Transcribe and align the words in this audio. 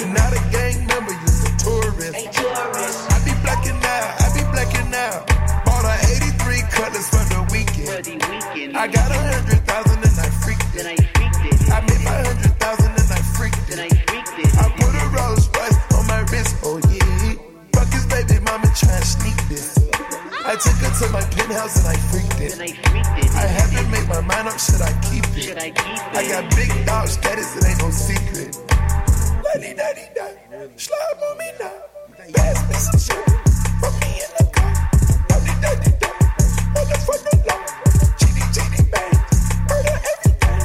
You're 0.00 0.08
not 0.08 0.32
a 0.34 0.42
gang 0.50 0.84
member, 0.86 1.14
you're 1.14 1.46
a 1.46 1.52
tourist. 1.54 2.10
I 2.10 3.16
be 3.22 3.30
blacking 3.38 3.78
out, 3.78 4.10
I 4.18 4.26
be 4.34 4.42
blacking 4.50 4.90
out. 4.90 5.28
Bought 5.62 5.86
a 5.86 5.94
83 6.10 6.62
cutlass 6.74 7.06
for 7.06 7.22
the 7.30 7.46
weekend. 7.54 8.74
I 8.74 8.88
got 8.88 9.12
a 9.12 9.20
hundred 9.30 9.62
thousand 9.68 10.02
and 10.02 10.16
I 10.18 10.28
freaked 10.42 10.74
it. 10.74 10.90
I 11.70 11.80
made 11.86 12.02
my 12.02 12.18
hundred 12.18 12.50
thousand 12.58 12.98
and 12.98 13.10
I 13.14 13.20
freaked 13.38 13.70
it. 13.70 13.78
I 14.58 14.66
put 14.74 14.90
a 14.90 15.06
Rolls 15.14 15.46
Royce 15.54 15.78
on 15.94 16.06
my 16.10 16.26
wrist, 16.34 16.56
oh 16.66 16.82
yeah. 16.90 17.38
Fuck 17.70 17.94
his 17.94 18.06
baby 18.10 18.42
mama 18.42 18.66
try 18.74 18.90
and 18.90 19.06
sneak 19.06 19.38
this. 19.46 19.78
I 20.50 20.58
took 20.58 20.82
her 20.82 20.90
to 20.98 21.12
my 21.14 21.22
penthouse 21.30 21.78
and 21.78 21.94
I 21.94 21.96
freaked 22.10 22.42
it. 22.42 22.58
I 22.58 23.46
haven't 23.46 23.88
made 23.92 24.08
my 24.08 24.20
mind 24.20 24.48
up, 24.48 24.58
should 24.58 24.82
I 24.82 24.90
keep 25.06 25.30
it? 25.38 25.54
I 25.54 26.26
got 26.26 26.50
big 26.56 26.74
dog 26.86 27.06
status, 27.06 27.54
it 27.54 27.70
ain't 27.70 27.78
no 27.78 27.90
secret. 27.90 28.58
Lady, 29.54 29.74
daddy, 29.74 30.02
daddy, 30.14 30.70
slide 30.76 30.98
on 31.28 31.38
me 31.38 31.50
now. 31.58 31.72
Me 32.68 32.74
some 32.74 33.00
shit. 33.00 33.24
Put 33.80 33.92
me 34.00 34.22
in 34.22 34.30
the 34.38 34.44
car. 34.52 34.72
Daddy, 35.28 35.54
daddy, 35.60 35.90
daddy, 35.98 36.26
motherfucker, 36.74 37.36
law. 37.48 37.58
Chitty, 38.18 38.82
bang. 38.92 39.14
Everything. 39.70 40.62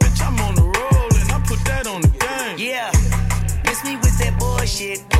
Bitch, 0.00 0.20
I'm 0.26 0.40
on 0.40 0.54
the 0.54 0.62
roll 0.62 1.10
and 1.18 1.32
I 1.32 1.40
put 1.46 1.64
that 1.64 1.86
on 1.86 2.02
the. 2.02 2.08
Yeah, 2.58 2.90
miss 3.64 3.82
me 3.84 3.96
with 3.96 4.18
that 4.18 4.38
bullshit. 4.38 5.15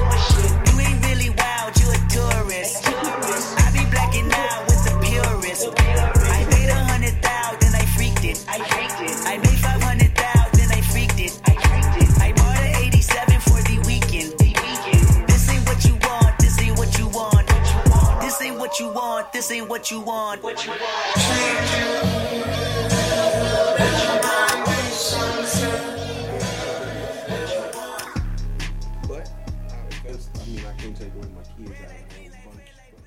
This 19.47 19.59
ain't 19.59 19.69
what 19.69 19.93
you 19.93 20.01
want. 20.01 20.43
What 20.43 20.67
you 20.67 20.71
want. 20.71 20.83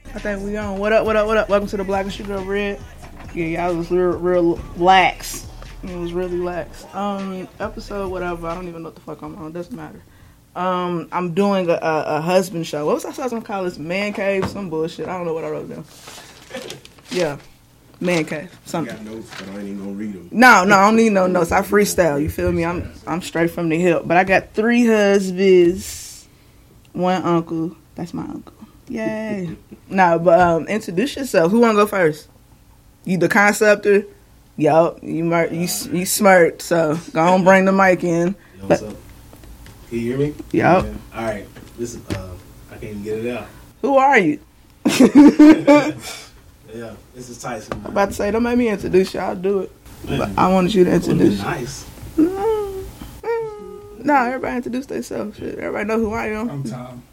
I 0.06 0.20
think 0.20 0.44
we 0.46 0.56
on. 0.56 0.80
What 0.80 0.94
up? 0.94 1.06
What 1.06 1.18
up? 1.18 1.28
What 1.28 1.36
up? 1.36 1.50
Welcome 1.50 1.68
to 1.68 1.76
the 1.76 1.84
Black 1.84 2.06
and 2.06 2.14
Sugar 2.14 2.38
Red. 2.38 2.80
Yeah, 3.36 3.46
y'all 3.48 3.76
was 3.76 3.92
real, 3.92 4.12
real 4.12 4.62
lax. 4.78 5.46
It 5.84 5.94
was 5.98 6.14
really 6.14 6.38
lax. 6.38 6.86
Um, 6.94 7.50
episode 7.60 8.10
whatever. 8.10 8.48
I 8.48 8.56
don't 8.56 8.70
even 8.70 8.84
know 8.84 8.88
what 8.88 8.96
the 8.96 9.02
fuck 9.02 9.22
I'm 9.24 9.36
on. 9.36 9.52
Doesn't 9.52 9.76
matter. 9.76 10.02
Um, 10.56 11.10
I'm 11.12 11.34
doing 11.34 11.70
a, 11.70 11.74
a, 11.74 12.04
a 12.06 12.22
husband 12.22 12.66
show. 12.66 12.86
What 12.86 12.96
was 12.96 13.20
I 13.20 13.28
to 13.28 13.42
call 13.42 13.66
this? 13.66 13.78
Man 13.78 14.14
cave? 14.14 14.48
Some 14.48 14.70
bullshit. 14.70 15.10
I 15.10 15.18
don't 15.18 15.26
know 15.26 15.34
what 15.34 15.44
I 15.44 15.50
wrote 15.50 15.68
down. 15.68 15.84
Yeah, 17.12 17.38
man 18.00 18.26
cave. 18.26 18.52
I 18.66 18.70
Something. 18.70 18.96
got 18.96 19.06
notes, 19.06 19.30
but 19.38 19.50
I 19.50 19.52
ain't 19.60 19.64
even 19.64 19.80
gonna 19.80 19.92
read 19.92 20.14
them. 20.14 20.30
No, 20.32 20.64
no, 20.64 20.78
I 20.78 20.86
don't 20.88 20.96
need 20.96 21.12
no 21.12 21.28
notes. 21.28 21.52
I 21.52 21.62
freestyle. 21.62 22.22
You 22.22 22.30
feel 22.30 22.52
me? 22.52 22.64
I'm 22.66 22.92
I'm 23.08 23.22
straight 23.22 23.52
from 23.52 23.70
the 23.70 23.80
hip. 23.80 24.04
But 24.06 24.18
I 24.18 24.24
got 24.24 24.54
three 24.54 24.86
husbands, 24.86 26.28
one 26.94 27.22
uncle. 27.24 27.76
That's 27.96 28.14
my 28.14 28.24
uncle. 28.24 28.54
Yay. 28.88 29.56
no, 29.90 30.20
but 30.20 30.40
um, 30.40 30.68
introduce 30.68 31.16
yourself. 31.16 31.52
Who 31.52 31.60
wanna 31.60 31.74
go 31.76 31.88
first? 31.88 32.28
You 33.06 33.18
the 33.18 33.30
conceptor? 33.30 34.04
Yup. 34.58 35.00
You 35.02 35.24
mer- 35.24 35.52
you 35.52 35.68
you 35.92 36.06
smirked. 36.06 36.62
So 36.62 37.00
go 37.14 37.22
on, 37.22 37.44
bring 37.44 37.66
the 37.66 37.72
mic 37.72 38.04
in. 38.04 38.36
Know 38.60 38.68
what's 38.68 38.82
up? 38.84 38.96
Can 39.90 39.98
you 39.98 40.02
hear 40.02 40.18
me? 40.18 40.36
Yup. 40.52 40.86
Yeah. 40.86 40.94
All 41.16 41.24
right. 41.24 41.48
Listen, 41.78 42.04
uh, 42.14 42.34
I 42.70 42.74
can't 42.74 42.84
even 42.84 43.04
get 43.04 43.26
it 43.26 43.36
out. 43.36 43.48
Who 43.82 43.98
are 43.98 44.18
you? 44.20 44.40
Yeah, 46.74 46.94
this 47.16 47.30
is 47.30 47.42
Tyson. 47.42 47.74
I'm 47.86 47.92
about 47.92 48.10
to 48.10 48.14
say, 48.14 48.32
don't 48.32 48.44
make 48.44 48.58
me 48.58 48.70
introduce 48.70 49.14
you. 49.14 49.20
I'll 49.20 49.36
do 49.36 49.60
it. 49.62 49.72
Man, 50.08 50.20
But 50.20 50.30
I 50.38 50.52
wanted 50.52 50.74
you 50.74 50.84
to 50.86 50.92
would've 50.92 51.08
been 51.08 51.20
introduce. 51.20 51.44
nice. 51.44 51.86
Mm, 52.16 52.86
mm. 53.22 54.06
No, 54.06 54.16
everybody 54.16 54.56
introduce 54.58 54.86
themselves. 54.86 55.38
Shit, 55.38 55.58
everybody 55.60 55.86
know 55.88 56.00
who 56.00 56.14
I 56.14 56.28
am. 56.28 56.50
I'm 56.50 56.64
Tom. 56.64 57.04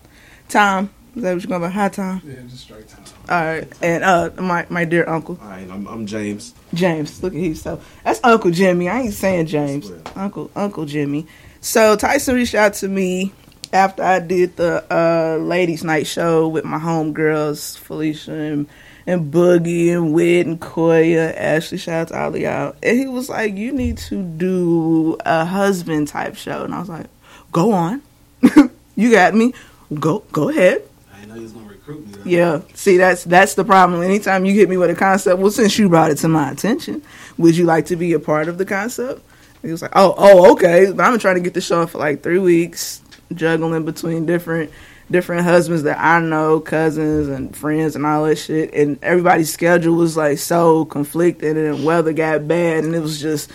Tom. 0.48 0.90
Is 1.16 1.22
that 1.22 1.32
what 1.32 1.42
you're 1.42 1.48
going 1.58 1.62
to 1.62 1.70
Hi, 1.70 1.88
Tom. 1.88 2.20
Yeah, 2.26 2.34
just 2.46 2.64
straight 2.64 2.86
Tom. 2.88 3.02
All 3.30 3.42
right, 3.44 3.66
and 3.82 4.04
uh, 4.04 4.30
my 4.38 4.66
my 4.68 4.84
dear 4.84 5.08
uncle 5.08 5.38
All 5.42 5.48
right, 5.48 5.66
I'm, 5.70 5.86
I'm 5.88 6.06
James. 6.06 6.54
James. 6.74 7.22
Look 7.22 7.32
at 7.32 7.38
he's 7.40 7.62
so 7.62 7.80
that's 8.04 8.20
Uncle 8.22 8.50
Jimmy. 8.50 8.88
I 8.90 9.00
ain't 9.00 9.14
saying 9.14 9.46
James. 9.46 9.90
Uncle 10.14 10.50
Uncle 10.54 10.84
Jimmy. 10.84 11.26
So 11.62 11.96
Tyson 11.96 12.34
reached 12.36 12.54
out 12.54 12.74
to 12.74 12.88
me 12.88 13.32
after 13.72 14.02
I 14.02 14.20
did 14.20 14.56
the 14.56 14.84
uh, 14.94 15.38
ladies' 15.42 15.82
night 15.82 16.06
show 16.06 16.46
with 16.46 16.64
my 16.66 16.78
homegirls 16.78 17.76
Felicia 17.78 18.32
and, 18.32 18.68
and 19.06 19.32
Boogie 19.32 19.92
and 19.92 20.12
Wid 20.12 20.46
and 20.46 20.60
Koya, 20.60 21.34
Ashley. 21.36 21.78
Shout 21.78 21.94
out 21.94 22.08
to 22.08 22.20
all 22.20 22.34
of 22.34 22.40
y'all. 22.40 22.74
And 22.82 22.98
he 22.98 23.06
was 23.06 23.28
like, 23.28 23.56
"You 23.56 23.72
need 23.72 23.98
to 23.98 24.22
do 24.22 25.16
a 25.24 25.44
husband 25.44 26.08
type 26.08 26.36
show," 26.36 26.64
and 26.64 26.74
I 26.74 26.80
was 26.80 26.88
like, 26.88 27.06
"Go 27.52 27.72
on, 27.72 28.02
you 28.96 29.10
got 29.10 29.34
me. 29.34 29.54
Go 29.94 30.24
go 30.32 30.48
ahead." 30.48 30.82
I 31.12 31.20
didn't 31.20 31.28
know 31.28 31.34
you 31.36 31.42
was 31.42 31.52
gonna 31.52 31.68
recruit 31.68 32.06
me. 32.06 32.12
though. 32.12 32.30
Yeah, 32.30 32.60
see 32.74 32.96
that's 32.96 33.24
that's 33.24 33.54
the 33.54 33.64
problem. 33.64 34.02
Anytime 34.02 34.44
you 34.44 34.52
hit 34.54 34.68
me 34.68 34.76
with 34.76 34.90
a 34.90 34.94
concept, 34.94 35.38
well, 35.38 35.50
since 35.50 35.78
you 35.78 35.88
brought 35.88 36.10
it 36.10 36.18
to 36.18 36.28
my 36.28 36.50
attention, 36.50 37.02
would 37.38 37.56
you 37.56 37.64
like 37.64 37.86
to 37.86 37.96
be 37.96 38.12
a 38.12 38.20
part 38.20 38.48
of 38.48 38.58
the 38.58 38.64
concept? 38.64 39.22
He 39.62 39.72
was 39.72 39.82
like, 39.82 39.92
oh, 39.96 40.14
oh, 40.16 40.52
okay. 40.52 40.92
But 40.92 41.04
I've 41.04 41.12
been 41.12 41.20
trying 41.20 41.36
to 41.36 41.40
get 41.40 41.54
this 41.54 41.66
show 41.66 41.86
for 41.86 41.98
like 41.98 42.22
three 42.22 42.38
weeks, 42.38 43.00
juggling 43.34 43.84
between 43.84 44.26
different 44.26 44.70
different 45.10 45.44
husbands 45.44 45.84
that 45.84 45.98
I 45.98 46.20
know, 46.20 46.60
cousins 46.60 47.28
and 47.28 47.56
friends 47.56 47.96
and 47.96 48.04
all 48.06 48.24
that 48.24 48.36
shit, 48.36 48.74
and 48.74 48.98
everybody's 49.02 49.52
schedule 49.52 49.94
was 49.94 50.16
like 50.16 50.38
so 50.38 50.84
conflicted, 50.84 51.56
and 51.56 51.84
weather 51.84 52.12
got 52.12 52.48
bad, 52.48 52.84
and 52.84 52.94
it 52.94 53.00
was 53.00 53.20
just. 53.20 53.50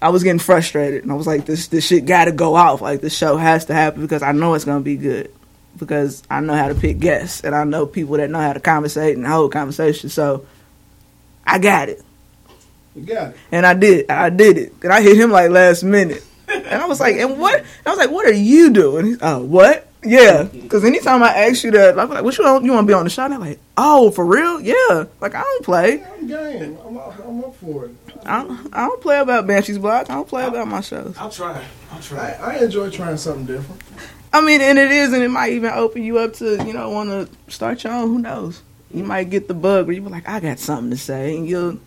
I 0.00 0.10
was 0.10 0.22
getting 0.22 0.38
frustrated, 0.38 1.02
and 1.02 1.10
I 1.10 1.16
was 1.16 1.26
like, 1.26 1.44
"This 1.44 1.66
this 1.66 1.84
shit 1.84 2.06
got 2.06 2.26
to 2.26 2.32
go 2.32 2.54
off. 2.54 2.80
Like 2.80 3.00
this 3.00 3.16
show 3.16 3.36
has 3.36 3.64
to 3.64 3.74
happen 3.74 4.02
because 4.02 4.22
I 4.22 4.30
know 4.30 4.54
it's 4.54 4.64
gonna 4.64 4.80
be 4.80 4.96
good." 4.96 5.32
because 5.78 6.22
I 6.28 6.40
know 6.40 6.54
how 6.54 6.68
to 6.68 6.74
pick 6.74 6.98
guests 6.98 7.42
and 7.42 7.54
I 7.54 7.64
know 7.64 7.86
people 7.86 8.16
that 8.16 8.30
know 8.30 8.40
how 8.40 8.52
to 8.52 8.60
conversate 8.60 9.16
and 9.16 9.26
hold 9.26 9.52
conversation. 9.52 10.10
So 10.10 10.46
I 11.46 11.58
got 11.58 11.88
it. 11.88 12.02
You 12.94 13.02
got 13.02 13.30
it. 13.30 13.36
And 13.52 13.64
I 13.64 13.74
did. 13.74 14.10
I 14.10 14.30
did 14.30 14.58
it. 14.58 14.72
And 14.82 14.92
I 14.92 15.02
hit 15.02 15.18
him 15.18 15.30
like 15.30 15.50
last 15.50 15.82
minute. 15.82 16.24
And 16.48 16.82
I 16.82 16.86
was 16.86 17.00
like, 17.00 17.16
and 17.16 17.38
what? 17.38 17.58
And 17.58 17.86
I 17.86 17.90
was 17.90 17.98
like, 17.98 18.10
what 18.10 18.26
are 18.26 18.32
you 18.32 18.70
doing? 18.70 19.06
He's, 19.06 19.18
oh, 19.20 19.42
what? 19.42 19.87
Yeah. 20.04 20.44
Because 20.44 20.84
anytime 20.84 21.22
I 21.22 21.34
ask 21.34 21.64
you 21.64 21.70
that, 21.72 21.98
I'm 21.98 22.08
like, 22.08 22.22
what 22.24 22.36
you 22.38 22.44
want, 22.44 22.64
you 22.64 22.72
want 22.72 22.86
to 22.86 22.90
be 22.90 22.94
on 22.94 23.04
the 23.04 23.10
show? 23.10 23.24
And 23.24 23.34
I'm 23.34 23.40
like, 23.40 23.58
oh, 23.76 24.10
for 24.10 24.24
real? 24.24 24.60
Yeah. 24.60 25.04
Like, 25.20 25.34
I 25.34 25.42
don't 25.42 25.64
play. 25.64 26.04
I'm 26.04 26.26
game. 26.26 26.78
I'm 26.86 26.96
up, 26.98 27.18
I'm 27.26 27.44
up 27.44 27.54
for 27.56 27.86
it. 27.86 27.90
I 28.24 28.42
don't, 28.42 28.74
I 28.74 28.86
don't 28.86 29.00
play 29.00 29.18
about 29.18 29.46
Banshee's 29.46 29.78
Block. 29.78 30.10
I 30.10 30.14
don't 30.14 30.28
play 30.28 30.46
about 30.46 30.68
my 30.68 30.80
shows. 30.80 31.16
I'll 31.18 31.30
try. 31.30 31.64
I'll 31.90 31.98
I, 31.98 32.00
try. 32.00 32.30
I 32.32 32.58
enjoy 32.58 32.90
trying 32.90 33.16
something 33.16 33.46
different. 33.46 33.82
I 34.32 34.40
mean, 34.40 34.60
and 34.60 34.78
it 34.78 34.90
is, 34.90 35.12
and 35.12 35.22
it 35.22 35.30
might 35.30 35.52
even 35.52 35.70
open 35.70 36.02
you 36.02 36.18
up 36.18 36.34
to, 36.34 36.62
you 36.64 36.72
know, 36.72 36.90
want 36.90 37.08
to 37.08 37.52
start 37.52 37.82
your 37.82 37.92
own. 37.94 38.08
Who 38.08 38.18
knows? 38.18 38.62
You 38.92 39.04
might 39.04 39.30
get 39.30 39.48
the 39.48 39.54
bug 39.54 39.86
where 39.86 39.94
you 39.94 40.02
be 40.02 40.08
like, 40.08 40.28
I 40.28 40.40
got 40.40 40.58
something 40.58 40.90
to 40.90 40.96
say, 40.96 41.36
and 41.36 41.48
you'll 41.48 41.78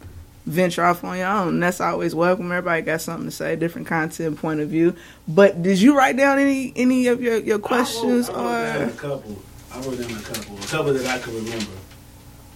venture 0.45 0.83
off 0.83 1.03
on 1.03 1.17
your 1.17 1.27
own. 1.27 1.47
And 1.49 1.63
that's 1.63 1.79
always 1.81 2.13
welcome. 2.15 2.51
Everybody 2.51 2.81
got 2.81 3.01
something 3.01 3.25
to 3.27 3.31
say, 3.31 3.55
different 3.55 3.87
content, 3.87 4.37
point 4.39 4.59
of 4.59 4.69
view. 4.69 4.95
But 5.27 5.61
did 5.61 5.79
you 5.81 5.97
write 5.97 6.17
down 6.17 6.39
any 6.39 6.73
any 6.75 7.07
of 7.07 7.21
your, 7.21 7.37
your 7.37 7.59
questions 7.59 8.29
I 8.29 8.33
wrote, 8.33 8.41
I 8.43 8.47
wrote 8.49 8.73
down 8.73 8.81
or? 8.81 8.85
a 8.85 8.93
couple. 8.95 9.41
I 9.73 9.79
wrote 9.81 9.99
down 9.99 10.11
a 10.17 10.21
couple. 10.21 10.57
A 10.57 10.61
couple 10.67 10.93
that 10.93 11.05
I 11.07 11.19
could 11.19 11.33
remember. 11.33 11.65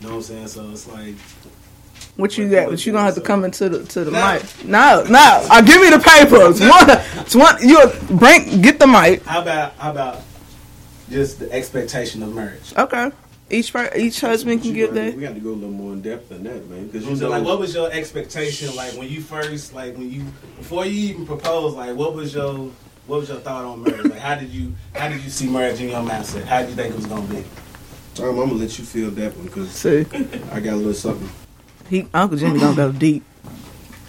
You 0.02 0.08
know 0.08 0.10
what 0.10 0.16
I'm 0.16 0.22
saying? 0.24 0.48
So 0.50 0.70
it's 0.72 0.88
like 0.88 1.16
What 2.18 2.38
you 2.38 2.50
got? 2.50 2.70
But 2.70 2.86
you 2.86 2.92
gonna 2.92 3.06
have 3.06 3.16
to 3.16 3.22
come 3.22 3.44
into 3.46 3.70
the 3.70 3.84
to 3.86 4.04
the 4.04 4.12
No. 4.12 4.34
mic. 4.34 4.66
No, 4.66 5.04
no. 5.10 5.48
Uh, 5.50 5.62
give 5.62 5.80
me 5.82 5.90
the 5.90 6.00
papers. 6.00 6.60
one, 6.60 6.86
it's 7.22 7.36
one. 7.36 7.56
You 7.62 7.80
bring 8.18 8.62
get 8.62 8.80
the 8.80 8.88
mic. 8.88 9.24
how 9.26 9.42
about 9.42 9.74
how 9.78 9.92
about 9.92 10.22
just 11.10 11.40
the 11.40 11.52
expectation 11.52 12.24
of 12.24 12.34
marriage? 12.34 12.74
Okay. 12.76 13.12
Each 13.50 13.72
each 13.96 14.22
husband 14.22 14.62
can 14.62 14.70
You 14.72 14.76
give 14.76 14.94
that. 14.96 15.16
We 15.16 15.22
got 15.22 15.36
to 15.36 15.40
go 15.40 15.50
a 15.50 15.52
little 15.52 15.70
more 15.70 15.94
in 15.94 16.02
depth 16.02 16.30
than 16.30 16.44
that, 16.46 16.68
man. 16.68 16.88
Because 16.88 17.04
You 17.04 17.12
you 17.12 17.16
know, 17.18 17.22
know, 17.28 17.30
like 17.30 17.44
what 17.46 17.60
was 17.60 17.76
your 17.76 17.92
expectation 17.92 18.76
like 18.76 18.94
when 18.94 19.08
you 19.08 19.22
first 19.22 19.74
like 19.74 19.96
when 19.96 20.12
you 20.12 20.24
before 20.58 20.86
you 20.86 21.10
even 21.14 21.26
proposed 21.28 21.76
like 21.78 21.96
what 21.96 22.16
was 22.16 22.34
your 22.34 22.72
what 23.06 23.20
was 23.20 23.30
your 23.30 23.38
thought 23.40 23.64
on 23.66 23.84
marriage? 23.84 24.06
Like, 24.06 24.20
how 24.20 24.34
did 24.36 24.50
you 24.50 24.74
how 24.96 25.10
did 25.10 25.22
you 25.24 25.30
see 25.30 25.48
marriage 25.48 25.80
in 25.80 25.90
your 25.90 26.02
mindset? 26.02 26.46
How 26.46 26.62
did 26.62 26.70
you 26.70 26.76
think 26.76 26.94
it 26.94 26.96
was 26.96 27.06
gonna 27.06 27.28
be? 27.28 27.44
Um, 28.18 28.30
I'm 28.30 28.36
gonna 28.50 28.54
let 28.54 28.80
you 28.80 28.84
feel 28.86 29.12
that 29.12 29.36
one 29.38 29.46
because 29.46 29.70
See, 29.70 30.06
I 30.52 30.60
got 30.60 30.74
a 30.74 30.76
little 30.78 30.94
something. 30.96 31.30
he 31.88 32.08
Uncle 32.16 32.38
Jimmy 32.38 32.60
gonna 32.60 32.76
go 32.76 32.92
deep. 32.92 33.24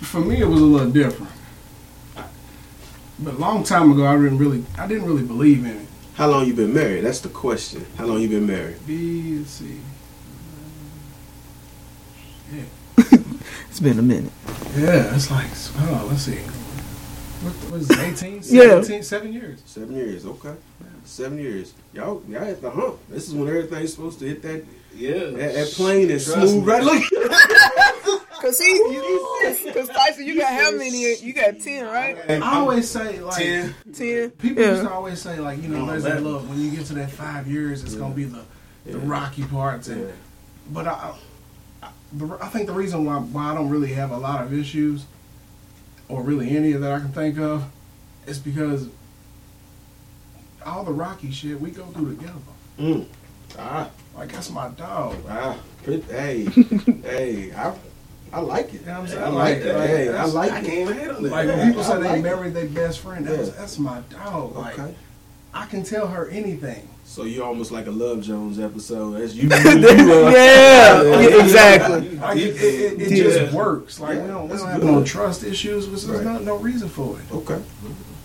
For 0.01 0.21
me, 0.21 0.41
it 0.41 0.47
was 0.47 0.61
a 0.63 0.65
little 0.65 0.91
different. 0.91 1.31
But 3.19 3.35
a 3.35 3.39
long 3.39 3.65
time 3.65 3.93
ago, 3.93 4.07
I 4.07 4.15
didn't 4.17 4.39
really, 4.39 4.65
I 4.79 4.87
didn't 4.87 5.07
really 5.07 5.23
believe 5.23 5.65
in 5.65 5.73
it. 5.73 5.87
How 6.17 6.29
long 6.29 6.47
you 6.47 6.55
been 6.55 6.73
married? 6.73 7.05
That's 7.05 7.21
the 7.21 7.29
question. 7.29 7.85
How 7.99 8.07
long 8.07 8.21
you 8.23 8.29
been 8.29 8.47
married? 8.47 8.77
B, 8.87 9.39
let's 9.39 9.51
see. 9.51 9.81
It's 13.69 13.81
been 13.81 13.99
a 13.99 14.03
minute. 14.03 14.33
Yeah, 14.75 15.15
it's 15.15 15.31
like, 15.31 15.51
oh, 15.77 16.07
let's 16.09 16.23
see. 16.23 16.37
What, 16.37 17.53
what 17.71 17.81
is 17.83 17.91
it, 17.91 17.99
18? 18.25 18.35
Yeah. 18.45 18.81
17, 18.81 19.03
seven 19.03 19.33
years. 19.35 19.63
Seven 19.67 19.95
years. 19.95 20.25
Okay. 20.25 20.55
Seven 21.05 21.39
years. 21.39 21.75
Y'all, 21.93 22.23
y'all 22.27 22.45
at 22.45 22.63
the 22.63 22.71
hump. 22.71 22.97
This 23.11 23.29
is 23.29 23.35
when 23.35 23.49
everything's 23.49 23.93
supposed 23.93 24.19
to 24.21 24.25
hit 24.27 24.41
that 24.41 24.65
Yeah, 24.95 25.13
that, 25.13 25.53
that 25.53 25.69
plane 25.73 26.09
is 26.09 26.33
smooth 26.33 26.67
right. 26.67 26.83
Look. 26.83 27.03
Cause 28.41 28.59
he, 28.59 28.79
cause 29.73 29.89
Tyson, 29.89 30.27
you 30.27 30.39
got 30.39 30.53
how 30.53 30.71
many? 30.73 31.17
You 31.21 31.33
got 31.33 31.59
ten, 31.61 31.87
right? 31.87 32.19
I 32.31 32.57
always 32.59 32.89
say, 32.91 33.21
like, 33.21 33.37
ten. 33.43 33.75
Ten. 33.95 34.31
people 34.31 34.63
used 34.63 34.83
to 34.83 34.91
always 34.91 35.21
say, 35.21 35.39
like, 35.41 35.63
you 35.63 35.69
know, 35.69 35.87
there's 35.87 36.03
that 36.05 36.15
man. 36.17 36.25
look, 36.25 36.43
when 36.49 36.61
you 36.61 36.71
get 36.71 36.87
to 36.87 36.95
that 36.95 37.11
five 37.11 37.47
years, 37.47 37.83
it's 37.83 37.95
going 37.95 38.13
to 38.13 38.17
be 38.17 38.25
the, 38.25 38.43
the 38.85 38.99
rocky 38.99 39.45
parts. 39.45 39.89
And, 39.89 40.03
Yeah. 40.03 40.13
But 40.73 40.87
I, 40.87 41.15
I, 41.83 41.89
the, 42.13 42.39
I 42.41 42.49
think 42.49 42.67
the 42.67 42.73
reason 42.73 43.05
why, 43.05 43.17
why 43.19 43.53
I 43.53 43.55
don't 43.55 43.71
really 43.71 43.93
have 43.95 44.11
a 44.11 44.19
lot 44.19 44.43
of 44.45 44.53
issues, 44.53 45.05
or 46.09 46.23
really 46.23 46.55
any 46.57 46.73
that 46.73 46.93
I 46.93 46.99
can 46.99 47.13
think 47.13 47.39
of, 47.39 47.65
is 48.27 48.39
because 48.39 48.89
all 50.65 50.83
the 50.85 50.93
rocky 50.93 51.31
shit 51.31 51.61
we 51.61 51.71
go 51.71 51.85
through 51.87 52.17
together. 52.17 52.35
Mm. 52.79 53.07
Ah, 53.59 53.89
Like 54.17 54.33
that's 54.33 54.51
my 54.51 54.69
dog. 54.71 55.17
ah. 55.29 55.57
Hey, 55.85 56.45
hey. 57.03 57.53
I, 57.55 57.73
I 58.37 58.41
like 58.41 58.75
it. 58.75 58.81
You 58.81 58.87
know 58.87 58.93
what 58.93 59.01
I'm 59.01 59.07
saying? 59.09 59.23
I 59.23 59.29
like 59.29 59.55
Like- 59.57 59.63
that. 59.65 59.79
like, 59.79 59.89
hey, 59.91 60.09
I 60.11 60.25
like 60.27 60.53
I 60.53 60.59
it. 60.59 60.65
can't 60.67 60.79
even 60.79 60.97
handle 60.99 61.25
it. 61.27 61.31
Like 61.33 61.47
when 61.49 61.67
people 61.69 61.81
I 61.83 61.85
say 61.85 61.95
they 62.03 62.09
like 62.09 62.19
it. 62.19 62.23
married 62.23 62.55
their 62.55 62.67
best 62.67 62.99
friend, 63.01 63.27
that's, 63.27 63.49
Yeah. 63.49 63.55
that's 63.59 63.79
my 63.79 64.01
dog. 64.11 64.55
Like 64.57 64.79
Okay. 64.79 64.95
I 65.55 65.65
can 65.67 65.83
tell 65.83 66.07
her 66.09 66.29
anything. 66.29 66.87
So 67.07 67.23
you're 67.25 67.47
almost 67.47 67.71
like 67.73 67.87
a 67.87 67.91
Love 67.91 68.21
Jones 68.21 68.59
episode. 68.61 69.13
That's 69.13 69.33
you. 69.39 69.49
you, 69.49 69.49
you 69.49 70.27
uh, 70.27 70.31
yeah, 70.31 71.03
yeah, 71.03 71.43
exactly. 71.45 72.11
Like 72.19 72.37
it, 72.37 72.57
it, 72.57 73.01
it 73.01 73.11
Yeah. 73.11 73.25
just 73.25 73.55
works. 73.55 74.01
Like 74.01 74.21
we 74.21 74.27
don't, 74.27 74.49
we 74.51 74.57
don't 74.59 74.69
have 74.69 74.81
good. 74.83 74.91
no 74.93 75.05
trust 75.05 75.43
issues. 75.45 75.87
There's 75.87 76.07
Right. 76.07 76.25
no, 76.25 76.39
no 76.41 76.57
reason 76.57 76.89
for 76.91 77.19
it. 77.19 77.33
Okay. 77.35 77.61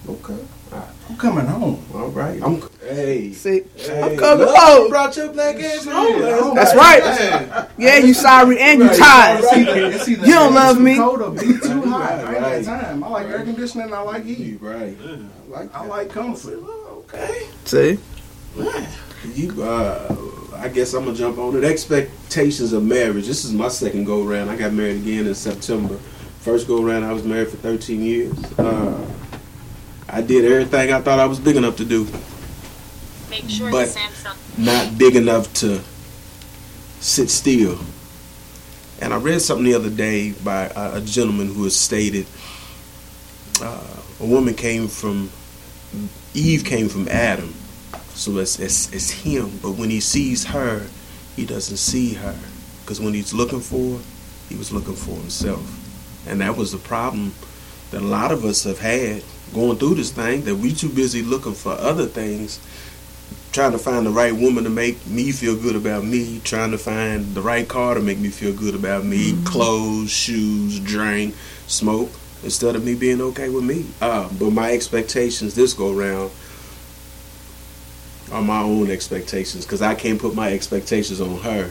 Okay. 0.10 0.38
I'm 0.74 1.18
coming 1.18 1.46
home. 1.46 1.84
All 1.94 2.08
right. 2.10 2.42
I'm. 2.42 2.62
Hey. 2.82 3.34
See, 3.34 3.62
hey 3.76 4.02
I'm 4.14 4.18
coming 4.18 4.46
love, 4.48 4.56
home. 4.58 4.84
you 4.84 4.90
Brought 4.90 5.18
your 5.18 5.30
black 5.34 5.56
ass 5.58 5.86
home. 5.86 6.22
last 6.22 6.56
That's 6.56 6.74
night. 6.76 7.02
right. 7.02 7.18
Hey. 7.18 7.68
Yeah, 7.78 7.98
you 7.98 8.14
sorry 8.14 8.60
and 8.60 8.80
you 8.80 8.86
It's 8.90 8.98
tired. 8.98 9.44
either, 9.54 9.76
it's 9.96 10.08
either 10.08 10.26
You 10.26 10.34
don't 10.34 10.52
be 10.52 10.56
love 10.56 10.78
too 10.78 10.84
me. 10.84 10.96
Cold 10.96 11.22
or 11.22 11.32
be 11.32 11.40
too 11.60 11.82
hot. 11.84 12.12
I 12.12 12.56
ain't 12.56 12.66
got 12.66 12.80
time. 12.82 13.04
I 13.04 13.08
like 13.10 13.28
air 13.28 13.44
conditioning. 13.44 13.94
I 13.94 14.00
like 14.02 14.24
heat. 14.26 14.38
You 14.40 14.58
right. 14.62 14.98
I 15.04 15.50
like. 15.50 15.76
I 15.76 15.86
like 15.86 16.10
comfort. 16.10 16.60
Okay. 16.64 17.48
See, 17.66 17.98
You, 19.36 19.64
uh, 19.64 20.16
I 20.56 20.70
guess 20.70 20.94
I'm 20.94 21.06
gonna 21.06 21.18
jump 21.18 21.38
on 21.38 21.56
it. 21.58 21.64
Expectations 21.66 22.72
of 22.74 22.84
marriage. 22.84 23.28
This 23.28 23.44
is 23.44 23.52
my 23.54 23.68
second 23.68 24.06
go 24.06 24.24
round. 24.24 24.50
I 24.50 24.56
got 24.56 24.72
married 24.74 24.98
again 25.02 25.28
in 25.28 25.36
September. 25.36 25.98
First 26.40 26.68
go 26.68 26.82
round, 26.82 27.04
I 27.06 27.12
was 27.14 27.24
married 27.24 27.50
for 27.50 27.58
13 27.58 28.02
years. 28.02 28.34
Uh, 28.58 28.98
I 30.12 30.22
did 30.22 30.44
everything 30.46 30.92
I 30.92 31.00
thought 31.02 31.20
I 31.20 31.26
was 31.26 31.40
big 31.40 31.56
enough 31.56 31.78
to 31.78 31.86
do, 31.86 32.06
Make 33.30 33.50
sure 33.50 33.72
But- 33.72 33.96
not 34.58 34.98
big 34.98 35.16
enough 35.16 35.52
to 35.56 35.82
sit 37.00 37.30
still. 37.30 37.80
And 39.00 39.14
I 39.14 39.18
read 39.18 39.42
something 39.42 39.64
the 39.66 39.74
other 39.74 39.90
day 39.90 40.32
by 40.32 40.66
a, 40.76 40.98
a 40.98 41.02
gentleman 41.02 41.48
who 41.48 41.64
has 41.64 41.76
stated 41.76 42.28
uh, 43.62 44.02
a 44.20 44.26
woman 44.26 44.54
came 44.54 44.88
from 44.88 45.32
Eve 46.34 46.66
came 46.66 46.88
from 46.90 47.08
Adam, 47.08 47.54
so 48.14 48.38
it's, 48.38 48.60
it's 48.60 48.92
it's 48.94 49.10
him. 49.10 49.60
But 49.62 49.72
when 49.72 49.90
he 49.90 50.00
sees 50.00 50.46
her, 50.46 50.88
he 51.36 51.46
doesn't 51.46 51.78
see 51.78 52.14
her. 52.16 52.36
Because 52.82 53.00
when 53.02 53.14
he's 53.14 53.34
looking 53.34 53.60
for, 53.60 54.00
he 54.50 54.56
was 54.56 54.72
looking 54.72 54.96
for 54.96 55.16
himself, 55.16 55.66
and 56.28 56.40
that 56.42 56.56
was 56.56 56.72
the 56.72 56.78
problem 56.78 57.34
that 57.92 58.02
a 58.02 58.06
lot 58.06 58.32
of 58.32 58.46
us 58.46 58.64
have 58.64 58.80
had 58.80 59.24
going 59.54 59.78
through 59.78 59.96
this 59.96 60.12
thing. 60.12 60.44
That 60.44 60.56
we 60.56 60.74
too 60.74 60.90
busy 60.90 61.22
looking 61.22 61.54
for 61.54 61.74
other 61.74 62.06
things 62.06 62.60
trying 63.52 63.74
to 63.74 63.78
find 63.78 64.06
the 64.06 64.12
right 64.12 64.34
woman 64.34 64.64
to 64.64 64.70
make 64.70 65.06
me 65.08 65.32
feel 65.32 65.56
good 65.56 65.76
about 65.76 66.06
me, 66.06 66.40
trying 66.44 66.72
to 66.72 66.78
find 66.78 67.36
the 67.36 67.42
right 67.42 67.68
car 67.68 67.96
to 67.96 68.00
make 68.00 68.18
me 68.18 68.30
feel 68.30 68.54
good 68.54 68.74
about 68.74 69.04
me, 69.04 69.36
clothes, 69.44 70.10
shoes, 70.10 70.80
drink, 70.80 71.36
smoke, 71.68 72.10
instead 72.44 72.76
of 72.76 72.86
me 72.86 72.96
being 72.96 73.20
okay 73.22 73.50
with 73.50 73.64
me. 73.64 73.86
Uh, 74.00 74.30
but 74.40 74.52
my 74.52 74.72
expectations 74.72 75.54
this 75.54 75.74
go 75.74 75.92
round 75.92 76.32
are 78.32 78.42
my 78.42 78.62
own 78.62 78.90
expectations 78.90 79.66
because 79.66 79.82
I 79.82 79.96
can't 79.96 80.20
put 80.20 80.34
my 80.34 80.54
expectations 80.54 81.20
on 81.20 81.38
her. 81.40 81.70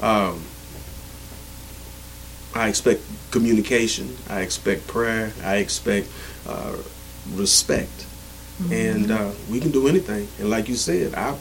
Um, 0.00 0.42
I 2.54 2.68
expect 2.68 3.02
communication. 3.30 4.16
I 4.28 4.40
expect 4.40 4.88
prayer. 4.88 5.32
I 5.44 5.56
expect 5.56 6.08
uh, 6.48 6.76
respect 7.34 8.06
and 8.72 9.12
uh, 9.12 9.30
we 9.48 9.60
can 9.60 9.70
do 9.70 9.86
anything. 9.86 10.26
And 10.40 10.50
like 10.50 10.68
you 10.68 10.74
said, 10.74 11.14
I 11.14 11.36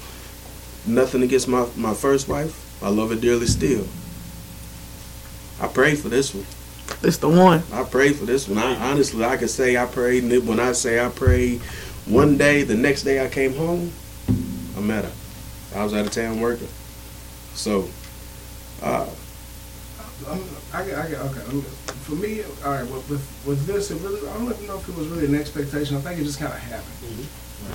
nothing 0.85 1.23
against 1.23 1.47
my 1.47 1.65
my 1.75 1.93
first 1.95 2.27
wife. 2.27 2.53
I 2.83 2.89
love 2.89 3.09
her 3.09 3.15
dearly 3.15 3.47
still. 3.47 3.87
I 5.59 5.67
prayed 5.67 5.97
for 5.97 6.09
this 6.09 6.33
one. 6.35 6.45
it's 7.01 7.17
the 7.17 7.27
one. 7.29 7.63
I 7.73 7.83
prayed 7.83 8.17
for 8.17 8.25
this 8.25 8.47
one. 8.47 8.59
I 8.59 8.75
honestly, 8.91 9.23
I 9.25 9.35
can 9.37 9.47
say 9.47 9.75
I 9.77 9.85
prayed, 9.87 10.23
and 10.25 10.47
when 10.47 10.59
I 10.59 10.73
say 10.73 11.03
I 11.03 11.09
prayed, 11.09 11.61
one 12.05 12.37
day, 12.37 12.61
the 12.63 12.75
next 12.75 13.01
day 13.03 13.23
I 13.25 13.27
came 13.29 13.55
home, 13.55 13.91
I 14.77 14.81
met 14.81 15.05
her. 15.05 15.11
I 15.75 15.83
was 15.83 15.93
out 15.95 16.05
of 16.05 16.11
town 16.11 16.39
working, 16.39 16.69
so 17.55 17.89
uh, 18.83 19.07
I'm, 20.29 20.43
I, 20.73 20.85
get- 20.85 20.97
I, 20.99 21.09
get- 21.09 21.19
okay. 21.21 21.39
I'm- 21.41 21.65
For 22.07 22.15
me, 22.15 22.41
all 22.63 22.71
right. 22.71 22.89
With, 22.89 23.09
with 23.09 23.43
with 23.45 23.65
this, 23.65 23.91
it 23.91 24.01
really, 24.01 24.25
I 24.29 24.33
don't 24.37 24.49
even 24.49 24.65
know 24.65 24.77
if 24.77 24.87
it 24.87 24.95
was 24.95 25.07
really 25.07 25.25
an 25.25 25.35
expectation. 25.35 25.97
I 25.97 25.99
think 25.99 26.19
it 26.21 26.23
just 26.23 26.39
kind 26.39 26.53
of 26.53 26.59
happened. 26.59 26.93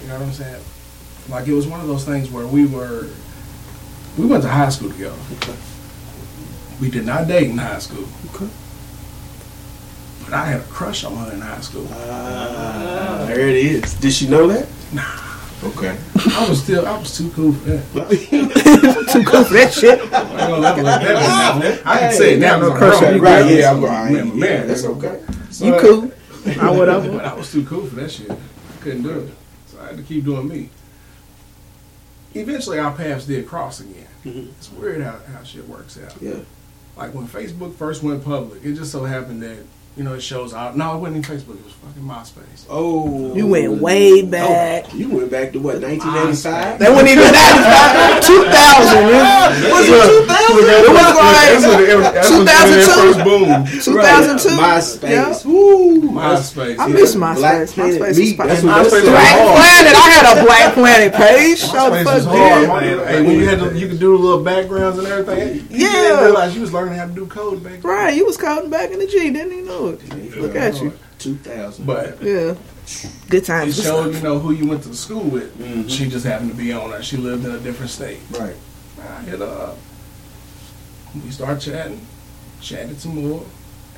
You 0.01 0.09
know 0.09 0.15
what 0.15 0.23
I'm 0.23 0.33
saying? 0.33 0.65
Like 1.29 1.47
it 1.47 1.53
was 1.53 1.67
one 1.67 1.81
of 1.81 1.87
those 1.87 2.05
things 2.07 2.31
where 2.31 2.47
we 2.47 2.65
were, 2.65 3.09
we 4.17 4.25
went 4.25 4.43
to 4.45 4.49
high 4.49 4.71
school 4.71 4.91
together. 4.91 5.17
We 6.81 6.91
did 6.91 7.05
not 7.05 7.29
date 7.29 7.51
in 7.51 7.59
high 7.59 7.79
school. 7.79 8.09
Okay. 8.35 8.49
But 10.25 10.33
I 10.33 10.47
had 10.47 10.61
a 10.61 10.65
crush 10.65 11.05
on 11.05 11.15
her 11.15 11.33
in 11.33 11.41
high 11.43 11.61
school. 11.61 11.87
ah, 11.91 13.25
there 13.29 13.49
it 13.49 13.57
is. 13.57 13.93
Did 13.95 14.13
she 14.15 14.29
know 14.29 14.47
that? 14.49 14.67
Nah. 14.95 15.22
Okay. 15.65 15.97
I 16.37 16.49
was 16.49 16.63
still, 16.63 16.87
I 16.87 16.99
was 16.99 17.17
too 17.17 17.31
cool 17.31 17.53
for 17.53 17.71
that. 17.71 18.11
Too 19.13 19.25
cool 19.25 19.45
for 19.45 19.55
that 19.55 19.73
shit. 19.73 20.01
I 20.13 20.49
let 20.59 20.77
her 20.77 20.83
that. 20.83 21.83
I 21.87 21.99
can 21.99 22.13
say 22.13 22.35
it 22.35 22.41
now. 22.41 22.59
no 22.59 22.73
because 22.73 22.73
I'm 22.73 22.79
crush 22.79 22.99
grown. 23.01 23.11
on 23.13 23.17
you, 23.17 23.23
right? 23.23 23.59
Yeah, 23.59 23.71
I'm, 23.71 23.81
Man, 23.81 24.17
I, 24.17 24.25
man, 24.25 24.39
yeah, 24.39 24.65
that's 24.65 24.85
okay. 24.85 25.21
You 25.59 25.79
cool? 25.79 26.13
I 26.47 26.55
But 26.67 26.77
whatever. 26.77 27.21
I 27.23 27.35
was 27.35 27.53
too 27.53 27.65
cool 27.65 27.87
for 27.87 27.95
that 27.97 28.11
shit. 28.11 28.31
I 28.31 28.37
couldn't 28.81 29.03
do 29.03 29.21
it. 29.21 29.35
So 29.69 29.81
I 29.81 29.87
had 29.89 29.97
to 29.99 30.03
keep 30.03 30.25
doing 30.25 30.49
me. 30.49 30.71
Eventually, 32.35 32.79
our 32.79 32.93
paths 32.93 33.27
did 33.27 33.47
cross 33.47 33.81
again. 33.81 34.07
Mhm. 34.25 34.49
It's 34.59 34.73
weird 34.73 35.03
how, 35.03 35.19
how 35.33 35.43
shit 35.45 35.69
works 35.69 35.99
out. 36.03 36.15
Yeah. 36.21 36.41
Like 36.97 37.15
when 37.15 37.27
Facebook 37.29 37.75
first 37.75 38.03
went 38.03 38.25
public, 38.25 38.65
it 38.65 38.75
just 38.75 38.91
so 38.91 39.05
happened 39.05 39.43
that, 39.43 39.59
you 39.97 40.05
know, 40.05 40.15
it 40.15 40.21
shows 40.23 40.55
out. 40.55 40.77
No, 40.77 40.97
it 40.97 41.01
wasn't 41.01 41.25
even 41.25 41.37
Facebook, 41.39 41.57
it 41.59 41.65
was 41.65 41.75
fucking 41.75 42.03
MySpace. 42.03 42.67
Oh, 42.71 43.35
You 43.35 43.47
went 43.47 43.81
way 43.83 44.23
back. 44.23 44.87
Oh, 44.93 44.97
you 44.97 45.09
went 45.11 45.31
back 45.31 45.53
to 45.53 45.59
what? 45.61 45.81
1985. 45.83 46.79
That 46.79 46.91
wasn't 46.91 47.09
even 47.11 47.25
that. 47.25 48.23
2000. 48.25 49.13
man. 49.13 49.71
Was 49.71 49.89
it 49.89 49.93
2000? 49.93 50.33
It 50.73 50.89
was 50.89 51.65
like 51.67 51.83
it- 51.83 52.15
that's 52.15 52.31
when 52.31 52.43
it 52.43 52.49
2002. 52.49 53.03
first 53.03 53.21
boom. 53.25 53.67
2002. 53.83 54.49
MySpace. 54.57 55.11
Yeah. 55.11 55.51
Woo. 55.51 56.03
MySpace. 56.11 56.79
I 56.79 56.87
miss 56.89 57.15
MySpace. 57.15 57.35
Black 57.37 57.69
Planet 57.69 58.01
MySpace 58.01 58.09
was 58.09 58.19
Meat. 58.19 58.37
fire. 58.37 58.47
That's 58.49 58.63
what- 58.63 58.87
MySpace 58.87 59.05
Black. 59.05 59.37
Planet. 59.37 59.95
I 59.97 60.09
had 60.11 60.39
a 60.39 60.45
Black 60.47 60.75
Planet 60.75 61.13
page. 61.15 61.63
MySpace 61.63 62.05
was 62.05 62.25
hard. 62.25 62.69
man. 62.69 62.99
Hey, 63.09 63.23
when 63.23 63.37
you 63.39 63.47
had 63.47 63.59
to, 63.61 63.79
you 63.79 63.89
could 63.89 64.01
do 64.01 64.17
the 64.17 64.23
little 64.23 64.43
backgrounds 64.43 64.99
and 64.99 65.07
everything. 65.07 65.67
You 65.71 65.87
Yeah. 65.87 65.93
didn't 65.93 66.25
realize 66.25 66.55
you 66.55 66.61
was 66.63 66.73
learning 66.73 66.95
how 66.99 67.07
to 67.07 67.13
do 67.13 67.27
code 67.27 67.63
back 67.63 67.83
then. 67.83 67.91
Right, 67.91 68.15
you 68.17 68.25
was 68.25 68.37
coding 68.37 68.71
back 68.71 68.91
in 68.91 68.99
the 68.99 69.07
G, 69.07 69.31
didn't 69.31 69.53
you 69.53 69.65
know 69.65 69.82
it. 69.89 70.37
Look 70.37 70.57
at 70.57 70.81
you. 70.83 70.93
2000. 71.19 71.87
But 71.87 72.23
Yeah. 72.23 72.55
Good 73.29 73.43
it 73.43 73.47
times. 73.47 73.81
showed, 73.81 74.13
you 74.15 74.21
know, 74.23 74.39
who 74.41 74.53
you 74.53 74.67
went 74.67 74.83
to 74.85 74.95
school 74.95 75.23
with. 75.23 75.57
Mhm. 75.59 75.89
She 75.89 76.09
just 76.09 76.27
happened 76.27 76.51
to 76.51 76.57
be 76.57 76.73
on 76.73 76.91
there. 76.91 77.03
She 77.03 77.17
lived 77.17 77.45
in 77.45 77.53
a 77.53 77.59
different 77.59 77.91
state. 77.93 78.19
Right. 78.33 78.57
I 79.01 79.23
hit 79.23 79.41
up. 79.41 79.79
We 81.25 81.31
start 81.31 81.61
chatting, 81.61 82.05
chatted 82.61 83.01
some 83.01 83.15
more, 83.23 83.45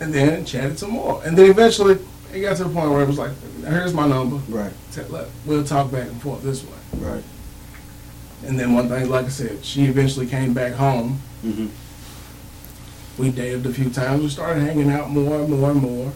and 0.01 0.13
then 0.13 0.45
chatted 0.45 0.79
some 0.79 0.91
more. 0.91 1.23
And 1.25 1.37
then 1.37 1.49
eventually, 1.51 1.99
it 2.33 2.41
got 2.41 2.57
to 2.59 2.65
the 2.65 2.71
point 2.71 2.91
where 2.91 3.03
it 3.03 3.07
was 3.07 3.19
like, 3.19 3.31
here's 3.67 3.95
my 3.95 4.07
number. 4.07 4.37
Right. 4.49 4.73
T- 4.93 5.03
let- 5.09 5.29
We'll 5.47 5.65
talk 5.65 5.91
back 5.91 6.09
and 6.09 6.21
forth 6.21 6.43
this 6.43 6.63
way. 6.63 6.71
Right. 6.99 7.23
And 8.47 8.59
then 8.61 8.75
one 8.75 8.89
thing, 8.89 9.09
like 9.09 9.25
I 9.27 9.29
said, 9.31 9.65
she 9.65 9.85
eventually 9.87 10.27
came 10.27 10.53
back 10.53 10.75
home. 10.75 11.21
Mhm. 11.45 11.69
We 13.19 13.31
dated 13.31 13.65
a 13.67 13.73
few 13.73 13.91
times. 13.91 14.23
We 14.23 14.29
started 14.29 14.61
hanging 14.63 14.91
out 14.91 15.11
more 15.11 15.41
and 15.41 15.49
more 15.49 15.71
and 15.71 15.81
more. 15.81 16.13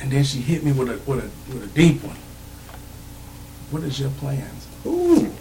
And 0.00 0.12
then 0.12 0.24
she 0.24 0.40
hit 0.40 0.62
me 0.64 0.72
with 0.72 0.88
a 0.88 1.10
with 1.10 1.24
a 1.24 1.52
with 1.52 1.64
a 1.64 1.66
deep 1.68 2.02
one. 2.02 2.16
What 3.70 3.82
is 3.82 3.98
your 3.98 4.10
plans? 4.10 4.66
Ooh. 4.86 5.32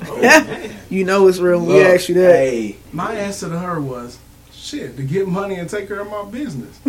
you 0.90 1.04
know 1.04 1.28
it's 1.28 1.38
real 1.38 1.60
when 1.60 1.68
we 1.68 1.74
Look, 1.76 1.86
ask 1.86 2.10
you 2.10 2.16
that. 2.16 2.36
Hey. 2.36 2.78
My 2.92 3.14
answer 3.14 3.48
to 3.50 3.60
her 3.60 3.80
was, 3.80 4.18
"Shit, 4.52 4.98
to 4.98 5.04
get 5.04 5.28
money 5.28 5.56
and 5.56 5.70
take 5.70 5.88
care 5.88 6.00
of 6.00 6.10
my 6.10 6.24
business." 6.26 6.80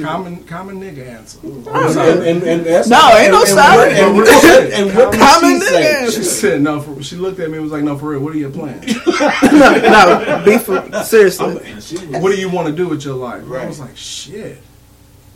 Common 0.00 0.44
common 0.44 0.80
nigga 0.80 1.06
answer. 1.06 1.38
Oh, 1.44 1.98
and, 2.10 2.22
and, 2.22 2.42
and 2.42 2.64
that's 2.66 2.88
No, 2.88 2.98
ain't 3.16 3.32
no 3.32 3.40
and, 3.40 3.48
sorry. 3.48 3.90
And, 3.90 3.98
and, 3.98 4.16
what- 4.16 4.28
and 4.72 4.94
what 4.96 5.12
did 5.12 5.20
Common 5.20 5.60
she 5.60 5.66
say? 5.66 5.94
nigga. 6.06 6.14
She 6.14 6.22
said 6.24 6.62
no. 6.62 6.80
For, 6.80 7.02
she 7.02 7.16
looked 7.16 7.38
at 7.40 7.48
me 7.50 7.54
and 7.54 7.62
was 7.62 7.72
like, 7.72 7.82
"No, 7.84 7.98
for 7.98 8.10
real. 8.10 8.20
What 8.20 8.34
are 8.34 8.38
your 8.38 8.50
plans? 8.50 8.86
no, 9.52 9.78
no, 9.80 10.42
be 10.44 10.58
for 10.58 11.04
seriously. 11.04 11.62
She 11.80 11.96
was, 12.06 12.22
what 12.22 12.34
do 12.34 12.40
you 12.40 12.48
want 12.48 12.68
to 12.68 12.74
do 12.74 12.88
with 12.88 13.04
your 13.04 13.14
life?" 13.16 13.42
I 13.42 13.46
Right. 13.46 13.68
was 13.68 13.80
like, 13.80 13.96
"Shit." 13.96 14.58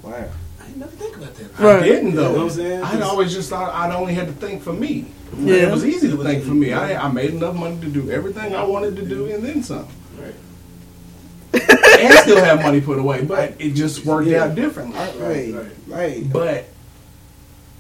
Wow. 0.03 0.13
I 0.61 0.67
ain't 0.67 0.77
never 0.79 0.91
think 0.93 1.17
about 1.17 1.35
that. 1.35 1.59
Right. 1.59 1.83
I 1.83 1.87
didn't 1.87 2.15
though. 2.15 2.31
You 2.31 2.37
know 2.37 2.45
what 2.45 2.51
I'm 2.53 2.57
saying? 2.57 2.83
I'd 2.83 3.03
always 3.03 3.33
just 3.35 3.51
thought 3.51 3.75
I'd 3.75 3.95
only 3.95 4.15
had 4.15 4.27
to 4.27 4.33
think 4.33 4.63
for 4.63 4.73
me. 4.73 5.07
Yeah. 5.39 5.55
It 5.55 5.71
was 5.73 5.85
easy 5.85 6.09
to 6.11 6.17
think 6.23 6.45
for 6.45 6.53
me. 6.55 6.73
I, 6.73 7.05
I 7.07 7.11
made 7.11 7.31
enough 7.31 7.55
money 7.57 7.79
to 7.81 7.89
do 7.89 8.11
everything 8.11 8.55
I 8.55 8.63
wanted 8.65 8.95
to 8.97 9.05
do 9.05 9.27
and 9.27 9.43
then 9.45 9.63
some. 9.63 9.89
Right. 10.19 10.35
And 12.01 12.15
still 12.21 12.43
have 12.45 12.63
money 12.63 12.81
put 12.81 12.99
away, 12.99 13.25
but 13.25 13.55
it 13.59 13.71
just 13.75 14.05
worked 14.05 14.29
Yeah. 14.29 14.45
out 14.45 14.55
differently. 14.55 14.99
Right. 15.19 15.55
Right. 15.55 15.73
Right. 15.87 16.33
But 16.33 16.69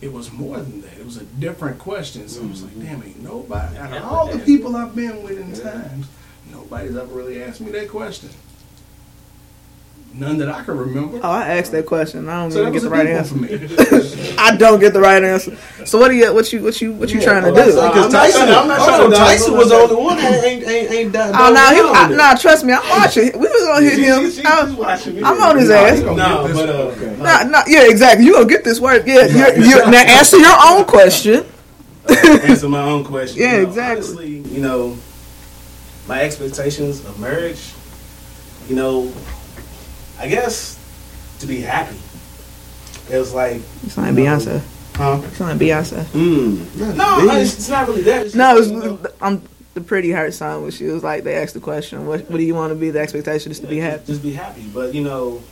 it 0.00 0.12
was 0.12 0.32
more 0.32 0.58
than 0.58 0.82
that. 0.82 0.98
It 0.98 1.04
was 1.04 1.16
a 1.16 1.24
different 1.24 1.78
question. 1.78 2.28
So 2.28 2.42
I 2.42 2.46
was 2.46 2.62
like, 2.62 2.72
mm-hmm. 2.72 2.82
damn, 2.84 3.02
ain't 3.02 3.22
nobody, 3.22 3.76
out 3.78 3.92
of 3.92 4.02
all 4.04 4.26
the 4.28 4.38
people 4.38 4.76
I've 4.76 4.94
been 4.94 5.22
with 5.22 5.38
in 5.38 5.52
times, 5.54 6.06
nobody's 6.50 6.96
ever 6.96 7.12
really 7.14 7.42
asked 7.42 7.60
me 7.60 7.70
that 7.72 7.88
question. 7.88 8.30
None 10.18 10.38
that 10.38 10.48
I 10.48 10.62
can 10.62 10.78
remember. 10.78 11.18
Oh, 11.22 11.30
I 11.30 11.58
asked 11.58 11.72
that 11.72 11.84
question. 11.84 12.26
I 12.26 12.40
don't 12.40 12.50
so 12.50 12.62
even 12.62 12.72
get 12.72 12.82
the 12.82 12.88
right 12.88 13.06
answer. 13.06 13.34
for 13.34 13.40
me. 13.40 14.34
I 14.38 14.56
don't 14.56 14.80
get 14.80 14.94
the 14.94 15.00
right 15.00 15.22
answer. 15.22 15.56
So 15.84 15.98
what 15.98 16.08
do 16.08 16.14
you 16.14 16.32
what 16.32 16.50
you 16.54 16.62
what 16.62 16.80
you 16.80 16.92
what 16.94 17.10
you 17.10 17.20
trying 17.20 17.42
to 17.44 17.50
do? 17.50 17.54
Because 17.56 17.76
I'm 17.76 17.94
not 17.94 18.10
Tyson, 18.10 18.40
trying 18.40 18.48
to- 18.48 18.56
I'm 18.60 18.68
not 18.68 18.88
trying 18.88 19.10
to 19.10 19.16
Tyson 19.16 19.56
was 19.58 19.68
the 19.68 19.74
only 19.74 19.94
one 19.96 20.16
that 20.16 20.42
ain't 20.42 20.66
ain't 20.66 20.90
ain't 20.90 21.12
done. 21.12 21.34
Oh 21.34 21.52
no, 21.52 21.74
he, 21.74 21.80
I, 21.98 22.08
nah, 22.16 22.34
trust 22.34 22.64
me, 22.64 22.72
I'm 22.72 22.88
watching. 22.98 23.32
We 23.32 23.46
was 23.46 23.64
gonna 23.66 23.84
hit 23.84 23.98
him. 23.98 24.24
She- 24.24 24.30
she- 24.30 24.36
she's 24.36 24.46
I'm, 24.46 24.76
watching. 24.76 25.22
I'm 25.22 25.40
on 25.42 25.58
his 25.58 25.68
ass. 25.68 26.00
No, 26.00 26.14
get 26.14 26.54
but 26.54 26.68
uh, 26.70 26.86
one. 26.90 27.18
Nah, 27.18 27.42
nah, 27.44 27.62
yeah, 27.66 27.82
exactly. 27.90 28.24
You 28.24 28.32
gonna 28.32 28.46
get 28.46 28.64
this 28.64 28.80
work? 28.80 29.02
Yeah, 29.06 29.26
you're, 29.26 29.54
you're, 29.58 29.90
now 29.90 30.00
answer 30.00 30.38
your 30.38 30.56
own 30.64 30.86
question. 30.86 31.44
answer 32.08 32.68
my 32.70 32.80
own 32.82 33.04
question. 33.04 33.38
Yeah, 33.38 33.56
You 33.56 33.62
know, 33.64 33.68
exactly. 33.68 33.96
Honestly, 34.06 34.54
you 34.54 34.62
know, 34.62 34.96
my 36.08 36.22
expectations 36.22 37.04
of 37.04 37.18
marriage, 37.20 37.72
you 38.68 38.76
know, 38.76 39.12
I 40.18 40.28
guess 40.28 40.78
to 41.40 41.46
be 41.46 41.60
happy. 41.60 41.96
It 43.10 43.18
was 43.18 43.32
like, 43.34 43.56
You 43.82 43.90
sound 43.90 44.16
like 44.16 44.26
Beyonce. 44.26 44.62
huh? 44.94 45.20
You 45.22 45.34
sound 45.34 45.50
like 45.50 45.68
Beyonce. 45.68 46.02
Mm. 46.06 46.96
No, 46.96 47.18
it's, 47.36 47.54
it's 47.54 47.68
not 47.68 47.88
really 47.88 48.02
that. 48.02 48.26
It's 48.26 48.34
No, 48.34 48.56
it's, 48.56 48.68
you 48.68 48.98
I'm 49.20 49.34
um, 49.36 49.42
the 49.74 49.80
pretty 49.82 50.10
hurt 50.10 50.32
song 50.32 50.62
when 50.62 50.70
she 50.70 50.84
was 50.84 51.04
like 51.04 51.22
they 51.22 51.36
asked 51.36 51.52
the 51.52 51.60
question, 51.60 52.06
what 52.06 52.22
what 52.30 52.38
do 52.38 52.42
you 52.42 52.54
want 52.54 52.72
to 52.72 52.74
be? 52.74 52.90
The 52.90 53.00
expectation 53.00 53.52
is 53.52 53.60
to 53.60 53.66
be 53.66 53.78
happy. 53.78 54.06
Just 54.06 54.22
be 54.22 54.32
happy, 54.32 54.62
but 54.72 54.94
you 54.94 55.04
know, 55.04 55.42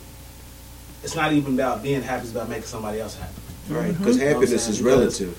it's 1.02 1.14
not 1.14 1.32
even 1.34 1.54
about 1.54 1.82
being 1.82 2.00
happy. 2.00 2.22
It's 2.22 2.32
about 2.32 2.48
making 2.48 2.64
somebody 2.64 3.00
else 3.00 3.16
happy. 3.16 3.34
Right. 3.68 3.90
Mm-hmm. 3.90 3.98
Because 3.98 4.18
happiness 4.18 4.68
is 4.68 4.80
relative. 4.80 5.38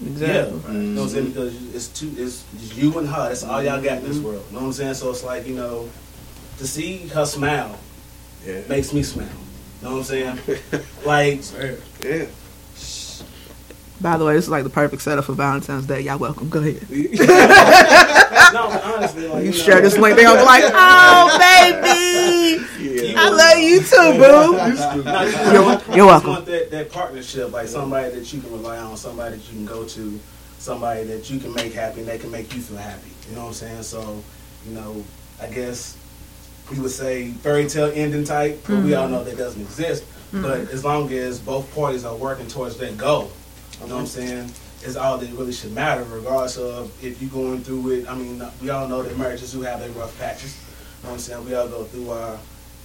Exactly. 0.00 0.26
Yeah, 0.28 0.72
you 0.72 0.78
know 0.78 1.00
what 1.00 1.02
I'm 1.02 1.08
saying? 1.10 1.26
Because 1.26 1.74
it's 1.74 1.88
two, 1.88 2.14
it's, 2.16 2.44
it's 2.54 2.76
you 2.76 2.96
and 2.98 3.08
her. 3.08 3.28
That's 3.28 3.42
all 3.42 3.62
y'all 3.62 3.82
got 3.82 3.98
in 3.98 4.04
this 4.04 4.16
mm-hmm. 4.16 4.26
world. 4.26 4.44
You 4.48 4.54
know 4.54 4.60
what 4.60 4.66
I'm 4.66 4.72
saying? 4.72 4.94
So 4.94 5.10
it's 5.10 5.24
like 5.24 5.46
you 5.48 5.56
know, 5.56 5.90
to 6.58 6.66
see 6.66 7.08
her 7.08 7.26
smile 7.26 7.76
Yeah. 8.46 8.60
makes 8.68 8.92
me 8.92 9.02
smile. 9.02 9.26
You 9.82 9.88
know 9.88 9.92
what 9.96 9.98
I'm 9.98 10.04
saying? 10.04 10.38
like, 11.06 11.40
Yeah. 12.04 12.26
By 14.02 14.16
the 14.16 14.24
way, 14.24 14.32
this 14.34 14.44
is 14.44 14.50
like 14.50 14.64
the 14.64 14.70
perfect 14.70 15.02
setup 15.02 15.26
for 15.26 15.34
Valentine's 15.34 15.84
Day. 15.86 16.00
Y'all 16.00 16.18
welcome. 16.18 16.48
Go 16.48 16.60
ahead. 16.60 16.80
no, 16.90 18.80
honestly, 18.82 19.28
like 19.28 19.44
You 19.44 19.50
you 19.50 19.50
know, 19.50 19.52
share 19.52 19.80
this 19.82 19.98
link. 19.98 20.16
They 20.16 20.22
gonna 20.22 20.40
be 20.40 20.46
like, 20.46 20.64
oh 20.66 21.38
baby, 21.38 22.64
Yeah. 22.82 23.20
I 23.20 23.28
love 23.28 23.58
you 23.58 23.80
too, 23.80 24.12
boo. 24.14 25.02
No, 25.04 25.22
you 25.22 25.32
You're- 25.32 25.52
know, 25.52 25.82
you're 25.88 25.96
you 25.96 26.06
welcome. 26.06 26.30
want 26.30 26.46
that, 26.46 26.70
that 26.70 26.90
partnership, 26.90 27.52
like 27.52 27.68
somebody 27.68 28.14
that 28.14 28.32
you 28.32 28.40
can 28.40 28.50
rely 28.52 28.78
on, 28.78 28.96
somebody 28.96 29.36
that 29.36 29.46
you 29.48 29.54
can 29.56 29.66
go 29.66 29.84
to, 29.86 30.18
somebody 30.58 31.04
that 31.04 31.28
you 31.30 31.38
can 31.38 31.52
make 31.54 31.74
happy, 31.74 32.00
and 32.00 32.08
they 32.08 32.18
can 32.18 32.30
make 32.30 32.54
you 32.54 32.62
feel 32.62 32.78
happy. 32.78 33.10
You 33.28 33.34
know 33.36 33.42
what 33.42 33.48
I'm 33.48 33.54
saying? 33.54 33.82
So, 33.82 34.22
you 34.66 34.72
know, 34.74 35.04
I 35.42 35.46
guess 35.48 35.96
we 36.70 36.78
would 36.78 36.90
say 36.90 37.30
fairy 37.32 37.66
tale 37.68 37.90
ending 37.94 38.24
type, 38.24 38.60
but 38.66 38.82
we 38.84 38.94
all 38.94 39.04
Mm-hmm. 39.04 39.12
know 39.14 39.24
that 39.24 39.36
doesn't 39.36 39.60
exist. 39.62 40.04
But 40.32 40.60
as 40.70 40.84
long 40.84 41.12
as 41.12 41.40
both 41.40 41.74
parties 41.74 42.04
are 42.04 42.14
working 42.14 42.46
towards 42.46 42.76
that 42.76 42.96
goal, 42.96 43.32
you 43.82 43.88
know 43.88 43.94
what 43.96 44.00
I'm 44.02 44.06
saying? 44.06 44.50
Is 44.84 44.96
all 44.96 45.18
that 45.18 45.28
really 45.32 45.52
should 45.52 45.72
matter, 45.72 46.04
regardless 46.04 46.56
of 46.56 46.90
if 47.04 47.20
you're 47.20 47.30
going 47.30 47.62
through 47.62 47.90
it. 47.90 48.08
I 48.08 48.14
mean, 48.14 48.40
we 48.62 48.70
all 48.70 48.86
know 48.88 49.02
that 49.02 49.18
marriages 49.18 49.52
do 49.52 49.60
have 49.62 49.80
their 49.80 49.90
rough 49.90 50.16
patches. 50.18 50.56
You 50.56 51.04
know 51.04 51.08
what 51.10 51.14
I'm 51.16 51.20
saying? 51.20 51.44
We 51.44 51.54
all 51.54 51.68
go 51.68 51.84
through 51.84 52.10
our 52.10 52.38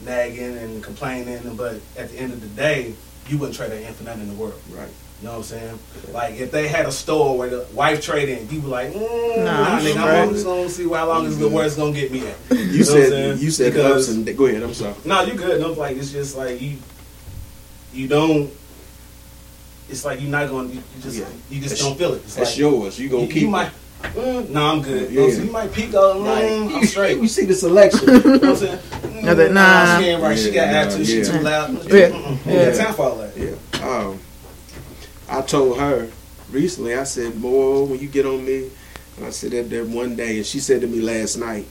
nagging 0.04 0.58
and 0.58 0.84
complaining, 0.84 1.56
but 1.56 1.75
at 1.98 2.10
the 2.10 2.18
end 2.18 2.34
of 2.34 2.42
the 2.42 2.48
day, 2.48 2.94
you 3.27 3.38
wouldn't 3.38 3.56
trade 3.58 3.72
that 3.72 3.82
in 3.82 3.94
for 3.94 4.04
nothing 4.04 4.24
in 4.24 4.30
the 4.30 4.36
world. 4.36 4.60
Right. 4.72 4.89
You 5.22 5.27
know 5.27 5.31
what 5.31 5.38
I'm 5.38 5.43
saying? 5.43 5.79
Like 6.12 6.36
if 6.36 6.51
they 6.51 6.67
had 6.67 6.86
a 6.86 6.91
store 6.91 7.38
where 7.38 7.50
the 7.50 7.65
wife 7.74 8.01
trade 8.01 8.27
in, 8.29 8.48
people 8.48 8.69
like, 8.69 8.91
mm, 8.91 9.38
Nah, 9.38 9.43
nah, 9.45 9.79
nigga. 9.79 10.24
I'm 10.24 10.29
just 10.34 10.45
gonna 10.45 10.69
see 10.69 10.84
how 10.89 11.07
long 11.07 11.25
this 11.25 11.38
good 11.38 11.51
where 11.53 11.65
it's 11.65 11.77
gonna 11.77 11.93
get 11.93 12.12
me 12.12 12.19
at. 12.27 12.36
You 12.51 12.57
know 12.57 12.62
what 12.65 12.77
I'm 12.77 12.84
said 12.84 13.39
you 13.39 13.50
said 13.51 13.74
Because- 13.74 14.10
ups 14.10 14.15
and 14.15 14.38
go 14.38 14.45
ahead. 14.45 14.62
I'm 14.62 14.74
sorry. 14.74 14.93
no, 15.05 15.22
you 15.24 15.34
good. 15.36 15.62
No, 15.62 15.72
like 15.72 15.95
it's 15.98 16.12
just 16.12 16.36
like 16.36 16.62
you, 16.62 16.77
you 17.93 18.07
don't. 18.07 18.51
It's 19.89 20.03
like 20.03 20.19
you're 20.19 20.29
not 20.31 20.50
going. 20.50 20.69
to 20.69 20.75
You 20.75 20.81
just 21.01 21.17
Yeah. 21.17 21.25
you 21.50 21.62
just 21.62 21.75
That's- 21.75 21.79
don't 21.88 21.98
feel 21.98 22.13
it. 22.15 22.24
It's 22.24 22.36
That's 22.36 22.50
like, 22.51 22.57
yours. 22.60 23.00
You 23.00 23.07
gonna 23.10 23.24
you, 23.24 23.27
keep 23.29 23.41
you 23.43 23.50
might. 23.50 23.69
Mm, 24.03 24.50
no, 24.50 24.65
I'm 24.67 24.81
good. 24.81 25.12
You, 25.12 25.19
know, 25.22 25.27
Yeah. 25.27 25.34
so 25.36 25.41
you 25.43 25.51
might 25.51 25.72
peek 25.74 25.93
out. 25.95 26.17
Mm, 26.17 26.75
I'm 26.75 26.86
straight. 26.86 27.17
You 27.19 27.27
see 27.27 27.45
the 27.45 27.55
selection. 27.55 28.07
You 28.10 28.19
know 28.19 28.31
what 28.31 28.43
I'm 28.43 28.55
saying? 28.57 28.77
Mm, 28.77 29.24
No, 29.24 29.34
that- 29.36 29.51
nah. 29.53 30.00
she 30.00 30.05
ain't 30.07 30.22
right. 30.22 30.38
she 30.38 30.51
got 30.51 30.67
Yeah, 30.67 30.81
attitude. 30.81 31.07
She 31.07 31.17
yeah. 31.19 31.24
too 31.24 31.39
loud. 31.39 31.72
Yeah. 31.72 32.10
Mm-mm. 32.10 32.45
Yeah. 32.45 32.53
Yeah. 32.53 32.72
Time 32.84 32.93
for 32.93 33.01
all 33.03 33.15
that. 33.17 33.38
Yeah. 33.38 33.88
Um, 33.88 34.19
I 35.36 35.42
told 35.42 35.77
her 35.77 36.10
recently. 36.50 36.96
I 36.96 37.04
said, 37.04 37.36
"More 37.36 37.86
when 37.86 38.00
you 38.00 38.08
get 38.08 38.25
on 38.25 38.46
me." 38.46 38.70
And 39.18 39.25
I 39.25 39.32
said 39.32 39.51
that 39.51 39.70
there 39.70 39.84
one 39.84 40.15
day, 40.15 40.38
and 40.38 40.46
she 40.46 40.60
said 40.60 40.80
to 40.82 40.88
me 40.88 41.01
last 41.01 41.38
night, 41.38 41.65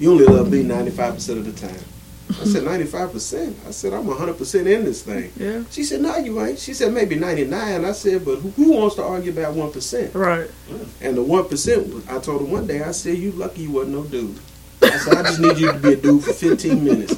"You 0.00 0.10
only 0.10 0.24
love 0.24 0.50
me 0.50 0.64
ninety 0.64 0.90
five 0.90 1.14
percent 1.14 1.38
of 1.38 1.44
the 1.44 1.52
time." 1.52 1.84
I 2.28 2.44
said, 2.44 2.64
95 2.64 3.12
percent. 3.12 3.56
I 3.68 3.70
said, 3.70 3.92
"I'm 3.92 4.08
hundred 4.08 4.36
percent 4.36 4.66
in 4.66 4.84
this 4.84 5.02
thing." 5.02 5.30
Yeah. 5.36 5.62
She 5.70 5.84
said, 5.84 6.00
"No, 6.00 6.16
you 6.16 6.40
ain't." 6.44 6.58
She 6.58 6.74
said, 6.74 6.92
"Maybe 6.92 7.14
99." 7.14 7.84
I 7.84 7.92
said, 7.92 8.24
"But 8.24 8.40
who, 8.40 8.50
who 8.50 8.72
wants 8.72 8.96
to 8.96 9.04
argue 9.04 9.30
about 9.30 9.54
one? 9.54 9.70
Right. 10.12 10.50
And 11.00 11.16
the 11.16 11.22
one 11.22 11.44
percent, 11.44 12.04
I 12.10 12.18
told 12.18 12.40
her 12.40 12.46
one 12.46 12.66
day, 12.66 12.82
I 12.82 12.90
said, 12.90 13.18
"You 13.18 13.30
lucky 13.30 13.62
you 13.62 13.70
wasn't 13.70 13.94
no 13.94 14.02
dude." 14.02 14.36
I 14.82 14.96
said, 14.98 15.14
"I 15.14 15.22
just 15.22 15.38
need 15.38 15.58
you 15.58 15.70
to 15.70 15.78
be 15.78 15.92
a 15.92 15.96
dude 15.96 16.24
for 16.24 16.32
15 16.32 16.84
minutes." 16.84 17.15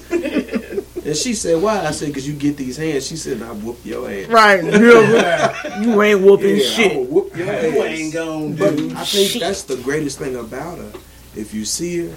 And 1.09 1.17
she 1.17 1.33
said, 1.33 1.63
"Why?" 1.63 1.87
I 1.87 1.91
said, 1.93 2.13
"Cause 2.13 2.27
you 2.29 2.35
get 2.35 2.59
these 2.59 2.77
hands." 2.77 3.07
She 3.07 3.17
said, 3.17 3.41
"I 3.41 3.51
whoop 3.53 3.79
your 3.83 4.11
ass." 4.11 4.29
Right. 4.29 4.63
You, 5.81 5.91
you 5.93 6.03
ain't 6.03 6.21
whooping 6.21 6.57
Yeah, 6.57 6.63
I 6.63 6.69
shit. 6.69 6.97
will 6.97 7.05
whoop 7.05 7.35
your 7.35 7.51
ass. 7.51 7.63
You 7.65 7.83
ain't 7.83 8.13
gonna 8.13 8.55
But 8.55 8.77
do 8.77 8.91
I 8.95 9.05
think 9.05 9.31
shit. 9.31 9.41
that's 9.41 9.63
the 9.63 9.77
greatest 9.79 10.19
thing 10.19 10.37
about 10.37 10.77
her. 10.77 10.93
If 11.35 11.55
you 11.55 11.65
see 11.65 12.09
her, 12.09 12.15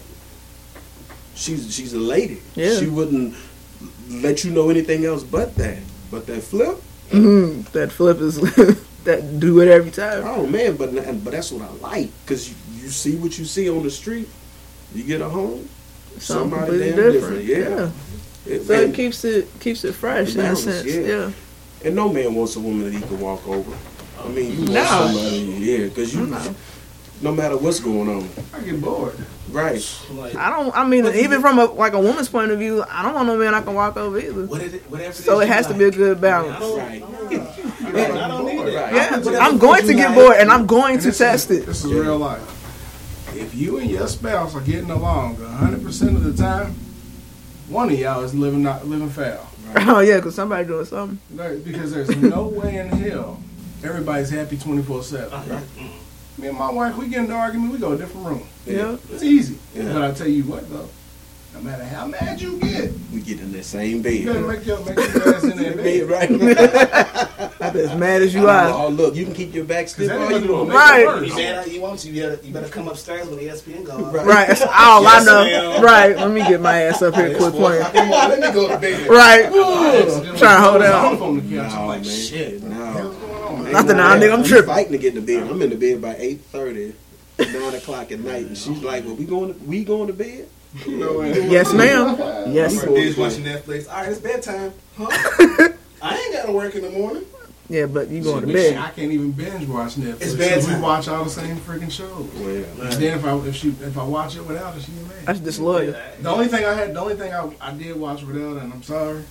she's 1.36 1.74
she's 1.74 1.94
a 1.94 2.00
lady. 2.00 2.42
Yeah. 2.56 2.78
She 2.80 2.88
wouldn't 2.88 3.36
let 4.10 4.44
you 4.44 4.52
know 4.52 4.70
anything 4.70 5.06
else 5.06 5.24
but 5.24 5.56
that. 5.56 5.78
But 6.12 6.28
that 6.28 6.42
flip, 6.44 6.76
hmm 7.12 7.62
That 7.72 7.94
flip 7.94 8.20
is 8.20 8.36
that 9.06 9.40
do 9.40 9.62
it 9.62 9.70
every 9.70 9.92
time. 9.92 10.24
oh 10.26 10.46
man! 10.46 10.76
But 10.76 10.94
but 11.24 11.32
that's 11.32 11.50
what 11.54 11.62
I 11.64 11.72
like 11.76 12.10
because 12.26 12.50
you, 12.50 12.56
you 12.84 12.90
see 12.90 13.16
what 13.16 13.40
you 13.40 13.46
see 13.46 13.70
on 13.70 13.84
the 13.84 13.92
street. 13.92 14.28
You 14.94 15.04
get 15.06 15.22
a 15.22 15.30
home, 15.30 15.70
Something 16.20 16.20
somebody 16.20 16.72
completely 16.80 16.90
damn 16.90 17.12
different. 17.14 17.48
different. 17.48 17.80
Yeah. 17.80 17.92
It- 18.46 18.66
So 18.66 18.74
and, 18.74 18.94
it 18.94 18.96
keeps 18.96 19.24
it 19.24 19.48
keeps 19.60 19.84
it 19.84 19.94
fresh 19.94 20.36
in 20.36 20.42
a 20.42 20.56
sense. 20.56 20.86
yeah. 20.86 21.02
Yeah. 21.02 21.32
and 21.86 21.96
no 21.96 22.10
man 22.10 22.34
wants 22.36 22.56
a 22.56 22.60
woman 22.60 22.84
that 22.86 22.94
he 22.94 23.02
can 23.02 23.20
walk 23.20 23.48
over. 23.48 23.72
I 24.24 24.28
mean, 24.30 24.52
you 24.52 24.58
want 24.60 24.74
No. 24.74 24.86
somebody, 24.86 25.38
yeah, 25.60 25.78
because 25.86 26.14
you, 26.14 26.28
No. 26.28 26.56
no 27.22 27.32
matter 27.32 27.58
what's 27.58 27.80
going 27.80 28.08
on, 28.10 28.30
I 28.54 28.60
get 28.62 28.80
bored. 28.82 29.16
right? 29.52 29.84
Like, 30.14 30.36
I 30.36 30.50
don't. 30.50 30.76
I 30.76 30.86
mean, 30.86 31.06
even 31.08 31.42
from 31.42 31.60
a 31.60 31.66
like 31.66 31.94
a 31.94 32.00
woman's 32.00 32.30
point 32.30 32.52
of 32.52 32.60
view, 32.60 32.84
I 32.90 33.02
don't 33.04 33.14
want 33.16 33.28
no 33.28 33.36
man 33.38 33.54
I 33.54 33.62
can 33.62 33.74
walk 33.74 33.98
over 33.98 34.18
either. 34.20 34.46
what 34.46 34.62
is 34.62 34.74
it, 34.76 34.84
whatever 34.90 35.14
So 35.14 35.40
it 35.40 35.44
is 35.44 35.48
you 35.50 35.54
has 35.54 35.68
to 35.68 35.74
be 35.74 35.84
a 35.86 35.92
good 35.92 36.22
balance. 36.22 36.64
Right. 36.78 37.04
I 37.04 38.28
don't 38.28 38.46
need 38.46 38.60
it. 38.60 38.76
Right. 38.76 38.94
Yeah, 38.94 39.18
Whatever 39.18 39.38
I'm 39.38 39.58
going 39.58 39.86
to 39.88 39.94
get 39.94 40.08
like. 40.10 40.16
bored, 40.16 40.38
and 40.38 40.52
I'm 40.52 40.66
going 40.68 40.96
And 40.96 41.04
to 41.04 41.12
test 41.12 41.50
is, 41.52 41.60
it. 41.60 41.66
This 41.66 41.84
is 41.84 41.92
real 41.92 42.18
life. 42.18 42.42
If 43.36 43.54
you 43.56 43.78
and 43.80 43.90
your 43.90 44.08
spouse 44.08 44.56
are 44.56 44.62
getting 44.62 44.90
along 44.92 45.38
100% 45.38 46.16
of 46.16 46.24
the 46.24 46.34
time, 46.42 46.76
one 47.72 47.90
of 47.90 47.98
y'all 47.98 48.24
is 48.24 48.36
living 48.36 48.63
not 48.63 48.86
living 48.86 49.10
foul. 49.10 49.48
Oh 49.75 50.00
yeah, 50.00 50.18
because 50.18 50.36
somebody 50.36 50.68
doing 50.68 50.86
something. 50.86 51.20
Right, 51.34 51.63
because 51.63 51.94
there's 51.94 52.16
no 52.18 52.48
way 52.48 52.78
in 52.78 52.90
hell 52.90 53.42
everybody's 53.84 54.30
happy 54.30 54.58
24 54.58 55.04
7. 55.04 55.34
Uh-huh. 55.34 55.60
Me 56.38 56.48
and 56.48 56.58
my 56.58 56.72
wife, 56.72 56.98
we 56.98 57.08
get 57.08 57.20
into 57.20 57.34
argument, 57.34 57.74
we 57.74 57.78
go 57.78 57.94
a 57.94 57.98
different 57.98 58.25
room. 58.25 58.48
Yeah. 58.66 58.98
It's 59.10 59.24
easy. 59.24 59.58
Yeah. 59.75 59.94
But 59.94 60.04
I 60.04 60.12
tell 60.12 60.28
you 60.28 60.44
what, 60.44 60.70
though, 60.70 60.90
no 61.53 61.60
matter 61.62 61.84
how 61.84 62.08
mad 62.08 62.41
you 62.41 62.60
get, 62.60 62.91
We 63.13 63.20
get 63.22 63.39
in 63.39 63.51
that 63.51 63.63
same 63.65 64.03
you 64.05 64.25
gotta 64.25 64.39
bed. 64.39 64.48
make 64.48 64.65
your, 64.65 64.79
make 64.86 64.96
your 65.13 65.36
ass 65.36 65.43
in 65.43 65.58
that 65.58 65.75
Bed, 65.77 66.08
bed. 66.08 66.10
right? 66.10 67.51
I'm 67.62 67.77
as 67.77 67.96
mad 67.96 68.22
as 68.24 68.34
you 68.34 68.48
are. 68.50 68.70
Oh, 68.70 68.88
look, 68.89 69.15
you 69.15 69.25
can 69.25 69.34
keep 69.36 69.53
your 69.53 69.65
back 69.65 69.88
stiff 69.88 70.12
all 70.12 70.31
you 70.39 70.51
want. 70.51 70.70
Right. 70.70 71.05
worse. 71.05 71.27
You 71.29 71.36
better, 71.36 71.70
you 71.70 71.81
want 71.81 72.00
to, 72.00 72.10
you 72.10 72.22
better, 72.22 72.39
you 72.46 72.53
better 72.53 72.70
come 72.70 72.88
upstairs 72.88 73.27
when 73.27 73.38
the 73.38 73.46
ESPN 73.46 73.86
goes. 73.86 74.01
Right. 74.13 74.25
Right, 74.25 74.48
that's 74.48 74.62
all 74.63 75.05
I 75.05 75.24
know. 75.24 75.43
ma'am. 75.43 75.84
Right, 75.84 76.15
let 76.15 76.31
me 76.31 76.39
get 76.41 76.60
my 76.62 76.81
ass 76.84 77.01
up 77.01 77.13
here, 77.15 77.36
quick 77.38 77.53
playing. 77.53 77.84
Come 77.84 78.12
on, 78.12 78.29
let 78.29 78.39
me 78.39 78.51
go 78.51 78.67
to 78.70 78.77
bed. 78.79 79.08
Right, 79.10 79.51
Trying 79.51 80.38
trying 80.38 80.58
to 80.58 80.62
hold 80.62 80.81
out. 80.81 81.22
on 81.22 81.36
the 81.36 81.55
couch. 81.55 81.72
I'm 81.74 81.81
No, 81.81 81.88
like, 81.88 82.01
man. 82.01 82.03
shit. 82.15 82.63
No. 82.63 82.77
What's 82.77 83.17
going 83.17 83.65
on. 83.65 83.72
Nothing, 83.72 83.98
nah, 83.98 84.15
nigga, 84.15 84.34
I'm 84.34 84.41
We 84.41 84.48
tripping. 84.48 84.67
fighting 84.67 84.91
to 84.93 84.98
get 84.98 85.15
in 85.15 85.24
the 85.25 85.34
bed. 85.39 85.48
I'm 85.50 85.62
in 85.62 85.70
the 85.70 85.75
bed 85.75 86.01
by 86.01 86.15
eight 86.17 86.41
thirty, 86.41 86.93
nine 87.39 87.75
o'clock 87.75 88.12
at 88.12 88.20
night, 88.20 88.46
and 88.48 88.58
she's 88.58 88.81
like, 88.81 89.05
"Well, 89.05 89.15
we 89.15 89.25
going? 89.25 89.53
To, 89.53 89.60
we 89.65 89.84
going 89.84 90.08
to 90.08 90.13
bed?" 90.13 90.48
No 90.88 91.13
way. 91.20 91.50
Yes, 91.50 91.74
ma'am. 91.74 92.16
Yes. 92.54 92.84
Or 92.84 92.88
binge 92.88 93.18
watching 93.18 93.44
Netflix. 93.44 93.88
All 93.90 93.96
right, 93.96 94.10
it's 94.10 94.20
bedtime. 94.20 94.74
Huh? 94.98 95.08
I 96.01 96.18
ain't 96.18 96.34
got 96.34 96.46
to 96.48 96.51
work 96.51 96.75
in 96.75 96.82
the 96.82 96.90
morning. 96.90 97.24
Yeah, 97.70 97.86
but 97.86 98.10
you 98.10 98.22
going 98.22 98.42
to 98.42 98.48
We- 98.48 98.54
bed. 98.54 98.78
I 98.78 98.90
can't 98.90 99.12
even 99.12 99.32
binge 99.32 99.66
watch 99.68 99.96
Netflix. 99.96 100.13
It's 100.22 100.25
'cause 100.25 100.36
bedtime. 100.36 100.75
We 100.75 100.82
watch 100.82 101.08
all 101.08 101.24
the 101.24 101.30
same 101.30 101.56
freaking 101.58 101.92
shows. 101.92 102.28
Well, 102.36 102.88
And 102.90 102.94
then 103.01 103.18
if 103.18 103.24
I 103.25 103.38
if 103.48 103.56
she 103.56 103.70
if 103.70 103.98
I 103.98 104.04
watch 104.04 104.36
it 104.36 104.46
without 104.46 104.74
her, 104.74 104.80
she 104.82 104.92
get 104.92 105.04
mad. 105.08 105.25
That's 105.25 105.40
disloyal. 105.40 105.94
The 106.22 106.30
only 106.30 106.48
thing 106.48 106.66
I 106.66 106.74
had, 106.74 106.94
the 106.94 107.00
only 107.00 107.16
thing 107.16 107.34
I, 107.34 107.50
I 107.62 107.72
did 107.74 107.96
watch 107.96 108.24
without, 108.24 108.56
her, 108.56 108.58
and 108.60 108.74
I'm 108.74 108.84
sorry, 108.84 109.24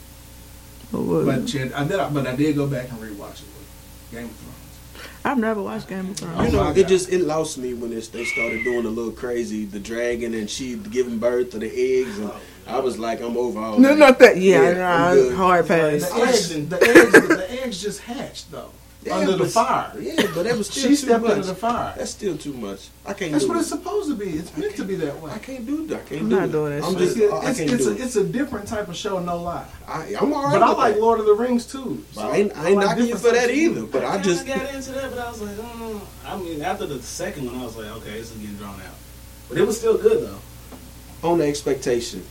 oh, 0.95 0.99
What 1.03 1.07
was 1.07 1.27
but 1.27 1.39
it? 1.41 1.49
she 1.51 1.59
had, 1.59 1.73
I 1.73 1.85
did, 1.87 2.15
but 2.15 2.27
I 2.27 2.35
did 2.37 2.57
go 2.57 2.67
back 2.67 2.89
and 2.91 2.99
rewatch 2.99 3.41
it. 3.43 3.49
With 3.49 4.11
Game 4.13 4.25
of 4.25 4.37
Thrones. 4.37 4.70
I've 5.25 5.39
never 5.39 5.63
watched 5.63 5.89
Game 5.89 6.11
of 6.11 6.17
Thrones. 6.17 6.39
you 6.53 6.59
Oh 6.59 6.63
know, 6.63 6.65
my 6.65 6.71
it 6.73 6.83
God. 6.83 6.89
just 6.89 7.11
it 7.13 7.21
lost 7.21 7.59
me 7.59 7.75
when 7.75 7.93
it's, 7.93 8.09
they 8.09 8.25
started 8.25 8.65
doing 8.65 8.87
a 8.87 8.89
little 8.91 9.13
crazy, 9.13 9.65
the 9.67 9.79
dragon, 9.79 10.35
and 10.35 10.49
she 10.49 10.77
giving 10.77 11.19
birth 11.19 11.51
to 11.51 11.59
the 11.59 11.67
eggs, 11.71 12.19
and 12.19 12.31
I 12.67 12.79
was 12.79 12.99
like, 12.99 13.21
I'm 13.21 13.37
over 13.37 13.59
all 13.61 13.79
No, 13.79 13.91
that. 13.91 13.99
not 13.99 14.19
that. 14.21 14.37
Yeah, 14.39 14.63
Yeah, 14.63 14.69
I'm 14.71 14.77
nah, 15.01 15.15
good. 15.15 15.35
hard 15.37 15.65
The 15.67 15.69
pass. 15.69 16.13
eggs, 16.13 16.49
the 16.69 16.83
eggs, 16.83 17.29
the 17.29 17.47
eggs 17.65 17.83
just 17.83 18.01
hatched 18.01 18.51
though 18.51 18.71
Yeah, 19.03 19.17
under 19.17 19.37
the 19.37 19.47
fire. 19.47 19.91
Yeah, 19.99 20.15
but 20.35 20.43
that 20.43 20.59
was 20.59 20.67
still 20.71 20.83
She 20.83 20.89
too 20.91 20.97
stepped 20.97 21.23
much. 21.25 21.37
into 21.37 21.49
the 21.49 21.55
fire. 21.55 21.95
That's 21.97 22.11
still 22.11 22.37
too 22.37 22.53
much. 22.53 22.89
I 23.07 23.15
can't. 23.15 23.33
That's 23.33 23.45
do 23.45 23.49
what 23.49 23.57
it. 23.57 23.61
it's 23.61 23.71
supposed 23.71 24.11
to 24.11 24.15
be. 24.15 24.27
It's 24.37 24.55
meant 24.59 24.77
to 24.77 24.85
be 24.85 24.95
that 24.97 25.19
way. 25.23 25.31
I 25.31 25.39
can't 25.39 25.65
do 25.65 25.87
that. 25.87 26.03
I 26.03 26.05
can't 26.05 26.21
I'm 26.23 26.29
do 26.29 26.37
not 26.37 26.49
it. 26.49 26.53
doing 26.53 26.79
that 26.79 26.87
I'm 26.87 26.97
just. 26.99 27.17
It's, 27.17 27.33
I 27.33 27.49
it's, 27.49 27.59
can't 27.59 27.71
it's, 27.73 27.85
do 27.85 27.91
a, 27.91 27.95
it. 27.95 28.01
it's 28.01 28.17
a 28.17 28.25
different 28.25 28.69
type 28.69 28.89
of 28.89 28.97
show, 28.97 29.19
no 29.19 29.39
lie. 29.39 29.67
I, 29.89 30.15
I'm 30.21 30.31
alright. 30.33 30.53
But 30.53 30.63
I 30.63 30.73
like 30.73 30.95
that. 30.95 31.01
Lord 31.01 31.19
of 31.19 31.25
the 31.25 31.33
Rings 31.35 31.65
too. 31.65 32.05
But 32.15 32.27
I 32.27 32.37
ain't, 32.37 32.57
I 32.59 32.67
ain't 32.69 32.77
like 32.77 32.87
knocking 32.89 33.07
you 33.07 33.13
different 33.15 33.37
for 33.37 33.41
that 33.41 33.51
either. 33.55 33.81
too. 33.81 33.87
But 33.87 34.05
I 34.05 34.21
just. 34.21 34.47
got 34.47 34.75
into 34.75 34.93
that, 34.93 35.11
but 35.11 35.19
I 35.19 35.31
was 35.31 35.41
like, 35.41 35.57
oh. 35.59 36.09
I 36.27 36.37
mean, 36.37 36.61
after 36.61 36.85
the 36.87 37.01
second 37.03 37.47
one, 37.47 37.55
I 37.59 37.65
was 37.65 37.77
like, 37.79 37.87
okay, 38.03 38.13
this 38.13 38.31
is 38.33 38.37
getting 38.37 38.57
drawn 38.57 38.75
out. 38.83 38.95
But 39.49 39.57
it 39.59 39.67
was 39.67 39.79
still 39.79 39.97
good 39.97 40.29
though. 40.29 41.29
on 41.29 41.39
the 41.39 41.47
expectation. 41.47 42.23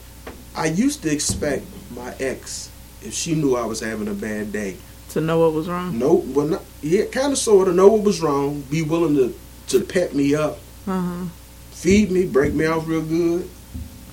I 0.55 0.67
used 0.67 1.01
to 1.01 1.11
expect 1.11 1.65
my 1.95 2.13
ex, 2.19 2.69
if 3.01 3.13
she 3.13 3.33
knew 3.33 3.55
I 3.55 3.65
was 3.65 3.79
having 3.79 4.07
a 4.07 4.13
bad 4.13 4.51
day, 4.51 4.77
To 5.09 5.21
know 5.21 5.39
what 5.39 5.53
was 5.53 5.67
wrong. 5.67 5.97
no, 5.97 6.13
well, 6.27 6.45
not, 6.45 6.63
yeah, 6.81 7.05
kind 7.05 7.31
of, 7.33 7.37
sort 7.39 7.67
of, 7.67 7.75
know 7.75 7.87
what 7.87 8.03
was 8.03 8.21
wrong, 8.21 8.61
be 8.69 8.83
willing 8.83 9.15
to 9.15 9.33
to 9.69 9.83
pep 9.83 10.13
me 10.13 10.35
up, 10.35 10.59
Uh 10.87 11.01
huh. 11.01 11.25
feed 11.71 12.11
me, 12.11 12.25
break 12.25 12.53
me 12.53 12.65
off 12.65 12.87
real 12.87 13.01
good, 13.01 13.49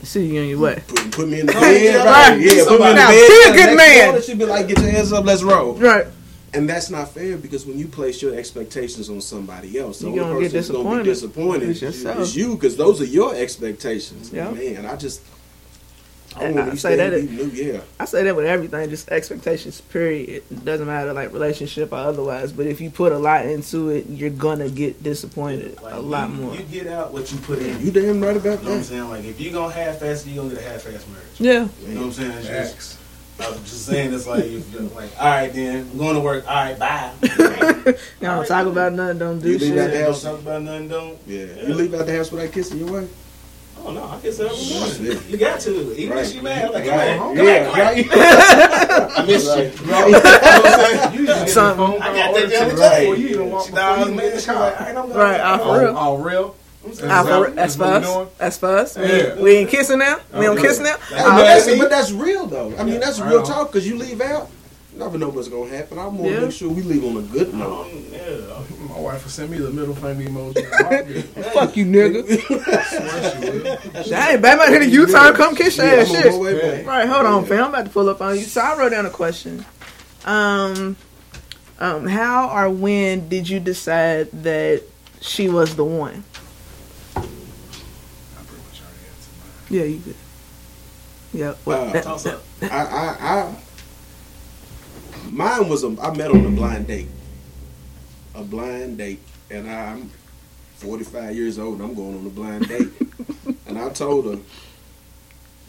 See 0.02 0.26
you 0.34 0.40
on 0.42 0.48
your 0.48 0.58
way. 0.58 0.82
put, 0.86 1.10
put 1.12 1.28
me 1.28 1.40
in 1.40 1.46
the 1.46 1.52
bed, 1.52 1.82
get 1.82 1.96
up, 2.00 2.06
right? 2.06 2.38
be 2.38 2.44
Yeah, 2.44 2.64
put 2.66 2.80
me 2.80 2.86
in 2.90 2.94
the 2.94 2.94
Now, 2.94 3.08
bed. 3.10 3.28
be 3.28 3.50
a 3.50 3.66
good 3.66 3.76
man. 3.76 4.06
morning 4.06 4.22
She'd 4.22 4.38
be 4.38 4.44
like, 4.46 4.68
"Get 4.68 4.78
your 4.80 4.90
hands 4.90 5.12
up, 5.12 5.24
let's 5.26 5.42
roll." 5.42 5.74
Right. 5.74 6.06
And 6.54 6.66
that's 6.68 6.88
not 6.90 7.10
fair 7.12 7.36
because 7.36 7.66
when 7.66 7.78
you 7.78 7.86
place 7.88 8.22
your 8.22 8.34
expectations 8.34 9.10
on 9.10 9.20
somebody 9.20 9.78
else, 9.78 9.98
the 9.98 10.06
You 10.10 10.20
only 10.22 10.48
gonna 10.48 10.50
person 10.50 10.74
who's 10.76 10.84
gonna 10.84 11.02
be 11.02 11.10
disappointed. 11.10 11.66
disappointed 11.68 12.16
It's 12.16 12.20
is 12.28 12.36
you 12.36 12.54
because 12.54 12.76
those 12.76 13.00
are 13.02 13.04
your 13.04 13.34
expectations. 13.34 14.30
Yeah. 14.32 14.50
Man, 14.50 14.86
I 14.86 14.96
just. 14.96 15.20
I 16.34 16.44
And 16.44 16.56
want 16.56 16.72
I 16.72 16.74
say 16.74 16.96
that 16.96 17.12
it- 17.12 17.30
be 17.30 17.62
yeah. 17.64 17.80
I 18.00 18.04
say 18.04 18.24
that 18.24 18.34
with 18.36 18.44
everything, 18.46 18.90
just 18.90 19.08
expectations. 19.10 19.80
Period. 19.80 20.28
It 20.50 20.64
doesn't 20.64 20.86
matter 20.86 21.12
like 21.12 21.32
relationship 21.32 21.92
or 21.92 21.96
otherwise. 21.96 22.52
But 22.52 22.66
if 22.66 22.80
you 22.80 22.90
put 22.90 23.12
a 23.12 23.18
lot 23.18 23.46
into 23.46 23.90
it, 23.90 24.06
you're 24.08 24.30
gonna 24.30 24.68
get 24.68 25.02
disappointed 25.02 25.80
Like, 25.82 25.94
a 25.94 25.98
lot 26.00 26.28
you, 26.30 26.34
more. 26.36 26.54
You 26.54 26.62
get 26.64 26.86
out 26.88 27.12
what 27.12 27.30
you 27.32 27.38
put 27.38 27.60
in. 27.60 27.80
You 27.84 27.90
damn 27.90 28.20
right 28.20 28.36
about 28.36 28.58
You 28.60 28.64
know 28.64 28.70
what 28.72 28.76
I'm 28.78 28.82
saying? 28.84 29.08
Like, 29.08 29.24
if 29.24 29.40
you 29.40 29.50
gonna 29.50 29.72
half-ass 29.72 30.26
you 30.26 30.36
gonna 30.36 30.50
get 30.54 30.58
a 30.58 30.68
half-ass 30.68 31.06
marriage. 31.08 31.26
Yeah. 31.38 31.68
You 31.86 31.94
know 31.94 32.00
what 32.00 32.06
I'm 32.08 32.12
saying? 32.12 32.30
It's 32.32 32.74
just, 32.74 32.98
I'm 33.38 33.52
just 33.64 33.84
saying, 33.86 34.14
it's 34.14 34.26
like, 34.26 34.44
if 34.44 34.72
you're 34.72 34.82
like, 34.82 35.10
all 35.20 35.26
right, 35.26 35.52
then, 35.52 35.88
I'm 35.92 35.98
going 35.98 36.14
to 36.14 36.20
work. 36.22 36.48
All 36.48 36.54
right, 36.54 36.78
bye. 36.78 37.12
You 37.86 37.94
don't 38.22 38.46
talk 38.48 38.66
about 38.66 38.94
nothing. 38.94 39.18
Don't 39.18 39.38
do 39.40 39.50
You 39.52 39.58
leave 39.58 39.72
out 39.72 39.76
shit. 39.76 39.90
the 39.92 39.98
Don't 39.98 40.06
house. 40.06 40.22
talk 40.22 40.38
about 40.40 40.62
nothing, 40.62 40.88
don't. 40.88 41.18
Yeah. 41.26 41.44
You 41.66 41.74
leave 41.74 41.92
out 41.94 42.06
the 42.06 42.16
house 42.16 42.32
without 42.32 42.50
kissing 42.52 42.78
your 42.78 42.90
wife. 43.02 43.10
Oh, 43.88 43.92
no, 43.92 44.02
I 44.04 44.18
kiss 44.20 44.38
her 44.38 44.46
every 44.46 44.56
Shit. 44.56 45.00
morning. 45.00 45.22
You 45.30 45.36
got 45.36 45.60
to. 45.60 45.96
Even 45.96 46.18
if 46.18 46.32
she 46.32 46.40
mad, 46.40 46.72
like, 46.72 46.84
come 46.86 46.98
Right. 46.98 47.18
on, 47.20 47.36
Yeah, 47.36 47.64
come 47.64 47.72
on, 47.74 47.78
right. 47.78 48.06
I 49.18 49.24
missed 49.26 49.46
you. 49.46 49.52
Right. 49.62 50.06
You 50.06 50.12
know 50.12 50.20
what 50.20 50.66
I'm 50.66 50.80
saying? 50.80 51.14
You 51.14 51.20
used 51.20 51.32
to 51.32 51.38
get 51.44 51.48
Something. 51.54 51.86
phone 51.86 52.02
I 52.02 52.06
call 52.06 52.14
got 52.16 52.34
that 52.34 52.42
the 52.42 52.48
to 52.48 52.62
other 52.62 52.76
day. 52.76 53.00
before 53.00 53.16
you 53.16 53.28
even 53.28 53.50
walk 53.50 53.64
She 53.66 53.70
before 53.70 53.80
dialed 53.86 54.10
me 54.10 54.24
and 54.26 54.32
the 54.36 54.40
she 54.40 54.50
like, 54.50 54.76
car. 54.76 54.86
I'm 54.88 54.94
going. 54.94 55.10
Right, 55.16 55.40
off 55.40 55.60
uh, 55.60 55.64
oh, 55.64 55.70
oh, 55.70 55.78
real. 55.78 55.96
oh, 55.98 56.16
real? 56.18 56.56
That's 57.54 57.74
that 57.76 57.76
for 57.76 57.84
us. 57.84 58.28
That's 58.38 58.58
for 58.58 58.66
us. 58.76 58.96
We, 58.98 59.04
Yeah. 59.06 59.34
we 59.40 59.50
ain't 59.56 59.70
kissing 59.70 59.98
now. 59.98 60.18
We 60.34 60.46
don't 60.46 60.58
Okay. 60.58 60.68
kiss 60.68 60.78
now. 60.80 60.96
But 61.10 61.18
uh, 61.18 61.36
that's, 61.38 61.66
but 61.78 61.90
that's 61.90 62.12
real 62.12 62.46
though. 62.46 62.74
I 62.78 62.84
mean, 62.84 63.00
that's 63.00 63.20
real 63.20 63.42
talk 63.42 63.72
because 63.72 63.86
you 63.88 63.96
leave 63.98 64.20
out. 64.20 64.50
You 64.96 65.02
never 65.04 65.18
know 65.18 65.28
what's 65.28 65.48
gonna 65.48 65.68
happen. 65.68 65.98
I 65.98 66.06
want 66.06 66.22
to 66.22 66.30
Yeah. 66.30 66.40
make 66.40 66.52
sure 66.52 66.70
we 66.70 66.80
leave 66.80 67.04
on 67.04 67.18
a 67.18 67.26
good 67.26 67.52
note. 67.52 67.88
Yeah. 68.10 68.88
My 68.94 68.98
wife 68.98 69.24
will 69.24 69.30
send 69.30 69.50
me 69.50 69.58
the 69.58 69.68
middle 69.70 69.94
finger 69.94 70.24
emoji. 70.26 70.56
in. 71.06 71.22
Fuck 71.52 71.76
you, 71.76 71.84
nigga. 71.84 72.24
I 72.26 72.82
swear 72.82 73.42
she 73.42 73.50
will. 73.50 74.04
Dang, 74.08 74.40
Batman 74.40 74.72
hit 74.72 74.82
a 74.82 74.86
U-turn. 74.88 75.34
Come 75.34 75.54
kiss 75.54 75.76
your 75.76 75.84
Yeah, 75.86 75.92
ass. 76.00 76.08
I'm 76.08 76.16
on 76.16 76.22
Shit. 76.22 76.32
my 76.32 76.38
way 76.38 76.60
back. 76.78 76.86
Right, 76.86 77.06
hold 77.08 77.26
on, 77.26 77.44
fam. 77.44 77.64
I'm 77.64 77.68
about 77.68 77.84
to 77.84 77.90
pull 77.90 78.08
up 78.08 78.22
on 78.22 78.36
you. 78.36 78.42
So 78.44 78.62
I 78.62 78.74
wrote 78.78 78.88
down 78.88 79.04
a 79.04 79.10
question. 79.10 79.66
Um, 80.24 80.96
um, 81.78 82.06
how 82.06 82.48
or 82.48 82.70
when 82.70 83.28
did 83.28 83.50
you 83.50 83.60
decide 83.60 84.30
that 84.32 84.82
she 85.20 85.50
was 85.50 85.76
the 85.76 85.84
one? 85.84 86.24
I 87.14 87.20
pretty 87.20 87.28
much 88.62 88.80
already 88.80 89.04
answered 89.10 89.34
mine. 89.40 89.52
Yeah, 89.68 89.82
you 89.84 89.98
good. 89.98 90.14
Yeah. 91.34 91.54
Well, 91.66 91.88
Uh, 91.88 91.92
that- 91.92 92.04
Toss 92.04 92.22
that- 92.22 92.34
up. 92.36 92.42
I, 92.62 92.66
I, 92.66 93.16
I, 93.20 93.54
mine 95.30 95.68
was 95.68 95.84
a. 95.84 95.94
I 96.00 96.14
met 96.16 96.30
on 96.30 96.44
a 96.46 96.50
blind 96.50 96.86
date. 96.86 97.08
A 98.34 98.42
blind 98.42 98.98
date, 98.98 99.20
and 99.50 99.68
I'm 99.70 100.10
45 100.76 101.34
years 101.34 101.58
old. 101.58 101.80
and 101.80 101.88
I'm 101.88 101.94
going 101.94 102.18
on 102.18 102.26
a 102.26 102.30
blind 102.30 102.68
date, 102.68 102.88
and 103.66 103.78
I 103.78 103.88
told 103.90 104.26
her 104.26 104.38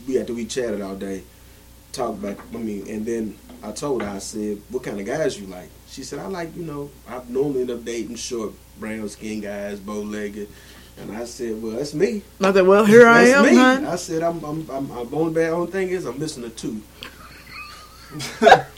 we 0.07 0.19
after 0.19 0.33
we 0.33 0.45
chatted 0.45 0.81
all 0.81 0.95
day, 0.95 1.23
talked 1.91 2.21
back. 2.21 2.37
I 2.53 2.57
mean, 2.57 2.87
and 2.89 3.05
then 3.05 3.37
I 3.63 3.71
told 3.71 4.01
her 4.01 4.09
I 4.09 4.19
said, 4.19 4.61
"What 4.69 4.83
kind 4.83 4.99
of 4.99 5.05
guys 5.05 5.39
you 5.39 5.47
like?" 5.47 5.69
She 5.87 6.03
said, 6.03 6.19
"I 6.19 6.27
like 6.27 6.55
you 6.55 6.63
know. 6.63 6.89
I 7.07 7.21
normally 7.29 7.61
end 7.61 7.71
up 7.71 7.85
dating 7.85 8.15
short, 8.15 8.51
brown 8.79 9.07
skin 9.09 9.41
guys, 9.41 9.79
bow 9.79 10.01
legged." 10.01 10.49
And 10.99 11.15
I 11.15 11.25
said, 11.25 11.61
"Well, 11.61 11.73
that's 11.73 11.93
me." 11.93 12.23
I 12.41 12.51
said, 12.51 12.65
well, 12.65 12.83
here 12.83 13.07
I 13.07 13.25
That's 13.25 13.37
am, 13.37 13.45
me. 13.45 13.55
hun. 13.55 13.85
I 13.85 13.95
said, 13.97 14.23
I'm, 14.23 14.43
I'm, 14.43 14.67
I'm, 14.71 14.91
I'm 14.91 15.13
only 15.13 15.31
bad. 15.31 15.53
Only 15.53 15.71
thing 15.71 15.89
is, 15.89 16.05
I'm 16.05 16.17
missing 16.19 16.43
a 16.43 16.49
tooth. 16.49 16.83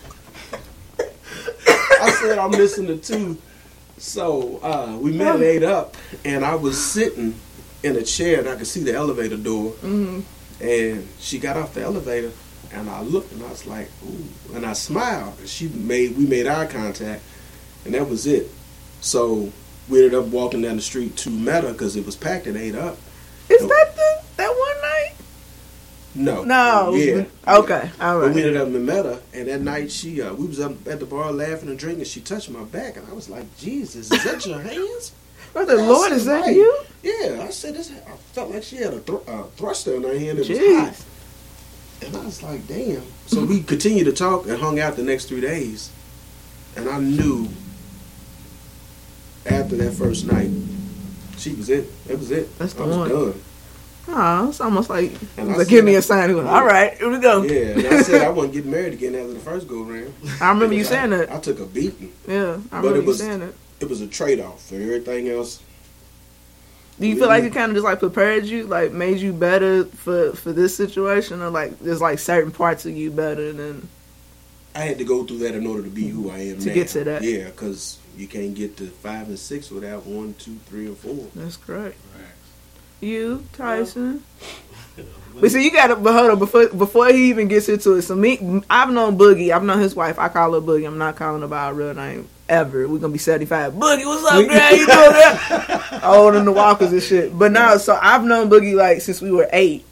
I 2.19 2.27
said, 2.27 2.37
I'm 2.37 2.51
missing 2.51 2.87
the 2.87 2.97
tooth. 2.97 3.41
So 3.97 4.59
uh, 4.63 4.97
we 4.99 5.11
met 5.11 5.35
at 5.35 5.41
eight 5.41 5.63
up, 5.63 5.95
and 6.25 6.43
I 6.45 6.55
was 6.55 6.77
sitting 6.83 7.35
in 7.83 7.95
a 7.95 8.03
chair, 8.03 8.39
and 8.39 8.49
I 8.49 8.55
could 8.55 8.67
see 8.67 8.81
the 8.81 8.93
elevator 8.93 9.37
door. 9.37 9.71
Mhm. 9.81 10.23
And 10.61 11.07
she 11.19 11.39
got 11.39 11.55
off 11.57 11.73
the 11.73 11.81
elevator, 11.81 12.31
and 12.73 12.89
I 12.89 13.01
looked, 13.01 13.31
and 13.31 13.43
I 13.43 13.49
was 13.49 13.65
like, 13.65 13.89
"Ooh!" 14.05 14.55
And 14.55 14.65
I 14.65 14.73
smiled. 14.73 15.33
And 15.39 15.47
she 15.47 15.67
made, 15.69 16.17
we 16.17 16.25
made 16.25 16.47
eye 16.47 16.65
contact, 16.65 17.21
and 17.85 17.93
that 17.93 18.09
was 18.09 18.25
it. 18.25 18.49
So 19.01 19.51
we 19.87 19.99
ended 20.03 20.15
up 20.15 20.25
walking 20.27 20.61
down 20.61 20.75
the 20.75 20.81
street 20.81 21.15
to 21.17 21.29
Meta 21.29 21.71
because 21.71 21.95
it 21.95 22.05
was 22.05 22.15
packed 22.17 22.47
at 22.47 22.55
eight 22.57 22.75
up. 22.75 22.97
Is 23.49 23.61
that 23.61 23.67
the 23.67 23.67
that 23.67 23.95
night? 23.97 24.18
No. 26.19 26.43
No. 26.43 26.93
Yeah. 26.93 27.23
Okay. 27.47 27.89
All 28.01 28.19
But 28.19 28.33
we 28.33 28.41
right. 28.43 28.47
ended 28.47 28.57
up 28.57 28.67
in 28.67 28.85
Meta, 28.85 29.21
and 29.33 29.47
that 29.47 29.61
night 29.61 29.89
she, 29.91 30.21
uh, 30.21 30.33
we 30.33 30.47
was 30.47 30.59
up 30.59 30.73
at 30.87 30.99
the 30.99 31.05
bar 31.05 31.31
laughing 31.31 31.69
and 31.69 31.79
drinking. 31.79 32.03
She 32.05 32.19
touched 32.19 32.49
my 32.49 32.63
back, 32.65 32.97
and 32.97 33.07
I 33.09 33.13
was 33.13 33.29
like, 33.29 33.45
"Jesus, 33.57 34.11
is 34.11 34.23
that 34.25 34.45
your 34.45 34.59
hands?" 34.59 35.13
Brother 35.53 35.77
Lord, 35.77 36.09
said, 36.09 36.17
is 36.17 36.25
that 36.25 36.41
"Right." 36.45 36.55
you? 36.55 36.77
Yeah, 37.03 37.41
I 37.41 37.49
said 37.49 37.75
this. 37.75 37.89
I 37.91 38.15
felt 38.33 38.51
like 38.51 38.63
she 38.63 38.75
had 38.75 38.93
a 38.93 38.99
thr- 38.99 39.27
uh, 39.27 39.43
thruster 39.55 39.95
in 39.95 40.03
her 40.03 40.17
hand. 40.17 40.39
It 40.39 40.49
was 40.49 40.59
hot, 40.59 41.05
and 42.05 42.17
I 42.17 42.25
was 42.25 42.43
like, 42.43 42.67
"Damn." 42.67 43.01
So 43.27 43.43
we 43.45 43.61
continued 43.73 44.05
to 44.05 44.13
talk 44.13 44.45
and 44.47 44.59
hung 44.59 44.79
out 44.79 44.97
the 44.97 45.03
next 45.03 45.25
three 45.25 45.41
days, 45.41 45.89
and 46.75 46.89
I 46.89 46.99
knew 46.99 47.47
after 49.45 49.75
that 49.77 49.93
first 49.93 50.25
night, 50.25 50.51
she 51.37 51.53
was 51.55 51.69
it. 51.69 51.87
That 52.07 52.19
was 52.19 52.29
it. 52.31 52.57
That's 52.59 52.73
the 52.73 52.83
I 52.83 52.87
was 52.87 52.97
one. 52.97 53.09
done. 53.09 53.41
Oh, 54.11 54.49
it's 54.49 54.59
almost 54.59 54.89
like, 54.89 55.11
And 55.37 55.51
I 55.51 55.57
like 55.57 55.67
give 55.67 55.85
me 55.85 55.95
a 55.95 56.01
sign. 56.01 56.33
All 56.33 56.65
right, 56.65 56.97
here 56.97 57.09
we 57.09 57.19
go. 57.19 57.43
Yeah, 57.43 57.77
and 57.77 57.87
I 57.87 58.01
said 58.01 58.21
I 58.23 58.29
wasn't 58.29 58.53
getting 58.55 58.71
married 58.71 58.93
again 58.93 59.13
after 59.15 59.33
the 59.33 59.39
first 59.39 59.67
go 59.67 59.83
round. 59.83 60.13
I 60.41 60.49
remember 60.49 60.73
you 60.75 60.83
saying 60.83 61.11
that. 61.11 61.31
I 61.31 61.39
took 61.39 61.59
a 61.59 61.65
beating. 61.65 62.11
Yeah, 62.27 62.59
I 62.71 62.81
But 62.81 62.87
remember 62.93 62.97
it 62.97 63.01
you 63.01 63.07
was- 63.07 63.19
saying 63.19 63.39
that. 63.41 63.53
It 63.79 63.87
was 63.87 64.01
a 64.01 64.07
trade 64.07 64.39
off 64.41 64.61
for 64.67 64.75
everything 64.75 65.29
else. 65.29 65.61
Do 66.99 67.07
you 67.07 67.15
feel 67.15 67.27
like 67.29 67.45
it 67.45 67.53
kind 67.53 67.71
of 67.71 67.75
just 67.77 67.85
like 67.85 67.99
prepared 67.99 68.43
you, 68.43 68.65
like 68.67 68.91
made 68.91 69.19
you 69.19 69.31
better 69.31 69.85
for 69.85 70.33
for 70.33 70.51
this 70.51 70.75
situation, 70.75 71.41
or 71.41 71.49
like 71.49 71.79
there's 71.79 72.01
like 72.01 72.19
certain 72.19 72.51
parts 72.51 72.85
of 72.85 72.91
you 72.91 73.09
better 73.09 73.53
than? 73.53 73.87
I 74.75 74.79
had 74.79 74.97
to 74.97 75.05
go 75.05 75.23
through 75.23 75.37
that 75.39 75.55
in 75.55 75.65
order 75.65 75.81
to 75.83 75.89
be 75.89 76.09
who 76.09 76.29
I 76.29 76.39
am 76.39 76.59
To 76.59 76.67
now. 76.67 76.73
get 76.73 76.87
to 76.89 77.03
that. 77.05 77.21
Yeah, 77.23 77.45
because 77.45 77.99
you 78.17 78.27
can't 78.27 78.53
get 78.53 78.75
to 78.77 78.87
five 78.87 79.29
and 79.29 79.39
six 79.39 79.71
without 79.71 80.05
one, 80.05 80.33
two, 80.37 80.55
three, 80.65 80.87
and 80.87 80.97
four. 80.97 81.27
That's 81.35 81.55
correct. 81.55 81.97
You, 83.01 83.45
Tyson. 83.53 84.23
But 85.39 85.51
see, 85.51 85.63
you 85.63 85.71
got 85.71 85.87
to, 85.87 85.95
but 85.95 86.13
hold 86.13 86.31
on, 86.31 86.39
before 86.39 86.67
before 86.69 87.07
he 87.07 87.29
even 87.29 87.47
gets 87.47 87.69
into 87.69 87.93
it. 87.93 88.01
So 88.01 88.15
me, 88.15 88.61
I've 88.69 88.89
known 88.89 89.17
Boogie. 89.17 89.51
I've 89.55 89.63
known 89.63 89.79
his 89.79 89.95
wife. 89.95 90.19
I 90.19 90.27
call 90.27 90.53
her 90.53 90.59
Boogie. 90.59 90.85
I'm 90.85 90.97
not 90.97 91.15
calling 91.15 91.41
her 91.41 91.47
by 91.47 91.67
her 91.67 91.73
real 91.73 91.93
name 91.93 92.27
ever. 92.49 92.87
We're 92.87 92.99
gonna 92.99 93.13
be 93.13 93.19
75. 93.19 93.73
Boogie, 93.73 94.05
what's 94.05 94.25
up, 94.25 94.33
girl? 94.33 94.71
You 94.71 94.85
doing 94.85 94.87
that? 94.87 96.01
Old 96.03 96.35
in 96.35 96.45
the 96.45 96.51
walkers 96.51 96.91
and 96.91 97.01
shit. 97.01 97.37
But 97.37 97.51
now, 97.51 97.77
so 97.77 97.97
I've 98.01 98.25
known 98.25 98.49
Boogie 98.49 98.75
like 98.75 99.01
since 99.01 99.21
we 99.21 99.31
were 99.31 99.47
eight. 99.53 99.85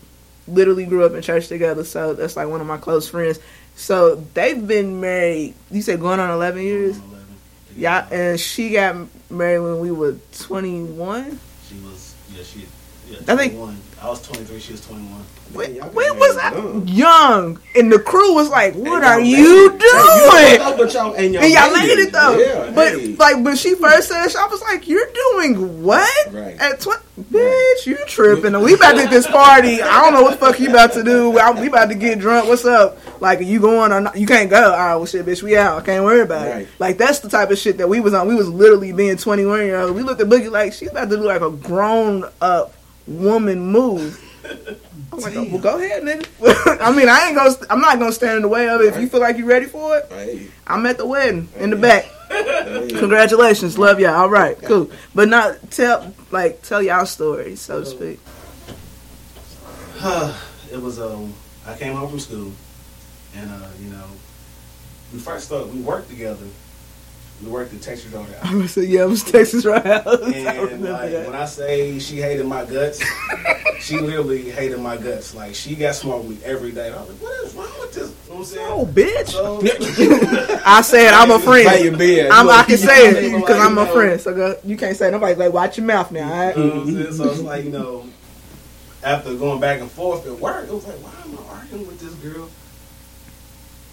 Literally 0.48 0.86
grew 0.86 1.06
up 1.06 1.14
in 1.14 1.22
church 1.22 1.48
together. 1.48 1.84
So 1.84 2.14
that's 2.14 2.36
like 2.36 2.48
one 2.48 2.60
of 2.60 2.68
my 2.68 2.78
close 2.78 3.08
friends. 3.08 3.40
So 3.76 4.16
they've 4.34 4.66
been 4.66 5.00
married. 5.00 5.54
You 5.72 5.82
said 5.82 6.00
going 6.00 6.20
on 6.20 6.30
11 6.32 6.62
years. 6.62 7.00
Yeah, 7.76 8.08
and 8.12 8.40
she 8.40 8.72
got 8.72 9.08
married 9.30 9.60
when 9.60 9.80
we 9.80 9.92
were 9.92 10.18
21. 10.40 11.40
She 11.70 11.76
was, 11.76 12.16
yeah, 12.32 12.44
she, 12.44 12.66
yeah, 13.10 13.18
I 13.28 13.36
think- 13.36 13.54
I 14.00 14.10
was 14.10 14.22
23, 14.22 14.60
she 14.60 14.74
was 14.74 14.82
21. 14.86 15.12
When, 15.54 15.76
when 15.94 16.20
was 16.20 16.38
I 16.38 16.52
young? 16.86 17.58
And 17.74 17.92
the 17.92 17.98
crew 18.00 18.34
was 18.36 18.50
like, 18.50 18.76
"What 18.76 19.02
are 19.02 19.20
you 19.22 19.70
doing?" 19.70 19.80
Hey, 19.82 20.54
you- 20.54 20.76
but 20.78 20.94
y'all- 20.94 21.14
and 21.14 21.34
y'all 21.34 21.44
and 21.44 21.54
y'all 21.54 21.72
made 21.72 21.88
made 21.88 21.90
it. 21.94 22.00
it 22.10 22.12
though. 22.12 22.38
Yeah, 22.38 22.72
but 22.76 22.90
hey. 23.00 23.16
like 23.18 23.44
when 23.44 23.56
she 23.56 23.74
first 23.76 24.10
said 24.10 24.26
it, 24.26 24.36
I 24.36 24.46
was 24.48 24.62
like, 24.62 24.88
"You're 24.90 25.08
doing 25.32 25.82
what?" 25.84 26.10
Right. 26.34 26.58
At 26.60 26.82
twenty, 26.82 27.02
bitch, 27.32 27.86
you 27.88 27.98
tripping? 28.08 28.60
We 28.62 28.74
about 28.76 28.92
to 28.96 29.02
hit 29.02 29.10
this 29.10 29.26
party. 29.32 29.82
I 29.82 30.02
don't 30.02 30.14
know 30.14 30.22
what 30.24 30.38
the 30.40 30.46
fuck 30.46 30.60
you 30.60 30.70
about 30.70 30.92
to 30.94 31.04
do. 31.04 31.30
We 31.32 31.68
about 31.68 31.90
to 31.90 31.96
get 31.96 32.20
drunk. 32.20 32.48
What's 32.50 32.66
up? 32.66 32.98
Like, 33.22 33.40
are 33.40 33.44
you 33.44 33.60
going 33.62 33.94
or 33.94 34.02
not? 34.02 34.18
You 34.18 34.28
can't 34.28 34.50
go. 34.50 34.62
All 34.74 34.78
right, 34.78 34.96
well, 34.98 35.06
shit, 35.06 35.26
bitch, 35.26 35.42
we 35.42 35.56
out. 35.58 35.82
I 35.82 35.86
can't 35.86 36.04
worry 36.04 36.22
about 36.22 36.46
Right. 36.48 36.62
it. 36.64 36.68
Like 36.78 36.98
that's 36.98 37.20
the 37.20 37.30
type 37.30 37.50
of 37.52 37.58
shit 37.58 37.78
that 37.78 37.88
we 37.90 38.00
was 38.02 38.14
on. 38.14 38.28
We 38.28 38.36
was 38.36 38.50
literally 38.50 38.92
being 38.92 39.16
twenty 39.18 39.46
one 39.46 39.62
year 39.62 39.80
old. 39.80 39.96
We 39.96 40.04
looked 40.04 40.20
at 40.22 40.28
Boogie 40.28 40.52
like 40.52 40.74
she's 40.74 40.92
about 40.92 41.10
to 41.10 41.16
do 41.16 41.24
like 41.24 41.42
a 41.42 41.50
grown 41.50 42.26
up 42.42 42.74
woman 43.08 43.60
move. 43.60 44.24
I'm 45.14 45.20
like, 45.20 45.36
oh, 45.36 45.48
well, 45.50 45.60
go 45.60 45.78
ahead, 45.78 46.04
nigga. 46.04 46.80
I 46.82 46.92
mean, 46.92 47.10
I 47.10 47.28
ain't 47.28 47.36
gonna. 47.36 47.56
I'm 47.70 47.82
not 47.82 47.98
gonna 47.98 48.12
stand 48.12 48.38
in 48.38 48.42
the 48.44 48.48
way 48.48 48.70
of 48.70 48.82
it. 48.82 48.94
If 48.94 49.02
you 49.02 49.08
feel 49.08 49.20
like 49.20 49.38
you're 49.38 49.48
ready 49.48 49.66
for 49.66 49.98
it, 49.98 50.52
I'm 50.68 50.86
at 50.86 50.98
the 50.98 51.06
wedding 51.08 51.50
in 51.58 51.70
the 51.70 51.76
back. 51.76 52.06
Congratulations, 52.30 53.78
love 53.78 54.00
y'all. 54.00 54.14
All 54.14 54.30
right, 54.30 54.62
cool. 54.64 54.92
But 55.16 55.30
not 55.30 55.72
tell 55.72 56.14
like 56.32 56.62
tell 56.62 56.84
y'all 56.84 57.06
story, 57.06 57.56
so 57.56 57.80
to 57.82 57.86
speak. 57.86 58.20
it 60.72 60.80
was, 60.80 61.00
um, 61.00 61.34
I 61.66 61.76
came 61.76 61.96
home 61.96 62.10
from 62.10 62.20
school, 62.20 62.52
and, 63.36 63.50
uh, 63.50 63.68
you 63.80 63.90
know, 63.90 64.06
we 65.12 65.18
first 65.18 65.48
started, 65.48 65.74
we 65.74 65.82
worked 65.82 66.10
together. 66.10 66.46
We 67.44 67.50
worked 67.52 67.72
at 67.72 67.82
Texas 67.84 68.12
Daughter 68.12 68.36
I'm 68.42 68.54
gonna 68.54 68.68
say, 68.68 68.86
yeah, 68.86 69.04
it 69.04 69.10
was 69.10 69.24
Texas 69.24 69.64
Roadhouse. 69.64 70.06
And 70.24 70.60
remember 70.60 70.92
like 70.92 71.12
that. 71.12 71.28
when 71.28 71.36
I 71.36 71.46
say 71.46 72.00
she 72.00 72.18
hated 72.18 72.48
my 72.48 72.66
guts, 72.66 73.00
she 73.80 74.00
literally 74.00 74.50
hated 74.50 74.80
my 74.80 74.98
guts. 74.98 75.36
Like 75.36 75.54
she 75.54 75.76
got 75.76 75.94
smoked 75.94 76.26
with 76.26 76.44
every 76.44 76.72
day. 76.72 76.92
I 76.92 77.00
was 77.00 77.10
like, 77.10 77.22
what 77.22 77.46
is 77.46 77.54
wrong 77.54 77.80
with 77.80 77.94
this? 77.94 78.10
You 78.10 78.30
know 78.30 78.36
what 78.36 78.40
I'm 78.40 78.46
saying? 78.46 78.68
Oh, 78.68 78.86
bitch! 78.88 79.30
So, 79.30 80.62
I 80.66 80.82
said 80.82 81.14
I'm 81.14 81.30
a 81.30 81.38
friend. 81.40 81.68
Play 81.68 81.84
your 81.84 81.98
bed. 81.98 82.32
I'm, 82.32 82.50
I 82.50 82.64
can 82.64 82.78
say 82.78 83.10
it 83.10 83.22
because 83.36 83.50
like, 83.50 83.60
I'm 83.60 83.78
a 83.78 83.82
you 83.82 83.88
know. 83.88 83.94
friend. 83.94 84.22
So 84.22 84.60
you 84.64 84.76
can't 84.78 84.98
say 84.98 85.12
nobody 85.12 85.36
like 85.36 85.54
watch 85.54 85.78
your 85.78 85.86
mouth 85.86 86.12
now. 86.12 86.32
All 86.32 86.48
right? 86.48 86.58
you 86.58 86.64
know 86.64 86.70
what 86.70 86.88
I'm 86.88 86.94
saying? 86.96 87.14
So 87.14 87.30
it's 87.30 87.42
like, 87.42 87.64
you 87.66 87.72
know, 87.72 88.08
after 89.04 89.36
going 89.36 89.60
back 89.60 89.80
and 89.80 89.92
forth 89.92 90.26
at 90.26 90.34
work, 90.40 90.68
it 90.68 90.74
was 90.74 90.88
like, 90.88 90.98
why 90.98 91.12
am 91.24 91.38
I 91.38 91.60
arguing 91.60 91.86
with 91.86 92.00
this 92.00 92.14
girl? 92.16 92.50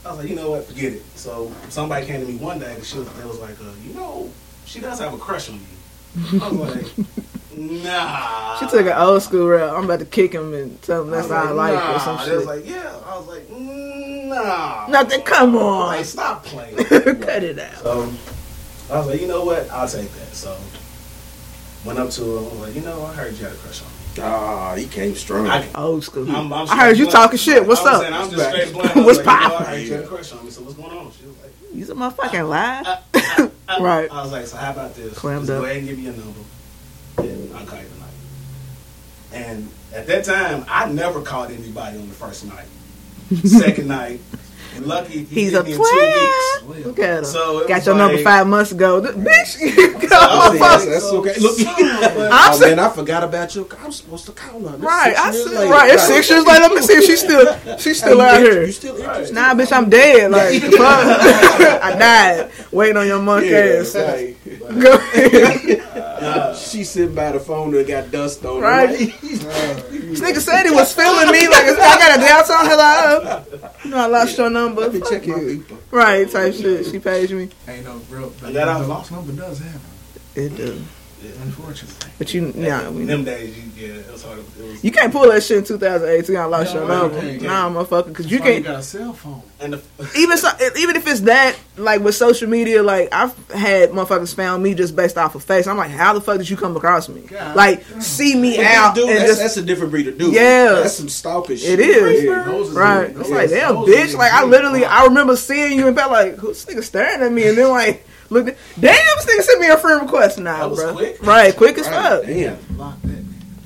I 0.04 0.10
was 0.10 0.18
like, 0.18 0.28
you 0.28 0.36
know 0.36 0.50
what, 0.50 0.66
forget 0.66 0.92
it. 0.92 1.02
So 1.16 1.50
somebody 1.70 2.06
came 2.06 2.20
to 2.20 2.26
me 2.26 2.36
one 2.36 2.58
day 2.58 2.74
and 2.74 2.84
she 2.84 2.98
was, 2.98 3.10
they 3.14 3.24
was 3.24 3.38
like, 3.40 3.58
uh, 3.60 3.64
you 3.82 3.94
know, 3.94 4.30
she 4.66 4.80
does 4.80 4.98
have 5.00 5.14
a 5.14 5.18
crush 5.18 5.48
on 5.48 5.54
you. 5.56 6.40
I 6.42 6.48
was 6.48 6.76
like, 6.76 7.08
nah. 7.56 8.58
She 8.58 8.66
took 8.66 8.86
an 8.86 8.92
old 8.92 9.22
school 9.22 9.48
route. 9.48 9.74
I'm 9.74 9.84
about 9.84 10.00
to 10.00 10.06
kick 10.06 10.32
him 10.32 10.52
and 10.54 10.80
tell 10.82 11.02
him 11.02 11.10
that's 11.10 11.30
I 11.30 11.40
was 11.40 11.48
how 11.48 11.52
I 11.52 11.54
like 11.56 11.74
nah. 11.74 11.96
or 11.96 12.00
some 12.00 12.16
They 12.18 12.24
shit. 12.24 12.36
was 12.36 12.46
like, 12.46 12.66
yeah. 12.66 13.00
I 13.06 13.18
was 13.18 13.26
like, 13.26 13.50
nah. 13.50 14.86
Nothing. 14.88 15.22
Come 15.22 15.56
on, 15.56 15.86
like, 15.88 16.04
stop 16.04 16.44
playing. 16.44 16.76
cut 16.86 17.42
it 17.42 17.58
out. 17.58 17.78
So 17.78 18.12
I 18.92 18.98
was 18.98 19.06
like, 19.06 19.20
you 19.20 19.26
know 19.26 19.44
what? 19.44 19.68
I'll 19.70 19.88
take 19.88 20.10
that. 20.12 20.34
So 20.34 20.56
went 21.84 21.98
up 21.98 22.10
to 22.10 22.22
him. 22.22 22.38
I 22.38 22.48
was 22.48 22.58
like, 22.60 22.74
you 22.74 22.80
know, 22.82 23.04
I 23.06 23.14
heard 23.14 23.32
you 23.34 23.44
had 23.44 23.54
a 23.54 23.56
crush 23.56 23.82
on 23.82 23.88
me. 23.88 23.93
Ah, 24.20 24.74
he 24.76 24.86
came 24.86 25.14
strong. 25.14 25.46
I, 25.48 25.66
Old 25.74 26.04
school. 26.04 26.28
I'm, 26.30 26.52
I'm 26.52 26.68
I 26.68 26.76
heard 26.76 26.96
you 26.98 27.04
straight 27.04 27.12
talking 27.12 27.38
shit. 27.38 27.66
What's 27.66 27.84
up? 27.84 28.00
Saying, 28.02 28.12
I'm 28.12 28.30
just 28.30 28.44
Right. 28.44 28.54
straight 28.68 28.72
blunt. 28.72 28.96
What's 29.06 29.18
like, 29.18 29.26
you 29.26 29.32
I 29.32 29.48
poppin'? 29.48 29.80
you 29.82 29.92
had 29.92 30.04
a 30.04 30.06
crush 30.06 30.32
on 30.32 30.44
me. 30.44 30.50
So 30.50 30.62
what's 30.62 30.74
going 30.76 30.90
on? 30.96 31.12
She 31.12 31.26
was 31.26 31.36
like, 31.42 31.52
You's 31.72 31.90
a 31.90 31.94
motherfucking 31.94 32.48
lie. 32.48 32.98
right. 33.80 34.10
I 34.12 34.22
was 34.22 34.30
like, 34.32 34.46
so 34.46 34.56
how 34.56 34.70
about 34.72 34.94
this? 34.94 35.18
Clammed 35.18 35.46
Just 35.46 35.52
up. 35.52 35.60
go 35.62 35.64
ahead 35.64 35.78
and 35.78 35.88
give 35.88 35.98
me 35.98 36.06
a 36.06 36.12
number. 36.12 36.40
Yeah, 37.22 37.58
I'll 37.58 37.66
call 37.66 37.78
you 37.80 37.86
tonight. 37.88 38.10
And 39.32 39.68
at 39.92 40.06
that 40.06 40.24
time, 40.24 40.64
I 40.68 40.90
never 40.92 41.20
called 41.20 41.50
anybody 41.50 41.98
on 41.98 42.06
the 42.08 42.14
first 42.14 42.46
night. 42.46 42.66
Second 43.44 43.88
night, 43.88 44.20
lucky 44.80 45.24
he 45.24 45.42
He's 45.42 45.54
a 45.54 45.62
me 45.64 45.72
in 45.72 45.78
player. 45.78 46.12
two 46.60 46.66
weeks. 46.66 46.86
Look 46.86 46.98
at 46.98 47.18
him. 47.18 47.24
So 47.24 47.66
Got 47.68 47.76
was 47.78 47.86
your 47.86 47.94
number 47.96 48.18
five 48.18 48.46
months 48.46 48.72
ago. 48.72 49.00
Th- 49.00 49.14
Bitch, 49.14 49.56
Oh, 50.16 50.48
come 50.50 50.58
that's, 50.58 50.84
on. 50.84 50.90
that's 50.90 51.04
okay. 51.06 51.34
Look, 51.40 51.56
I'm 51.66 52.52
oh, 52.52 52.56
saying- 52.58 52.76
man, 52.76 52.86
I 52.86 52.88
forgot 52.90 53.24
about 53.24 53.54
you. 53.54 53.68
I'm 53.84 53.92
supposed 53.92 54.26
to 54.26 54.32
call 54.32 54.60
her. 54.60 54.76
This 54.76 54.80
Right, 54.86 55.14
I 55.16 55.30
years 55.32 55.44
said, 55.44 55.52
later. 55.54 55.70
right. 55.72 55.92
It's 55.94 56.02
six 56.06 56.30
years 56.30 56.44
later. 56.46 56.60
Let 56.60 56.72
me 56.74 56.82
see 56.82 56.92
if 56.94 57.04
she's 57.04 57.20
still, 57.20 57.78
she's 57.78 57.98
still 57.98 58.20
out 58.20 58.40
here. 58.40 58.64
You 58.64 58.72
still 58.72 58.96
interested? 58.96 59.34
Nah, 59.34 59.54
bitch, 59.54 59.72
I'm 59.72 59.88
dead. 59.90 60.30
Like, 60.34 60.60
fuck? 60.62 60.80
I 60.80 61.96
died 61.98 62.50
waiting 62.72 62.96
on 62.96 63.06
your 63.06 63.20
monkey 63.20 63.48
Yeah, 63.48 63.80
ass. 63.80 63.94
right. 63.94 64.36
Go 64.80 64.94
ahead. 64.94 65.80
She 66.54 66.84
sitting 66.84 67.14
by 67.14 67.32
the 67.32 67.40
phone 67.40 67.74
and 67.74 67.86
got 67.86 68.10
dust 68.10 68.44
on 68.44 68.56
her. 68.56 68.62
Right. 68.62 68.90
Like, 68.90 69.20
This 70.14 70.20
nigga 70.20 70.38
said 70.38 70.64
he 70.64 70.70
was 70.70 70.94
feeling 70.94 71.30
me 71.32 71.48
like 71.48 71.64
I 71.64 71.74
got 71.76 72.18
a 72.18 72.20
downtown. 72.20 72.66
Hello. 72.66 73.44
You 73.84 73.90
know 73.90 73.96
I 73.98 74.06
lost 74.06 74.38
your 74.38 74.50
number. 74.50 74.82
Let 74.82 74.94
me 74.94 75.00
Fuck 75.00 75.10
check 75.10 75.26
my 75.26 75.36
you. 75.36 75.66
Right, 75.90 76.30
type 76.30 76.54
shit. 76.54 76.86
She 76.86 76.98
paged 76.98 77.32
me. 77.32 77.48
Ain't 77.66 77.84
no 77.84 78.00
real. 78.08 78.28
The, 78.30 78.52
that 78.52 78.68
I 78.68 78.80
the 78.80 78.86
lost 78.86 79.10
number 79.10 79.32
does 79.32 79.58
happen, 79.58 79.80
It 80.36 80.56
do. 81.28 81.32
unfortunately. 81.42 82.10
But 82.18 82.32
you, 82.32 82.52
nah, 82.54 82.90
we, 82.90 83.02
In 83.02 83.06
them 83.08 83.24
days, 83.24 83.56
you, 83.56 83.88
yeah, 83.88 83.94
it 84.00 84.12
was 84.12 84.22
hard. 84.22 84.38
It 84.38 84.44
was, 84.62 84.84
you 84.84 84.92
can't 84.92 85.12
pull 85.12 85.28
that 85.30 85.42
shit 85.42 85.58
in 85.58 85.64
2018. 85.64 86.36
I 86.36 86.44
lost 86.44 86.74
your 86.74 86.86
No, 86.86 87.08
number. 87.08 87.30
you. 87.32 87.40
Nah, 87.40 87.68
motherfucker, 87.70 88.06
because 88.08 88.30
you 88.30 88.38
can't. 88.38 88.58
You 88.58 88.62
got 88.62 88.78
a 88.80 88.82
cell 88.82 89.12
phone. 89.12 89.42
and 89.60 89.72
the, 89.74 89.82
even 90.16 90.36
so, 90.38 90.48
even 90.78 90.96
if 90.96 91.06
it's 91.06 91.20
that, 91.22 91.58
like 91.76 92.00
with 92.02 92.14
social 92.14 92.48
media, 92.48 92.82
like 92.82 93.08
I've 93.12 93.34
had 93.50 93.90
motherfuckers 93.90 94.34
found 94.34 94.62
me 94.62 94.74
just 94.74 94.94
based 94.94 95.18
off 95.18 95.34
of 95.34 95.42
face. 95.42 95.66
I'm 95.66 95.76
like, 95.76 95.90
how 95.90 96.12
the 96.12 96.20
fuck 96.20 96.38
did 96.38 96.48
you 96.48 96.56
come 96.56 96.76
across 96.76 97.08
me? 97.08 97.22
God. 97.22 97.56
Like, 97.56 97.82
see 98.00 98.36
me 98.36 98.62
out 98.64 98.94
Dude, 98.94 99.08
and 99.08 99.18
that's, 99.18 99.26
just 99.30 99.40
that's 99.40 99.56
a 99.56 99.62
different 99.62 99.90
breed 99.90 100.06
of 100.06 100.16
dude. 100.18 100.32
Yeah. 100.34 100.72
That's 100.82 100.94
some 100.94 101.08
stalker 101.08 101.56
shit. 101.56 101.80
It 101.80 101.88
is. 101.88 102.24
Yeah. 102.24 102.78
Right. 102.78 103.12
the- 103.12 103.20
It's 103.20 103.30
like, 103.30 103.50
damn, 103.50 103.74
bitch. 103.76 104.14
Like, 104.16 104.32
I 104.32 104.44
literally. 104.44 104.84
I 104.84 105.04
remember 105.06 105.34
seeing 105.36 105.78
you 105.78 105.88
and 105.88 105.96
felt 105.96 106.12
like, 106.12 106.36
who's 106.36 106.64
this 106.64 106.74
nigga 106.76 106.84
staring 106.84 107.22
at 107.22 107.32
me? 107.32 107.48
And 107.48 107.58
then 107.58 107.70
like, 107.70 108.06
look, 108.34 108.46
damn, 108.78 109.16
this 109.16 109.26
nigga 109.26 109.42
sent 109.42 109.60
me 109.60 109.68
a 109.68 109.76
friend 109.78 110.02
request 110.02 110.38
now, 110.38 110.58
That 110.60 110.70
was 110.70 110.80
bro. 110.82 110.92
quick. 110.94 111.22
Right, 111.22 111.56
quick 111.56 111.78
as 111.78 111.86
Right, 111.86 111.94
fuck. 111.94 112.24
Damn. 112.26 112.78
Lock 112.78 112.98
that. 113.02 113.24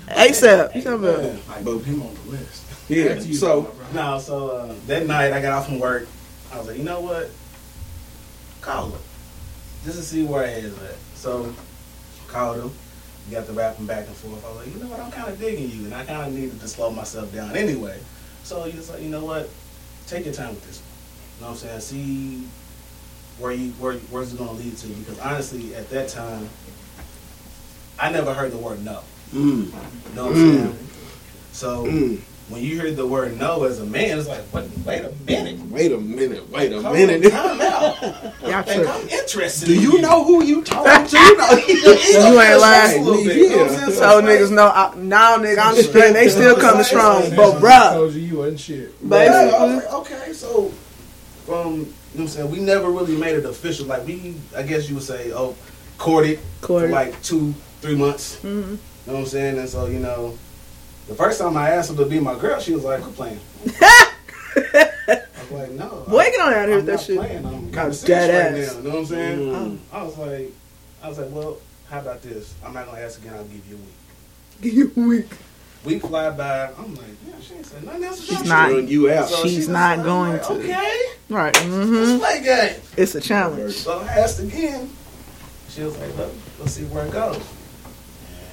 ASAP. 0.09 0.75
You 0.75 0.83
talking 0.83 1.05
about? 1.05 1.23
Like 1.49 1.65
put 1.65 1.85
him 1.85 2.03
on 2.03 2.15
the 2.25 2.31
list. 2.31 2.65
Yeah. 2.89 3.09
Back 3.15 3.27
you, 3.27 3.35
So, 3.35 3.75
no, 3.93 4.19
so 4.19 4.49
uh, 4.51 4.75
that 4.87 5.07
night 5.07 5.33
I 5.33 5.41
got 5.43 5.53
off 5.53 5.67
from 5.67 5.79
work. 5.79 6.07
I 6.53 6.59
was 6.59 6.67
like, 6.69 6.79
you 6.79 6.85
know 6.85 7.01
what? 7.01 7.31
Call 8.61 8.91
him 8.91 8.99
Just 9.85 9.99
to 9.99 10.05
see 10.05 10.25
where 10.25 10.47
he 10.47 10.67
is 10.67 10.73
at. 10.83 10.97
So, 11.15 11.55
called 12.29 12.57
him. 12.59 12.71
We 13.29 13.35
got 13.35 13.47
the 13.47 13.53
rapping 13.53 13.85
back 13.87 14.07
and 14.07 14.17
forth. 14.17 14.43
I 14.45 14.49
was 14.49 14.57
like, 14.67 14.75
you 14.75 14.83
know 14.83 14.89
what? 14.89 15.01
I'm 15.01 15.11
kind 15.13 15.29
of 15.29 15.39
digging 15.39 15.71
you, 15.71 15.85
and 15.85 15.95
I 15.95 16.05
kind 16.05 16.27
of 16.27 16.33
needed 16.33 16.59
to 16.61 16.69
slow 16.69 16.91
myself 16.91 17.33
down 17.35 17.55
anyway. 17.57 17.99
So 18.45 18.63
he 18.65 18.77
was 18.77 18.89
like, 18.89 19.03
you 19.03 19.11
know 19.11 19.25
what? 19.25 19.51
Take 20.07 20.25
your 20.25 20.33
time 20.33 20.51
with 20.51 20.67
this 20.67 20.81
one. 20.81 20.89
You 21.37 21.41
know 21.43 21.47
what 21.53 21.63
I'm 21.65 21.81
saying? 21.81 21.81
See 21.81 22.49
where 23.39 23.53
you 23.53 23.71
where 23.73 23.95
where's 24.11 24.33
it 24.35 24.39
gonna 24.39 24.53
lead 24.53 24.77
to? 24.79 24.89
Because 24.89 25.19
honestly, 25.21 25.75
at 25.75 25.89
that 25.91 26.09
time, 26.09 26.49
I 27.99 28.11
never 28.11 28.35
heard 28.35 28.53
the 28.53 28.59
word 28.59 28.85
no. 28.85 29.01
mm, 29.33 29.67
You 29.67 30.15
know 30.15 30.27
what 30.27 30.37
I'm 30.37 30.57
saying? 30.57 30.79
So 31.53 31.85
mm. 31.85 32.21
when 32.49 32.63
you 32.63 32.81
hear 32.81 32.93
the 32.93 33.07
word 33.07 33.39
no 33.39 33.65
as 33.65 33.81
a 33.81 33.85
man, 33.85 34.19
it's 34.19 34.29
like, 34.29 34.43
wait, 34.53 34.71
wait 34.85 35.05
a 35.05 35.13
minute. 35.27 35.61
Wait 35.71 35.93
a 35.93 35.99
minute. 35.99 36.49
Wait 36.51 36.73
a 36.73 36.81
Come 36.81 36.93
minute. 36.93 37.31
Time 37.31 37.61
out. 37.61 38.03
Y'all 38.03 38.55
I 38.55 38.63
think 38.63 38.89
I'm 38.89 39.09
interested. 39.09 39.67
Do 39.67 39.75
in 39.75 39.81
you 39.81 40.01
know 40.01 40.25
who 40.25 40.45
you 40.45 40.63
talking 40.63 41.09
to? 41.09 41.17
No, 41.37 41.51
You 41.57 42.41
ain't 42.41 42.61
lying. 42.61 43.03
A 43.03 43.05
little 43.05 43.23
you 43.23 43.51
know 43.51 43.57
what 43.59 43.71
I'm 43.71 43.79
saying? 43.79 43.93
So 43.93 44.23
niggas 44.23 44.51
know 44.53 44.69
I, 44.69 44.95
now, 44.97 45.37
nigga, 45.39 45.59
I'm 45.59 45.75
straight. 45.77 46.13
They 46.13 46.29
still 46.29 46.57
coming 46.57 46.85
strong, 46.85 47.35
but 47.37 47.61
bruh, 47.61 47.93
told 47.95 48.15
you 48.15 48.21
you 48.21 48.37
wasn't 48.39 48.61
shit. 48.61 48.95
Yeah, 49.03 49.09
basically, 49.09 49.77
like, 49.77 49.93
okay, 49.95 50.33
so 50.33 50.73
um, 51.51 51.75
you 51.75 51.81
know 51.81 51.85
what 52.13 52.21
I'm 52.23 52.29
saying? 52.29 52.51
We 52.51 52.61
never 52.61 52.91
really 52.91 53.17
made 53.17 53.37
it 53.37 53.45
official. 53.45 53.87
Like 53.87 54.07
we, 54.07 54.35
I 54.57 54.63
guess 54.63 54.89
you 54.89 54.95
would 54.97 55.05
say, 55.05 55.33
oh, 55.33 55.57
courted, 55.99 56.39
Courted. 56.61 56.89
for 56.89 56.93
like 56.95 57.21
two, 57.23 57.55
three 57.81 57.95
months. 57.97 58.37
Mhm. 58.37 58.45
You 58.45 58.53
know 59.07 59.13
what 59.15 59.17
I'm 59.21 59.27
saying? 59.27 59.59
And 59.59 59.69
so 59.69 59.87
you 59.87 59.99
know, 60.01 60.37
the 61.07 61.15
first 61.15 61.39
time 61.41 61.57
I 61.57 61.71
asked 61.71 61.91
her 61.91 61.97
to 61.97 62.05
be 62.07 62.21
my 62.21 62.39
girl, 62.39 62.61
she 62.61 62.73
was 62.75 62.85
like, 62.85 63.03
"I'm 63.03 63.13
playing." 63.13 63.41
I 64.57 65.23
was 65.51 65.51
like, 65.51 65.71
"No, 65.73 66.05
boy, 66.09 66.25
get 66.25 66.41
on 66.41 66.53
out 66.53 66.69
here 66.69 66.79
I'm 66.79 66.85
with 66.85 66.87
that 66.87 67.01
shit. 67.01 67.17
playing. 67.17 67.47
I'm 67.47 67.55
I'm 67.55 67.73
kind 67.73 67.89
of 67.93 68.05
dead 68.05 68.31
serious 68.55 68.69
right 68.69 68.69
ass. 68.69 68.75
now." 68.75 68.79
You 68.81 68.85
know 68.85 68.91
what 68.91 68.99
I'm 68.99 69.07
saying? 69.07 69.39
Mm. 69.39 69.79
I 69.93 70.03
was 70.03 70.19
like, 70.19 70.53
I 71.03 71.09
was 71.09 71.19
like, 71.19 71.29
well, 71.31 71.59
how 71.89 72.01
about 72.01 72.23
this? 72.23 72.55
I'm 72.65 72.75
not 72.75 72.87
gonna 72.87 73.01
ask 73.01 73.21
again. 73.21 73.35
I'll 73.35 73.45
give 73.45 73.67
you 73.67 73.77
a 73.77 73.79
week. 73.79 73.95
Give 74.61 74.75
you 74.75 74.93
a 74.97 75.01
Week 75.09 75.27
fly 75.83 76.31
by. 76.31 76.71
I'm 76.79 76.95
like, 76.95 77.05
yeah, 77.27 77.35
she 77.41 77.55
ain't 77.55 77.67
said 77.67 77.85
nothing 77.85 78.05
else. 78.05 78.25
She's 78.25 78.41
about 78.41 78.47
not- 78.47 78.71
you. 78.71 78.77
Run 78.77 78.89
you 78.89 79.11
out. 79.13 79.29
So 79.29 79.43
she's 79.47 79.67
she 79.67 79.71
not 79.71 80.03
going 80.05 80.33
like, 80.33 80.47
to. 80.47 80.53
Okay, 80.55 81.01
Right. 81.29 81.55
let's 81.55 81.67
hmm 81.67 82.19
play 82.19 82.43
game. 82.43 82.81
It's 82.97 83.15
a 83.15 83.21
challenge. 83.21 83.75
So 83.75 83.99
I 84.01 84.07
asked 84.07 84.41
again. 84.41 84.91
She 85.69 85.83
was 85.83 85.97
like, 85.99 86.17
Look, 86.17 86.33
let's 86.59 86.73
see 86.73 86.85
where 86.85 87.07
it 87.07 87.13
goes. 87.13 87.37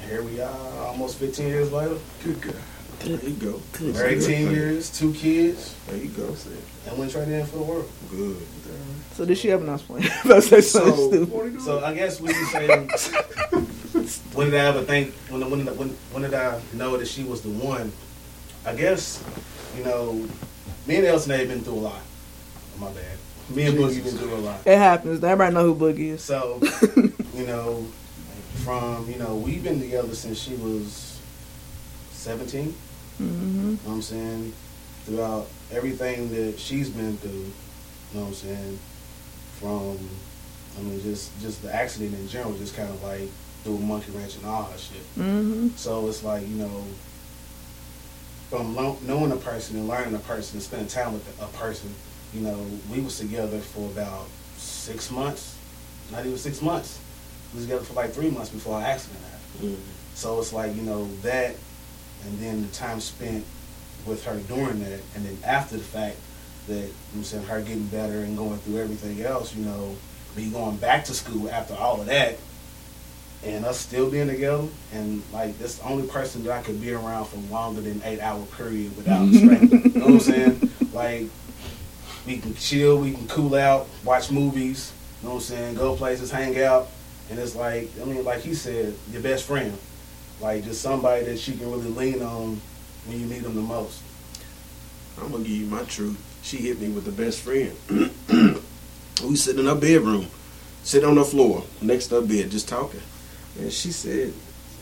And 0.02 0.12
here 0.12 0.22
we 0.22 0.40
are, 0.42 0.86
almost 0.86 1.18
15 1.18 1.48
years 1.48 1.72
later. 1.72 1.98
Good 2.24 2.42
girl. 2.42 2.54
There 3.00 3.20
you 3.30 3.36
go. 3.36 3.62
We're 3.82 4.06
18 4.08 4.52
years, 4.52 4.90
two 4.98 5.14
kids, 5.14 5.76
There 5.88 5.98
you 5.98 6.08
go. 6.10 6.36
and 6.88 6.98
went 6.98 7.14
right 7.14 7.28
in 7.28 7.46
for 7.46 7.58
the 7.58 7.64
world. 7.64 7.90
Good. 8.10 8.38
So 9.14 9.26
did 9.26 9.38
she 9.38 9.52
ever 9.52 9.64
not 9.64 9.80
playing? 9.82 10.08
That's 10.26 10.48
so 10.50 10.60
So, 10.62 11.58
so 11.60 11.84
I 11.84 11.94
guess 11.94 12.20
we 12.20 12.30
you 12.30 12.46
say, 12.46 12.88
when 14.34 14.50
did 14.50 14.60
I 14.60 14.66
ever 14.66 14.82
think, 14.82 15.14
when, 15.30 15.50
when, 15.50 15.66
when, 15.78 15.90
when 16.12 16.24
did 16.24 16.34
I 16.34 16.62
know 16.74 16.98
that 16.98 17.08
she 17.08 17.24
was 17.24 17.42
the 17.42 17.50
one? 17.50 17.92
I 18.66 18.76
guess, 18.76 19.24
you 19.78 19.84
know, 19.84 20.28
me 20.86 20.98
and 20.98 21.06
Elson 21.06 21.32
have 21.38 21.48
been 21.48 21.62
through 21.62 21.76
a 21.76 21.86
lot. 21.92 22.02
My 22.78 22.92
bad. 22.92 23.18
Me 23.50 23.68
and 23.68 23.78
Boogie 23.78 24.04
been 24.04 24.18
through 24.18 24.36
a 24.36 24.38
lot. 24.38 24.60
It 24.66 24.78
happens. 24.78 25.24
Everybody 25.24 25.54
know 25.54 25.74
who 25.74 25.76
Boogie 25.76 26.14
is. 26.14 26.24
So, 26.24 26.60
you 27.36 27.46
know, 27.46 27.86
from, 28.64 29.10
you 29.10 29.18
know, 29.18 29.36
we've 29.36 29.64
been 29.64 29.80
together 29.80 30.14
since 30.14 30.42
she 30.42 30.56
was 30.56 31.20
17. 32.12 32.76
hmm 33.18 33.24
You 33.24 33.72
know 33.72 33.78
what 33.84 33.94
I'm 33.94 34.02
saying? 34.02 34.54
Throughout 35.06 35.48
everything 35.72 36.32
that 36.32 36.60
she's 36.60 36.90
been 36.90 37.16
through, 37.18 37.32
you 37.32 37.54
know 38.14 38.22
what 38.22 38.28
I'm 38.28 38.34
saying? 38.34 38.80
From, 39.60 40.00
I 40.78 40.82
mean, 40.82 41.02
just 41.02 41.40
just 41.40 41.62
the 41.62 41.74
accident 41.74 42.16
in 42.16 42.28
general, 42.28 42.58
just 42.58 42.76
kind 42.76 42.90
of 42.90 43.02
like 43.04 43.30
a 43.74 43.80
monkey 43.80 44.12
wrench 44.12 44.36
and 44.38 44.46
all 44.46 44.70
that 44.72 44.80
shit. 44.80 45.02
hmm 45.16 45.70
So 45.76 46.08
it's 46.08 46.24
like, 46.24 46.42
you 46.44 46.56
know, 46.56 46.84
from 48.50 48.76
lo- 48.76 48.98
knowing 49.04 49.32
a 49.32 49.38
person 49.38 49.78
and 49.78 49.88
learning 49.88 50.16
a 50.16 50.20
person 50.20 50.58
and 50.58 50.64
spending 50.64 50.88
time 50.88 51.14
with 51.14 51.42
a 51.42 51.48
person, 51.58 51.94
you 52.34 52.42
know, 52.42 52.66
we 52.92 53.02
was 53.02 53.18
together 53.18 53.60
for 53.60 53.90
about 53.90 54.28
six 54.58 55.10
months, 55.12 55.58
not 56.12 56.26
even 56.26 56.38
six 56.38 56.62
months. 56.62 57.00
We 57.54 57.58
was 57.60 57.66
together 57.66 57.84
for 57.86 57.94
like 57.94 58.12
three 58.12 58.30
months 58.30 58.50
before 58.50 58.76
our 58.76 58.84
accident 58.86 59.20
happened. 59.24 59.78
So 60.14 60.40
it's 60.40 60.54
like, 60.54 60.76
you 60.76 60.84
know, 60.84 61.06
that 61.24 61.56
and 62.26 62.40
then 62.40 62.62
the 62.62 62.68
time 62.70 63.00
spent 63.00 63.44
with 64.06 64.24
her 64.26 64.38
during 64.48 64.80
that 64.84 65.00
and 65.16 65.26
then 65.26 65.38
after 65.46 65.78
the 65.78 65.84
fact 65.84 66.18
that 66.68 66.76
you 66.76 66.82
know 66.82 66.92
I'm 67.18 67.24
saying 67.24 67.46
her 67.46 67.62
getting 67.62 67.86
better 67.88 68.20
and 68.20 68.38
going 68.38 68.58
through 68.60 68.80
everything 68.80 69.22
else, 69.24 69.56
you 69.56 69.64
know, 69.66 69.96
me 70.36 70.50
going 70.50 70.78
back 70.78 71.06
to 71.06 71.14
school 71.14 71.50
after 71.50 71.74
all 71.76 72.00
of 72.02 72.08
that 72.08 72.38
and 73.46 73.64
us 73.64 73.80
still 73.80 74.10
being 74.10 74.28
together 74.28 74.68
and 74.92 75.22
like 75.32 75.58
that's 75.60 75.76
the 75.76 75.86
only 75.86 76.08
person 76.08 76.44
that 76.44 76.52
I 76.52 76.62
could 76.64 76.82
be 76.82 76.92
around 76.92 77.26
for 77.26 77.38
longer 77.54 77.82
than 77.82 78.02
eight 78.04 78.20
hour 78.20 78.44
period 78.58 78.96
without 78.98 79.28
strangling. 79.34 79.94
you 79.94 80.00
know 80.00 80.06
what 80.06 80.14
I'm 80.14 80.20
saying? 80.20 80.70
Like 80.94 81.28
we 82.26 82.38
can 82.38 82.56
chill, 82.56 82.98
we 82.98 83.14
can 83.14 83.28
cool 83.28 83.54
out, 83.56 83.88
watch 84.04 84.32
movies, 84.32 84.92
you 85.22 85.28
know 85.28 85.36
what 85.36 85.42
I'm 85.42 85.48
saying, 85.48 85.76
go 85.76 85.96
places, 85.96 86.32
hang 86.32 86.60
out. 86.62 86.88
And 87.30 87.40
it's 87.40 87.56
like 87.56 87.90
I 88.02 88.06
mean, 88.06 88.24
like 88.24 88.42
he 88.42 88.54
said, 88.54 88.96
your 89.12 89.22
best 89.22 89.46
friend. 89.46 89.78
Like 90.42 90.64
just 90.64 90.82
somebody 90.82 91.24
that 91.26 91.48
you 91.48 91.56
can 91.56 91.72
really 91.72 91.90
lean 91.90 92.22
on 92.22 92.60
when 93.06 93.20
you 93.20 93.26
need 93.28 93.44
them 93.44 93.56
the 93.56 93.62
most. 93.62 94.02
I'm 95.22 95.32
gonna 95.32 95.44
give 95.44 95.54
you 95.54 95.68
my 95.68 95.84
truth. 95.84 96.20
She 96.42 96.58
hit 96.58 96.80
me 96.80 96.90
with 96.90 97.06
the 97.06 97.12
best 97.12 97.42
friend. 97.42 97.72
we 99.24 99.36
sitting 99.36 99.62
in 99.62 99.66
her 99.68 99.80
bedroom, 99.80 100.28
sitting 100.84 101.08
on 101.08 101.16
the 101.16 101.24
floor 101.24 101.64
next 101.82 102.08
to 102.08 102.16
her 102.16 102.22
bed, 102.22 102.52
just 102.52 102.68
talking. 102.68 103.02
And 103.60 103.72
she 103.72 103.92
said 103.92 104.34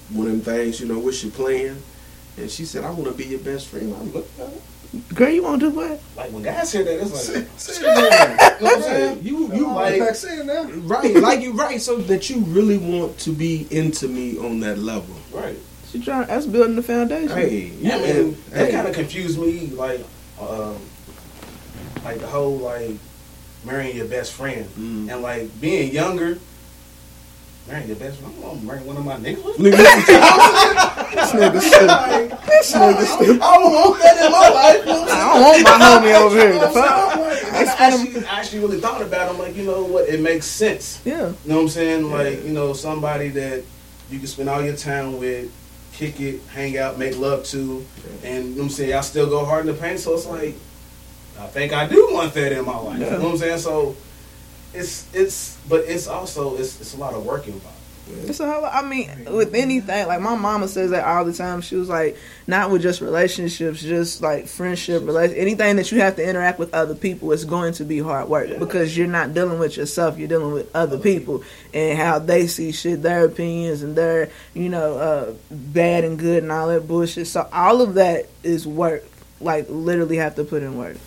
one 0.10 0.28
of 0.28 0.32
them 0.34 0.42
things, 0.42 0.80
you 0.80 0.88
know, 0.88 1.00
what's 1.00 1.24
your 1.24 1.32
plan? 1.32 1.78
And 2.38 2.50
she 2.50 2.66
said, 2.66 2.84
I 2.84 2.90
want 2.92 3.06
to 3.06 3.12
be 3.14 3.26
your 3.26 3.40
best 3.40 3.68
friend. 3.68 3.94
I 3.94 4.02
looked 4.04 4.40
at 4.40 4.48
her. 4.48 4.54
Girl, 5.16 5.30
you 5.30 5.42
want 5.44 5.60
to 5.62 5.70
do 5.72 5.76
what? 5.76 6.00
Like 6.16 6.32
when 6.32 6.44
guys 6.44 6.72
hear 6.72 6.84
that, 6.84 7.02
it's 7.02 7.34
like 7.34 7.48
Say 7.58 7.82
that. 7.82 8.58
you 8.60 8.66
know 8.66 8.72
what 8.74 8.78
I'm 8.78 8.82
saying? 8.84 9.20
You, 9.24 9.54
you 9.54 9.68
Like- 9.68 10.00
like, 10.00 10.16
saying 10.16 10.46
that. 10.48 10.68
right, 10.84 11.16
like 11.16 11.42
you 11.42 11.54
right, 11.54 11.82
so 11.82 11.98
that 11.98 12.30
you 12.30 12.40
really 12.42 12.78
want 12.78 13.18
to 13.20 13.32
be 13.32 13.68
into 13.72 14.08
me 14.08 14.38
on 14.38 14.60
that 14.60 14.78
level. 14.78 15.16
Right. 15.32 15.58
She 15.92 16.00
trying. 16.04 16.28
That's 16.28 16.46
building 16.46 16.76
the 16.76 16.84
foundation. 16.84 17.36
Hey, 17.36 17.72
Yeah, 17.80 17.96
I 17.96 18.00
mean, 18.02 18.16
and- 18.18 18.36
that 18.52 18.66
hey, 18.68 18.72
kind 18.72 18.88
of 18.88 18.94
confused 18.96 19.40
me. 19.40 19.68
Like, 19.68 20.04
um, 20.40 20.78
like 22.04 22.20
the 22.20 22.28
whole 22.28 22.58
like 22.58 22.92
marrying 23.66 23.96
your 23.96 24.08
best 24.08 24.34
friend 24.34 24.66
Mm. 24.78 25.12
and 25.12 25.22
like 25.24 25.60
being 25.62 25.92
younger. 25.92 26.38
Marrying 27.68 27.88
your 27.88 27.96
best 27.98 28.20
friend. 28.20 28.34
I'm 28.36 28.42
gonna 28.42 28.62
marry 28.62 28.80
one 28.82 28.98
of 28.98 29.06
my 29.06 29.16
niggas. 29.16 29.58
This 29.58 31.32
nigga 31.32 31.62
stupid. 31.62 32.38
This 32.46 32.74
nigga 32.74 33.06
stupid. 33.06 33.42
I 33.42 33.58
don't 33.58 33.74
want 33.74 34.02
that 34.02 34.26
in 34.26 34.32
my 34.32 34.50
life. 34.50 34.80
You 34.80 34.92
know 34.92 35.06
I'm 35.10 35.42
don't 35.42 35.42
want 35.42 35.64
my 35.64 35.78
homie 35.80 36.22
over 36.22 36.36
here. 36.36 36.54
The 36.60 36.70
fuck? 36.70 37.14
saying? 37.54 37.78
I 37.80 37.86
actually, 37.86 38.26
I 38.26 38.40
actually 38.40 38.60
really 38.60 38.80
thought 38.80 39.02
about 39.02 39.28
it. 39.28 39.32
I'm 39.32 39.40
like, 39.40 39.56
you 39.56 39.64
know 39.64 39.84
what? 39.86 40.10
It 40.10 40.20
makes 40.22 40.46
sense. 40.46 41.02
Yeah. 41.06 41.30
You 41.30 41.36
know 41.46 41.56
what 41.56 41.62
I'm 41.62 41.70
saying? 41.70 42.10
Like, 42.10 42.44
you 42.44 42.52
know, 42.52 42.74
somebody 42.74 43.30
that 43.30 43.64
you 44.10 44.20
can 44.20 44.28
spend 44.28 44.50
all 44.50 44.62
your 44.62 44.76
time 44.76 45.18
with, 45.20 45.52
kick 45.94 46.20
it, 46.20 46.42
hang 46.54 46.78
out, 46.78 46.98
make 46.98 47.18
love 47.18 47.46
to, 47.46 47.86
and 48.24 48.46
you 48.46 48.50
know 48.52 48.58
what 48.58 48.64
I'm 48.64 48.70
saying? 48.70 48.90
Y'all 48.90 49.04
still 49.04 49.30
go 49.30 49.46
hard 49.46 49.68
in 49.68 49.74
the 49.74 49.80
paint. 49.80 50.00
So 50.00 50.14
it's 50.14 50.26
like, 50.26 50.56
I 51.40 51.48
think 51.48 51.74
I 51.74 51.88
do 51.88 52.10
want 52.12 52.34
that 52.34 52.52
in 52.52 52.66
my 52.66 52.78
life. 52.78 53.00
You 53.00 53.06
know 53.06 53.20
what 53.20 53.32
I'm 53.32 53.38
saying? 53.38 53.60
So 53.60 53.96
it's 54.74 55.14
it's 55.14 55.58
but 55.70 55.82
it's 55.82 56.08
also 56.08 56.56
it's 56.58 56.80
it's 56.82 56.94
a 56.94 56.98
lot 56.98 57.14
of 57.14 57.26
work 57.26 57.48
involved. 57.48 57.78
It's 58.06 58.40
a 58.42 58.52
whole, 58.52 58.66
I 58.66 58.82
mean, 58.82 59.10
with 59.32 59.56
anything, 59.56 60.08
like 60.08 60.20
my 60.20 60.36
mama 60.36 60.68
says 60.68 60.92
that 60.92 61.06
all 61.06 61.24
the 61.24 61.32
time. 61.32 61.62
She 61.62 61.76
was 61.76 61.88
like, 61.88 62.18
not 62.48 62.70
with 62.70 62.82
just 62.82 63.00
relationships, 63.00 63.82
just 63.82 64.22
like 64.22 64.48
friendship, 64.48 65.06
relation, 65.06 65.38
anything 65.38 65.78
that 65.78 65.90
you 65.92 66.02
have 66.02 66.18
to 66.18 66.28
interact 66.28 66.60
with 66.60 66.74
other 66.74 66.96
people, 66.96 67.32
it's 67.32 67.46
going 67.46 67.74
to 67.76 67.86
be 67.86 68.00
hard 68.00 68.28
work 68.28 68.60
because 68.60 68.98
you're 68.98 69.08
not 69.08 69.34
dealing 69.34 69.58
with 69.58 69.78
yourself, 69.78 70.18
you're 70.18 70.28
dealing 70.28 70.52
with 70.52 70.74
other 70.76 70.98
people 70.98 71.44
and 71.74 71.98
how 71.98 72.20
they 72.20 72.48
see 72.48 72.74
shit, 72.74 73.02
their 73.02 73.24
opinions 73.24 73.84
and 73.84 73.96
their, 73.96 74.30
you 74.54 74.68
know, 74.68 74.98
uh, 74.98 75.34
bad 75.50 76.04
and 76.04 76.20
good 76.20 76.44
and 76.44 76.52
all 76.52 76.68
that 76.68 76.86
bullshit. 76.88 77.28
So 77.28 77.48
all 77.54 77.82
of 77.82 77.94
that 77.94 78.28
is 78.44 78.68
work. 78.68 79.06
Like 79.40 79.68
literally 79.70 80.18
have 80.18 80.36
to 80.36 80.44
put 80.44 80.62
in 80.62 80.78
work. 80.78 80.98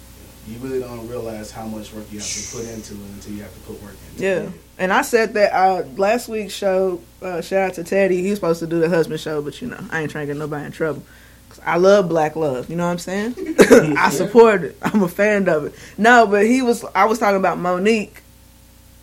You 0.49 0.59
really 0.59 0.81
don't 0.81 1.09
realize 1.09 1.51
how 1.51 1.67
much 1.67 1.93
work 1.93 2.05
you 2.13 2.19
have 2.21 2.29
to 2.29 2.57
put 2.57 2.65
into 2.69 2.95
it 2.95 3.01
until 3.15 3.33
you 3.33 3.43
have 3.43 3.53
to 3.55 3.61
put 3.61 3.83
work 3.83 3.97
into 4.13 4.23
Yeah. 4.23 4.31
it. 4.37 4.43
Yeah. 4.45 4.51
And 4.79 4.93
I 4.93 5.03
said 5.03 5.35
that 5.35 5.53
uh, 5.53 5.83
last 5.97 6.29
week's 6.29 6.53
show. 6.55 7.01
Uh, 7.23 7.41
shout 7.41 7.63
out 7.71 7.75
to 7.75 7.85
Teddy. 7.85 8.23
He 8.23 8.31
was 8.31 8.39
supposed 8.39 8.61
to 8.61 8.67
do 8.67 8.79
the 8.79 8.89
husband 8.89 9.21
show, 9.21 9.43
but 9.43 9.61
you 9.61 9.69
know, 9.69 9.79
I 9.91 10.03
ain't 10.03 10.11
trying 10.11 10.27
to 10.29 10.33
get 10.35 10.39
nobody 10.39 10.67
in 10.67 10.73
trouble. 10.73 11.03
'Cause 11.49 11.61
I 11.65 11.77
love 11.79 12.09
black 12.09 12.37
love. 12.37 12.69
You 12.71 12.77
know 12.77 12.85
what 12.85 12.93
I'm 12.93 12.99
saying? 12.99 13.35
I 13.97 14.11
support 14.11 14.63
it. 14.65 14.77
I'm 14.83 15.03
a 15.03 15.09
fan 15.09 15.49
of 15.49 15.65
it. 15.67 15.75
No, 15.97 16.27
but 16.27 16.45
he 16.45 16.61
was. 16.63 16.85
I 16.95 17.05
was 17.07 17.19
talking 17.19 17.37
about 17.39 17.59
Monique. 17.59 18.23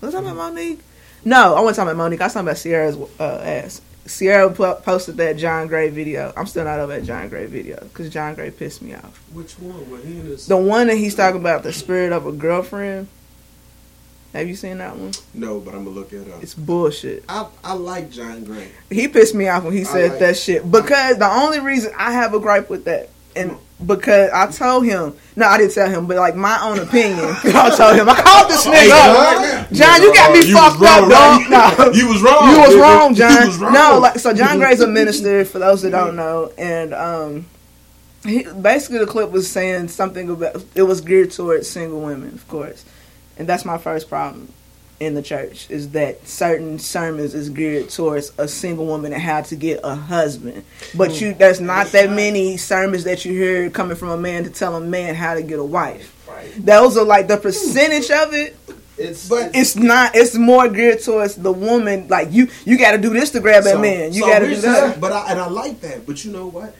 Was 0.01 0.13
I 0.13 0.17
talking 0.19 0.31
about 0.31 0.53
Monique? 0.53 0.79
No, 1.25 1.55
I 1.55 1.61
wasn't 1.61 1.77
talking 1.77 1.91
about 1.93 2.03
Monique. 2.03 2.21
I 2.21 2.25
was 2.25 2.33
talking 2.33 2.47
about 2.47 2.57
Sierra's 2.57 2.97
uh, 3.19 3.23
ass. 3.43 3.81
Sierra 4.05 4.49
po- 4.49 4.75
posted 4.75 5.17
that 5.17 5.37
John 5.37 5.67
Gray 5.67 5.89
video. 5.89 6.33
I'm 6.35 6.45
still 6.45 6.65
not 6.65 6.79
over 6.79 6.93
that 6.93 7.05
John 7.05 7.29
Gray 7.29 7.45
video 7.45 7.79
because 7.81 8.09
John 8.09 8.35
Gray 8.35 8.51
pissed 8.51 8.81
me 8.81 8.93
off. 8.93 9.21
Which 9.33 9.53
one? 9.59 9.89
Well, 9.89 10.01
he 10.01 10.19
is- 10.19 10.47
The 10.47 10.57
one 10.57 10.87
that 10.87 10.97
he's 10.97 11.15
talking 11.15 11.39
about 11.39 11.63
the 11.63 11.71
spirit 11.71 12.11
of 12.11 12.27
a 12.27 12.31
girlfriend. 12.31 13.07
Have 14.33 14.47
you 14.47 14.55
seen 14.55 14.79
that 14.79 14.97
one? 14.97 15.11
No, 15.33 15.59
but 15.59 15.75
I'm 15.75 15.83
gonna 15.85 15.95
look 15.95 16.11
it 16.11 16.27
up. 16.33 16.41
It's 16.41 16.55
bullshit. 16.55 17.23
I 17.29 17.45
I 17.63 17.73
like 17.73 18.09
John 18.09 18.43
Gray. 18.43 18.67
He 18.89 19.07
pissed 19.07 19.35
me 19.35 19.47
off 19.47 19.63
when 19.63 19.73
he 19.73 19.83
said 19.83 20.11
like- 20.11 20.19
that 20.19 20.37
shit 20.37 20.69
because 20.69 21.17
the 21.17 21.29
only 21.29 21.59
reason 21.59 21.91
I 21.97 22.11
have 22.11 22.33
a 22.33 22.39
gripe 22.39 22.67
with 22.69 22.85
that 22.85 23.09
and 23.35 23.57
because 23.85 24.29
I 24.31 24.47
told 24.51 24.85
him 24.85 25.15
no 25.35 25.45
I 25.47 25.57
didn't 25.57 25.73
tell 25.73 25.89
him 25.89 26.07
but 26.07 26.15
like 26.17 26.35
my 26.35 26.57
own 26.61 26.79
opinion 26.79 27.25
I 27.43 27.73
told 27.75 27.95
him 27.97 28.07
I 28.07 28.15
called 28.21 28.49
this 28.49 28.65
nigga 28.65 28.91
up 28.91 29.71
John 29.71 30.01
you 30.01 30.13
got 30.13 30.31
me 30.31 30.47
You 30.47 30.55
fucked 30.55 30.79
wrong, 30.79 31.03
up 31.03 31.09
dog 31.09 31.49
right? 31.51 31.77
no 31.77 31.91
You 31.91 32.07
was 32.07 32.21
wrong. 32.21 32.49
you 32.51 32.59
was 32.61 32.75
wrong 32.75 33.13
John 33.15 33.47
was 33.47 33.57
wrong. 33.57 33.73
no 33.73 33.99
like 33.99 34.19
so 34.19 34.33
John 34.33 34.57
Gray's 34.59 34.79
a 34.81 34.87
minister 34.87 35.43
for 35.45 35.59
those 35.59 35.81
that 35.81 35.89
don't 35.91 36.15
know 36.15 36.51
and 36.57 36.93
um 36.93 37.45
he, 38.25 38.43
basically 38.43 38.99
the 38.99 39.05
clip 39.05 39.31
was 39.31 39.49
saying 39.51 39.89
something 39.89 40.29
about 40.29 40.63
it 40.75 40.83
was 40.83 41.01
geared 41.01 41.31
towards 41.31 41.67
single 41.69 41.99
women, 41.99 42.33
of 42.33 42.47
course, 42.47 42.85
and 43.37 43.49
that's 43.49 43.65
my 43.65 43.77
first 43.77 44.07
problem 44.07 44.47
in 45.03 45.13
the 45.13 45.21
church 45.21 45.69
is 45.69 45.89
that 45.91 46.27
certain 46.27 46.79
sermons 46.79 47.33
is 47.33 47.49
geared 47.49 47.89
towards 47.89 48.31
a 48.37 48.47
single 48.47 48.85
woman 48.85 49.13
and 49.13 49.21
how 49.21 49.41
to 49.41 49.55
get 49.55 49.79
a 49.83 49.95
husband, 49.95 50.63
but 50.95 51.11
mm. 51.11 51.21
you 51.21 51.33
there's 51.33 51.61
not 51.61 51.87
that 51.87 52.09
many 52.09 52.57
sermons 52.57 53.03
that 53.03 53.25
you 53.25 53.33
hear 53.33 53.69
coming 53.69 53.95
from 53.95 54.09
a 54.09 54.17
man 54.17 54.43
to 54.43 54.49
tell 54.49 54.75
a 54.75 54.81
man 54.81 55.15
how 55.15 55.33
to 55.33 55.43
get 55.43 55.59
a 55.59 55.63
wife. 55.63 56.19
Those 56.57 56.97
are 56.97 57.05
like 57.05 57.27
the 57.27 57.37
percentage 57.37 58.09
of 58.11 58.33
it. 58.33 58.55
It's 58.97 59.27
But 59.27 59.55
it's 59.55 59.75
not. 59.75 60.15
It's 60.15 60.35
more 60.35 60.67
geared 60.69 61.01
towards 61.01 61.35
the 61.35 61.51
woman. 61.51 62.07
Like 62.07 62.31
you, 62.31 62.49
you 62.63 62.77
got 62.77 62.91
to 62.91 62.99
do 62.99 63.09
this 63.09 63.31
to 63.31 63.39
grab 63.39 63.63
that 63.63 63.73
So- 63.73 63.81
man. 63.81 64.13
You 64.13 64.21
so 64.21 64.27
got 64.27 64.39
to 64.39 64.47
do 64.47 64.55
that. 64.57 64.99
But 64.99 65.11
I 65.11 65.31
and 65.31 65.39
I 65.39 65.47
like 65.47 65.81
that. 65.81 66.05
But 66.05 66.23
you 66.23 66.31
know 66.31 66.47
what? 66.47 66.75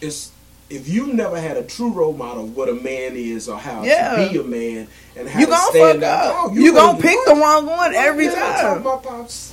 It's 0.00 0.30
if 0.68 0.88
you 0.88 1.12
never 1.12 1.40
had 1.40 1.56
a 1.56 1.62
true 1.62 1.92
role 1.92 2.12
model 2.12 2.44
of 2.44 2.56
what 2.56 2.68
a 2.68 2.74
man 2.74 3.14
is 3.14 3.48
or 3.48 3.56
how 3.58 3.82
Yeah. 3.84 4.16
to 4.16 4.28
be 4.30 4.38
a 4.38 4.42
man 4.42 4.88
and 5.16 5.28
how 5.28 5.38
You 5.40 5.46
to 5.46 5.52
gonna 5.52 5.70
stand 5.70 6.00
fuck 6.00 6.10
up. 6.10 6.48
No, 6.54 6.54
You 6.60 6.72
gonna 6.72 6.92
gonna 6.92 7.02
pick 7.02 7.18
the 7.24 7.34
wrong 7.34 7.66
one 7.66 7.94
every 7.94 8.24
Yeah, 8.26 8.32
I 8.32 8.62
time. 8.62 8.82
told 8.82 9.02
my 9.04 9.10
pops, 9.10 9.52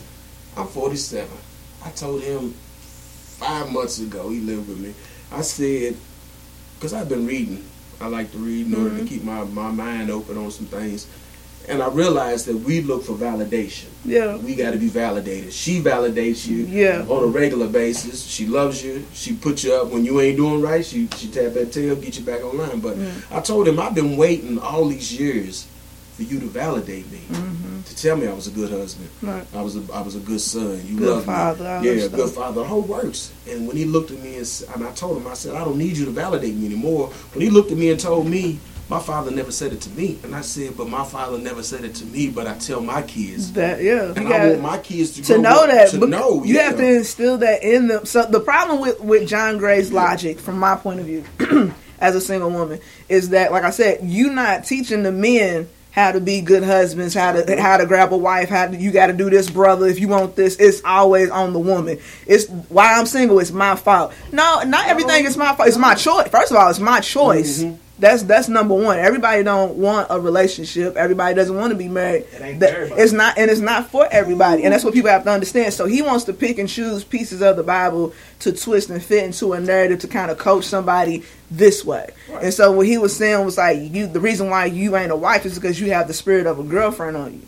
I'm 0.58 0.68
47. 0.68 1.30
I 1.86 1.90
told 1.92 2.22
him 2.24 2.54
five 3.38 3.72
months 3.72 4.00
ago. 4.00 4.30
He 4.30 4.40
lived 4.40 4.68
with 4.70 4.80
me. 4.80 4.94
I 5.32 5.42
said, 5.42 5.96
because 6.76 6.94
I've 6.94 7.10
been 7.10 7.26
reading. 7.28 7.64
I 8.02 8.08
like 8.08 8.32
to 8.32 8.38
read 8.38 8.68
in 8.68 8.74
order 8.76 8.90
Mm-hmm. 8.90 9.00
to 9.00 9.06
keep 9.06 9.24
my, 9.24 9.44
my 9.44 9.72
mind 9.72 10.10
open 10.10 10.38
on 10.38 10.50
some 10.52 10.66
things. 10.66 11.08
And 11.70 11.82
I 11.82 11.88
realized 11.88 12.46
that 12.48 12.58
we 12.58 12.82
look 12.82 13.04
for 13.06 13.14
validation. 13.14 13.86
Yeah. 14.04 14.36
We 14.36 14.54
got 14.56 14.72
to 14.72 14.78
be 14.78 14.90
validated. 14.90 15.54
She 15.54 15.82
validates 15.82 16.46
you 16.46 16.66
Yeah. 16.66 17.06
on 17.08 17.24
a 17.24 17.28
regular 17.28 17.68
basis. 17.68 18.22
She 18.26 18.46
loves 18.46 18.84
you. 18.84 19.06
She 19.14 19.34
puts 19.34 19.64
you 19.64 19.74
up 19.74 19.88
when 19.90 20.04
you 20.04 20.20
ain't 20.20 20.36
doing 20.38 20.62
right. 20.62 20.86
She 20.86 21.08
she 21.18 21.28
tap 21.30 21.54
that 21.54 21.72
tail, 21.72 21.96
get 21.96 22.18
you 22.20 22.26
back 22.26 22.44
online. 22.44 22.80
But 22.80 22.98
Mm. 22.98 23.12
I 23.32 23.40
told 23.40 23.68
him 23.68 23.80
I've 23.80 23.96
been 23.96 24.18
waiting 24.18 24.60
all 24.60 24.86
these 24.90 25.18
years 25.18 25.66
for 26.18 26.24
you 26.24 26.40
to 26.40 26.46
validate 26.46 27.10
me, 27.12 27.22
to 27.86 27.96
tell 27.96 28.16
me 28.16 28.28
I 28.28 28.34
was 28.34 28.46
a 28.48 28.52
good 28.52 28.70
husband. 28.70 29.10
Mm-hmm. 29.18 29.30
Right. 29.30 29.46
I 29.56 29.62
was 29.62 29.76
a 29.78 29.82
I 29.94 30.02
was 30.02 30.16
a 30.16 30.20
good 30.20 30.42
son. 30.42 30.82
You 30.86 30.98
Good 30.98 31.10
love 31.10 31.26
father, 31.26 31.64
me. 31.64 31.70
all 31.70 31.84
Yeah, 31.86 32.08
that 32.08 32.16
good 32.16 32.30
father. 32.30 32.62
The 32.62 32.68
whole 32.68 32.82
works. 32.82 33.32
And 33.50 33.68
when 33.68 33.78
he 33.78 33.86
looked 33.86 34.12
at 34.12 34.20
me 34.22 34.36
and, 34.36 34.64
and 34.76 34.84
I 34.86 34.92
told 34.92 35.18
him, 35.18 35.28
I 35.28 35.34
said, 35.34 35.56
I 35.56 35.64
don't 35.64 35.78
need 35.78 35.96
you 35.98 36.06
to 36.06 36.12
validate 36.12 36.56
me 36.56 36.66
anymore. 36.66 37.08
When 37.34 37.42
he 37.42 37.50
looked 37.50 37.72
at 37.72 37.78
me 37.78 37.90
and 37.90 38.00
told 38.00 38.28
me, 38.28 38.60
my 38.90 39.00
father 39.00 39.32
never 39.32 39.52
said 39.52 39.74
it 39.74 39.82
to 39.82 39.90
me, 39.92 40.20
and 40.24 40.36
I 40.36 40.42
said, 40.42 40.76
but 40.78 40.88
my 40.90 41.06
father 41.06 41.38
never 41.38 41.64
said 41.64 41.84
it 41.84 41.96
to 41.96 42.06
me. 42.06 42.30
But 42.30 42.48
I 42.48 42.58
tell 42.58 42.82
my 42.82 43.02
kids, 43.02 43.54
That 43.54 43.82
yeah. 43.82 44.14
and 44.16 44.28
you 44.28 44.34
I 44.34 44.50
want 44.50 44.62
my 44.62 44.78
kids 44.80 45.12
to, 45.12 45.24
to 45.24 45.38
know 45.38 45.64
up 45.64 45.70
that 45.70 45.92
To 45.92 46.06
know, 46.06 46.44
you 46.44 46.56
yeah. 46.56 46.64
have 46.64 46.78
to 46.78 46.96
instill 46.98 47.38
that 47.40 47.64
in 47.64 47.88
them. 47.88 48.06
So 48.06 48.26
the 48.26 48.40
problem 48.40 48.82
with 48.82 49.00
with 49.00 49.28
john 49.28 49.58
gray's 49.58 49.92
logic 49.92 50.40
from 50.40 50.58
my 50.60 50.76
point 50.76 51.00
of 51.00 51.06
view 51.06 51.24
as 52.00 52.16
a 52.16 52.22
single 52.22 52.50
woman 52.50 52.80
is 53.10 53.30
that 53.30 53.52
like 53.52 53.64
i 53.64 53.70
said 53.70 54.00
you 54.04 54.32
not 54.32 54.66
teaching 54.66 55.04
the 55.04 55.12
men 55.12 55.68
how 55.92 56.12
to 56.12 56.20
be 56.20 56.42
good 56.42 56.64
husbands 56.64 57.14
how 57.14 57.32
to 57.32 57.62
how 57.62 57.78
to 57.78 57.86
grab 57.86 58.12
a 58.12 58.18
wife 58.18 58.50
how 58.50 58.68
to, 58.68 58.76
you 58.76 58.92
got 58.92 59.08
to 59.08 59.14
do 59.14 59.30
this 59.30 59.50
brother 59.50 59.86
if 59.86 60.00
you 60.00 60.08
want 60.08 60.36
this. 60.36 60.56
It's 60.56 60.82
always 60.84 61.30
on 61.30 61.54
the 61.54 61.60
woman. 61.60 62.00
It's 62.26 62.48
why 62.48 62.94
i'm 62.94 63.06
single 63.06 63.40
it's 63.40 63.52
my 63.52 63.76
fault. 63.76 64.14
No 64.32 64.64
not 64.64 64.88
everything 64.88 65.26
is 65.26 65.38
my 65.38 65.56
fault. 65.56 65.68
It's 65.68 65.78
my 65.78 65.94
choice. 65.94 66.28
First 66.30 66.52
of 66.52 66.58
all 66.58 66.70
it's 66.70 66.80
my 66.80 67.00
choice 67.00 67.64
mm-hmm. 67.64 67.76
That's 68.00 68.24
that's 68.24 68.50
number 68.50 68.74
one. 68.74 68.98
Everybody 68.98 69.44
don't 69.44 69.76
want 69.76 70.08
a 70.10 70.20
relationship. 70.20 70.96
Everybody 70.96 71.36
doesn't 71.36 71.56
want 71.56 71.72
to 71.72 71.78
be 71.78 71.88
married. 71.88 72.26
It 72.34 72.42
ain't 72.42 72.60
That- 72.60 72.92
it's 72.98 73.12
not, 73.12 73.38
and 73.38 73.52
it's 73.52 73.60
not 73.62 73.92
for 73.92 74.08
everybody. 74.12 74.64
And 74.64 74.74
that's 74.74 74.84
what 74.84 74.96
people 74.96 75.12
have 75.12 75.24
to 75.26 75.30
understand. 75.30 75.74
So 75.74 75.86
he 75.86 76.02
wants 76.02 76.26
to 76.26 76.34
pick 76.34 76.58
and 76.58 76.68
choose 76.68 77.04
pieces 77.04 77.42
of 77.44 77.56
the 77.56 77.62
Bible 77.64 78.14
to 78.40 78.52
twist 78.52 78.90
and 78.90 79.02
fit 79.02 79.24
into 79.24 79.54
a 79.54 79.60
narrative 79.60 80.00
to 80.00 80.08
kind 80.08 80.32
of 80.32 80.40
coach 80.40 80.66
somebody 80.66 81.24
this 81.52 81.86
way. 81.86 82.10
And 82.42 82.52
so 82.52 82.72
what 82.72 82.88
he 82.88 82.98
was 82.98 83.16
saying 83.16 83.46
was 83.46 83.58
like, 83.60 83.78
you. 83.80 84.08
The 84.08 84.20
reason 84.20 84.50
why 84.50 84.66
you 84.66 84.96
ain't 84.98 85.12
a 85.12 85.16
wife 85.16 85.46
is 85.46 85.54
because 85.56 85.80
you 85.80 85.92
have 85.94 86.08
the 86.08 86.14
spirit 86.14 86.48
of 86.48 86.58
a 86.58 86.64
girlfriend 86.64 87.16
on 87.16 87.34
you. 87.34 87.42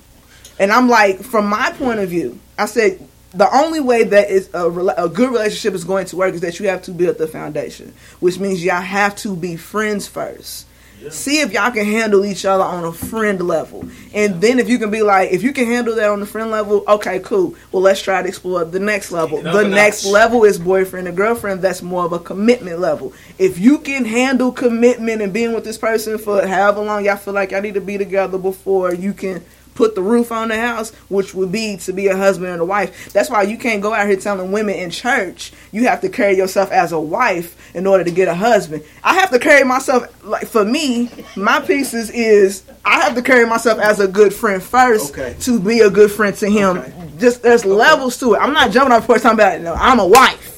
And 0.60 0.71
I'm 0.71 0.88
like, 0.88 1.21
from 1.21 1.47
my 1.47 1.71
point 1.71 1.99
of 1.99 2.10
view, 2.10 2.39
I 2.58 2.67
said 2.67 2.99
the 3.36 3.54
only 3.54 3.82
way 3.82 4.04
that 4.04 4.30
is 4.30 4.50
a, 4.54 4.69
a 4.69 5.10
good 5.10 5.30
relationship 5.30 5.74
is 5.74 5.84
going 5.84 6.06
to 6.08 6.15
work 6.15 6.34
is 6.34 6.41
that 6.41 6.60
you 6.60 6.69
have 6.69 6.82
to 6.84 6.91
build 6.91 7.17
the 7.17 7.28
foundation, 7.28 7.93
which 8.19 8.39
means 8.39 8.63
y'all 8.63 8.82
have 8.82 9.15
to 9.17 9.36
be 9.36 9.58
friends 9.58 10.08
first. 10.08 10.67
See 11.10 11.41
if 11.41 11.52
y'all 11.52 11.71
can 11.71 11.86
handle 11.86 12.26
each 12.26 12.45
other 12.45 12.63
on 12.63 12.84
a 12.86 12.91
friend 12.91 13.39
level, 13.45 13.88
and 14.13 14.41
then 14.41 14.60
if 14.60 14.69
you 14.69 14.80
can 14.80 14.89
be 14.89 15.02
like, 15.02 15.32
if 15.32 15.43
you 15.43 15.52
can 15.52 15.67
handle 15.67 15.93
that 15.95 16.10
on 16.10 16.21
the 16.21 16.26
friend 16.26 16.50
level, 16.50 16.84
okay, 16.88 17.19
cool. 17.19 17.54
Well, 17.71 17.84
let's 17.84 18.02
try 18.02 18.21
to 18.24 18.28
explore 18.28 18.63
the 18.63 18.80
next 18.80 19.12
level. 19.12 19.38
Take 19.38 19.48
it 19.48 19.56
up 19.56 19.63
The 19.63 19.69
next 19.69 20.06
level 20.06 20.45
is 20.45 20.58
boyfriend 20.58 21.08
and 21.08 21.15
girlfriend. 21.15 21.62
That's 21.62 21.84
more 21.84 22.06
of 22.06 22.13
a 22.13 22.17
commitment 22.17 22.80
level. 22.80 23.13
If 23.38 23.60
you 23.60 23.80
can 23.80 24.06
handle 24.06 24.52
commitment 24.52 25.21
and 25.21 25.34
being 25.34 25.54
with 25.54 25.65
this 25.65 25.78
person 25.78 26.17
for 26.17 26.48
however 26.48 26.82
long 26.82 27.06
y'all 27.06 27.17
feel 27.17 27.34
like 27.34 27.52
y'all 27.52 27.62
need 27.62 27.76
to 27.76 27.82
be 27.82 27.98
together 28.00 28.38
before 28.39 28.93
you 28.93 29.13
can 29.13 29.43
put 29.76 29.94
the 29.94 30.02
roof 30.02 30.32
on 30.32 30.48
the 30.48 30.58
house, 30.58 30.92
which 31.10 31.36
would 31.36 31.52
be 31.52 31.78
to 31.78 31.94
be 31.94 32.08
a 32.08 32.16
husband 32.18 32.50
and 32.52 32.62
a 32.62 32.66
wife. 32.66 33.14
That's 33.14 33.30
why 33.30 33.44
you 33.44 33.58
can't 33.58 33.82
go 33.82 33.94
out 33.94 34.08
here 34.08 34.16
telling 34.16 34.52
women 34.52 34.76
in 34.76 34.90
church 34.90 35.52
you 35.72 35.84
have 35.88 36.02
to 36.02 36.10
carry 36.10 36.36
yourself 36.38 36.72
as 36.72 36.92
a 36.92 37.00
wife 37.00 37.76
in 37.76 37.86
order 37.86 38.04
to 38.04 38.12
get 38.12 38.28
a 38.28 38.34
husband. 38.34 38.84
I 39.04 39.14
have 39.16 39.30
to 39.32 39.40
carry 39.40 39.64
myself 39.64 40.08
like 40.24 40.48
for 40.48 40.66
me, 40.66 41.12
my 41.36 41.60
pieces 41.60 42.10
is 42.10 42.64
I 42.84 43.02
have 43.02 43.16
to 43.16 43.22
carry 43.22 43.46
myself 43.46 43.78
as 43.80 44.00
a 44.00 44.08
good 44.08 44.34
friend 44.34 44.64
first 44.64 45.12
Okay. 45.12 45.36
to 45.42 45.60
be 45.60 45.82
a 45.82 45.90
good 45.90 46.10
friend 46.12 46.36
to 46.38 46.50
him. 46.50 46.82
Just 47.20 47.44
there's 47.44 47.66
levels 47.66 48.18
to 48.20 48.34
it. 48.34 48.38
I'm 48.38 48.54
not 48.54 48.72
jumping 48.72 48.94
off 48.94 49.06
the 49.06 49.14
talking 49.16 49.32
about 49.32 49.62
no, 49.62 49.74
I'm 49.74 50.00
a 50.00 50.08
wife. 50.08 50.54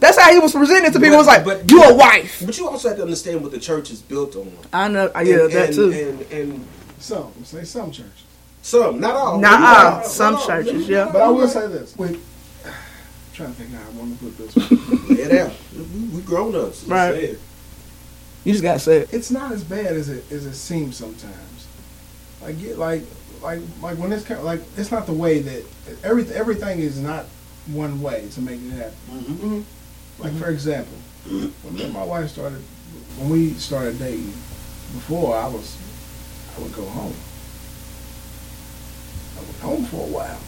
That's 0.00 0.18
how 0.18 0.32
he 0.32 0.38
was 0.38 0.52
presented 0.52 0.92
to 0.92 0.98
people. 1.00 1.14
It 1.14 1.18
was 1.18 1.26
like, 1.26 1.44
But- 1.44 1.70
you 1.70 1.82
a 1.82 1.94
wife. 1.94 2.42
But 2.44 2.58
you 2.58 2.68
also 2.68 2.88
have 2.88 2.96
to 2.98 3.02
understand 3.02 3.42
what 3.42 3.52
the 3.52 3.60
church 3.60 3.90
is 3.90 4.00
built 4.02 4.36
on. 4.36 4.52
I 4.72 4.88
know. 4.88 5.10
Yeah, 5.22 5.44
and, 5.44 5.52
that 5.52 5.66
and, 5.68 5.74
too. 5.74 5.92
And, 5.92 6.32
and 6.32 6.66
Some 6.98 7.32
say 7.44 7.64
some 7.64 7.90
churches. 7.90 8.24
some, 8.62 9.00
not 9.00 9.14
all. 9.14 9.38
Not 9.38 9.60
Not 9.60 9.86
all. 9.86 10.04
Some 10.04 10.34
not 10.34 10.40
all. 10.40 10.46
churches, 10.46 10.88
yeah. 10.88 11.10
But 11.12 11.22
I 11.22 11.28
will 11.28 11.48
say 11.48 11.66
this. 11.68 11.96
Wait, 11.96 12.18
trying 13.32 13.54
to 13.54 13.54
think 13.54 13.70
how 13.70 13.86
I 13.86 13.92
want 13.92 14.18
to 14.18 14.24
put 14.24 14.38
this. 14.38 14.56
Lay 15.10 15.24
it 15.24 15.32
out. 15.40 15.52
We, 15.76 16.16
we 16.16 16.22
grown 16.22 16.54
ups. 16.54 16.84
Right. 16.84 17.14
say 17.14 17.24
it. 17.24 17.40
You 18.44 18.52
just 18.52 18.62
gotta 18.62 18.78
say 18.78 18.98
it. 18.98 19.12
it's 19.12 19.30
not 19.30 19.52
as 19.52 19.64
bad 19.64 19.86
as 19.86 20.08
it 20.08 20.30
as 20.30 20.44
it 20.46 20.54
seems 20.54 20.96
sometimes. 20.96 21.66
Like 22.42 22.60
get 22.60 22.78
like 22.78 23.02
like 23.42 23.60
like 23.82 23.98
when 23.98 24.12
it's 24.12 24.24
kind 24.24 24.38
of, 24.38 24.44
like 24.44 24.60
it's 24.76 24.90
not 24.90 25.06
the 25.06 25.12
way 25.12 25.40
that 25.40 25.64
every 26.02 26.24
everything 26.32 26.80
is 26.80 27.00
not 27.00 27.26
one 27.66 28.02
way 28.02 28.28
to 28.32 28.40
make 28.40 28.60
it 28.60 28.70
happen. 28.70 28.94
Mm-hmm. 29.10 30.22
Like 30.22 30.32
for 30.34 30.50
example, 30.50 30.96
when 31.26 31.74
me 31.74 31.84
and 31.84 31.92
my 31.92 32.04
wife 32.04 32.30
started 32.30 32.60
when 33.18 33.30
we 33.30 33.50
started 33.54 33.98
dating, 33.98 34.26
before 34.92 35.36
I 35.36 35.46
was 35.48 35.76
I 36.56 36.60
would 36.62 36.72
go 36.74 36.84
home. 36.84 37.14
I 39.36 39.40
went 39.42 39.58
home 39.58 39.84
for 39.86 40.06
a 40.06 40.10
while. 40.10 40.40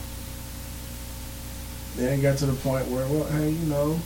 Then 1.97 2.19
it 2.19 2.23
got 2.23 2.39
to 2.39 2.47
the 2.47 2.55
point 2.55 2.87
where, 2.89 3.07
well, 3.09 3.25
hey, 3.25 3.51
you 3.51 3.67
know, 3.67 3.99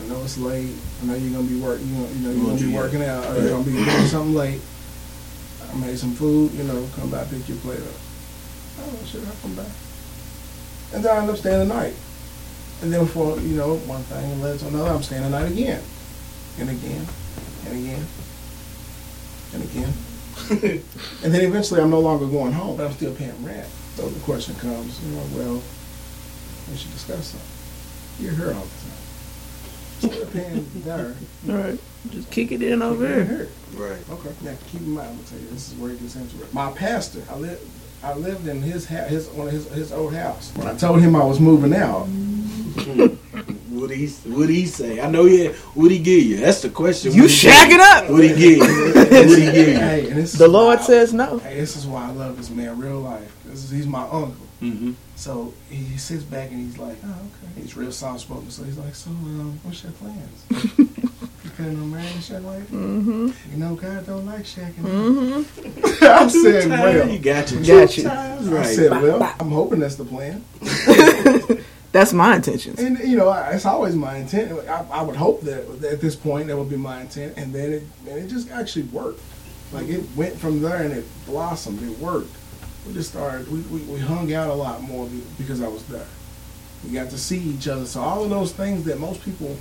I 0.00 0.06
know 0.08 0.22
it's 0.24 0.38
late. 0.38 0.74
I 1.02 1.06
know 1.06 1.14
you're 1.14 1.32
gonna 1.36 1.48
be 1.48 1.60
working. 1.60 1.86
You 1.88 1.94
know, 1.94 2.08
you 2.08 2.20
know, 2.20 2.30
you're 2.30 2.46
gonna 2.46 2.60
be 2.60 2.74
working 2.74 3.02
out. 3.02 3.26
Or 3.26 3.40
you're 3.40 3.50
gonna 3.50 3.64
be 3.64 3.72
doing 3.72 4.06
something 4.06 4.34
late. 4.34 4.60
I 5.70 5.76
made 5.76 5.98
some 5.98 6.14
food. 6.14 6.52
You 6.54 6.64
know, 6.64 6.88
come 6.96 7.10
by, 7.10 7.24
pick 7.24 7.48
your 7.48 7.58
plate 7.58 7.80
up. 7.80 8.00
Oh 8.80 8.98
shit, 9.04 9.22
I'll 9.26 9.34
come 9.42 9.54
back. 9.54 9.70
And 10.94 11.04
then 11.04 11.14
I 11.14 11.20
end 11.20 11.30
up 11.30 11.36
staying 11.36 11.58
the 11.68 11.74
night. 11.74 11.94
And 12.80 12.92
then 12.92 13.06
for 13.06 13.38
you 13.40 13.56
know 13.56 13.76
one 13.76 14.02
thing 14.04 14.40
led 14.40 14.58
to 14.60 14.68
another, 14.68 14.90
I'm 14.90 15.02
staying 15.02 15.22
the 15.22 15.30
night 15.30 15.50
again, 15.50 15.82
and 16.58 16.70
again, 16.70 17.06
and 17.66 17.76
again, 17.76 18.06
and 19.52 19.62
again. 19.64 19.92
and 20.50 21.34
then 21.34 21.40
eventually, 21.44 21.80
I'm 21.80 21.90
no 21.90 22.00
longer 22.00 22.26
going 22.26 22.52
home, 22.52 22.76
but 22.76 22.86
I'm 22.86 22.92
still 22.92 23.14
paying 23.14 23.44
rent. 23.44 23.66
So 23.96 24.08
the 24.08 24.20
question 24.20 24.54
comes, 24.56 25.02
you 25.04 25.14
know, 25.16 25.24
well, 25.34 25.62
we 26.70 26.76
should 26.76 26.92
discuss 26.92 27.28
something. 27.28 28.24
You're 28.24 28.34
here 28.34 28.54
all 28.54 28.66
the 28.66 28.68
time. 30.10 30.12
Still 30.12 30.26
paying 30.26 30.66
there. 30.84 31.14
All 31.48 31.56
right, 31.56 31.78
just 32.10 32.30
kick 32.30 32.52
it 32.52 32.62
in 32.62 32.82
over 32.82 33.06
You're 33.06 33.24
here. 33.24 33.36
here. 33.36 33.48
Right. 33.74 34.10
Okay. 34.10 34.30
Now 34.42 34.54
keep 34.70 34.80
in 34.82 34.90
mind, 34.92 35.08
I'm 35.08 35.16
gonna 35.16 35.28
tell 35.28 35.38
you, 35.40 35.46
this 35.48 35.72
is 35.72 35.78
where 35.78 35.90
it 35.90 36.00
gets 36.00 36.14
interesting. 36.16 36.48
My 36.52 36.70
pastor, 36.72 37.22
I 37.30 37.36
lived, 37.36 37.62
I 38.02 38.14
lived 38.14 38.46
in 38.46 38.62
his 38.62 38.86
ha- 38.86 39.04
his 39.08 39.28
one 39.30 39.48
of 39.48 39.52
his 39.52 39.68
his 39.72 39.92
old 39.92 40.14
house. 40.14 40.52
When 40.54 40.68
I 40.68 40.74
told 40.76 41.00
him 41.00 41.16
I 41.16 41.24
was 41.24 41.40
moving 41.40 41.74
out, 41.74 42.04
What 43.70 43.90
he 43.90 44.08
what 44.30 44.48
he 44.48 44.66
say? 44.66 45.00
I 45.00 45.10
know 45.10 45.24
he 45.24 45.46
what 45.74 45.90
he 45.90 45.98
give 45.98 46.22
you. 46.22 46.36
That's 46.38 46.62
the 46.62 46.70
question. 46.70 47.12
You 47.12 47.22
What'd 47.22 47.36
he 47.36 47.48
shacking 47.48 47.78
up. 47.80 48.08
you? 48.08 48.12
What 48.14 48.22
he 48.24 48.28
give 48.30 48.40
you? 48.40 48.60
What 48.60 49.38
he 49.38 49.44
give 49.44 49.68
you? 49.68 49.74
hey, 49.78 50.06
and 50.08 50.16
this 50.16 50.32
The 50.32 50.48
Lord 50.48 50.78
why- 50.78 50.84
says 50.84 51.12
no. 51.14 51.38
Hey, 51.38 51.60
this 51.60 51.76
is 51.76 51.86
why 51.86 52.06
I 52.06 52.10
love 52.12 52.36
this 52.36 52.50
man 52.50 52.78
real 52.78 53.00
life. 53.00 53.30
This 53.44 53.64
is, 53.64 53.70
he's 53.70 53.86
my 53.86 54.02
uncle. 54.02 54.36
Mm-hmm. 54.62 54.92
So 55.16 55.54
he 55.70 55.96
sits 55.98 56.24
back 56.24 56.50
and 56.50 56.60
he's 56.66 56.78
like, 56.78 56.96
oh, 57.04 57.08
okay. 57.10 57.60
He's 57.62 57.76
real 57.76 57.92
soft 57.92 58.20
spoken. 58.20 58.50
So 58.50 58.64
he's 58.64 58.76
like, 58.78 58.94
so 58.94 59.10
um, 59.10 59.58
what's 59.62 59.82
your 59.84 59.92
plans? 59.92 60.44
you 60.78 61.50
planning 61.56 61.76
on 61.80 61.90
marrying 61.92 62.16
this 62.16 62.30
young 62.30 62.44
lady? 62.46 62.64
Mm-hmm. 62.66 63.28
You 63.52 63.56
know, 63.58 63.74
God 63.76 64.06
don't 64.06 64.26
like 64.26 64.42
shacking. 64.44 64.82
Mm-hmm. 64.82 66.04
I 66.04 66.26
said, 66.28 66.68
well, 66.70 67.08
you 67.08 67.18
got 67.20 67.50
you. 67.52 67.64
Got 67.64 67.96
you. 67.96 68.02
Times 68.04 68.48
I 68.52 68.62
said, 68.64 68.90
well, 68.90 69.22
I'm 69.38 69.50
hoping 69.50 69.78
that's 69.80 69.94
the 69.96 70.04
plan. 70.04 70.44
That's 71.92 72.12
my 72.12 72.36
intention. 72.36 72.74
And 72.78 72.98
you 72.98 73.16
know, 73.16 73.32
it's 73.50 73.64
always 73.64 73.94
my 73.94 74.16
intent. 74.16 74.52
I, 74.68 74.86
I 74.92 75.02
would 75.02 75.16
hope 75.16 75.40
that 75.42 75.66
at 75.84 76.00
this 76.00 76.14
point 76.16 76.48
that 76.48 76.56
would 76.56 76.68
be 76.70 76.76
my 76.76 77.00
intent, 77.00 77.34
and 77.36 77.52
then 77.54 77.72
it 77.72 77.82
and 78.08 78.18
it 78.18 78.28
just 78.28 78.50
actually 78.50 78.82
worked. 78.84 79.20
Like 79.72 79.88
it 79.88 80.04
went 80.16 80.36
from 80.38 80.60
there 80.62 80.82
and 80.82 80.92
it 80.92 81.04
blossomed. 81.26 81.82
It 81.82 81.98
worked. 81.98 82.34
We 82.86 82.92
just 82.94 83.10
started. 83.10 83.50
We, 83.50 83.60
we, 83.62 83.80
we 83.82 83.98
hung 84.00 84.32
out 84.32 84.48
a 84.48 84.54
lot 84.54 84.82
more 84.82 85.08
because 85.38 85.60
I 85.62 85.68
was 85.68 85.84
there. 85.86 86.06
We 86.84 86.90
got 86.90 87.10
to 87.10 87.18
see 87.18 87.38
each 87.38 87.66
other. 87.68 87.84
So 87.86 88.00
all 88.00 88.22
of 88.24 88.30
those 88.30 88.52
things 88.52 88.84
that 88.84 88.98
most 89.00 89.22
people 89.22 89.56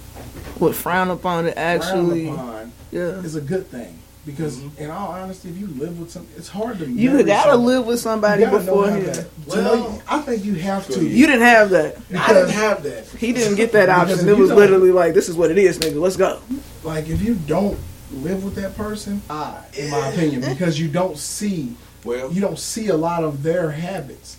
Would 0.59 0.75
frown 0.75 1.09
upon 1.09 1.47
it 1.47 1.57
actually. 1.57 2.25
frown 2.27 2.35
upon 2.39 2.71
Yeah. 2.91 3.01
is 3.21 3.35
a 3.35 3.41
good 3.41 3.67
thing. 3.67 3.99
Because 4.27 4.57
mm-hmm. 4.57 4.83
in 4.83 4.91
all 4.91 5.07
honesty, 5.11 5.47
if 5.49 5.57
you 5.57 5.67
live 5.67 5.97
with 5.97 6.11
some, 6.11 6.27
it's 6.35 6.49
hard 6.49 6.79
to. 6.79 6.85
You 6.85 7.11
marry 7.11 7.23
gotta 7.23 7.51
someone. 7.51 7.65
live 7.65 7.85
with 7.85 7.99
somebody 8.01 8.43
before 8.43 8.59
gotta 8.59 8.65
know 8.65 8.81
how 8.81 8.95
beforehand. 8.95 9.29
to- 9.47 9.51
to 9.51 9.61
know- 9.61 10.01
I 10.05 10.19
think 10.19 10.43
you 10.43 10.55
have 10.55 10.85
to. 10.89 11.01
You 11.01 11.25
didn't 11.25 11.43
have 11.43 11.69
that. 11.69 11.97
I 12.13 12.33
didn't 12.33 12.49
have 12.49 12.83
that. 12.83 13.07
He 13.07 13.31
didn't 13.31 13.55
get 13.55 13.71
that 13.71 13.87
option. 13.87 14.27
It 14.27 14.37
was 14.37 14.51
literally 14.51 14.91
like, 14.91 15.13
"This 15.13 15.29
is 15.29 15.35
what 15.35 15.49
it 15.49 15.57
is, 15.57 15.79
nigga. 15.79 15.99
Let's 15.99 16.17
go." 16.17 16.41
like 16.83 17.07
if 17.07 17.21
you 17.21 17.35
don't 17.35 17.77
live 18.11 18.43
with 18.43 18.55
that 18.55 18.75
person, 18.75 19.21
I, 19.29 19.61
in 19.77 19.89
my 19.89 20.09
opinion, 20.09 20.41
because 20.49 20.79
you 20.79 20.87
don't 20.89 21.17
see, 21.17 21.75
Well, 22.03 22.31
you 22.31 22.41
don't 22.41 22.59
see 22.59 22.87
a 22.87 22.97
lot 22.97 23.23
of 23.23 23.43
their 23.43 23.71
habits, 23.71 24.36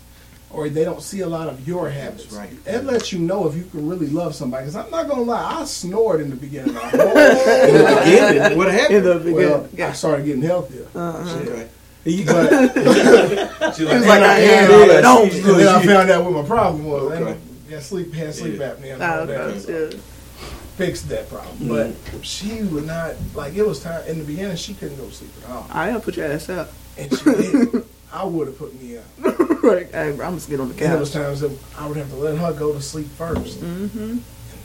or 0.50 0.68
they 0.68 0.84
don't 0.84 1.02
see 1.02 1.20
a 1.20 1.26
lot 1.28 1.48
of 1.48 1.66
your 1.68 1.90
habits. 1.90 2.32
right. 2.32 2.50
It 2.66 2.84
lets 2.84 3.12
you 3.12 3.18
know 3.18 3.46
if 3.48 3.54
you 3.54 3.64
can 3.64 3.88
really 3.88 4.06
love 4.08 4.34
somebody. 4.34 4.64
Because 4.64 4.76
I'm 4.76 4.90
not 4.90 5.08
gonna 5.08 5.22
lie, 5.22 5.60
I 5.60 5.64
snored 5.64 6.20
in 6.20 6.30
the 6.30 6.36
beginning. 6.36 6.74
Like, 6.78 6.92
in 6.94 6.98
the 6.98 8.00
beginning, 8.04 8.58
what 8.58 8.68
In 8.68 8.74
happened? 8.74 9.04
the 9.06 9.14
beginning, 9.18 9.34
well, 9.76 9.88
I 9.88 9.92
started 9.92 10.24
getting 10.26 10.42
healthier. 10.42 10.86
Okay. 10.94 11.68
But 12.04 12.48
She 13.74 13.82
It 13.82 13.92
was 13.92 14.06
like, 14.06 14.20
like 14.20 14.22
I 14.22 14.38
had 14.38 14.70
all 14.70 14.86
that 14.88 15.04
on. 15.04 15.22
and 15.24 15.32
then 15.60 15.68
I 15.68 15.84
found 15.84 16.10
out 16.10 16.24
what 16.24 16.32
my 16.32 16.42
problem 16.48 16.84
was. 16.86 17.12
Okay. 17.12 17.32
And 17.32 17.40
yeah, 17.68 17.80
sleep 17.80 18.14
had 18.14 18.34
sleep 18.34 18.54
apnea. 18.54 18.94
And 18.94 19.02
Ah, 19.02 19.20
all 19.20 19.26
that. 19.26 19.40
okay, 19.40 19.94
yeah. 19.94 20.00
Fixed 20.76 21.08
that 21.10 21.28
problem, 21.28 21.68
but 21.68 22.24
she 22.24 22.62
would 22.62 22.86
not 22.86 23.14
like. 23.34 23.54
It 23.56 23.66
was 23.66 23.80
time 23.82 24.02
in 24.06 24.18
the 24.20 24.24
beginning. 24.24 24.56
She 24.56 24.74
couldn't 24.74 24.96
go 24.96 25.06
to 25.08 25.12
sleep 25.12 25.32
at 25.44 25.50
all, 25.50 25.66
I 25.70 25.90
will 25.92 26.00
put 26.00 26.16
your 26.16 26.26
ass 26.32 26.48
out. 26.48 26.68
and 26.96 27.12
she 27.12 27.24
did. 27.24 27.84
I 28.12 28.24
would 28.24 28.46
have 28.48 28.58
put 28.58 28.80
me 28.80 28.98
out. 28.98 29.04
right. 29.62 29.94
I'm 29.94 30.34
just 30.34 30.48
get 30.48 30.60
on 30.60 30.68
the 30.68 30.74
And 30.84 30.92
there 30.92 30.98
was 30.98 31.12
times 31.12 31.40
that 31.40 31.56
I 31.76 31.86
would 31.86 31.96
have 31.96 32.08
to 32.10 32.16
let 32.16 32.38
her 32.38 32.52
go 32.52 32.72
to 32.72 32.80
sleep 32.80 33.06
1st 33.18 33.54
Mm-hmm. 33.58 34.18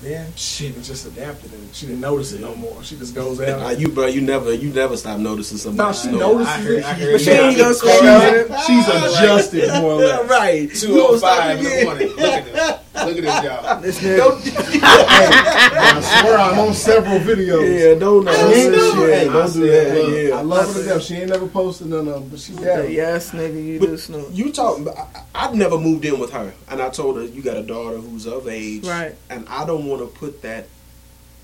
And 0.04 0.12
then 0.14 0.34
she 0.36 0.72
was 0.72 0.88
just 0.88 1.06
adapted, 1.06 1.54
and 1.54 1.74
she 1.74 1.86
didn't 1.88 2.02
notice 2.02 2.34
it 2.34 2.42
no 2.42 2.56
more. 2.56 2.84
She 2.84 2.96
just 2.98 3.16
goes 3.16 3.40
out. 3.42 3.62
Uh, 3.62 3.70
you, 3.70 3.88
bro, 3.90 4.08
you 4.08 4.22
never, 4.22 4.54
you 4.54 4.70
never 4.74 4.98
stop 4.98 5.20
noticing 5.20 5.58
something. 5.58 5.78
no, 5.78 5.92
she 5.94 6.08
snore. 6.10 6.20
notices 6.20 6.48
I 6.48 6.60
heard- 6.62 6.78
it. 6.80 6.84
I 6.86 6.94
heard 6.94 7.12
But 7.14 7.22
she 7.22 7.30
ain't 7.32 7.58
gonna 7.58 7.74
She's- 7.74 8.48
say 8.50 8.64
She's 8.68 8.88
adjusted 8.88 9.70
more 9.82 9.92
or 9.94 9.96
less. 9.96 10.30
right. 10.30 10.74
Two 10.74 10.96
oh 11.00 11.18
five 11.20 11.58
in 11.60 11.64
the 11.64 11.84
morning. 11.86 12.08
Look 12.10 12.20
at 12.20 12.46
this. 12.46 12.80
Look 13.06 13.18
at 13.18 13.24
this, 13.24 13.44
y'all. 13.44 13.82
This 13.82 14.00
nigga. 14.00 14.84
I 14.84 16.22
swear 16.22 16.38
I'm 16.38 16.60
on 16.60 16.74
several 16.74 17.20
videos. 17.20 17.80
Yeah, 17.94 18.00
don't 18.00 18.24
know. 18.26 18.32
She 18.54 18.60
ain't 18.62 18.72
never- 18.72 19.08
hey, 19.08 19.26
don't 19.26 19.54
do 19.54 19.72
that. 19.72 20.28
Yeah. 20.30 20.38
I 20.38 20.42
love 20.42 20.74
her 20.74 20.82
to 20.82 20.88
death. 20.88 21.02
She 21.04 21.16
ain't 21.16 21.30
never 21.30 21.48
posted 21.48 21.88
none 21.88 22.08
of 22.08 22.14
them, 22.14 22.30
but 22.30 22.40
she's 22.40 22.56
got 22.60 22.80
it. 22.86 22.92
yes, 22.92 23.32
nigga, 23.32 23.64
you 23.64 23.80
But 23.80 23.86
do 23.88 23.98
snore. 23.98 24.26
You 24.32 24.52
talk. 24.52 24.80
I, 24.98 25.24
I've 25.36 25.56
never 25.56 25.78
moved 25.78 26.06
in 26.06 26.20
with 26.20 26.32
her, 26.32 26.54
and 26.70 26.82
I 26.82 26.90
told 26.90 27.18
her 27.18 27.24
you 27.26 27.42
got 27.42 27.58
a 27.58 27.64
daughter 27.64 27.98
who's 27.98 28.26
of 28.26 28.48
age, 28.48 28.86
Right. 28.86 29.16
And 29.30 29.48
I 29.50 29.66
don't 29.66 29.86
want 29.86 29.93
to 30.00 30.06
put 30.08 30.42
that 30.44 30.68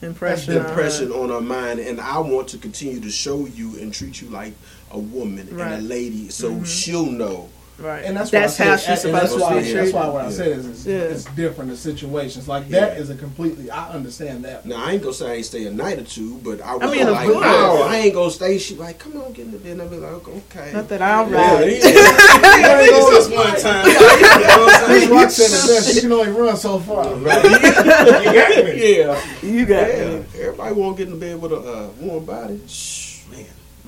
Impression. 0.02 0.56
on 0.58 0.62
her. 0.64 0.70
impression 0.70 1.12
on 1.12 1.30
her 1.30 1.42
mind, 1.42 1.80
and 1.80 2.00
I 2.00 2.20
want 2.20 2.48
to 2.50 2.58
continue 2.58 3.00
to 3.02 3.12
show 3.12 3.46
you 3.46 3.78
and 3.80 3.94
treat 3.94 4.22
you 4.22 4.30
like 4.30 4.54
a 4.92 4.98
woman 5.00 5.48
and 5.50 5.62
a 5.62 5.78
lady, 5.82 6.30
so 6.30 6.52
Mhm. 6.52 6.66
she'll 6.66 7.06
know. 7.06 7.50
Right. 7.80 8.04
And 8.06 8.18
that's, 8.18 8.30
that's 8.30 8.60
why 8.60 8.66
I 8.66 8.70
how 8.70 8.76
said, 8.78 8.96
she's 8.98 9.06
and 9.06 9.14
that's 9.16 9.32
supposed 9.32 9.46
why, 9.52 9.62
to 9.62 9.66
be 9.66 9.74
That's 9.74 9.94
why 9.94 10.08
what 10.10 10.22
I 10.22 10.26
Yeah. 10.26 10.32
said 10.32 10.48
is 10.48 10.66
it's, 10.68 10.86
Yeah. 10.86 10.96
it's 10.98 11.26
different 11.26 11.72
in 11.72 11.78
situations. 11.78 12.48
Like 12.48 12.66
Yeah. 12.70 12.82
that 12.82 12.98
is 12.98 13.10
a 13.10 13.16
completely. 13.16 13.72
I 13.72 13.90
understand 13.92 14.44
that. 14.46 14.66
Now 14.66 14.84
I 14.84 14.92
ain't 14.94 15.02
gonna 15.02 15.14
say 15.14 15.32
I 15.32 15.36
ain't 15.36 15.46
stay 15.46 15.66
a 15.66 15.72
night 15.72 15.98
or 16.00 16.04
two, 16.04 16.40
but 16.44 16.62
I, 16.62 16.76
I 16.76 16.92
mean, 16.92 17.04
of 17.08 17.14
like, 17.14 17.28
course. 17.30 17.46
no, 17.46 17.84
I 17.84 17.96
ain't 17.98 18.14
gonna 18.14 18.32
stay. 18.32 18.58
She 18.58 18.76
like, 18.76 19.00
come 19.00 19.16
on, 19.22 19.32
get 19.34 19.46
in 19.46 19.52
the 19.52 19.58
bed. 19.60 19.72
And 19.74 19.82
I 19.82 19.88
be 19.88 19.98
like, 19.98 20.28
okay. 20.28 20.72
Not 20.74 20.90
that 20.90 21.02
I'll 21.02 21.30
Yeah, 21.32 21.54
ride. 21.56 21.72
yeah. 21.72 22.86
This 23.10 23.30
one 23.30 23.60
time. 23.62 23.88
You 23.88 23.94
know 23.94 24.00
what 24.00 24.84
I'm 24.84 25.00
saying? 25.00 25.12
Rock 25.12 25.32
said 25.32 25.88
it 25.88 25.96
you 25.96 26.02
can 26.02 26.12
only 26.12 26.32
run 26.32 26.56
so 26.58 26.80
far. 26.80 27.06
Right. 27.16 27.44
you 27.44 27.60
got 27.60 28.66
me. 28.66 28.98
Yeah. 28.98 29.26
You 29.42 29.66
got 29.66 29.88
Yeah. 29.88 29.94
it. 29.94 30.26
Everybody 30.36 30.76
want 30.76 30.98
to 30.98 31.04
get 31.06 31.14
in 31.14 31.20
the 31.20 31.26
bed 31.26 31.42
with 31.42 31.52
a 31.54 31.58
uh, 31.58 31.88
warm 32.00 32.26
body. 32.26 32.60
Shh, 32.68 33.09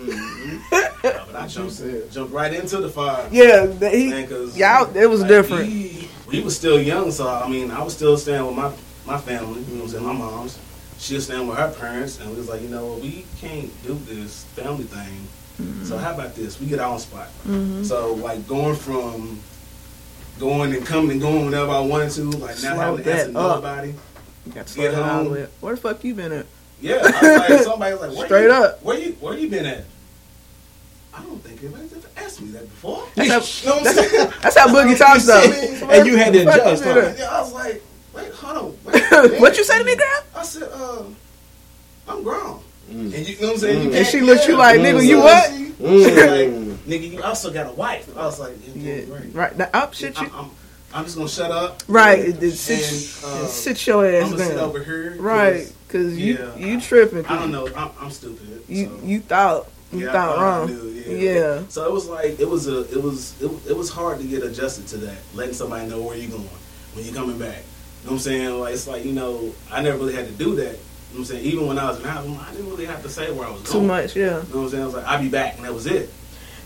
man. 0.08 0.62
Mhm. 0.72 0.91
But 1.02 1.36
I 1.36 1.47
jumped, 1.47 2.12
jumped 2.12 2.34
right 2.34 2.54
into 2.54 2.78
the 2.78 2.89
fire. 2.89 3.28
Yeah, 3.32 3.66
that 3.66 3.93
he, 3.93 4.10
Man, 4.10 4.28
'cause, 4.28 4.56
y'all, 4.58 4.95
it 4.95 5.06
was 5.10 5.22
like, 5.22 5.30
different. 5.30 5.68
We, 5.68 6.10
we 6.28 6.39
was 6.41 6.56
still 6.56 6.80
young, 6.82 7.12
so 7.12 7.28
I 7.28 7.47
mean, 7.49 7.72
I 7.72 7.82
was 7.84 7.93
still 7.93 8.18
staying 8.18 8.45
with 8.45 8.56
my 8.56 8.72
my 9.06 9.18
family. 9.20 9.62
You 9.62 9.76
know 9.76 9.84
what 9.84 9.84
I'm 9.86 9.89
saying? 9.89 10.04
My 10.06 10.14
mom's. 10.14 10.60
She 10.99 11.16
was 11.16 11.26
staying 11.26 11.47
with 11.47 11.58
her 11.58 11.72
parents, 11.72 12.20
and 12.20 12.30
we 12.30 12.36
was 12.38 12.47
like, 12.47 12.62
you 12.62 12.70
know, 12.70 12.99
we 13.02 13.26
can't 13.39 13.72
do 13.84 13.95
this 14.08 14.43
family 14.56 14.84
thing. 14.84 15.28
Mm-hmm. 15.60 15.86
So 15.86 15.97
how 15.97 16.14
about 16.14 16.36
this? 16.36 16.60
We 16.60 16.68
get 16.68 16.80
our 16.80 16.93
own 16.93 16.99
spot. 16.99 17.28
Mhm. 17.47 17.84
So 17.86 18.14
like 18.14 18.47
going 18.47 18.76
from 18.76 19.39
going 20.39 20.74
and 20.76 20.86
coming 20.86 21.12
and 21.12 21.22
going 21.22 21.45
whenever 21.45 21.72
I 21.72 21.80
wanted 21.80 22.12
to, 22.12 22.24
like 22.38 22.56
Slow 22.56 22.70
not 22.70 22.78
having 22.78 22.97
to 22.97 23.04
that 23.04 23.20
answer 23.28 23.38
up. 23.39 23.56
nobody. 23.64 23.93
You 24.45 24.52
got 24.54 24.68
to 24.68 24.76
Get 24.76 24.91
slow 24.91 25.04
down 25.04 25.26
home. 25.26 25.38
a. 25.38 25.47
Where 25.60 25.76
the 25.76 25.82
fuck 25.82 26.04
you 26.04 26.14
been 26.16 26.32
at? 26.32 26.45
Yeah, 26.82 26.95
I 26.95 26.99
was 26.99 27.49
like, 27.49 27.59
somebody 27.63 27.93
was 27.93 28.01
like, 28.01 28.17
where 28.17 28.25
Straight 28.27 28.43
you, 28.45 28.51
up. 28.51 28.84
where 28.84 28.97
you 28.99 29.11
where 29.19 29.38
you 29.38 29.49
been 29.49 29.65
at? 29.65 29.84
I 31.13 31.21
don't 31.23 31.39
think 31.43 31.61
anybody's 31.61 31.93
ever 31.93 32.07
asked 32.17 32.41
me 32.41 32.51
that 32.51 32.63
before. 32.63 33.05
That's 33.15 33.63
you 33.63 33.69
how, 33.69 33.75
know 33.75 33.82
what 33.84 33.88
I'm 33.97 34.03
saying? 34.09 34.32
that's 34.41 34.57
how 34.57 34.67
Boogie 34.67 34.97
talks 34.97 35.25
though. 35.25 35.88
And 35.89 36.07
you 36.07 36.17
had 36.17 36.34
to 36.34 36.45
Fuck 36.45 36.55
adjust, 36.55 36.86
you 36.86 36.91
huh? 36.91 37.13
Yeah, 37.17 37.29
I 37.29 37.41
was 37.41 37.53
like, 37.53 37.84
wait, 38.15 38.32
hold 38.34 38.57
on. 38.57 38.77
Wait, 38.93 39.39
What 39.41 39.57
you 39.57 39.63
say 39.63 39.77
to 39.77 39.84
me, 39.84 39.95
girl? 39.95 40.07
I 40.36 40.43
said, 40.43 40.69
uh, 40.73 41.03
I'm 42.07 42.23
grown. 42.23 42.61
Mm. 42.89 43.13
And 43.13 43.27
you 43.29 43.39
know 43.39 43.47
what 43.47 43.53
I'm 43.53 43.59
saying? 43.59 43.77
You 43.79 43.84
And 43.88 43.93
can't- 43.93 44.07
she 44.07 44.21
looked 44.21 44.47
you 44.47 44.53
yeah. 44.53 44.59
like, 44.59 44.79
Mm. 44.79 44.84
nigga, 44.99 45.05
you 45.05 45.17
what? 45.19 45.49
She, 45.51 45.55
she 45.57 45.84
Mm. 45.84 46.15
like, 46.15 46.79
nigga, 46.88 47.11
you 47.11 47.23
also 47.23 47.51
got 47.51 47.67
a 47.67 47.73
wife. 47.73 48.09
I 48.17 48.25
was 48.25 48.39
like, 48.39 48.53
yeah, 48.75 48.95
Yeah, 48.95 49.03
right. 49.34 49.57
Now, 49.57 49.69
up, 49.73 49.93
shit 49.93 50.19
you. 50.19 50.27
I'm, 50.27 50.34
I'm, 50.36 50.51
I'm 50.93 51.03
just 51.05 51.15
gonna 51.17 51.29
shut 51.29 51.51
up. 51.51 51.84
Right, 51.88 52.19
it- 52.19 52.41
it 52.43 52.51
sit, 52.53 52.79
And, 53.23 53.34
uh, 53.43 53.47
sit 53.47 53.86
your 53.88 54.05
ass 54.05 54.23
I'm 54.25 54.32
gonna 54.32 54.43
sit 54.45 54.55
down. 54.55 54.63
over 54.69 54.84
here. 54.84 55.11
'cause 55.11 55.19
Right, 55.19 55.73
cause 55.91 56.13
you 56.17 56.35
Yeah. 56.35 56.55
you 56.55 56.79
tripping. 56.81 57.23
'cause 57.23 57.31
I 57.37 57.39
don't 57.39 57.51
know. 57.51 57.67
I'm, 57.75 57.91
I'm 57.99 58.11
stupid. 58.11 58.63
You 58.67 58.85
so. 58.85 58.99
you 59.03 59.19
thought 59.21 59.67
you 59.91 60.05
Yeah, 60.05 60.11
thought 60.13 60.35
thought 60.35 60.39
I 60.39 60.41
wrong. 60.59 60.67
knew, 60.67 60.89
yeah. 61.17 61.61
So 61.69 61.85
it 61.85 61.91
was 61.91 62.07
like 62.07 62.39
it 62.39 62.47
was 62.49 62.67
a 62.67 62.81
it 62.91 63.01
was 63.01 63.39
it, 63.41 63.51
it 63.69 63.75
was 63.77 63.89
hard 63.89 64.19
to 64.19 64.25
get 64.25 64.43
adjusted 64.43 64.87
to 64.87 64.97
that, 64.97 65.17
letting 65.33 65.53
somebody 65.53 65.87
know 65.89 66.01
where 66.01 66.15
you're 66.17 66.31
going 66.31 66.47
when 66.93 67.05
you're 67.05 67.13
coming 67.15 67.37
back. 67.37 67.57
You 67.57 68.07
know 68.07 68.11
what 68.11 68.11
I'm 68.13 68.19
saying? 68.19 68.59
Like 68.59 68.73
it's 68.73 68.87
like 68.87 69.05
you 69.05 69.11
know 69.13 69.53
I 69.71 69.81
never 69.81 69.97
really 69.97 70.13
had 70.15 70.27
to 70.27 70.33
do 70.33 70.55
that. 70.55 70.61
You 70.63 70.67
know 70.71 70.77
what 71.11 71.19
I'm 71.19 71.25
saying? 71.25 71.45
Even 71.45 71.67
when 71.67 71.77
I 71.77 71.89
was 71.89 71.97
in 71.99 72.05
high 72.05 72.21
school, 72.23 72.37
I 72.39 72.51
didn't 72.51 72.69
really 72.69 72.85
have 72.85 73.03
to 73.03 73.09
say 73.09 73.31
where 73.31 73.45
I 73.47 73.51
was 73.51 73.63
Too 73.63 73.73
going. 73.73 73.81
Too 73.83 73.87
much, 73.87 74.15
yeah. 74.15 74.23
You 74.23 74.29
know 74.31 74.37
what 74.39 74.55
I'm 74.55 74.69
saying? 74.69 74.83
I 74.83 74.85
was 74.85 74.95
like, 74.95 75.05
I'll 75.05 75.21
be 75.21 75.27
back, 75.29 75.55
and 75.57 75.65
that 75.65 75.73
was 75.73 75.85
it. 75.85 76.09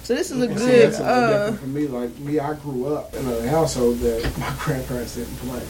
So 0.03 0.13
this 0.13 0.29
is 0.29 0.39
a 0.39 0.45
And 0.45 0.59
see, 0.59 0.65
good. 0.65 0.91
that's 0.91 0.99
uh 1.01 1.27
different 1.27 1.59
for 1.61 1.65
me. 1.65 1.87
Like 1.87 2.15
me, 2.19 2.37
I 2.37 2.53
grew 2.53 2.93
up 2.93 3.15
in 3.15 3.27
a 3.27 3.47
household 3.49 3.97
that 4.01 4.21
my 4.37 4.53
grandparents 4.59 5.15
didn't 5.15 5.35
play. 5.37 5.63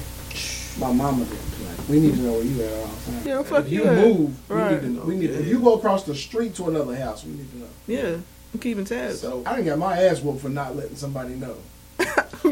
My 0.77 0.91
mama 0.91 1.23
didn't 1.23 1.39
play. 1.39 1.54
We 1.89 1.99
need 1.99 2.13
to 2.15 2.19
know 2.21 2.33
where 2.33 2.43
you 2.43 2.61
at 2.63 2.71
at 2.71 2.79
all 2.79 2.86
times. 2.88 3.25
Yeah, 3.25 3.43
fuck 3.43 3.65
if 3.65 3.71
you 3.71 3.83
you 3.83 3.89
at. 3.89 3.97
move, 4.07 4.49
Right. 4.49 4.81
we 4.81 4.88
need 4.89 4.95
to. 4.95 5.01
We 5.05 5.15
need. 5.17 5.29
If 5.31 5.47
you 5.47 5.59
go 5.59 5.75
across 5.75 6.03
the 6.03 6.15
street 6.15 6.55
to 6.55 6.67
another 6.67 6.95
house, 6.95 7.23
we 7.23 7.31
need 7.33 7.51
to 7.51 7.57
know. 7.59 7.67
Yeah, 7.88 8.17
I'm 8.53 8.59
keeping 8.59 8.86
tabs. 8.86 9.19
So 9.21 9.43
I 9.45 9.55
didn't 9.57 9.67
got 9.67 9.77
my 9.79 9.97
ass 10.01 10.21
whooped 10.21 10.41
for 10.41 10.49
not 10.49 10.75
letting 10.75 10.95
somebody 10.95 11.36
know. 11.36 11.55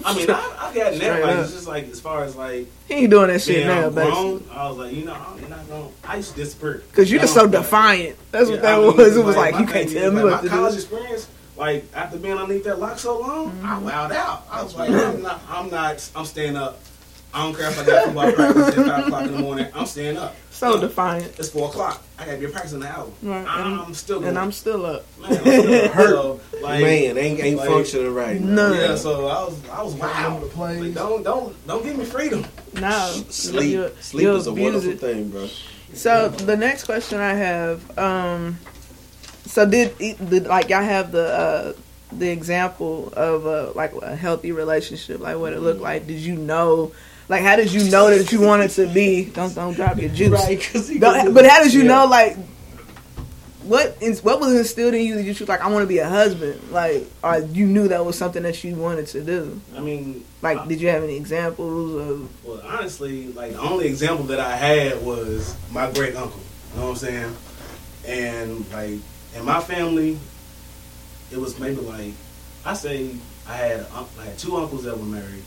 I 0.05 0.15
mean, 0.15 0.29
I, 0.29 0.55
I 0.57 0.73
got 0.73 0.93
Straight 0.93 0.99
that. 1.01 1.21
Like 1.21 1.35
up. 1.37 1.43
it's 1.45 1.53
just 1.53 1.67
like 1.67 1.87
as 1.89 1.99
far 1.99 2.23
as 2.23 2.35
like 2.35 2.67
He 2.87 2.93
ain't 2.95 3.11
doing 3.11 3.27
that 3.27 3.41
shit 3.41 3.57
being 3.57 3.67
now, 3.67 3.89
basically. 3.89 4.11
grown, 4.11 4.43
I 4.51 4.69
was 4.69 4.77
like, 4.77 4.93
you 4.93 5.05
know, 5.05 5.13
I'm 5.13 5.49
not 5.49 5.67
gonna. 5.69 5.87
I 6.03 6.15
used 6.17 6.31
to 6.31 6.35
disappear. 6.37 6.83
Cause 6.93 7.11
you're 7.11 7.21
just 7.21 7.33
so 7.33 7.47
defiant. 7.47 8.17
That's 8.31 8.49
what 8.49 8.61
that 8.61 8.77
was. 8.77 9.15
It 9.17 9.23
was 9.23 9.35
like, 9.35 9.53
my 9.53 9.59
you 9.61 9.67
can't 9.67 9.89
tell 9.91 10.11
me 10.11 10.21
like, 10.23 10.31
what 10.31 10.43
my 10.43 10.49
to 10.49 10.49
college 10.49 10.73
do. 10.73 10.79
experience, 10.79 11.27
like 11.57 11.85
after 11.93 12.17
being 12.17 12.37
underneath 12.37 12.63
that 12.65 12.79
lock 12.79 12.97
so 12.99 13.19
long, 13.19 13.51
Mm-hmm. 13.51 13.65
I 13.87 13.91
wowed 13.91 14.11
out. 14.11 14.47
I 14.49 14.63
was 14.63 14.75
like, 14.75 14.89
I'm 14.89 15.21
not, 15.21 15.41
I'm 15.49 15.69
not, 15.69 16.09
I'm 16.15 16.25
staying 16.25 16.55
up. 16.55 16.79
I 17.33 17.43
don't 17.43 17.55
care 17.57 17.69
if 17.69 17.79
I 17.79 17.85
got 17.85 18.05
football 18.05 18.31
practice 18.31 18.67
at 18.67 18.85
five 18.85 19.05
o'clock 19.07 19.25
in 19.25 19.31
the 19.31 19.39
morning. 19.39 19.67
I'm 19.73 19.85
staying 19.85 20.17
up. 20.17 20.35
So 20.51 20.79
defiant. 20.79 21.37
It's 21.39 21.49
four 21.49 21.67
o'clock. 21.69 22.01
I 22.19 22.25
got 22.25 22.33
to 22.33 22.37
be 22.37 22.47
practicing 22.47 22.79
the 22.81 22.87
hour. 22.87 23.09
Right, 23.23 23.45
I'm, 23.47 23.71
and- 23.73 23.81
I'm 23.81 23.93
still 23.95 24.19
going. 24.19 24.29
And 24.29 24.39
I'm 24.39 24.51
still 24.51 24.85
up. 24.85 25.05
man, 25.19 25.31
I'm 25.31 25.37
still 25.41 25.87
hurt. 25.93 26.09
So, 26.09 26.39
like, 26.61 26.81
Man, 26.81 27.17
ain't 27.17 27.39
ain't 27.39 27.57
like, 27.57 27.67
functioning 27.69 28.13
right. 28.13 28.39
None. 28.39 28.75
Yeah, 28.77 28.95
so 28.95 29.27
I 29.27 29.43
was, 29.45 29.69
I 29.69 29.81
was 29.83 29.93
wow. 29.95 30.23
Remember 30.25 30.47
the 30.47 30.53
plays? 30.53 30.79
Like, 30.81 30.93
don't, 30.93 31.23
don't, 31.23 31.67
don't 31.67 31.83
give 31.83 31.97
me 31.97 32.05
freedom. 32.05 32.45
No. 32.79 33.07
Sleep, 33.29 33.71
You- 33.71 33.91
sleep 33.99 34.23
you 34.23 34.35
is 34.35 34.45
a 34.47 34.53
wonderful 34.53 34.91
it. 34.91 34.99
thing, 34.99 35.29
bro. 35.29 35.47
So 35.93 36.29
the 36.29 36.55
next 36.57 36.85
question 36.85 37.19
I 37.19 37.33
have, 37.33 37.97
um, 37.99 38.57
so 39.45 39.65
did, 39.69 39.97
did 39.97 40.45
like 40.47 40.69
y'all 40.69 40.81
have 40.83 41.11
the 41.11 41.27
uh, 41.33 41.73
the 42.11 42.29
example 42.29 43.11
of 43.15 43.45
uh, 43.45 43.71
like 43.75 43.93
a 44.01 44.15
healthy 44.15 44.51
relationship, 44.51 45.19
like 45.19 45.37
what 45.37 45.53
it 45.53 45.59
looked 45.59 45.81
like? 45.81 46.07
Did 46.07 46.19
you 46.19 46.35
know, 46.35 46.93
like 47.29 47.41
how 47.41 47.55
did 47.55 47.71
you 47.71 47.89
know 47.89 48.09
that 48.15 48.31
you 48.31 48.41
wanted 48.41 48.69
to 48.71 48.87
be? 48.87 49.25
Don't 49.25 49.53
don't 49.55 49.73
drop 49.73 49.97
your 49.97 50.09
juice. 50.09 50.31
Right, 50.31 50.59
'cause 50.71 50.87
he 50.89 50.99
Don't- 50.99 51.15
gonna- 51.17 51.31
but 51.31 51.45
how 51.45 51.63
did 51.63 51.73
you 51.73 51.81
Yeah. 51.83 51.87
know, 51.87 52.05
like 52.07 52.37
what 53.63 53.95
what 54.23 54.41
was 54.41 54.53
instilled 54.53 54.93
in 54.93 55.03
you 55.05 55.15
that 55.15 55.23
you 55.23 55.29
was 55.29 55.47
like 55.47 55.61
I 55.61 55.67
want 55.69 55.83
to 55.83 55.87
be 55.87 55.99
a 55.99 56.07
husband? 56.09 56.59
Like, 56.71 57.05
or 57.23 57.39
you 57.39 57.65
knew 57.65 57.87
that 57.87 58.05
was 58.05 58.17
something 58.17 58.43
that 58.43 58.61
you 58.63 58.75
wanted 58.75 59.07
to 59.07 59.21
do? 59.21 59.59
I 59.75 59.79
mean, 59.79 60.25
Like, 60.41 60.67
did 60.67 60.81
you 60.81 60.89
have 60.89 61.01
any 61.03 61.15
examples 61.15 61.95
of? 62.09 62.29
Well, 62.45 62.61
honestly, 62.67 63.27
like 63.27 63.53
the 63.53 63.61
only 63.61 63.87
example 63.87 64.25
that 64.25 64.41
I 64.41 64.55
had 64.57 65.01
was 65.05 65.55
my 65.71 65.89
great 65.91 66.15
uncle. 66.17 66.41
You 66.73 66.79
know 66.81 66.87
what 66.87 66.91
I'm 66.91 66.97
saying? 66.97 67.35
And 68.05 68.65
like 68.73 68.99
in 69.37 69.45
my 69.45 69.61
family, 69.61 70.17
it 71.31 71.37
was 71.39 71.57
maybe 71.57 71.77
like 71.77 72.11
I 72.65 72.73
say 72.73 73.11
I 73.47 73.55
had 73.55 73.79
uh, 73.95 74.03
I 74.19 74.25
had 74.25 74.37
two 74.37 74.57
uncles 74.57 74.83
that 74.83 74.97
were 74.99 75.05
married, 75.05 75.43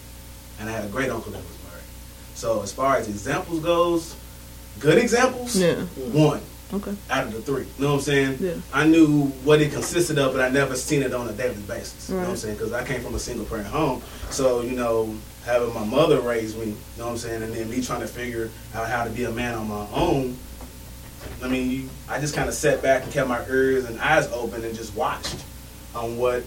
and 0.59 0.71
I 0.71 0.73
had 0.73 0.85
a 0.87 0.89
great 0.89 1.11
uncle 1.11 1.33
that 1.33 1.43
was 1.43 1.47
married. 1.49 1.56
So 2.37 2.63
as 2.63 2.71
far 2.73 2.97
as 2.97 3.09
examples 3.09 3.61
goes, 3.61 4.15
good 4.79 4.99
examples, 4.99 5.57
Yeah. 5.57 5.77
one 6.13 6.41
Okay. 6.73 6.95
out 7.11 7.25
of 7.25 7.33
the 7.33 7.41
three. 7.41 7.63
You 7.79 7.85
know 7.85 7.89
what 7.93 7.95
I'm 7.95 8.01
saying? 8.03 8.37
Yeah. 8.41 8.53
I 8.75 8.87
knew 8.87 9.25
what 9.45 9.61
it 9.63 9.73
consisted 9.73 10.19
of, 10.19 10.33
but 10.35 10.43
I 10.43 10.51
never 10.51 10.77
seen 10.77 11.03
it 11.03 11.15
on 11.15 11.29
a 11.29 11.33
daily 11.33 11.55
basis. 11.67 12.09
You 12.11 12.17
know 12.17 12.23
what 12.23 12.31
I'm 12.31 12.37
saying? 12.37 12.57
Because 12.57 12.73
I 12.73 12.85
came 12.85 13.01
from 13.01 13.15
a 13.15 13.19
single 13.19 13.47
parent 13.47 13.67
home. 13.69 14.03
So, 14.31 14.61
you 14.61 14.73
know, 14.73 15.15
having 15.47 15.73
my 15.73 15.85
mother 15.85 16.21
raise 16.21 16.55
me, 16.57 16.67
you 16.67 16.77
know 16.99 17.07
what 17.07 17.13
I'm 17.13 17.19
saying? 17.19 17.43
And 17.43 17.55
then 17.55 17.71
me 17.71 17.81
trying 17.81 18.01
to 18.03 18.07
figure 18.07 18.51
out 18.75 18.89
how 18.89 19.05
to 19.05 19.11
be 19.11 19.25
a 19.25 19.31
man 19.31 19.55
on 19.55 19.69
my 19.69 19.87
own. 19.95 20.37
I 21.43 21.49
mean, 21.49 21.71
you, 21.71 21.89
I 22.09 22.21
just 22.21 22.35
kind 22.35 22.49
of 22.49 22.55
sat 22.55 22.83
back 22.83 23.05
and 23.05 23.13
kept 23.13 23.29
my 23.29 23.45
ears 23.49 23.85
and 23.87 23.99
eyes 24.01 24.29
open 24.33 24.63
and 24.65 24.75
just 24.75 24.95
watched 24.95 25.37
on 25.95 26.19
what 26.19 26.43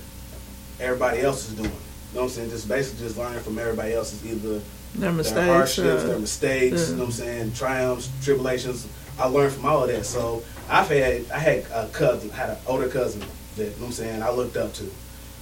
everybody 0.79 1.21
else 1.21 1.47
is 1.49 1.55
doing. 1.55 1.69
You 1.69 2.15
know 2.15 2.21
what 2.21 2.23
I'm 2.23 2.29
saying? 2.29 2.49
Just 2.51 2.67
basically 2.67 3.05
just 3.05 3.17
learning 3.17 3.39
from 3.39 3.57
everybody 3.57 3.93
else's 3.93 4.23
either 4.25 4.61
Their 4.95 5.11
mistakes, 5.11 5.35
their 5.35 5.53
hardships, 5.53 6.03
uh, 6.03 6.07
their 6.07 6.19
mistakes, 6.19 6.81
yeah. 6.81 6.87
you 6.87 6.93
know 6.93 6.99
what 6.99 7.05
I'm 7.05 7.11
saying, 7.11 7.53
triumphs, 7.53 8.09
tribulations. 8.23 8.87
I 9.19 9.25
learned 9.25 9.53
from 9.53 9.65
all 9.65 9.83
of 9.83 9.89
that. 9.89 10.05
So 10.05 10.43
I've 10.69 10.89
had 10.89 11.29
I 11.31 11.39
had 11.39 11.65
a 11.71 11.87
cousin, 11.91 12.29
had 12.29 12.49
an 12.49 12.57
older 12.67 12.87
cousin 12.87 13.21
that 13.55 13.63
you 13.63 13.69
know 13.71 13.75
what 13.77 13.85
I'm 13.87 13.91
saying 13.91 14.23
I 14.23 14.31
looked 14.31 14.57
up 14.57 14.73
to. 14.73 14.89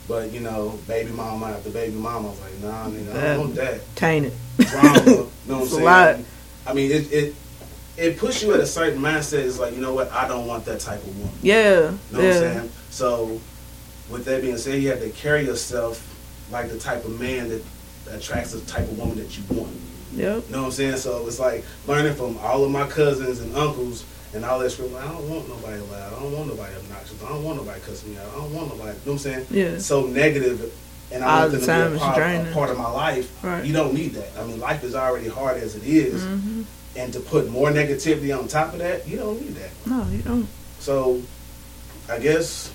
But 0.07 0.31
you 0.31 0.39
know, 0.39 0.79
baby 0.87 1.11
mama 1.11 1.47
after 1.47 1.69
baby 1.69 1.95
mama, 1.95 2.27
I 2.27 2.31
was 2.31 2.41
like, 2.41 2.59
nah, 2.59 2.87
nigga, 2.87 3.15
I 3.15 3.21
don't 3.21 3.39
want 3.39 3.55
that 3.55 3.95
Tainted. 3.95 4.33
drama. 4.57 4.99
You 4.99 5.05
know 5.05 5.29
what 5.45 5.61
I'm 5.61 5.67
saying? 5.67 5.83
lot. 5.83 6.19
I 6.65 6.73
mean, 6.73 6.91
it 6.91 7.11
it 7.11 7.35
it 7.97 8.17
puts 8.17 8.41
you 8.43 8.53
at 8.53 8.59
a 8.59 8.65
certain 8.65 9.01
mindset. 9.01 9.45
It's 9.45 9.59
like, 9.59 9.73
you 9.73 9.81
know 9.81 9.93
what? 9.93 10.11
I 10.11 10.27
don't 10.27 10.45
want 10.45 10.65
that 10.65 10.79
type 10.79 11.01
of 11.01 11.17
woman. 11.17 11.33
Yeah. 11.41 11.55
You 11.55 11.79
know 11.81 11.89
what 12.11 12.23
I'm 12.25 12.33
saying? 12.33 12.71
So, 12.91 13.41
with 14.09 14.25
that 14.25 14.41
being 14.41 14.57
said, 14.57 14.81
you 14.81 14.89
have 14.89 15.01
to 15.01 15.09
carry 15.09 15.45
yourself 15.45 16.03
like 16.51 16.69
the 16.69 16.77
type 16.77 17.03
of 17.05 17.19
man 17.19 17.49
that 17.49 17.63
attracts 18.13 18.51
the 18.51 18.61
type 18.61 18.83
of 18.83 18.97
woman 18.97 19.17
that 19.17 19.37
you 19.37 19.43
want. 19.49 19.73
Yep. 20.13 20.43
You 20.47 20.51
know 20.51 20.59
what 20.61 20.65
I'm 20.67 20.71
saying? 20.71 20.97
So 20.97 21.25
it's 21.27 21.39
like 21.39 21.63
learning 21.85 22.15
from 22.15 22.37
all 22.39 22.63
of 22.63 22.71
my 22.71 22.87
cousins 22.87 23.39
and 23.39 23.55
uncles 23.55 24.03
and 24.33 24.43
all 24.43 24.59
that 24.59 24.71
shit. 24.71 24.91
I 24.93 25.05
don't 25.07 25.29
want 25.29 25.47
nobody 25.47 25.79
loud. 25.79 26.13
I 26.13 26.19
don't 26.19 26.33
want 26.33 26.47
nobody 26.47 26.75
obnoxious. 26.75 27.23
I 27.23 27.29
don't 27.29 27.43
want 27.43 27.57
nobody 27.57 27.79
cussing 27.81 28.11
me 28.11 28.17
out. 28.17 28.27
I 28.29 28.35
don't 28.35 28.53
want 28.53 28.69
nobody. 28.69 28.89
You 28.89 28.93
know 28.93 28.93
what 29.03 29.11
I'm 29.13 29.17
saying? 29.19 29.47
Yeah. 29.51 29.77
So 29.77 30.05
negative, 30.05 30.73
and 31.11 31.23
I 31.23 31.27
All 31.27 31.39
want 31.41 31.51
the 31.51 31.57
them 31.59 31.85
to 31.85 31.89
be 31.91 31.95
a 31.97 31.99
part, 31.99 32.17
a 32.17 32.51
part 32.53 32.69
of 32.69 32.77
my 32.77 32.89
life. 32.89 33.43
Right. 33.43 33.63
You 33.63 33.73
don't 33.73 33.93
need 33.93 34.13
that. 34.13 34.29
I 34.39 34.43
mean, 34.45 34.59
life 34.59 34.83
is 34.83 34.95
already 34.95 35.27
hard 35.27 35.57
as 35.57 35.75
it 35.75 35.83
is. 35.83 36.23
Mhm. 36.23 36.65
and 36.95 37.13
to 37.13 37.19
put 37.19 37.47
more 37.47 37.69
negativity 37.69 38.35
on 38.35 38.47
top 38.47 38.73
of 38.73 38.79
that, 38.79 39.07
you 39.07 39.17
don't 39.17 39.39
need 39.39 39.53
that. 39.53 39.69
No, 39.85 40.03
you 40.09 40.17
don't. 40.23 40.47
So, 40.79 41.21
I 42.09 42.17
guess, 42.17 42.71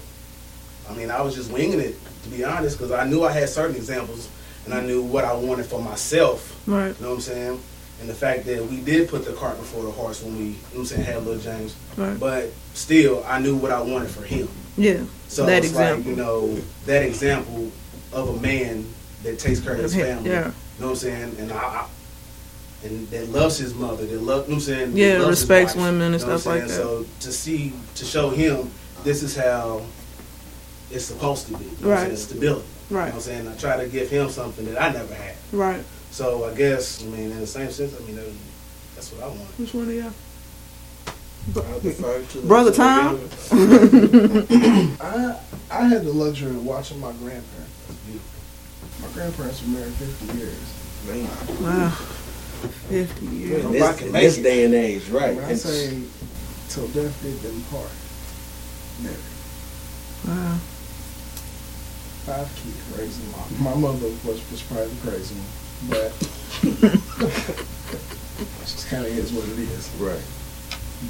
I 0.89 0.95
mean, 0.95 1.11
I 1.11 1.21
was 1.23 1.35
just 1.35 1.51
winging 1.51 1.81
it 1.81 1.97
to 2.23 2.29
be 2.29 2.45
honest, 2.45 2.79
because 2.79 2.93
I 2.93 3.05
knew 3.05 3.25
I 3.25 3.33
had 3.33 3.49
certain 3.49 3.75
examples, 3.75 4.29
and 4.65 4.75
I 4.75 4.81
knew 4.81 5.03
what 5.03 5.25
I 5.25 5.33
wanted 5.33 5.67
for 5.67 5.81
myself. 5.81 6.63
Right. 6.67 6.89
You 6.89 7.03
know 7.03 7.11
what 7.11 7.15
I'm 7.17 7.21
saying? 7.21 7.61
And 8.01 8.09
the 8.09 8.15
fact 8.15 8.45
that 8.47 8.65
we 8.67 8.81
did 8.81 9.09
put 9.09 9.25
the 9.25 9.33
cart 9.33 9.57
before 9.59 9.85
the 9.85 9.91
horse 9.91 10.23
when 10.23 10.37
we, 10.37 10.45
you 10.45 10.51
know 10.51 10.59
what 10.73 10.79
I'm 10.79 10.85
saying, 10.87 11.05
had 11.05 11.25
little 11.25 11.41
James. 11.41 11.77
Right. 11.97 12.19
But 12.19 12.51
still, 12.75 13.25
I 13.27 13.39
knew 13.39 13.57
what 13.57 13.71
I 13.71 13.81
wanted 13.81 14.11
for 14.11 14.23
him. 14.23 14.49
Yeah. 14.77 15.05
So 15.29 15.47
that 15.47 15.59
it's 15.59 15.69
example. 15.69 15.99
like, 15.99 16.07
you 16.07 16.17
know, 16.17 16.55
that 16.87 17.03
example 17.03 17.71
of 18.13 18.29
a 18.37 18.41
man 18.41 18.87
that 19.23 19.39
takes 19.39 19.61
care 19.61 19.75
of 19.75 19.79
his 19.79 19.95
family. 19.95 20.31
yeah. 20.31 20.47
You 20.47 20.81
know 20.81 20.87
what 20.87 20.91
I'm 20.91 20.97
saying? 20.97 21.37
And 21.39 21.53
I, 21.53 21.57
I 21.57 21.89
and 22.85 23.09
that 23.11 23.29
loves 23.29 23.59
his 23.59 23.75
mother, 23.75 24.05
that 24.05 24.21
love, 24.21 24.21
you 24.21 24.25
know 24.25 24.35
what 24.35 24.49
I'm 24.55 24.61
saying? 24.61 24.97
Yeah, 24.97 25.27
respects 25.29 25.75
wife, 25.77 25.85
women 25.85 26.13
and 26.13 26.21
you 26.21 26.27
know 26.27 26.33
what 26.33 26.41
stuff 26.41 26.53
like 26.53 26.63
that. 26.63 26.71
So 26.71 27.07
to 27.21 27.33
see, 27.33 27.73
to 27.95 28.05
show 28.05 28.31
him, 28.31 28.71
this 29.05 29.23
is 29.23 29.37
how 29.37 29.83
it's 30.91 31.05
supposed 31.05 31.47
to 31.47 31.57
be. 31.57 31.65
You 31.65 31.71
know 31.83 31.89
what 31.91 31.99
I'm 31.99 32.63
Right. 32.93 33.07
You 33.07 33.13
know 33.13 33.15
what 33.15 33.15
I'm 33.15 33.21
saying? 33.21 33.49
I 33.49 33.57
try 33.57 33.77
to 33.83 33.89
give 33.91 34.11
him 34.11 34.29
something 34.29 34.65
that 34.67 34.81
I 34.81 34.93
never 34.93 35.15
had. 35.15 35.35
Right. 35.53 35.83
So 36.11 36.45
I 36.45 36.55
guess, 36.55 37.03
I 37.03 37.07
mean, 37.07 37.31
in 37.33 37.41
the 37.41 37.47
same 37.47 37.71
sense, 37.71 37.95
I 37.99 38.05
mean, 38.05 38.17
that- 38.17 38.27
that's 38.95 39.11
what 39.13 39.23
I 39.25 39.29
want. 39.29 39.41
Which 39.59 39.73
one 39.75 39.89
of 39.89 39.95
y'all? 39.95 40.13
I 41.65 41.79
defer 41.81 42.23
to 42.23 42.39
the- 42.41 42.47
Brother 42.47 42.71
Tom? 42.73 43.19
I 45.01 45.39
I 45.71 45.85
had 45.89 46.05
the 46.05 46.13
luxury 46.13 46.51
of 46.51 46.65
watching 46.65 47.01
my 47.01 47.13
grandparents. 47.13 47.73
My 49.01 49.09
grandparents 49.15 49.63
were 49.63 49.69
married 49.69 49.93
50 49.95 50.39
years. 50.39 50.59
Man. 51.09 51.29
Wow. 51.63 51.89
50 51.91 53.27
years. 53.27 53.65
In 53.65 53.73
this, 53.73 54.01
in 54.03 54.13
this 54.13 54.37
day 54.39 54.65
and 54.67 54.75
age, 54.75 55.09
right? 55.09 55.35
When 55.35 55.45
I 55.45 55.55
say 55.55 56.03
till 56.69 56.87
death 56.89 57.21
did 57.23 57.41
them 57.41 57.61
part. 57.71 57.91
Married. 59.03 59.19
Wow. 60.29 60.59
Five 62.27 62.49
kids 62.55 62.99
raising 62.99 63.31
my 63.33 63.73
my 63.73 63.81
mother 63.81 64.07
was 64.25 64.41
was 64.51 64.63
probably 64.63 64.87
the 64.87 65.11
crazy 65.11 65.35
one, 65.35 65.91
but 65.91 66.13
it 66.63 67.67
just 68.61 68.87
kind 68.89 69.05
of 69.05 69.11
is 69.19 69.33
what 69.33 69.45
it 69.49 69.59
is. 69.59 69.91
Right. 69.99 70.23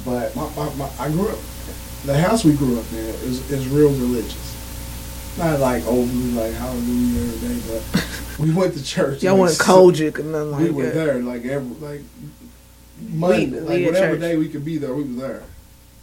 But 0.03 0.35
my, 0.35 0.49
my, 0.55 0.73
my, 0.75 0.89
I 0.99 1.09
grew 1.11 1.29
up. 1.29 1.37
The 2.05 2.17
house 2.17 2.43
we 2.43 2.53
grew 2.55 2.79
up 2.79 2.91
in 2.91 2.97
is 2.97 3.49
is 3.51 3.67
real 3.67 3.89
religious. 3.91 4.49
Not 5.37 5.59
like 5.59 5.85
overly 5.85 6.31
like 6.31 6.53
hallelujah 6.53 7.21
every 7.21 7.47
day, 7.47 7.61
but 7.69 8.39
we 8.39 8.51
went 8.51 8.73
to 8.73 8.83
church. 8.83 9.21
Y'all 9.23 9.37
went 9.37 9.53
COGIC 9.57 10.17
or 10.19 10.23
nothing 10.23 10.51
like 10.51 10.61
that. 10.63 10.73
We 10.73 10.83
like 10.83 10.85
were 10.85 10.89
there 10.89 11.19
like 11.19 11.45
every 11.45 11.75
like 11.87 12.01
Monday, 13.09 13.45
We- 13.51 13.59
like 13.59 13.69
we 13.69 13.85
at 13.85 13.91
whatever 13.93 14.13
church. 14.13 14.21
day 14.21 14.37
we 14.37 14.49
could 14.49 14.65
be 14.65 14.77
there, 14.79 14.93
we 14.95 15.03
were 15.03 15.27
there. 15.27 15.43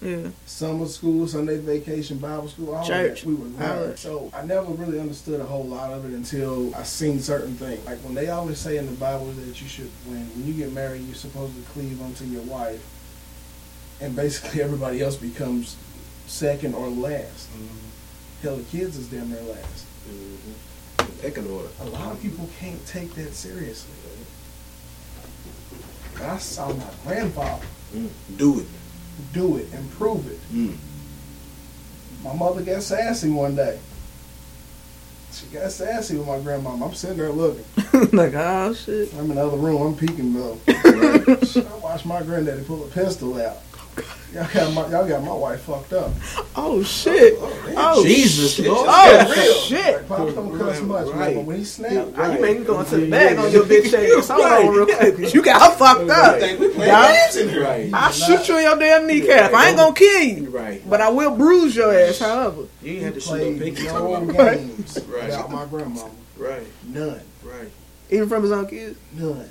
Yeah. 0.02 0.28
Summer 0.46 0.86
school, 0.86 1.28
Sunday 1.28 1.58
vacation, 1.58 2.16
Bible 2.18 2.48
school, 2.48 2.74
all 2.74 2.86
Church. 2.86 3.20
that. 3.20 3.28
We 3.28 3.34
were 3.34 3.46
All 3.46 3.80
there. 3.80 3.96
So 3.96 4.30
I 4.34 4.44
never 4.46 4.72
really 4.72 4.98
understood 4.98 5.40
a 5.40 5.44
whole 5.44 5.66
lot 5.66 5.92
of 5.92 6.06
it 6.06 6.14
until 6.14 6.74
I 6.74 6.84
seen 6.84 7.20
certain 7.20 7.54
things. 7.54 7.84
Like 7.84 7.98
when 7.98 8.14
they 8.14 8.28
always 8.30 8.58
say 8.58 8.78
in 8.78 8.86
the 8.86 8.92
Bible 8.92 9.26
that 9.26 9.60
you 9.60 9.68
should, 9.68 9.90
when 10.06 10.20
when 10.30 10.46
you 10.46 10.54
get 10.54 10.72
married, 10.72 11.02
you're 11.02 11.14
supposed 11.14 11.54
to 11.54 11.62
cleave 11.72 12.00
unto 12.00 12.24
your 12.24 12.42
wife, 12.42 12.82
and 14.00 14.16
basically 14.16 14.62
everybody 14.68 15.02
else 15.02 15.16
becomes 15.16 15.76
second 16.26 16.74
or 16.74 16.88
last. 16.88 17.48
Hell, 18.42 18.56
the 18.56 18.62
kids 18.64 18.96
is 18.96 19.08
damn 19.08 19.28
near 19.30 19.42
last. 19.42 19.84
Mm-hmm. 20.08 21.20
Pecking 21.20 21.50
order. 21.50 21.68
A 21.80 21.84
lot 21.86 22.12
of 22.12 22.22
people 22.22 22.48
can't 22.58 22.86
take 22.86 23.14
that 23.16 23.34
seriously. 23.34 23.92
I 26.22 26.38
saw 26.38 26.72
my 26.72 26.84
grandfather 27.04 27.66
Mm. 27.94 28.08
Do 28.36 28.60
it. 28.60 28.66
Do 29.32 29.56
it 29.56 29.66
and 29.72 29.90
prove 29.92 30.30
it. 30.30 30.38
Mm. 30.52 30.76
My 32.24 32.34
mother 32.34 32.62
got 32.62 32.82
sassy 32.82 33.30
one 33.30 33.56
day. 33.56 33.78
She 35.32 35.46
got 35.46 35.70
sassy 35.70 36.16
with 36.16 36.26
my 36.26 36.40
grandmama. 36.40 36.86
I'm 36.86 36.94
sitting 36.94 37.16
there 37.16 37.30
looking. 37.30 37.64
like, 38.12 38.34
oh 38.34 38.74
shit. 38.74 39.14
I'm 39.14 39.30
in 39.30 39.36
the 39.36 39.46
other 39.46 39.56
room. 39.56 39.80
I'm 39.82 39.96
peeking 39.96 40.34
though. 40.34 40.58
I 40.68 41.78
watched 41.82 42.04
my 42.04 42.22
granddaddy 42.22 42.64
pull 42.64 42.84
a 42.84 42.88
pistol 42.88 43.40
out. 43.40 43.58
Y'all 44.32 44.46
got 44.54 44.72
my 44.72 44.88
y'all 44.90 45.08
got 45.08 45.24
my 45.24 45.32
wife 45.34 45.60
fucked 45.62 45.92
up. 45.92 46.12
Oh 46.54 46.84
shit. 46.84 47.34
Oh, 47.36 47.74
oh 47.76 48.04
Jesus, 48.04 48.54
shit. 48.54 48.66
Lord. 48.68 48.86
Oh 48.88 49.32
Real. 49.34 49.54
shit. 49.54 49.96
Like, 49.96 50.08
Pops 50.08 50.34
don't 50.34 50.56
cuss 50.56 50.80
much, 50.82 51.06
man, 51.08 51.18
Right. 51.18 51.34
but 51.34 51.44
when 51.46 51.56
he 51.56 51.64
snapped, 51.64 52.16
Now 52.16 52.32
you 52.32 52.40
make 52.40 52.58
me 52.60 52.64
go 52.64 52.78
into 52.78 52.96
the 52.98 53.10
bag 53.10 53.38
on 53.38 53.50
your 53.50 53.64
bitch 53.64 53.92
ass. 53.92 54.28
Hold 54.28 54.44
Right. 54.44 54.64
on 54.64 54.72
real 54.74 54.86
quick. 54.86 55.16
'cause 55.18 55.34
You 55.34 55.42
got 55.42 55.60
her 55.72 55.76
fucked 55.76 56.10
up. 56.10 56.38
Think 56.38 56.60
we 56.60 56.68
playing 56.68 56.94
games 56.94 57.36
in 57.36 57.48
here. 57.48 57.64
Right. 57.64 57.90
I'll 57.92 58.12
shoot 58.12 58.48
you 58.48 58.58
in 58.58 58.62
your 58.62 58.76
damn 58.78 59.06
kneecap. 59.08 59.52
I 59.52 59.68
ain't 59.70 59.76
gonna 59.76 59.94
kill 59.96 60.22
you. 60.22 60.48
Right. 60.50 60.88
But 60.88 61.00
I 61.00 61.08
will 61.08 61.36
bruise 61.36 61.74
your 61.74 61.92
ass, 61.92 62.20
however. 62.20 62.62
You 62.84 62.92
ain't 62.92 63.02
had 63.02 63.14
to 63.14 63.20
shoot 63.20 63.30
no 63.32 63.36
played 63.38 63.60
pinky 63.60 63.82
no 63.86 64.26
games 64.26 64.98
Right. 65.08 65.24
without 65.24 65.50
my 65.50 65.66
grandmama. 65.66 66.10
Right. 66.38 66.62
None. 66.86 67.20
Right. 67.42 67.68
Even 68.10 68.28
from 68.28 68.42
his 68.44 68.52
own 68.52 68.68
kids. 68.68 68.96
None. 69.12 69.50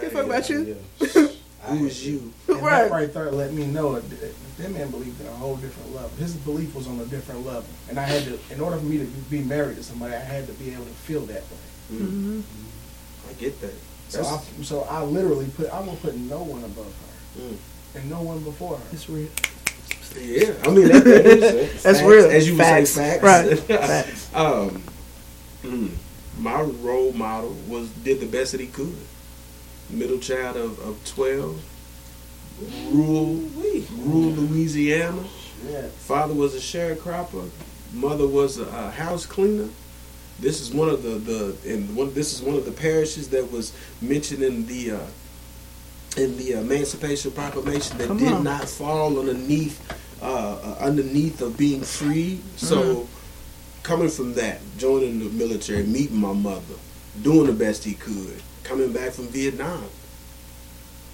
He 0.00 0.06
fuck 0.06 0.26
about 0.26 0.48
you. 0.48 0.76
Who 1.64 1.86
is 1.86 2.04
you? 2.06 2.32
And 2.48 2.56
Right. 2.62 2.82
that 2.82 2.90
right 2.90 3.12
there 3.14 3.30
let 3.30 3.52
me 3.52 3.66
know 3.66 3.98
that 4.00 4.34
that 4.58 4.70
man 4.72 4.90
believed 4.90 5.20
in 5.20 5.26
a 5.26 5.30
whole 5.32 5.56
different 5.56 5.94
level. 5.94 6.10
His 6.18 6.34
belief 6.34 6.74
was 6.74 6.86
on 6.88 6.98
a 7.00 7.04
different 7.06 7.46
level, 7.46 7.64
and 7.88 7.98
I 7.98 8.02
had 8.04 8.24
to, 8.24 8.38
in 8.52 8.60
order 8.60 8.76
for 8.76 8.84
me 8.84 8.98
to 8.98 9.04
be 9.30 9.40
married 9.42 9.76
to 9.76 9.82
somebody, 9.82 10.14
I 10.14 10.18
had 10.18 10.46
to 10.48 10.52
be 10.54 10.72
able 10.72 10.84
to 10.84 10.90
feel 10.90 11.20
that 11.26 11.42
way. 11.42 11.96
Mm-hmm. 11.98 12.40
I 13.30 13.32
get 13.34 13.60
that. 13.60 13.74
So 14.08 14.22
I, 14.24 14.62
so 14.62 14.82
I 14.90 15.02
literally 15.04 15.46
put, 15.56 15.70
I 15.70 15.80
will 15.80 15.96
put 15.96 16.16
no 16.16 16.42
one 16.42 16.64
above 16.64 16.86
her, 16.86 17.40
Mm. 17.42 17.56
and 17.94 18.10
no 18.10 18.20
one 18.22 18.40
before 18.44 18.76
her. 18.76 18.84
It's 18.92 19.08
real. 19.08 19.28
Yeah, 20.20 20.52
I 20.64 20.68
mean 20.70 20.88
that, 20.88 21.04
that 21.04 21.26
is 21.26 21.40
That's 21.82 22.00
facts, 22.00 22.02
real. 22.02 22.30
As 22.30 22.46
you 22.48 22.56
Facts. 22.58 22.96
would 22.96 23.04
say, 23.04 23.18
facts. 23.20 23.22
Right. 23.22 23.58
Facts. 23.80 24.34
um, 24.34 24.82
mm, 25.62 25.90
my 26.38 26.60
role 26.60 27.12
model 27.14 27.56
was 27.68 27.88
did 28.04 28.20
the 28.20 28.26
best 28.26 28.52
that 28.52 28.60
he 28.60 28.66
could. 28.66 28.94
Middle 29.92 30.18
child 30.18 30.56
of, 30.56 30.78
of 30.80 31.04
twelve, 31.04 31.62
rural, 32.90 33.36
rural 33.98 34.30
Louisiana. 34.32 35.22
Father 35.98 36.34
was 36.34 36.54
a 36.54 36.58
sharecropper. 36.58 37.48
Mother 37.92 38.26
was 38.26 38.58
a, 38.58 38.64
a 38.66 38.90
house 38.90 39.26
cleaner. 39.26 39.68
This 40.40 40.60
is 40.60 40.72
one 40.72 40.88
of 40.88 41.02
the 41.02 41.10
the 41.10 41.56
and 41.74 41.94
one. 41.94 42.12
This 42.14 42.32
is 42.32 42.42
one 42.42 42.56
of 42.56 42.64
the 42.64 42.72
parishes 42.72 43.28
that 43.28 43.52
was 43.52 43.72
mentioned 44.00 44.42
in 44.42 44.66
the 44.66 44.92
uh, 44.92 45.06
in 46.16 46.36
the 46.38 46.52
Emancipation 46.52 47.30
Proclamation 47.32 47.98
that 47.98 48.08
Come 48.08 48.16
did 48.18 48.32
on. 48.32 48.44
not 48.44 48.68
fall 48.68 49.18
underneath 49.20 49.78
uh, 50.22 50.24
uh, 50.24 50.76
underneath 50.80 51.40
of 51.42 51.56
being 51.56 51.82
free. 51.82 52.40
So 52.56 52.82
Mhm. 52.82 53.06
coming 53.82 54.08
from 54.08 54.34
that, 54.34 54.60
joining 54.78 55.18
the 55.18 55.26
military, 55.26 55.82
meeting 55.84 56.16
my 56.20 56.32
mother, 56.32 56.76
doing 57.22 57.46
the 57.46 57.52
best 57.52 57.84
he 57.84 57.94
could, 57.94 58.40
coming 58.64 58.92
back 58.92 59.12
from 59.12 59.28
Vietnam, 59.28 59.84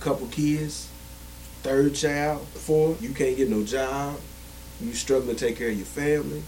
couple 0.01 0.27
kids, 0.29 0.89
third 1.63 1.95
child, 1.95 2.47
four, 2.49 2.97
you 3.01 3.11
can't 3.11 3.37
get 3.37 3.49
no 3.49 3.65
job, 3.65 4.19
you 4.81 4.93
struggling 4.95 5.37
to 5.37 5.47
take 5.47 5.57
care 5.59 5.69
of 5.71 5.77
your 5.77 5.87
family, 5.87 6.43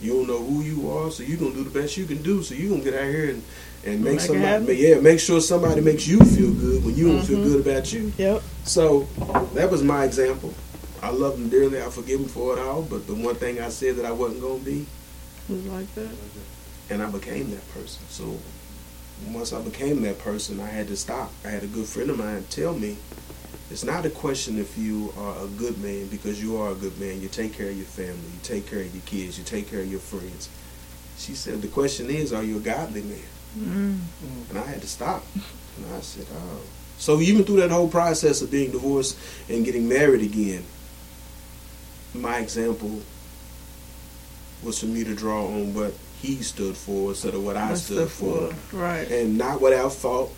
you 0.00 0.12
don't 0.12 0.26
know 0.26 0.42
who 0.42 0.62
you 0.62 0.90
are, 0.90 1.10
so 1.10 1.22
you 1.22 1.36
gonna 1.36 1.54
do 1.54 1.64
the 1.64 1.70
best 1.78 1.96
you 1.96 2.06
can 2.06 2.22
do. 2.22 2.42
So 2.42 2.54
you 2.54 2.70
gonna 2.70 2.82
get 2.82 2.94
out 2.94 3.04
here 3.08 3.30
and, 3.30 3.42
and 3.84 4.02
make, 4.02 4.12
Make 4.14 4.20
somebody, 4.20 4.76
yeah, 4.76 5.00
make 5.00 5.20
sure 5.20 5.40
somebody 5.40 5.80
makes 5.80 6.06
you 6.06 6.18
feel 6.20 6.52
good 6.52 6.84
when 6.84 6.94
you 6.96 7.08
don't 7.08 7.24
feel 7.24 7.38
Mhm. 7.38 7.44
good 7.44 7.66
about 7.66 7.92
you. 7.92 8.12
Yep. 8.18 8.42
So 8.64 9.06
that 9.54 9.70
was 9.70 9.82
my 9.82 10.04
example. 10.04 10.54
I 11.02 11.10
love 11.10 11.36
him 11.38 11.48
dearly. 11.48 11.80
I 11.82 11.88
forgive 11.88 12.20
him 12.20 12.28
for 12.28 12.56
it 12.56 12.60
all. 12.60 12.82
But 12.82 13.06
the 13.06 13.14
one 13.14 13.34
thing 13.34 13.58
I 13.60 13.70
said 13.70 13.96
that 13.96 14.04
I 14.04 14.12
wasn't 14.12 14.42
gonna 14.42 14.58
be, 14.58 14.84
Was 15.48 15.64
like 15.64 15.94
that. 15.94 16.08
and 16.90 17.02
I 17.02 17.06
became 17.10 17.50
that 17.52 17.66
person. 17.72 18.02
So 18.10 18.38
once 19.28 19.52
I 19.52 19.60
became 19.60 20.02
that 20.02 20.18
person, 20.18 20.60
I 20.60 20.66
had 20.66 20.88
to 20.88 20.96
stop. 20.96 21.30
I 21.44 21.48
had 21.48 21.62
a 21.62 21.66
good 21.66 21.86
friend 21.86 22.10
of 22.10 22.18
mine 22.18 22.44
tell 22.50 22.74
me, 22.74 22.96
it's 23.70 23.84
not 23.84 24.04
a 24.04 24.10
question 24.10 24.58
if 24.58 24.76
you 24.76 25.12
are 25.16 25.44
a 25.44 25.46
good 25.46 25.78
man 25.78 26.08
because 26.08 26.42
you 26.42 26.56
are 26.56 26.72
a 26.72 26.74
good 26.74 26.98
man. 26.98 27.20
You 27.20 27.28
take 27.28 27.52
care 27.52 27.68
of 27.68 27.76
your 27.76 27.86
family. 27.86 28.14
You 28.14 28.40
take 28.42 28.66
care 28.66 28.80
of 28.80 28.92
your 28.92 29.02
kids. 29.06 29.38
You 29.38 29.44
take 29.44 29.70
care 29.70 29.80
of 29.80 29.90
your 29.90 30.00
friends. 30.00 30.48
She 31.18 31.34
said, 31.34 31.62
the 31.62 31.68
question 31.68 32.10
is, 32.10 32.32
are 32.32 32.42
you 32.42 32.56
a 32.56 32.60
godly 32.60 33.02
man? 33.02 33.18
Mm. 33.56 33.98
And 34.50 34.58
I 34.58 34.62
had 34.62 34.80
to 34.80 34.88
stop. 34.88 35.24
And 35.34 35.94
I 35.94 36.00
said, 36.00 36.26
oh. 36.34 36.60
So 36.98 37.20
even 37.20 37.44
through 37.44 37.56
that 37.56 37.70
whole 37.70 37.88
process 37.88 38.42
of 38.42 38.50
being 38.50 38.72
divorced 38.72 39.16
and 39.48 39.64
getting 39.64 39.88
married 39.88 40.22
again, 40.22 40.64
my 42.12 42.38
example 42.38 43.02
was 44.62 44.80
for 44.80 44.86
me 44.86 45.04
to 45.04 45.14
draw 45.14 45.46
on 45.46 45.74
what 45.74 45.94
he 46.20 46.36
stood 46.42 46.76
for 46.76 47.10
instead 47.10 47.34
of 47.34 47.44
what 47.44 47.56
I 47.56 47.70
What 47.70 47.78
stood 47.78 48.08
stood 48.08 48.10
for. 48.10 48.52
for, 48.54 48.76
right. 48.76 49.10
And 49.10 49.38
not 49.38 49.60
without 49.60 49.92
fault, 49.92 50.32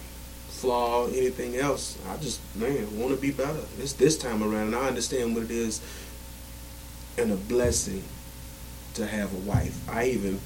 flaw, 0.49 1.07
anything 1.09 1.57
else. 1.57 1.99
I 2.09 2.17
just, 2.19 2.41
man, 2.57 2.99
want 2.99 3.15
to 3.15 3.21
be 3.21 3.31
better. 3.33 3.61
This 3.79 3.93
this 3.95 4.17
time 4.17 4.43
around, 4.43 4.69
and 4.69 4.77
I 4.77 4.87
understand 4.89 5.35
what 5.35 5.45
it 5.45 5.51
is 5.51 5.81
and 7.19 7.33
a 7.33 7.37
blessing 7.37 8.03
to 8.95 9.07
have 9.07 9.33
a 9.35 9.39
wife. 9.39 9.77
I 9.89 10.07
even, 10.09 10.39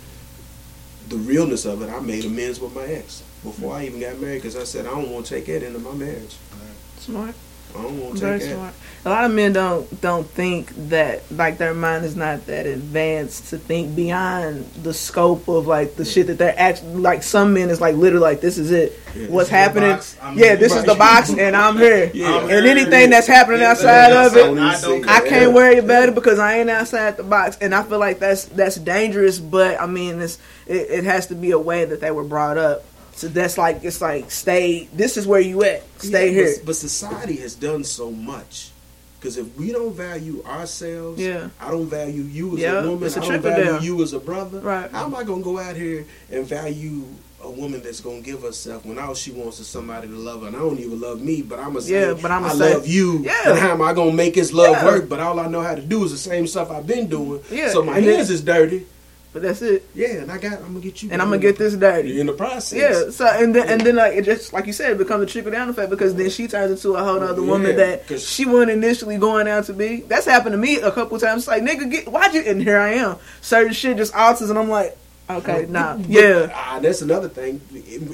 the 1.08 1.16
realness 1.16 1.64
of 1.64 1.82
it, 1.82 1.90
I 1.90 2.00
made 2.00 2.24
amends 2.24 2.58
with 2.60 2.74
my 2.74 2.84
ex 2.84 3.22
before 3.44 3.74
I 3.74 3.84
even 3.86 4.00
got 4.00 4.18
married 4.18 4.38
because 4.42 4.56
I 4.56 4.64
said, 4.64 4.86
I 4.86 4.90
don't 4.90 5.10
want 5.10 5.26
to 5.26 5.34
take 5.34 5.46
that 5.46 5.62
into 5.62 5.78
my 5.78 5.92
marriage. 5.92 6.36
Smart. 6.98 7.34
Don't 7.82 8.16
Very 8.18 8.40
smart. 8.40 8.74
A 9.04 9.10
lot 9.10 9.24
of 9.24 9.30
men 9.30 9.52
don't 9.52 10.00
don't 10.00 10.26
think 10.28 10.72
that 10.88 11.22
like 11.30 11.58
their 11.58 11.74
mind 11.74 12.04
is 12.04 12.16
not 12.16 12.44
that 12.46 12.66
advanced 12.66 13.50
to 13.50 13.58
think 13.58 13.94
beyond 13.94 14.64
the 14.82 14.92
scope 14.92 15.46
of 15.46 15.68
like 15.68 15.94
the 15.94 16.04
shit 16.04 16.26
that 16.26 16.38
they're 16.38 16.58
actually 16.58 16.96
like. 16.96 17.22
Some 17.22 17.54
men 17.54 17.70
is 17.70 17.80
like 17.80 17.94
literally 17.94 18.22
like 18.24 18.40
this 18.40 18.58
is 18.58 18.72
it. 18.72 18.98
Yeah, 19.14 19.28
What's 19.28 19.48
this 19.48 19.48
is 19.48 19.50
the 19.50 19.56
happening? 19.56 20.38
yeah, 20.38 20.56
this 20.56 20.74
is 20.74 20.82
the 20.82 20.96
box, 20.96 21.30
and 21.30 21.54
I'm 21.54 21.76
here. 21.86 22.10
Yeah. 22.12 22.40
and 22.40 22.50
I'm 22.52 22.66
anything 22.66 22.90
here. 22.98 23.10
that's 23.10 23.28
happening 23.28 23.60
Yeah, 23.60 23.70
outside 23.70 24.10
of 24.12 24.36
it, 24.36 25.06
I 25.08 25.20
can't 25.28 25.52
worry 25.52 25.78
about 25.78 26.08
it 26.08 26.14
because 26.16 26.40
I 26.40 26.58
ain't 26.58 26.68
outside 26.70 27.16
the 27.16 27.22
box. 27.22 27.58
And 27.60 27.76
I 27.76 27.84
feel 27.84 28.00
like 28.00 28.18
that's 28.18 28.46
that's 28.46 28.74
dangerous. 28.74 29.38
But 29.38 29.80
I 29.80 29.86
mean, 29.86 30.20
it's 30.20 30.38
it, 30.66 30.90
it 30.90 31.04
has 31.04 31.28
to 31.28 31.36
be 31.36 31.52
a 31.52 31.58
way 31.60 31.84
that 31.84 32.00
they 32.00 32.10
were 32.10 32.24
brought 32.24 32.58
up. 32.58 32.84
So 33.16 33.28
that's 33.28 33.56
like 33.58 33.82
it's 33.82 34.00
like 34.00 34.30
stay. 34.30 34.88
This 34.92 35.16
is 35.16 35.26
where 35.26 35.40
you 35.40 35.62
at. 35.64 35.82
Stay 36.00 36.26
Yeah, 36.26 36.32
here. 36.32 36.54
But, 36.58 36.66
but 36.66 36.76
society 36.76 37.36
has 37.38 37.54
done 37.54 37.82
so 37.84 38.10
much. 38.10 38.70
Because 39.18 39.38
if 39.38 39.56
we 39.56 39.72
don't 39.72 39.94
value 39.94 40.44
ourselves, 40.44 41.20
Yeah. 41.20 41.48
I 41.58 41.70
don't 41.70 41.86
value 41.86 42.22
you 42.22 42.52
as 42.54 42.60
Yeah, 42.60 42.80
a 42.84 42.88
woman, 42.90 43.08
a 43.08 43.16
I 43.16 43.28
don't 43.28 43.40
value 43.42 43.64
down. 43.64 43.82
you 43.82 44.02
as 44.02 44.12
a 44.12 44.20
brother. 44.20 44.60
Right. 44.60 44.90
How 44.90 45.06
am 45.06 45.14
I 45.14 45.24
going 45.24 45.40
to 45.40 45.44
go 45.44 45.58
out 45.58 45.74
here 45.74 46.04
and 46.30 46.44
value 46.46 47.02
a 47.42 47.50
woman 47.50 47.80
that's 47.82 48.00
going 48.00 48.22
to 48.22 48.30
give 48.30 48.42
herself 48.42 48.84
when 48.84 48.98
all 48.98 49.14
she 49.14 49.30
wants 49.32 49.58
is 49.58 49.66
somebody 49.68 50.06
to 50.08 50.14
love 50.14 50.42
her? 50.42 50.48
And 50.48 50.56
I 50.56 50.58
don't 50.58 50.78
even 50.78 51.00
love 51.00 51.22
me, 51.22 51.40
but 51.40 51.58
I'm 51.58 51.72
going 51.72 51.76
to 51.76 51.82
say, 51.82 52.08
Yeah, 52.08 52.14
but 52.20 52.30
I'ma 52.30 52.48
I 52.48 52.54
say- 52.54 52.74
love 52.74 52.86
you. 52.86 53.20
Yeah. 53.24 53.50
And 53.50 53.58
how 53.58 53.70
am 53.70 53.80
I 53.82 53.94
going 53.94 54.10
to 54.10 54.16
make 54.16 54.34
this 54.34 54.52
love 54.52 54.72
Yeah. 54.76 54.84
work? 54.84 55.08
But 55.08 55.20
all 55.20 55.40
I 55.40 55.48
know 55.48 55.62
how 55.62 55.74
to 55.74 55.82
do 55.82 56.04
is 56.04 56.10
the 56.12 56.18
same 56.18 56.46
stuff 56.46 56.70
I've 56.70 56.86
been 56.86 57.06
doing. 57.08 57.40
Yeah, 57.50 57.70
So 57.70 57.82
my 57.82 57.98
hands 57.98 58.28
is 58.28 58.42
dirty. 58.42 58.84
But 59.36 59.42
that's 59.42 59.60
it. 59.60 59.86
Yeah, 59.94 60.22
and 60.22 60.32
I 60.32 60.38
got, 60.38 60.54
I'm 60.54 60.60
going 60.60 60.74
to 60.76 60.80
get 60.80 61.02
you. 61.02 61.10
and 61.12 61.20
I'm 61.20 61.28
gonna 61.28 61.42
get 61.42 61.58
this 61.58 61.76
dirty. 61.76 62.18
in 62.18 62.26
the 62.26 62.32
process. 62.32 62.72
Yeah. 62.72 63.10
So 63.10 63.26
and 63.26 63.54
then 63.54 63.68
and 63.68 63.82
then 63.82 63.96
like 63.96 64.14
it 64.14 64.24
just 64.24 64.54
like 64.54 64.64
you 64.64 64.72
said, 64.72 64.92
it 64.92 64.96
becomes 64.96 65.24
a 65.24 65.26
trickle 65.26 65.52
down 65.52 65.68
effect 65.68 65.90
because 65.90 66.14
then 66.14 66.30
she 66.30 66.48
turns 66.48 66.70
into 66.70 66.96
a 66.96 67.04
whole 67.04 67.22
other 67.22 67.42
woman 67.42 67.76
that 67.76 68.18
she 68.18 68.46
wasn't 68.46 68.70
initially 68.70 69.18
going 69.18 69.46
out 69.46 69.66
to 69.66 69.74
be. 69.74 70.00
That's 70.00 70.24
happened 70.24 70.54
to 70.54 70.56
me 70.56 70.76
a 70.76 70.90
couple 70.90 71.18
times. 71.18 71.42
It's 71.42 71.48
like 71.48 71.62
nigga, 71.62 71.90
get 71.90 72.08
why'd 72.08 72.32
you? 72.32 72.44
And 72.44 72.62
here 72.62 72.78
I 72.78 72.94
am. 72.94 73.16
Certain 73.42 73.74
shit 73.74 73.98
just 73.98 74.14
alters, 74.14 74.48
and 74.48 74.58
I'm 74.58 74.70
like, 74.70 74.96
okay, 75.28 75.66
nah, 75.68 75.98
But, 75.98 76.08
yeah, 76.08 76.50
ah, 76.54 76.78
that's 76.80 77.02
another 77.02 77.28
thing, 77.28 77.60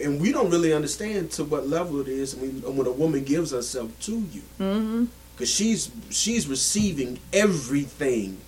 and 0.03 0.21
we 0.21 0.33
don't 0.33 0.51
really 0.51 0.73
understand 0.73 1.31
to 1.33 1.45
what 1.45 1.69
level 1.69 2.01
it 2.01 2.09
is 2.09 2.35
when, 2.35 2.63
when 2.63 2.89
a 2.89 2.91
woman 2.91 3.23
gives 3.23 3.53
herself 3.53 3.97
to 4.01 4.27
you, 4.33 4.43
mm-hmm. 4.59 5.05
because 5.37 5.49
she's 5.49 5.89
she's 6.11 6.49
receiving 6.49 7.21
everything 7.33 8.39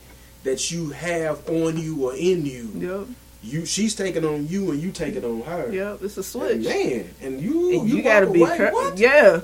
that 0.44 0.70
you 0.70 0.90
have 0.90 1.48
on 1.48 1.76
you 1.76 2.04
or 2.08 2.14
in 2.14 2.44
you. 2.46 2.70
yep, 2.76 3.06
You, 3.42 3.66
she's 3.66 3.94
taking 3.94 4.24
on 4.24 4.46
you, 4.48 4.70
and 4.70 4.80
you 4.80 4.92
taking 4.92 5.24
on 5.24 5.42
her. 5.42 5.70
yep. 5.72 6.00
It's 6.02 6.16
a 6.16 6.20
And 6.20 6.24
switch. 6.24 6.64
man, 6.64 7.10
and 7.22 7.40
you 7.40 7.80
And 7.80 7.88
you, 7.88 7.96
you, 7.96 8.02
gotta 8.02 8.26
be 8.30 8.42
away, 8.42 8.56
cur- 8.56 8.92
yeah. 8.96 9.40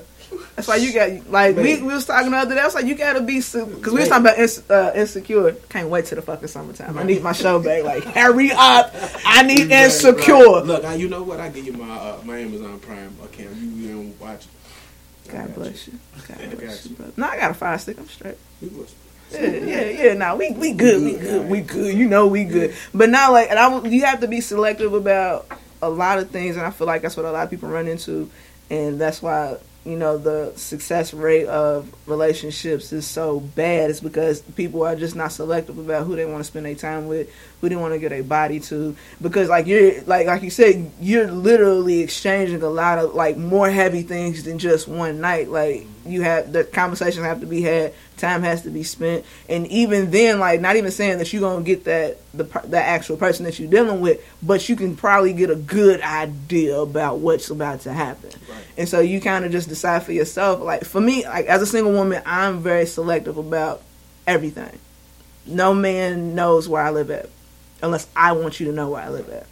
That's 0.55 0.65
why 0.69 0.77
you 0.77 0.93
got 0.93 1.29
like 1.29 1.57
we, 1.57 1.63
Man. 1.75 1.85
we 1.87 1.93
was 1.93 2.05
talking 2.05 2.31
the 2.31 2.37
other 2.37 2.55
day. 2.55 2.61
I 2.61 2.65
was 2.65 2.73
like, 2.73 2.85
you 2.85 2.95
gotta 2.95 3.19
be 3.19 3.39
because 3.39 3.53
we 3.91 3.99
was 3.99 4.07
talking 4.07 4.25
about 4.25 4.39
ins- 4.39 4.63
uh, 4.69 4.93
insecure. 4.95 5.51
Can't 5.67 5.89
wait 5.89 6.05
till 6.05 6.15
the 6.15 6.21
fucking 6.21 6.47
summertime. 6.47 6.97
I 6.97 7.03
need 7.03 7.21
my 7.21 7.33
show 7.33 7.59
back. 7.59 7.83
Like 7.91 8.03
hurry 8.05 8.49
up! 8.53 8.93
I 9.25 9.43
need 9.43 9.69
Right, 9.69 9.83
insecure. 9.85 10.35
right. 10.35 10.65
Look, 10.65 10.85
I, 10.85 10.93
you 10.95 11.09
know 11.09 11.23
what? 11.23 11.41
I 11.41 11.49
give 11.49 11.65
you 11.65 11.73
my 11.73 11.89
uh, 11.93 12.21
my 12.23 12.37
Amazon 12.37 12.79
Prime 12.79 13.13
account. 13.21 13.57
You, 13.57 13.67
you 13.71 13.87
don't 13.93 14.21
watch. 14.21 14.45
it. 14.45 15.31
God 15.33 15.53
bless 15.53 15.87
you. 15.89 15.99
God 16.29 16.57
bless 16.57 16.85
you, 16.85 16.95
you. 16.97 17.13
No, 17.17 17.27
I 17.27 17.35
got 17.37 17.51
a 17.51 17.53
fire 17.53 17.77
stick. 17.77 17.99
I'm 17.99 18.07
straight. 18.07 18.37
You 18.61 18.69
was- 18.69 18.95
Yeah, 19.31 19.47
yeah, 19.47 19.89
yeah. 19.89 20.13
Now 20.13 20.35
we 20.35 20.51
we 20.51 20.73
good. 20.73 21.01
We 21.03 21.17
good. 21.17 21.49
We 21.49 21.61
good. 21.61 21.95
You 21.95 22.07
know 22.07 22.27
we 22.27 22.43
good. 22.43 22.75
But 22.93 23.09
now, 23.09 23.31
like, 23.31 23.49
and 23.49 23.59
I 23.59 23.85
you 23.87 24.05
have 24.05 24.21
to 24.21 24.27
be 24.27 24.41
selective 24.41 24.93
about 24.93 25.47
a 25.81 25.89
lot 25.89 26.19
of 26.19 26.29
things, 26.29 26.57
and 26.57 26.65
I 26.65 26.71
feel 26.71 26.87
like 26.87 27.01
that's 27.01 27.17
what 27.17 27.25
a 27.25 27.31
lot 27.31 27.43
of 27.43 27.49
people 27.49 27.69
run 27.69 27.87
into, 27.87 28.29
and 28.69 28.99
that's 28.99 29.21
why 29.21 29.57
you 29.83 29.97
know 29.97 30.17
the 30.17 30.53
success 30.57 31.11
rate 31.11 31.47
of 31.47 31.91
relationships 32.05 32.93
is 32.93 33.07
so 33.07 33.39
bad. 33.39 33.89
It's 33.89 33.99
because 33.99 34.41
people 34.41 34.83
are 34.83 34.95
just 34.95 35.15
not 35.15 35.31
selective 35.31 35.77
about 35.77 36.05
who 36.05 36.15
they 36.15 36.25
want 36.25 36.39
to 36.39 36.43
spend 36.43 36.67
their 36.67 36.75
time 36.75 37.07
with, 37.07 37.33
who 37.61 37.69
they 37.69 37.75
want 37.75 37.93
to 37.93 37.99
get 37.99 38.11
a 38.11 38.21
body 38.21 38.59
to. 38.61 38.95
Because 39.21 39.49
like 39.49 39.65
you're 39.65 40.01
like 40.03 40.27
like 40.27 40.43
you 40.43 40.51
said, 40.51 40.91
you're 40.99 41.31
literally 41.31 42.01
exchanging 42.01 42.61
a 42.61 42.69
lot 42.69 42.99
of 42.99 43.15
like 43.15 43.37
more 43.37 43.69
heavy 43.69 44.03
things 44.03 44.43
than 44.43 44.59
just 44.59 44.87
one 44.87 45.19
night. 45.19 45.49
Like 45.49 45.87
you 46.05 46.21
have 46.21 46.51
the 46.51 46.63
conversations 46.63 47.25
have 47.25 47.39
to 47.39 47.47
be 47.47 47.61
had, 47.63 47.93
time 48.21 48.43
has 48.43 48.63
to 48.63 48.69
be 48.69 48.83
spent, 48.83 49.25
and 49.49 49.67
even 49.67 50.11
then, 50.11 50.39
like 50.39 50.61
not 50.61 50.75
even 50.75 50.91
saying 50.91 51.17
that 51.17 51.33
you're 51.33 51.41
gonna 51.41 51.63
get 51.63 51.83
that 51.83 52.17
the 52.33 52.43
the 52.67 52.79
actual 52.81 53.17
person 53.17 53.45
that 53.45 53.59
you're 53.59 53.69
dealing 53.69 53.99
with, 53.99 54.23
but 54.41 54.69
you 54.69 54.75
can 54.75 54.95
probably 54.95 55.33
get 55.33 55.49
a 55.49 55.55
good 55.55 56.01
idea 56.01 56.79
about 56.79 57.19
what's 57.19 57.49
about 57.49 57.81
to 57.81 57.93
happen. 57.93 58.29
And 58.77 58.87
so 58.87 58.99
you 59.01 59.19
kind 59.19 59.43
of 59.43 59.51
just 59.51 59.67
decide 59.67 60.03
for 60.03 60.13
yourself. 60.13 60.61
Like 60.61 60.85
for 60.85 61.01
me, 61.01 61.25
like 61.25 61.47
as 61.47 61.61
a 61.61 61.65
single 61.65 61.91
woman, 61.91 62.21
I'm 62.25 62.59
very 62.59 62.85
selective 62.85 63.37
about 63.37 63.81
everything. 64.25 64.79
No 65.45 65.73
man 65.73 66.35
knows 66.35 66.69
where 66.69 66.81
I 66.81 66.91
live 66.91 67.11
at 67.11 67.29
unless 67.83 68.07
I 68.15 68.33
want 68.33 68.59
you 68.59 68.67
to 68.67 68.71
know 68.71 68.91
where 68.91 69.01
I 69.01 69.09
live 69.09 69.29
at. 69.29 69.47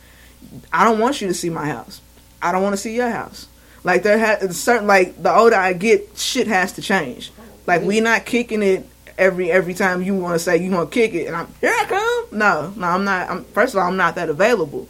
I 0.72 0.86
don't 0.86 1.00
want 1.00 1.22
you 1.22 1.28
to 1.28 1.34
see 1.34 1.50
my 1.50 1.66
house. 1.66 2.02
I 2.42 2.52
don't 2.52 2.64
want 2.64 2.74
to 2.74 2.78
see 2.78 2.96
your 2.96 3.10
house. 3.10 3.48
Like 3.84 4.04
there 4.04 4.18
has 4.18 4.60
certain 4.60 4.88
like 4.88 5.22
the 5.22 5.34
older 5.34 5.56
I 5.56 5.74
get, 5.74 6.18
shit 6.18 6.48
has 6.48 6.74
to 6.74 6.82
change. 6.82 7.32
Like 7.70 7.84
we 7.84 8.00
not 8.00 8.26
kicking 8.26 8.64
it 8.64 8.88
every 9.18 9.52
every 9.52 9.76
time 9.76 10.02
you 10.02 10.16
want 10.16 10.34
to 10.34 10.40
say 10.40 10.58
you 10.58 10.72
want 10.72 10.92
to 10.92 10.94
kick 10.94 11.14
it, 11.14 11.28
and 11.28 11.36
I'm 11.36 11.48
here 11.62 11.72
I 11.72 11.86
come. 11.86 12.40
No, 12.40 12.74
no, 12.76 12.88
I'm 12.88 13.04
not. 13.04 13.30
I'm 13.30 13.44
first 13.46 13.76
of 13.76 13.80
all, 13.80 13.88
I'm 13.88 13.96
not 13.96 14.16
that 14.16 14.28
available. 14.28 14.90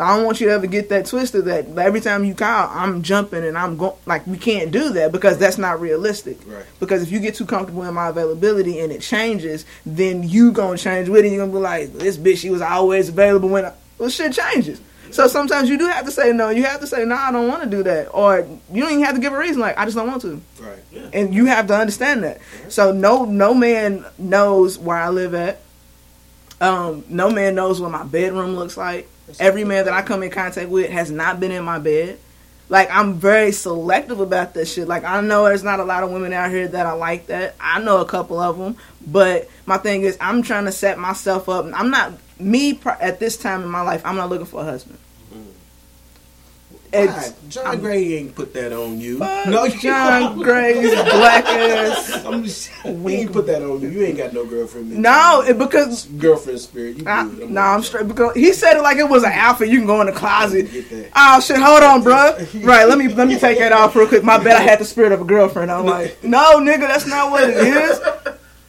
I 0.00 0.16
don't 0.16 0.24
want 0.24 0.40
you 0.40 0.46
to 0.46 0.52
ever 0.52 0.68
get 0.68 0.90
that 0.90 1.06
twisted 1.06 1.46
that 1.46 1.76
every 1.76 2.00
time 2.00 2.24
you 2.24 2.32
call, 2.32 2.70
I'm 2.70 3.02
jumping 3.02 3.44
and 3.44 3.58
I'm 3.58 3.76
going. 3.76 3.96
Like 4.06 4.26
we 4.28 4.38
can't 4.38 4.70
do 4.70 4.90
that 4.90 5.10
because 5.10 5.38
that's 5.38 5.58
not 5.58 5.80
realistic. 5.80 6.38
Right. 6.46 6.64
Because 6.78 7.02
if 7.02 7.10
you 7.10 7.18
get 7.18 7.34
too 7.34 7.46
comfortable 7.46 7.82
in 7.82 7.94
my 7.94 8.08
availability 8.08 8.78
and 8.78 8.92
it 8.92 9.00
changes, 9.00 9.64
then 9.84 10.22
you 10.22 10.52
gonna 10.52 10.78
change 10.78 11.08
with 11.08 11.24
it. 11.24 11.32
You're 11.32 11.44
gonna 11.44 11.52
be 11.52 11.58
like, 11.58 11.92
this 11.94 12.16
bitch, 12.16 12.38
she 12.38 12.50
was 12.50 12.62
always 12.62 13.08
available 13.08 13.48
when. 13.48 13.64
I, 13.64 13.74
well, 13.98 14.08
shit 14.08 14.32
changes. 14.32 14.80
So 15.10 15.26
sometimes 15.26 15.68
you 15.68 15.78
do 15.78 15.86
have 15.86 16.04
to 16.04 16.10
say 16.10 16.32
no. 16.32 16.50
You 16.50 16.64
have 16.64 16.80
to 16.80 16.86
say 16.86 17.04
no. 17.04 17.14
I 17.14 17.32
don't 17.32 17.48
want 17.48 17.62
to 17.62 17.68
do 17.68 17.82
that, 17.84 18.08
or 18.12 18.46
you 18.72 18.82
don't 18.82 18.92
even 18.92 19.04
have 19.04 19.14
to 19.14 19.20
give 19.20 19.32
a 19.32 19.38
reason. 19.38 19.60
Like 19.60 19.78
I 19.78 19.84
just 19.84 19.96
don't 19.96 20.08
want 20.08 20.22
to. 20.22 20.40
Right. 20.60 21.10
and 21.12 21.34
you 21.34 21.46
have 21.46 21.66
to 21.68 21.76
understand 21.76 22.24
that. 22.24 22.40
So 22.68 22.92
no 22.92 23.24
no 23.24 23.54
man 23.54 24.04
knows 24.18 24.78
where 24.78 24.96
I 24.96 25.08
live 25.08 25.34
at. 25.34 25.60
Um, 26.60 27.04
no 27.08 27.30
man 27.30 27.54
knows 27.54 27.80
what 27.80 27.90
my 27.90 28.04
bedroom 28.04 28.56
looks 28.56 28.76
like. 28.76 29.08
Every 29.38 29.64
man 29.64 29.84
that 29.84 29.94
I 29.94 30.02
come 30.02 30.22
in 30.22 30.30
contact 30.30 30.68
with 30.68 30.90
has 30.90 31.10
not 31.10 31.38
been 31.38 31.52
in 31.52 31.64
my 31.64 31.78
bed. 31.78 32.18
Like 32.68 32.90
I'm 32.90 33.14
very 33.14 33.52
selective 33.52 34.20
about 34.20 34.52
this 34.52 34.72
shit. 34.72 34.88
Like 34.88 35.04
I 35.04 35.20
know 35.20 35.44
there's 35.44 35.64
not 35.64 35.80
a 35.80 35.84
lot 35.84 36.02
of 36.02 36.10
women 36.10 36.32
out 36.32 36.50
here 36.50 36.68
that 36.68 36.86
are 36.86 36.96
like 36.96 37.26
that. 37.28 37.54
I 37.60 37.80
know 37.80 38.00
a 38.00 38.04
couple 38.04 38.38
of 38.38 38.58
them, 38.58 38.76
but 39.06 39.48
my 39.64 39.78
thing 39.78 40.02
is 40.02 40.18
I'm 40.20 40.42
trying 40.42 40.66
to 40.66 40.72
set 40.72 40.98
myself 40.98 41.48
up. 41.48 41.66
I'm 41.72 41.90
not 41.90 42.12
me 42.38 42.78
at 43.00 43.20
this 43.20 43.36
time 43.36 43.62
in 43.62 43.68
my 43.68 43.82
life. 43.82 44.02
I'm 44.04 44.16
not 44.16 44.28
looking 44.30 44.46
for 44.46 44.60
a 44.60 44.64
husband. 44.64 44.98
It's-? 46.92 47.34
John 47.48 47.80
Gray 47.80 48.14
ain't 48.14 48.34
put 48.34 48.54
that 48.54 48.72
on 48.72 48.98
you. 48.98 49.18
No, 49.18 49.68
John 49.68 50.38
Gray's 50.38 50.90
black 50.90 51.44
ass. 51.44 52.24
I'm 52.24 52.44
just, 52.44 52.68
he 52.82 53.14
ain't 53.14 53.32
put 53.32 53.46
that 53.46 53.62
on 53.62 53.80
you. 53.80 53.88
You 53.88 54.04
ain't 54.04 54.16
got 54.16 54.32
no 54.32 54.46
girlfriend. 54.46 54.96
No, 54.96 55.42
it, 55.46 55.58
because 55.58 56.06
girlfriend 56.06 56.60
spirit. 56.60 56.98
You 56.98 57.04
I. 57.06 57.20
I'm 57.20 57.52
no, 57.52 57.60
I'm 57.60 57.82
straight 57.82 58.08
because 58.08 58.34
he 58.34 58.52
said 58.52 58.76
it 58.76 58.82
like 58.82 58.96
it 58.98 59.08
was 59.08 59.22
an 59.22 59.32
outfit. 59.32 59.68
You 59.68 59.78
can 59.78 59.86
go 59.86 60.00
in 60.00 60.06
the 60.06 60.12
closet. 60.12 60.68
Oh 61.14 61.40
shit! 61.40 61.58
Hold 61.58 61.82
on, 61.82 62.02
bro. 62.02 62.38
Right, 62.68 62.84
let 62.86 62.98
me 62.98 63.08
let 63.08 63.28
me 63.28 63.38
take 63.38 63.58
that 63.58 63.72
off 63.72 63.94
real 63.94 64.08
quick. 64.08 64.24
My 64.24 64.38
bad. 64.38 64.56
I 64.56 64.62
had 64.62 64.78
the 64.78 64.84
spirit 64.84 65.12
of 65.12 65.20
a 65.20 65.24
girlfriend. 65.24 65.70
I'm 65.70 65.86
like, 65.96 66.22
no, 66.24 66.58
nigga, 66.58 66.80
that's 66.80 67.06
not 67.06 67.30
what 67.30 67.48
it 67.48 67.56
is. 67.56 68.00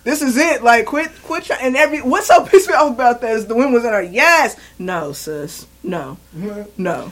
This 0.10 0.24
is 0.24 0.38
it. 0.38 0.64
Like, 0.64 0.88
quit, 0.88 1.12
quit. 1.22 1.44
Try- 1.44 1.60
and 1.62 1.78
every 1.78 2.02
what's 2.02 2.28
so 2.28 2.44
pissed 2.46 2.68
me 2.68 2.74
off 2.74 2.94
about 2.94 3.22
that 3.22 3.32
is 3.32 3.46
the 3.46 3.54
women 3.54 3.74
was 3.74 3.86
in 3.86 3.92
there. 3.92 4.02
Yes, 4.02 4.56
no, 4.80 5.14
sis, 5.14 5.68
no, 5.84 6.18
mm-hmm. 6.36 6.64
no. 6.82 7.12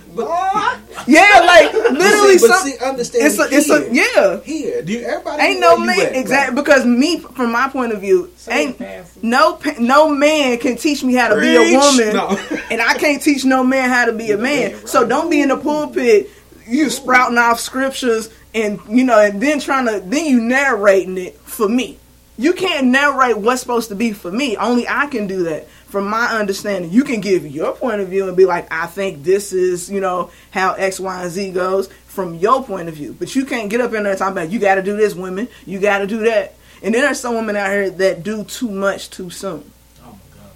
yeah, 1.06 1.42
like 1.46 1.74
literally, 1.74 2.38
but 2.40 2.48
some, 2.48 2.68
see, 2.68 2.78
understand 2.84 3.26
it's 3.28 3.40
a, 3.40 3.48
it's 3.52 3.70
a, 3.70 3.94
yeah. 3.94 4.40
Here, 4.42 4.82
do 4.82 4.94
you, 4.94 5.02
everybody 5.02 5.44
Ain't 5.44 5.60
know 5.60 5.76
no 5.76 5.86
man 5.86 6.08
at, 6.08 6.16
exactly 6.16 6.56
because 6.56 6.86
me 6.88 7.20
from 7.20 7.52
my 7.52 7.70
point 7.70 7.94
of 7.94 8.02
view 8.02 8.32
ain't 8.50 8.82
no 9.22 9.60
no 9.80 10.10
man 10.10 10.58
can 10.58 10.76
teach 10.76 11.04
me 11.04 11.14
how 11.14 11.28
to 11.28 11.40
be 11.40 11.56
a 11.56 11.78
woman 11.78 12.16
No. 12.16 12.30
and 12.72 12.82
I 12.82 12.98
can't 12.98 13.22
teach 13.22 13.46
no 13.46 13.64
man 13.64 13.90
how 13.90 14.06
to 14.06 14.14
be 14.14 14.32
a 14.32 14.38
man. 14.38 14.88
So 14.88 15.08
don't 15.08 15.30
be 15.30 15.40
in 15.40 15.50
the 15.50 15.58
pulpit 15.58 16.32
you 16.68 16.90
sprouting 16.90 17.38
off 17.38 17.60
scriptures 17.60 18.34
and 18.56 18.80
you 18.90 19.04
know 19.04 19.20
and 19.20 19.40
then 19.40 19.60
trying 19.60 19.86
to 19.86 20.00
then 20.00 20.26
you 20.26 20.42
narrating 20.42 21.20
it 21.20 21.38
for 21.42 21.70
me. 21.70 22.00
You 22.38 22.54
can't 22.54 22.88
narrate 22.88 23.38
what's 23.38 23.62
supposed 23.62 23.90
to 23.90 23.96
be 23.96 24.14
for 24.14 24.32
me. 24.32 24.56
Only 24.58 24.88
I 24.88 25.08
can 25.08 25.26
do 25.26 25.44
that. 25.44 25.68
From 25.88 26.08
my 26.08 26.26
understanding, 26.26 26.92
you 26.92 27.04
can 27.04 27.22
give 27.22 27.48
your 27.48 27.74
point 27.74 28.02
of 28.02 28.10
view 28.10 28.28
and 28.28 28.38
be 28.38 28.46
like, 28.46 28.72
I 28.72 28.88
think 28.88 29.24
this 29.24 29.54
is, 29.54 29.90
you 29.90 30.02
know, 30.02 30.30
how 30.52 30.74
X, 30.74 31.00
Y, 31.00 31.22
and 31.24 31.32
Z 31.32 31.52
goes 31.52 31.88
from 32.06 32.36
your 32.36 32.64
point 32.64 32.90
of 32.90 32.96
view. 32.96 33.16
But 33.18 33.36
you 33.36 33.46
can't 33.46 33.70
get 33.70 33.82
up 33.82 33.94
in 33.94 34.04
there 34.04 34.12
and 34.12 34.20
talk 34.20 34.32
about 34.32 34.52
you 34.52 34.60
got 34.60 34.76
to 34.76 34.84
do 34.84 34.98
this, 34.98 35.16
women. 35.16 35.48
You 35.66 35.80
got 35.80 36.00
to 36.00 36.08
do 36.08 36.26
that. 36.26 36.56
And 36.84 36.94
then 36.94 37.02
there's 37.02 37.20
some 37.20 37.36
women 37.36 37.56
out 37.56 37.72
here 37.72 37.90
that 37.90 38.22
do 38.22 38.44
too 38.44 38.70
much 38.70 39.10
too 39.10 39.30
soon. 39.30 39.72
Oh, 40.04 40.12
my 40.12 40.38
God. 40.38 40.52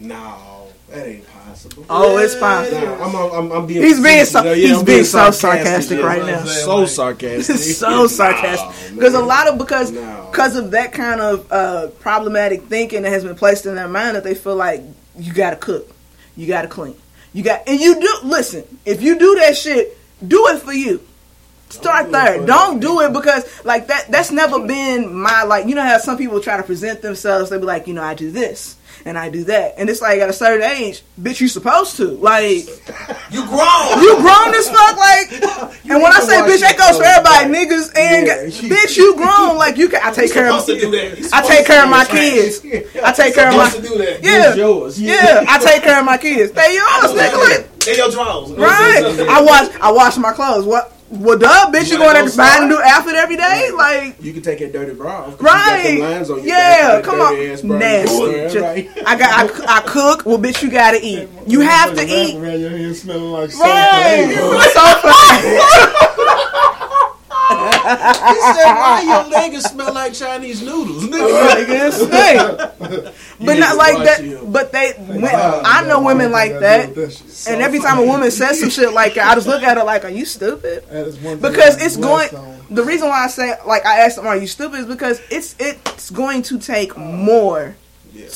No, 0.00 0.55
that 0.88 1.06
ain't 1.06 1.26
possible. 1.26 1.84
Oh, 1.90 2.16
it's 2.18 2.36
possible. 2.36 2.80
Nah, 2.80 3.04
I'm, 3.04 3.32
I'm, 3.32 3.52
I'm 3.52 3.66
being. 3.66 3.82
He's 3.82 4.00
being 4.00 4.24
so- 4.24 4.42
No, 4.42 4.54
he's 4.54 4.78
I'm 4.78 4.84
being 4.84 5.04
so 5.04 5.30
sarcastic 5.32 6.00
right 6.02 6.24
now. 6.24 6.44
So 6.44 6.86
sarcastic. 6.86 7.56
so 7.56 8.06
sarcastic 8.06 8.94
because 8.94 9.14
a 9.14 9.20
lot 9.20 9.48
of 9.48 9.58
because 9.58 9.90
No. 9.90 10.28
because 10.30 10.56
of 10.56 10.70
that 10.70 10.92
kind 10.92 11.20
of 11.20 11.50
uh, 11.50 11.88
problematic 11.98 12.64
thinking 12.64 13.02
that 13.02 13.10
has 13.10 13.24
been 13.24 13.34
placed 13.34 13.66
in 13.66 13.74
their 13.74 13.88
mind 13.88 14.16
that 14.16 14.24
they 14.24 14.34
feel 14.34 14.56
like 14.56 14.82
you 15.18 15.32
got 15.32 15.50
to 15.50 15.56
cook, 15.56 15.90
you 16.36 16.46
got 16.46 16.62
to 16.62 16.68
clean, 16.68 16.96
you 17.32 17.42
got 17.42 17.66
and 17.66 17.80
you 17.80 18.00
do 18.00 18.18
listen. 18.22 18.64
If 18.84 19.02
you 19.02 19.18
do 19.18 19.34
that 19.40 19.56
shit, 19.56 19.98
do 20.26 20.46
it 20.48 20.60
for 20.60 20.72
you. 20.72 21.00
Start 21.68 22.12
there. 22.12 22.46
Don't 22.46 22.78
do 22.78 23.00
it 23.00 23.12
because 23.12 23.64
like 23.64 23.88
that. 23.88 24.08
That's 24.08 24.30
never 24.30 24.64
been 24.64 25.12
my 25.12 25.42
like. 25.42 25.66
You 25.66 25.74
know 25.74 25.82
how 25.82 25.98
some 25.98 26.16
people 26.16 26.40
try 26.40 26.56
to 26.56 26.62
present 26.62 27.02
themselves. 27.02 27.50
They 27.50 27.58
be 27.58 27.64
like, 27.64 27.88
you 27.88 27.94
know, 27.94 28.04
I 28.04 28.14
do 28.14 28.30
this 28.30 28.76
and 29.04 29.18
I 29.18 29.28
do 29.30 29.44
that, 29.44 29.74
and 29.78 29.88
it's 29.90 30.00
like 30.00 30.20
at 30.20 30.28
a 30.28 30.32
certain 30.32 30.62
age, 30.62 31.02
bitch, 31.20 31.40
you 31.40 31.48
supposed 31.48 31.96
to 31.98 32.04
like. 32.08 32.66
You 33.30 33.44
grown. 33.46 34.00
You 34.02 34.16
grown 34.16 34.54
as 34.54 34.68
fuck, 34.70 34.96
like. 34.96 35.32
and 35.90 36.02
when 36.02 36.12
I 36.12 36.20
say 36.20 36.40
bitch, 36.42 36.60
that 36.60 36.76
your 36.78 36.78
goes 36.78 36.96
for 36.96 37.04
everybody, 37.04 37.50
right. 37.50 37.68
niggas 37.68 37.96
and 37.98 38.26
Yeah. 38.26 38.76
bitch, 38.76 38.96
you 38.96 39.16
grown. 39.16 39.56
Like 39.58 39.76
you 39.76 39.88
can. 39.88 40.00
I 40.02 40.12
take 40.12 40.32
care 40.32 40.48
of. 40.48 40.60
supposed 40.60 40.80
to 40.80 40.86
do 40.86 40.90
that. 40.92 41.18
You 41.18 41.28
I 41.32 41.42
take 41.42 41.66
care 41.66 41.82
of 41.84 41.90
my 41.90 42.04
kids. 42.04 42.60
I 43.02 43.12
take 43.12 43.34
care 43.34 43.48
of 43.48 43.56
my. 43.56 43.68
supposed 43.68 43.88
to 43.88 43.94
do 43.94 43.98
that. 44.04 44.22
Yeah, 44.24 44.54
yours. 44.54 45.00
yeah. 45.00 45.44
I 45.48 45.58
take 45.58 45.82
care 45.82 45.98
of 45.98 46.04
my 46.06 46.16
kids. 46.18 46.52
They 46.52 46.74
yours, 46.74 47.12
nigga. 47.18 47.58
Like, 47.58 47.78
They 47.80 47.96
your 47.96 48.10
drawers. 48.10 48.50
right. 48.52 49.02
I 49.28 49.42
wash. 49.42 49.74
I 49.80 49.92
wash 49.92 50.16
my 50.18 50.32
clothes. 50.32 50.64
What? 50.64 50.92
Well, 51.08 51.38
duh, 51.38 51.70
bitch. 51.70 51.92
You 51.92 52.00
wanna 52.00 52.18
going 52.20 52.30
to 52.32 52.36
buy 52.36 52.58
a 52.62 52.66
new 52.66 52.80
outfit 52.82 53.14
every 53.14 53.36
day? 53.36 53.70
Like. 53.70 54.16
You 54.20 54.32
can 54.32 54.42
take 54.42 54.58
your 54.60 54.70
dirty 54.70 54.92
bra 54.92 55.18
off. 55.26 55.38
'cause 55.38 55.40
Right. 55.40 55.90
You 55.94 55.98
got 56.00 56.10
lines 56.10 56.30
on 56.30 56.36
your 56.38 56.46
Yeah, 56.46 56.88
back, 56.96 57.04
come 57.04 57.20
on. 57.20 57.34
dirty. 57.34 57.62
Nasty. 57.68 58.16
Yeah, 58.58 58.58
right. 58.66 58.90
I 59.06 59.16
got. 59.16 59.60
I, 59.60 59.76
I 59.76 59.80
cook. 59.82 60.26
Well, 60.26 60.38
bitch, 60.38 60.62
you 60.62 60.70
gotta 60.70 60.98
eat. 61.00 61.28
You 61.46 61.60
have 61.60 61.94
to 61.94 62.02
eat. 62.04 62.36
Around 62.36 62.60
your 62.60 62.70
hand 62.70 62.96
smelling 62.96 63.30
like 63.30 63.50
Right. 63.56 64.36
right. 64.36 64.70
So 64.72 64.80
funny. 65.08 66.12
He 67.48 68.40
said, 68.54 68.74
"Why 68.74 69.02
your 69.06 69.30
leggings 69.30 69.64
smell 69.64 69.92
like 69.94 70.14
Chinese 70.14 70.62
noodles, 70.62 71.04
nigga?" 71.04 71.46
Like, 71.48 71.66
it's 71.68 71.96
stink. 71.96 73.46
but 73.46 73.58
not 73.58 73.76
like 73.76 73.98
that. 74.04 74.24
you. 74.24 74.46
But 74.48 74.72
they, 74.72 74.92
when, 74.92 75.24
I 75.32 75.84
know 75.86 76.02
women 76.02 76.32
like 76.32 76.52
that. 76.60 76.96
And 77.48 77.62
every 77.62 77.80
time 77.80 77.98
a 77.98 78.04
woman 78.04 78.30
says 78.30 78.60
some 78.60 78.70
shit 78.70 78.92
like 78.92 79.14
that, 79.14 79.30
I 79.30 79.34
just 79.34 79.46
look 79.46 79.62
at 79.62 79.76
her 79.76 79.84
like, 79.84 80.04
"Are 80.04 80.10
you 80.10 80.24
stupid?" 80.24 80.84
Because 81.40 81.82
it's 81.82 81.96
going. 81.96 82.28
The 82.68 82.82
reason 82.82 83.08
why 83.08 83.24
I 83.24 83.28
say 83.28 83.54
like 83.64 83.86
I 83.86 84.00
asked 84.00 84.16
them, 84.16 84.26
"Are 84.26 84.36
you 84.36 84.48
stupid?" 84.48 84.80
is 84.80 84.86
because 84.86 85.20
it's 85.30 85.54
it's 85.58 86.10
going 86.10 86.42
to 86.42 86.58
take 86.58 86.96
more 86.96 87.76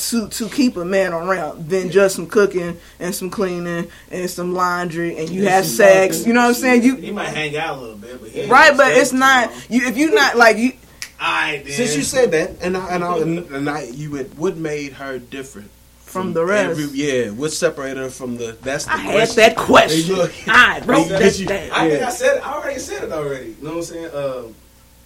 to 0.09 0.27
to 0.29 0.49
keep 0.49 0.77
a 0.77 0.85
man 0.85 1.13
around 1.13 1.67
than 1.69 1.89
just 1.91 2.15
some 2.15 2.27
cooking 2.27 2.77
and 2.99 3.13
some 3.13 3.29
cleaning 3.29 3.89
and 4.11 4.29
some 4.29 4.53
laundry 4.53 5.17
and 5.17 5.29
you 5.29 5.45
have 5.47 5.65
sex. 5.65 6.25
You 6.25 6.33
know 6.33 6.41
what 6.41 6.47
I'm 6.49 6.53
saying? 6.55 6.83
You 6.83 6.95
He 6.95 7.11
might 7.11 7.29
hang 7.29 7.55
out 7.57 7.77
a 7.77 7.81
little 7.81 7.95
bit, 7.97 8.21
but 8.21 8.29
he 8.29 8.45
right, 8.47 8.75
but 8.75 8.91
it's 8.93 9.13
not 9.13 9.51
long. 9.51 9.59
you 9.69 9.87
if 9.87 9.97
you're 9.97 10.13
not 10.13 10.37
like 10.37 10.57
you. 10.57 10.73
Alright, 11.21 11.63
then. 11.65 11.73
Since 11.73 11.95
you 11.95 12.01
said 12.01 12.31
that, 12.31 12.49
and 12.63 12.75
I, 12.75 12.95
and 12.95 13.03
I, 13.03 13.17
and 13.19 13.69
I, 13.69 13.83
you 13.83 14.09
would, 14.09 14.35
what 14.39 14.57
made 14.57 14.93
her 14.93 15.19
different 15.19 15.69
From 15.99 16.33
the 16.33 16.43
rest. 16.43 16.71
every- 16.79 16.97
yeah, 16.97 17.29
what 17.29 17.51
separated 17.53 17.97
her 17.97 18.09
from 18.09 18.37
the? 18.37 18.57
That's 18.63 18.85
the 18.85 18.93
I 18.93 18.97
had 18.97 19.11
question. 19.13 19.35
that 19.35 19.55
question. 19.55 20.15
I 20.47 20.81
wrote 20.83 21.09
that 21.09 21.37
you- 21.39 21.45
down. 21.45 21.69
I 21.71 21.89
think 21.89 22.01
Yeah. 22.01 22.07
I 22.07 22.11
said. 22.11 22.41
I 22.41 22.53
already 22.53 22.79
said 22.79 23.03
it 23.03 23.11
already. 23.11 23.49
You 23.49 23.57
know 23.61 23.69
what 23.69 23.77
I'm 23.77 23.83
saying? 23.83 24.15
Um, 24.15 24.55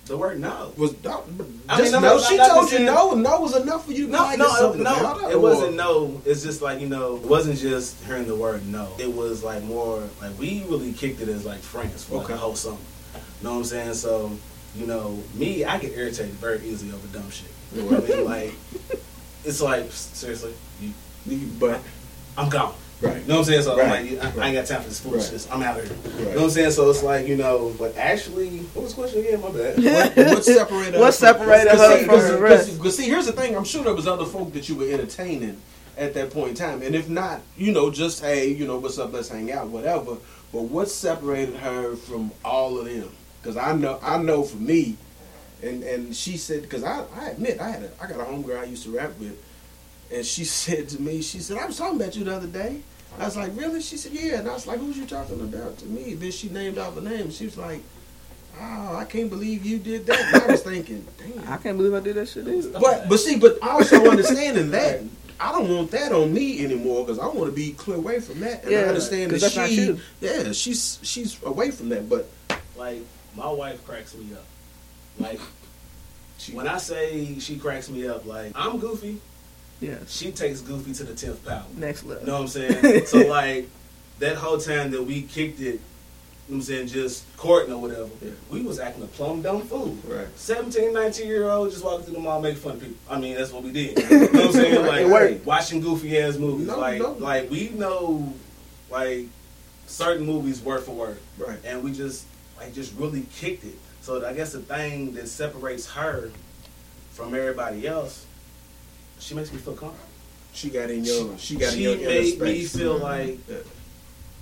the 0.06 0.18
word 0.18 0.40
no. 0.40 0.72
Was 0.78 0.94
no, 1.04 1.24
I 1.68 1.78
just 1.78 1.94
mean, 1.94 2.02
no. 2.02 2.20
She 2.20 2.38
not 2.38 2.48
told 2.50 2.72
you 2.72 2.80
no. 2.80 3.14
No 3.16 3.42
was 3.42 3.56
enough 3.56 3.86
for 3.86 3.92
you 3.92 4.06
to 4.06 4.12
No, 4.12 4.20
like 4.20 4.38
no, 4.38 4.74
no. 4.74 5.30
It 5.30 5.40
wasn't 5.40 5.76
no. 5.76 6.22
It's 6.26 6.44
just 6.44 6.62
like 6.62 6.80
you 6.80 6.88
know, 6.88 7.16
it 7.18 7.24
wasn't 7.24 7.58
just 7.58 8.02
hearing 8.04 8.28
the 8.28 8.36
word 8.36 8.66
no. 8.68 8.88
It 9.00 9.12
was 9.12 9.44
like 9.44 9.64
more 9.64 10.04
like 10.22 10.38
we 10.38 10.64
really 10.70 10.94
kicked 10.94 11.22
it 11.22 11.30
as 11.30 11.46
like 11.46 11.60
friends 11.60 12.04
for 12.04 12.18
like 12.18 12.26
Okay. 12.26 12.34
a 12.34 12.38
whole 12.38 12.56
summer. 12.56 12.78
You 13.16 13.44
know 13.44 13.52
what 13.54 13.58
I'm 13.60 13.64
saying? 13.66 13.94
So 13.96 14.32
you 14.76 14.86
know, 14.86 15.18
me, 15.34 15.64
I 15.66 15.78
get 15.80 15.94
irritated 15.94 16.34
very 16.36 16.60
easily 16.66 16.92
over 16.92 17.08
dumb 17.08 17.30
shit. 17.32 17.50
You 17.74 17.82
know 17.84 17.98
what 18.00 18.04
I 18.04 18.16
mean? 18.16 18.26
Like, 18.26 18.54
it's 19.44 19.62
like 19.62 19.92
seriously, 19.92 20.54
You- 20.82 20.94
But 21.60 21.82
I'm 22.38 22.50
gone. 22.50 22.76
Right, 23.02 23.22
You 23.22 23.28
know 23.28 23.36
what 23.36 23.40
I'm 23.40 23.44
saying? 23.46 23.64
So 23.64 23.78
Right. 23.78 23.86
I'm 23.86 24.16
like, 24.18 24.38
I, 24.38 24.42
I 24.42 24.48
ain't 24.48 24.56
got 24.56 24.66
time 24.68 24.82
for 24.84 24.90
this 24.90 25.00
foolishness. 25.00 25.48
I'm 25.52 25.62
out 25.64 25.80
of 25.80 25.86
here. 25.88 25.98
You 26.20 26.26
know 26.26 26.36
what 26.36 26.44
I'm 26.46 26.50
saying? 26.50 26.72
So 26.72 26.90
it's 26.90 27.04
like, 27.04 27.28
you 27.28 27.36
know, 27.38 27.74
but 27.78 27.96
actually, 27.98 28.60
what 28.74 28.84
was 28.84 28.94
the 28.96 29.02
question 29.02 29.20
again? 29.22 29.42
My 29.42 29.50
bad. 29.52 29.78
what, 30.16 30.16
what 30.36 30.44
separated 30.46 30.94
her? 30.96 31.00
What 31.00 31.14
separated 31.14 31.70
Cause 31.72 31.80
her 31.80 31.98
see, 32.00 32.06
from 32.06 32.20
the 32.20 32.38
rest? 32.42 32.70
cause- 32.70 32.78
cause 32.80 32.98
see, 32.98 33.06
here's 33.06 33.26
the 33.26 33.32
thing. 33.34 33.56
I'm 33.56 33.64
sure 33.64 33.84
there 33.84 33.94
was 33.94 34.08
other 34.08 34.26
folk 34.26 34.54
that 34.54 34.68
you 34.70 34.76
were 34.76 34.86
entertaining 34.90 35.62
at 35.98 36.14
that 36.14 36.30
point 36.32 36.50
in 36.50 36.56
time, 36.56 36.82
and 36.82 36.94
if 36.94 37.08
not, 37.08 37.42
you 37.58 37.72
know, 37.72 37.90
just 37.90 38.22
hey, 38.22 38.50
you 38.50 38.68
know, 38.68 38.78
what's 38.80 38.98
up? 39.00 39.14
Let's 39.14 39.30
hang 39.30 39.52
out, 39.52 39.68
whatever. 39.68 40.18
But 40.52 40.64
what 40.64 40.90
separated 40.90 41.56
her 41.56 41.96
from 41.96 42.32
all 42.44 42.78
of 42.80 42.86
them? 42.86 43.10
Because 43.42 43.56
I 43.58 43.74
know, 43.74 44.00
I 44.02 44.18
know 44.22 44.44
for 44.44 44.58
me, 44.58 44.98
and 45.64 45.84
and 45.84 46.16
she 46.16 46.36
said, 46.38 46.64
because 46.64 46.84
I, 46.84 47.06
I 47.16 47.30
admit, 47.30 47.60
I 47.62 47.70
had 47.70 47.84
a, 47.84 47.90
I 48.02 48.08
got 48.08 48.20
a 48.20 48.24
homegirl 48.24 48.60
I 48.60 48.64
used 48.66 48.84
to 48.84 48.90
rap 48.96 49.12
with, 49.20 49.42
and 50.14 50.26
she 50.26 50.44
said 50.62 50.90
to 50.90 51.02
me, 51.02 51.22
she 51.22 51.40
said, 51.40 51.58
I 51.58 51.66
was 51.66 51.78
talking 51.78 52.00
about 52.00 52.16
you 52.16 52.24
the 52.24 52.36
other 52.36 52.48
day. 52.48 52.82
I 53.18 53.26
was 53.26 53.38
like, 53.38 53.56
really? 53.56 53.82
She 53.82 53.96
said, 53.98 54.12
yeah. 54.12 54.40
And 54.40 54.50
I 54.50 54.54
was 54.54 54.68
like, 54.68 54.80
who's 54.80 54.98
you 54.98 55.06
talking 55.06 55.40
about 55.40 55.78
to 55.80 55.86
me? 55.86 56.16
Then 56.16 56.32
she 56.32 56.50
named 56.50 56.78
off 56.78 56.98
a 56.98 57.02
name. 57.02 57.32
She 57.32 57.46
was 57.46 57.58
like, 57.58 57.82
oh, 58.60 58.96
I 58.98 59.06
can't 59.06 59.30
believe 59.30 59.66
you 59.66 59.80
did 59.80 60.06
that. 60.08 60.20
And 60.28 60.36
I 60.36 60.48
was 60.48 60.62
thinking, 60.64 61.06
damn. 61.18 61.48
I 61.48 61.56
can't 61.58 61.78
believe 61.78 61.94
I 61.94 62.02
did 62.02 62.16
that 62.16 62.28
shit 62.28 62.46
either. 62.46 62.78
But 62.78 63.08
but 63.08 63.18
see, 63.20 63.38
but 63.38 63.58
also 63.62 64.10
understanding 64.10 64.72
that 64.72 65.02
I 65.40 65.52
don't 65.54 65.70
want 65.74 65.92
that 65.92 66.12
on 66.12 66.34
me 66.34 66.64
anymore 66.66 67.06
because 67.06 67.18
I 67.20 67.28
want 67.28 67.46
to 67.50 67.52
be 67.56 67.72
clear 67.72 67.96
away 67.98 68.20
from 68.20 68.42
that. 68.42 68.66
And 68.66 68.76
I 68.76 68.80
Yeah, 68.82 68.88
understand 68.88 69.32
'cause 69.32 69.42
that 69.54 69.70
she, 69.70 69.98
yeah, 70.20 70.52
she's 70.52 71.00
she's 71.02 71.42
away 71.44 71.72
from 71.72 71.88
that. 71.90 72.10
But 72.10 72.30
like 72.78 73.00
my 73.36 73.50
wife 73.50 73.86
cracks 73.86 74.14
me 74.16 74.34
up. 74.34 74.46
Like 75.20 75.40
she, 76.38 76.52
when 76.54 76.68
I 76.68 76.78
say 76.80 77.40
she 77.40 77.58
cracks 77.58 77.90
me 77.90 78.08
up, 78.10 78.26
like 78.26 78.52
I'm 78.56 78.78
goofy. 78.80 79.22
Yes. 79.82 80.12
She 80.16 80.32
takes 80.32 80.62
goofy 80.62 80.94
to 80.94 81.04
the 81.04 81.14
tenth 81.16 81.46
power. 81.46 81.64
Next 81.76 82.04
level. 82.04 82.22
You 82.22 82.28
know 82.28 82.34
what 82.34 82.42
I'm 82.42 82.48
saying? 82.48 83.06
so 83.06 83.18
like 83.28 83.68
that 84.20 84.36
whole 84.38 84.58
time 84.58 84.92
that 84.92 85.04
we 85.04 85.22
kicked 85.24 85.60
it, 85.60 85.64
you 85.64 85.72
know 85.74 85.80
what 86.48 86.56
I'm 86.58 86.62
saying, 86.62 86.88
just 86.88 87.26
courting 87.38 87.74
or 87.74 87.82
whatever, 87.82 88.08
we 88.50 88.62
was 88.62 88.80
acting 88.80 89.04
a 89.04 89.08
plum 89.08 89.42
dumb 89.42 89.64
fool. 89.64 89.98
Right. 90.08 90.28
17, 90.38 90.94
19 90.94 91.28
year 91.28 91.50
old 91.50 91.72
just 91.72 91.84
walking 91.84 92.06
through 92.06 92.14
the 92.16 92.20
mall 92.20 92.42
making 92.42 92.60
fun 92.62 92.74
of 92.74 92.80
people. 92.82 92.96
I 93.10 93.20
mean, 93.20 93.36
that's 93.36 93.52
what 93.52 93.64
we 93.64 93.72
did. 93.72 93.98
You 94.10 94.20
know 94.20 94.26
what 94.28 94.46
I'm 94.46 94.52
saying? 94.54 94.74
It 94.76 94.82
Like 94.88 95.08
worked. 95.08 95.46
watching 95.46 95.82
goofy 95.82 96.18
ass 96.20 96.38
movies. 96.38 96.68
No, 96.68 96.80
like 96.80 97.00
no. 97.00 97.12
like 97.14 97.50
we 97.50 97.70
know 97.70 98.34
like 98.90 99.26
certain 99.88 100.26
movies 100.26 100.62
word 100.62 100.84
for 100.84 100.92
word. 100.92 101.18
Right. 101.38 101.60
And 101.66 101.84
we 101.84 101.92
just 101.92 102.26
like 102.58 102.74
just 102.74 102.94
really 102.98 103.26
kicked 103.36 103.66
it. 103.66 103.76
So 104.02 104.26
I 104.26 104.34
guess 104.34 104.54
the 104.54 104.60
thing 104.60 105.14
that 105.16 105.28
separates 105.28 105.88
her 105.92 106.32
from 107.12 107.34
everybody 107.34 107.88
else, 107.88 108.25
she 109.20 109.34
makes 109.36 109.52
me 109.52 109.60
feel 109.60 109.74
comfortable. 109.74 110.10
She 110.54 110.70
got 110.70 110.90
in 110.90 111.04
your. 111.04 111.38
She 111.38 111.56
got 111.56 111.74
in 111.74 111.74
She 111.74 111.84
your 111.84 111.96
inner 111.96 112.08
made 112.08 112.40
me 112.42 112.64
space. 112.64 112.76
feel 112.78 112.94
mm-hmm. 112.96 113.04
like 113.04 113.40
Yeah. 113.50 113.58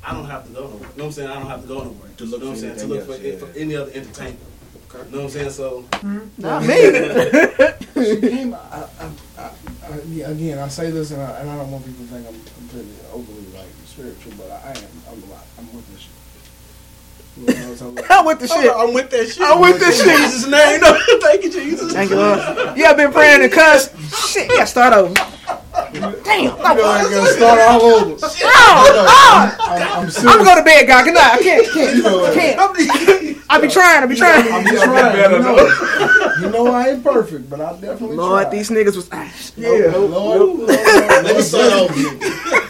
I 0.06 0.14
don't 0.14 0.26
have 0.26 0.46
to 0.48 0.54
go 0.54 0.62
nowhere. 0.62 0.74
You 0.74 0.80
know 0.80 0.86
what 0.86 1.06
I'm 1.06 1.12
saying? 1.14 1.30
I 1.30 1.34
don't 1.36 1.48
have 1.48 1.62
to 1.62 1.68
go 1.68 1.84
nowhere. 1.84 2.10
To 2.18 2.24
look 2.26 2.40
you 2.40 2.46
know 2.46 2.52
what 2.52 2.60
for 2.60 2.66
I'm 2.66 2.78
saying? 2.78 2.90
To 2.90 2.94
look 2.94 3.06
for, 3.06 3.12
else, 3.14 3.22
it- 3.22 3.40
for 3.40 3.58
any 3.58 3.76
other 3.76 3.92
entertainment. 3.94 4.40
You 4.94 5.00
know 5.00 5.18
what 5.18 5.24
I'm 5.24 5.30
saying? 5.32 5.50
So 5.50 5.82
mm-hmm. 5.82 6.42
Not 6.42 6.62
me. 6.70 8.14
she 8.22 8.22
came. 8.22 8.54
I, 8.54 8.58
I, 8.58 9.10
I, 9.40 9.42
I, 9.42 10.02
yeah, 10.08 10.30
again, 10.30 10.60
I 10.60 10.68
say 10.68 10.92
this, 10.92 11.10
and 11.12 11.22
I, 11.22 11.40
and 11.40 11.50
I 11.50 11.56
don't 11.58 11.72
want 11.72 11.84
people 11.86 12.06
to 12.06 12.12
think 12.12 12.28
I'm 12.28 12.40
completely 12.54 12.94
overly 13.12 13.48
like 13.58 13.70
spiritual, 13.86 14.34
but 14.38 14.52
I, 14.52 14.70
I 14.70 14.72
am. 14.78 14.86
I'm 15.10 15.24
a 15.24 15.34
lot. 15.34 15.46
I'm 15.58 15.66
with 15.74 15.88
this 15.92 16.02
shit. 16.02 16.12
You 16.12 16.20
know 16.20 17.23
what 17.23 17.23
I'm 17.38 17.76
talking 17.78 17.98
about? 18.06 18.12
I'm 18.12 18.26
with 18.26 18.40
the 18.40 18.48
shit. 18.48 18.72
I'm 18.76 18.94
with 18.94 19.10
that 19.10 19.28
shit. 19.28 19.42
I'm 19.42 19.60
with 19.62 19.80
this 19.80 19.98
shit. 20.04 20.18
Jesus' 20.18 20.48
name. 20.48 20.82
No, 20.84 20.98
thank 21.22 21.44
you, 21.44 21.52
Jesus. 21.52 21.94
Thank 21.94 22.12
you, 22.12 22.18
Lord. 22.18 22.78
You 22.78 22.86
have 22.86 22.98
been 22.98 23.12
praying 23.12 23.42
and 23.44 23.52
cuss. 23.52 23.90
Shit, 24.32 24.52
yeah, 24.56 24.66
start 24.66 24.94
over. 24.94 25.14
Damn. 25.14 26.44
You 26.44 26.50
know, 26.50 26.58
I 26.62 27.04
gotta 27.10 27.34
start 27.34 27.60
all 27.62 27.82
over. 27.82 28.18
Oh, 28.22 29.06
I'm, 29.60 29.82
I'm 29.82 30.08
I'm 30.08 30.24
gonna 30.38 30.44
go 30.44 30.56
to 30.58 30.64
bed, 30.64 30.88
God. 30.88 31.04
Good 31.06 31.14
night. 31.16 31.34
I 31.34 31.42
can't, 31.44 31.68
can't, 31.74 31.96
You 31.98 32.04
know 32.04 32.18
what? 32.20 32.34
can't. 32.34 32.60
I 33.50 33.60
be 33.62 33.68
trying. 33.68 34.04
I 34.04 34.06
be 34.08 34.16
trying. 34.16 34.52
I'm 34.54 34.66
trying. 34.66 35.34
You 35.34 35.40
know, 35.40 36.36
you 36.40 36.50
know 36.50 36.68
I 36.68 36.90
ain't 36.90 37.04
perfect, 37.04 37.50
but 37.50 37.62
I 37.62 37.74
definitely 37.80 38.18
Lord, 38.18 38.44
try. 38.44 38.52
these 38.52 38.70
niggas 38.70 38.96
was. 38.96 39.10
ah, 39.12 39.32
yeah, 39.58 39.70
Lord, 39.70 40.10
Lord, 40.12 40.40
Lord, 40.60 40.70
Let 40.70 41.36
me 41.36 41.42
start 41.42 41.74
over. 41.74 42.63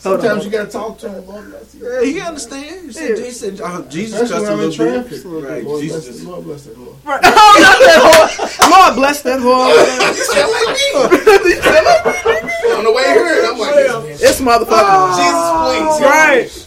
Sometimes 0.00 0.44
you 0.46 0.50
gotta 0.50 0.70
talk 0.70 0.96
to 0.98 1.10
him. 1.10 1.26
Lord 1.26 1.50
bless 1.50 1.74
you. 1.74 1.92
Yeah, 1.92 2.02
he 2.02 2.20
understand. 2.20 2.86
He 2.86 2.92
said, 2.92 3.18
he 3.18 3.30
said 3.30 3.60
uh, 3.60 3.82
Jesus 3.82 4.22
Especially 4.22 4.46
cussed 4.46 4.50
a 4.50 4.56
when 4.56 4.60
I'm 4.60 4.64
in 4.64 4.70
little 4.70 5.42
bit. 5.42 5.50
Right, 5.50 5.64
Lord, 5.64 5.82
Jesus. 5.82 6.06
bless, 6.06 6.24
Lord 6.24 6.44
bless 6.44 6.64
that 6.64 6.78
Lord. 6.78 6.96
Right. 7.04 7.20
Oh, 7.22 7.56
not 7.60 7.78
that 7.84 8.00
whore. 8.00 8.70
Lord 8.70 8.94
bless 8.96 9.22
that 9.22 9.40
whore. 9.40 9.68
On 12.78 12.84
the 12.84 12.92
way 12.92 13.04
here, 13.04 13.44
I'm 13.44 13.58
like, 13.58 13.74
This 14.18 14.40
motherfucker. 14.40 15.16
Jesus, 15.20 15.50
please. 15.60 16.00
Right. 16.00 16.66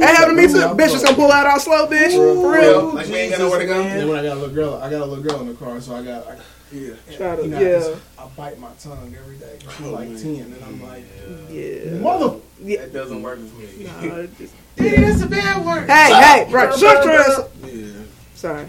That 0.00 0.16
happened 0.16 0.36
to 0.38 0.42
me 0.42 0.52
too. 0.52 0.66
Bitch 0.74 0.92
was 0.92 1.02
gonna 1.04 1.16
pull 1.16 1.30
out 1.30 1.46
all 1.46 1.60
slow, 1.60 1.86
bitch. 1.86 2.12
For 2.12 2.52
real. 2.52 2.94
like 2.94 3.06
we 3.06 3.14
ain't 3.14 3.30
got 3.30 3.38
nowhere 3.40 3.60
to 3.60 3.66
go. 3.66 3.80
And 3.80 4.00
then 4.00 4.08
when 4.08 4.18
I 4.18 4.22
got 4.22 4.36
a 4.36 4.40
little 4.40 4.54
girl, 4.54 4.74
I 4.74 4.90
got 4.90 5.02
a 5.02 5.06
little 5.06 5.22
girl 5.22 5.40
in 5.40 5.48
the 5.48 5.54
car, 5.54 5.80
so 5.80 5.94
I 5.94 6.02
got. 6.02 6.26
I, 6.26 6.36
Yeah. 6.72 6.94
Try 7.16 7.36
to, 7.36 7.46
yeah. 7.46 7.94
I, 8.26 8.36
bite 8.36 8.58
my 8.58 8.70
tongue 8.80 9.14
every 9.18 9.36
day. 9.36 9.58
She's 9.76 9.86
like 9.86 10.08
ten, 10.08 10.52
and 10.52 10.64
I'm 10.64 10.82
like, 10.82 11.04
Yeah. 11.50 11.90
mother. 11.98 12.38
That 12.60 12.92
doesn't 12.92 13.22
work 13.22 13.38
with 13.38 13.78
me. 13.78 13.84
Nah, 13.84 14.16
it 14.16 14.38
just- 14.38 14.54
Daddy, 14.76 15.02
that's 15.02 15.22
a 15.22 15.26
bad 15.26 15.64
word. 15.64 15.88
Hey, 15.88 16.12
hey, 16.46 16.52
right. 16.52 16.74
Shut 16.78 17.04
your 17.04 17.14
ass. 17.14 17.38
up. 17.38 17.50
Yeah. 17.64 17.88
Sorry. 18.34 18.68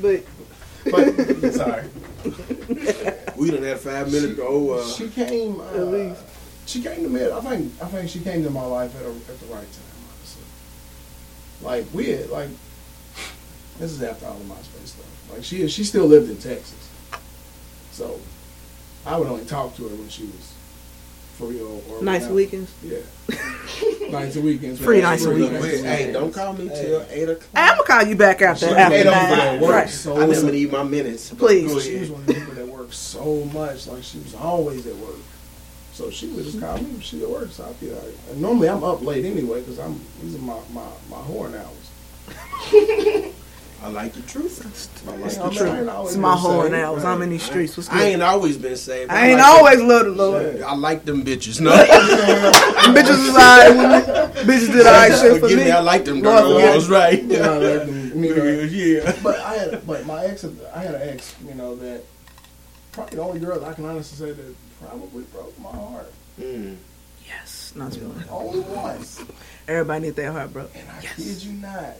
But 0.00 0.22
But, 0.90 1.52
sorry. 1.52 1.84
We 3.36 3.50
didn't 3.50 3.64
have 3.66 3.80
five 3.80 4.06
minutes 4.12 4.32
ago. 4.32 4.74
Uh, 4.78 4.86
She 4.86 5.08
came. 5.08 5.60
Uh, 5.60 5.72
least. 5.84 6.22
She 6.66 6.82
came 6.82 7.02
to 7.02 7.08
me. 7.08 7.24
I 7.30 7.40
think. 7.40 7.72
I 7.82 7.86
think 7.86 8.08
she 8.10 8.20
came 8.20 8.44
to 8.44 8.50
my 8.50 8.64
life 8.64 8.94
at, 8.96 9.02
a, 9.04 9.08
at 9.10 9.40
the 9.40 9.46
right 9.46 9.66
time. 9.72 10.04
Honestly, 10.16 10.42
like 11.62 11.86
we 11.92 12.10
had 12.10 12.30
like. 12.30 12.48
This 13.78 13.92
is 13.92 14.02
after 14.02 14.26
all 14.26 14.34
the 14.34 14.44
MySpace 14.44 14.88
stuff. 14.88 15.32
Like 15.32 15.42
she 15.44 15.66
she 15.68 15.84
still 15.84 16.06
lived 16.06 16.28
in 16.30 16.36
Texas, 16.36 16.88
so 17.92 18.20
I 19.06 19.16
would 19.18 19.28
only 19.28 19.44
talk 19.44 19.74
to 19.76 19.82
her 19.88 19.94
when 19.94 20.08
she 20.08 20.24
was 20.24 20.52
free 21.38 21.60
or, 21.60 21.80
or 21.90 22.02
nice 22.02 22.20
whatever. 22.22 22.34
weekends. 22.34 22.70
Yeah, 22.82 22.98
nights 24.10 24.36
and 24.36 24.44
weekends. 24.44 24.78
Free 24.80 25.00
nights 25.00 25.24
and 25.24 25.34
weekends. 25.38 25.62
wait, 25.62 25.84
hey, 25.84 26.12
don't 26.12 26.32
call 26.34 26.52
me 26.52 26.68
till 26.68 27.06
8 27.08 27.22
o'clock. 27.30 27.48
Hey, 27.54 27.60
I'm 27.62 27.76
gonna 27.78 27.82
call 27.84 28.02
you 28.04 28.16
back 28.16 28.42
after 28.42 28.66
She 28.68 28.72
after 28.74 28.90
made 28.96 29.06
up 29.06 29.14
for 29.14 29.20
nine. 29.36 29.38
that 29.38 29.60
work 29.62 29.70
Right. 29.72 29.88
so 29.88 30.20
I 30.20 30.26
never 30.26 30.52
need 30.52 30.70
my 30.70 30.82
minutes. 30.82 31.30
Please. 31.32 31.82
She 31.84 31.98
was 32.00 32.10
one 32.10 32.20
of 32.20 32.26
the 32.26 32.34
people 32.34 32.54
that 32.54 32.66
worked 32.68 32.92
so 32.94 33.44
much. 33.54 33.86
Like 33.86 34.02
she 34.02 34.18
was 34.18 34.34
always 34.34 34.86
at 34.86 34.96
work. 34.96 35.16
So 35.94 36.10
she 36.10 36.28
would 36.28 36.44
just 36.44 36.60
call 36.60 36.76
me 36.76 36.84
when 36.84 37.00
she 37.00 37.22
at 37.22 37.28
work. 37.30 37.50
So 37.52 37.64
I'd 37.64 37.80
be 37.80 37.90
like, 37.90 38.04
and 38.30 38.40
normally 38.42 38.68
I'm 38.68 38.84
up 38.84 39.00
late 39.02 39.24
anyway 39.24 39.60
because 39.60 39.78
I'm 39.78 39.98
these 40.22 40.34
are 40.34 40.38
my 40.38 40.58
my 40.74 40.86
my 41.08 41.16
horn 41.18 41.54
hours. 41.54 41.76
I 43.82 43.88
like 43.88 44.12
the 44.12 44.20
truth. 44.22 44.60
I 45.08 45.16
like 45.16 45.30
the 45.32 45.36
the 45.38 45.50
truth. 45.50 45.58
truth. 45.58 45.88
It's 46.06 46.16
my 46.16 46.36
horn 46.36 46.74
hours. 46.74 47.02
I'm 47.04 47.22
in 47.22 47.30
these 47.30 47.42
streets. 47.42 47.76
What's 47.76 47.88
I 47.88 48.02
ain't 48.04 48.22
always 48.22 48.58
been 48.58 48.76
saved. 48.76 49.10
I 49.10 49.28
ain't 49.28 49.38
like 49.38 49.46
always 49.48 49.80
loved 49.80 50.04
the 50.06 50.10
Lord. 50.10 50.42
them- 50.58 50.64
I 50.68 50.74
like 50.74 51.04
them 51.06 51.24
bitches. 51.24 51.60
No, 51.62 51.70
Them 51.70 52.94
bitches 52.94 53.28
is 53.28 53.30
alright 53.30 53.70
with 53.70 54.46
me. 54.46 54.54
Bitches 54.54 54.72
did 54.72 54.86
alright 54.86 55.12
shit 55.12 55.32
for 55.34 55.40
forgive 55.40 55.58
me. 55.58 55.64
me. 55.64 55.70
I 55.70 55.80
like 55.80 56.04
them 56.04 56.20
Lord, 56.20 56.42
forgive 56.44 56.72
girls. 56.72 56.90
Right? 56.90 57.22
You 57.22 57.38
know, 57.38 57.58
like, 57.58 57.86
you 58.14 58.34
know, 58.36 58.44
Yeah. 58.64 59.16
but 59.22 59.38
I 59.40 59.54
had, 59.54 59.86
but 59.86 60.04
my 60.04 60.24
ex, 60.26 60.44
I 60.74 60.78
had 60.82 60.94
an 60.96 61.08
ex, 61.08 61.34
you 61.48 61.54
know, 61.54 61.74
that 61.76 62.02
probably 62.92 63.16
the 63.16 63.22
only 63.22 63.40
girl 63.40 63.64
I 63.64 63.72
can 63.72 63.86
honestly 63.86 64.26
say 64.26 64.32
that 64.32 64.56
probably 64.86 65.22
broke 65.24 65.58
my 65.58 65.70
heart. 65.70 66.12
Mm. 66.38 66.76
Yes, 67.26 67.72
not 67.74 67.92
too 67.92 68.02
much. 68.08 68.26
Only 68.28 68.60
once. 68.60 69.22
Everybody 69.68 70.06
need 70.06 70.16
their 70.16 70.32
heart, 70.32 70.52
bro. 70.52 70.66
And 70.74 70.86
I 70.90 71.00
kid 71.00 71.42
you 71.42 71.52
not, 71.52 71.74
I, 71.78 71.94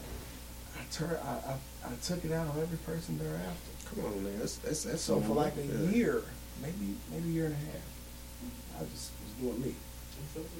tur- 0.90 1.20
I, 1.24 1.52
I, 1.52 1.54
I 1.84 1.88
took 2.02 2.24
it 2.24 2.32
out 2.32 2.46
on 2.48 2.60
every 2.60 2.78
person 2.78 3.18
thereafter. 3.18 3.70
Come 3.94 4.04
on, 4.06 4.24
man. 4.24 4.38
That's 4.38 4.56
that's, 4.56 4.84
that's 4.84 5.02
So 5.02 5.20
for 5.20 5.34
like 5.34 5.54
a 5.56 5.64
yeah. 5.64 5.90
year, 5.90 6.22
maybe 6.62 6.94
maybe 7.10 7.28
a 7.28 7.32
year 7.32 7.44
and 7.46 7.54
a 7.54 7.58
half, 7.58 8.80
I 8.80 8.84
just 8.92 9.10
was 9.24 9.32
doing 9.40 9.62
me. 9.62 9.74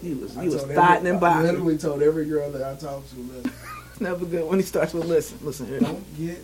He 0.03 0.15
was 0.15 0.37
I 0.37 0.43
you 0.45 0.51
was 0.51 0.63
every- 0.63 0.75
and 0.77 1.25
I 1.25 1.43
literally 1.43 1.79
told 1.79 2.03
every 2.03 2.25
girl 2.25 2.51
that 2.51 2.63
I 2.63 2.75
talked 2.77 3.11
to, 3.11 3.17
listen, 3.21 3.53
It's 3.93 4.01
never 4.09 4.25
good 4.25 4.49
when 4.49 4.59
he 4.59 4.65
starts 4.65 4.93
with 4.95 5.05
listen. 5.05 5.39
Listen 5.43 5.67
here. 5.67 5.81
don't 5.81 6.17
get, 6.17 6.39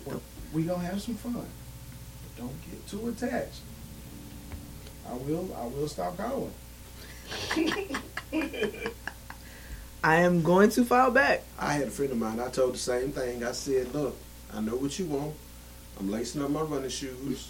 we 0.53 0.63
gonna 0.63 0.83
have 0.83 1.01
some 1.01 1.15
fun, 1.15 1.33
but 1.33 2.37
don't 2.37 2.55
get 2.69 2.87
too 2.87 3.09
attached. 3.09 3.61
I 5.09 5.13
will, 5.13 5.49
I 5.59 5.65
will 5.65 5.87
stop 5.87 6.15
calling. 6.17 6.53
I 10.03 10.15
am 10.17 10.43
going 10.43 10.69
to 10.71 10.85
file 10.85 11.11
back. 11.11 11.43
I 11.59 11.73
had 11.73 11.87
a 11.87 11.91
friend 11.91 12.11
of 12.11 12.17
mine. 12.17 12.39
I 12.39 12.49
told 12.49 12.75
the 12.75 12.77
same 12.79 13.11
thing. 13.11 13.43
I 13.43 13.51
said, 13.51 13.93
"Look, 13.93 14.15
I 14.53 14.61
know 14.61 14.75
what 14.75 14.97
you 14.99 15.05
want. 15.05 15.33
I'm 15.99 16.11
lacing 16.11 16.41
up 16.43 16.49
my 16.49 16.61
running 16.61 16.89
shoes. 16.89 17.49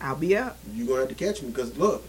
I'll 0.00 0.16
be 0.16 0.36
up. 0.36 0.56
You're 0.72 0.86
gonna 0.86 1.00
have 1.00 1.08
to 1.08 1.14
catch 1.14 1.42
me 1.42 1.48
because 1.50 1.76
look." 1.76 2.04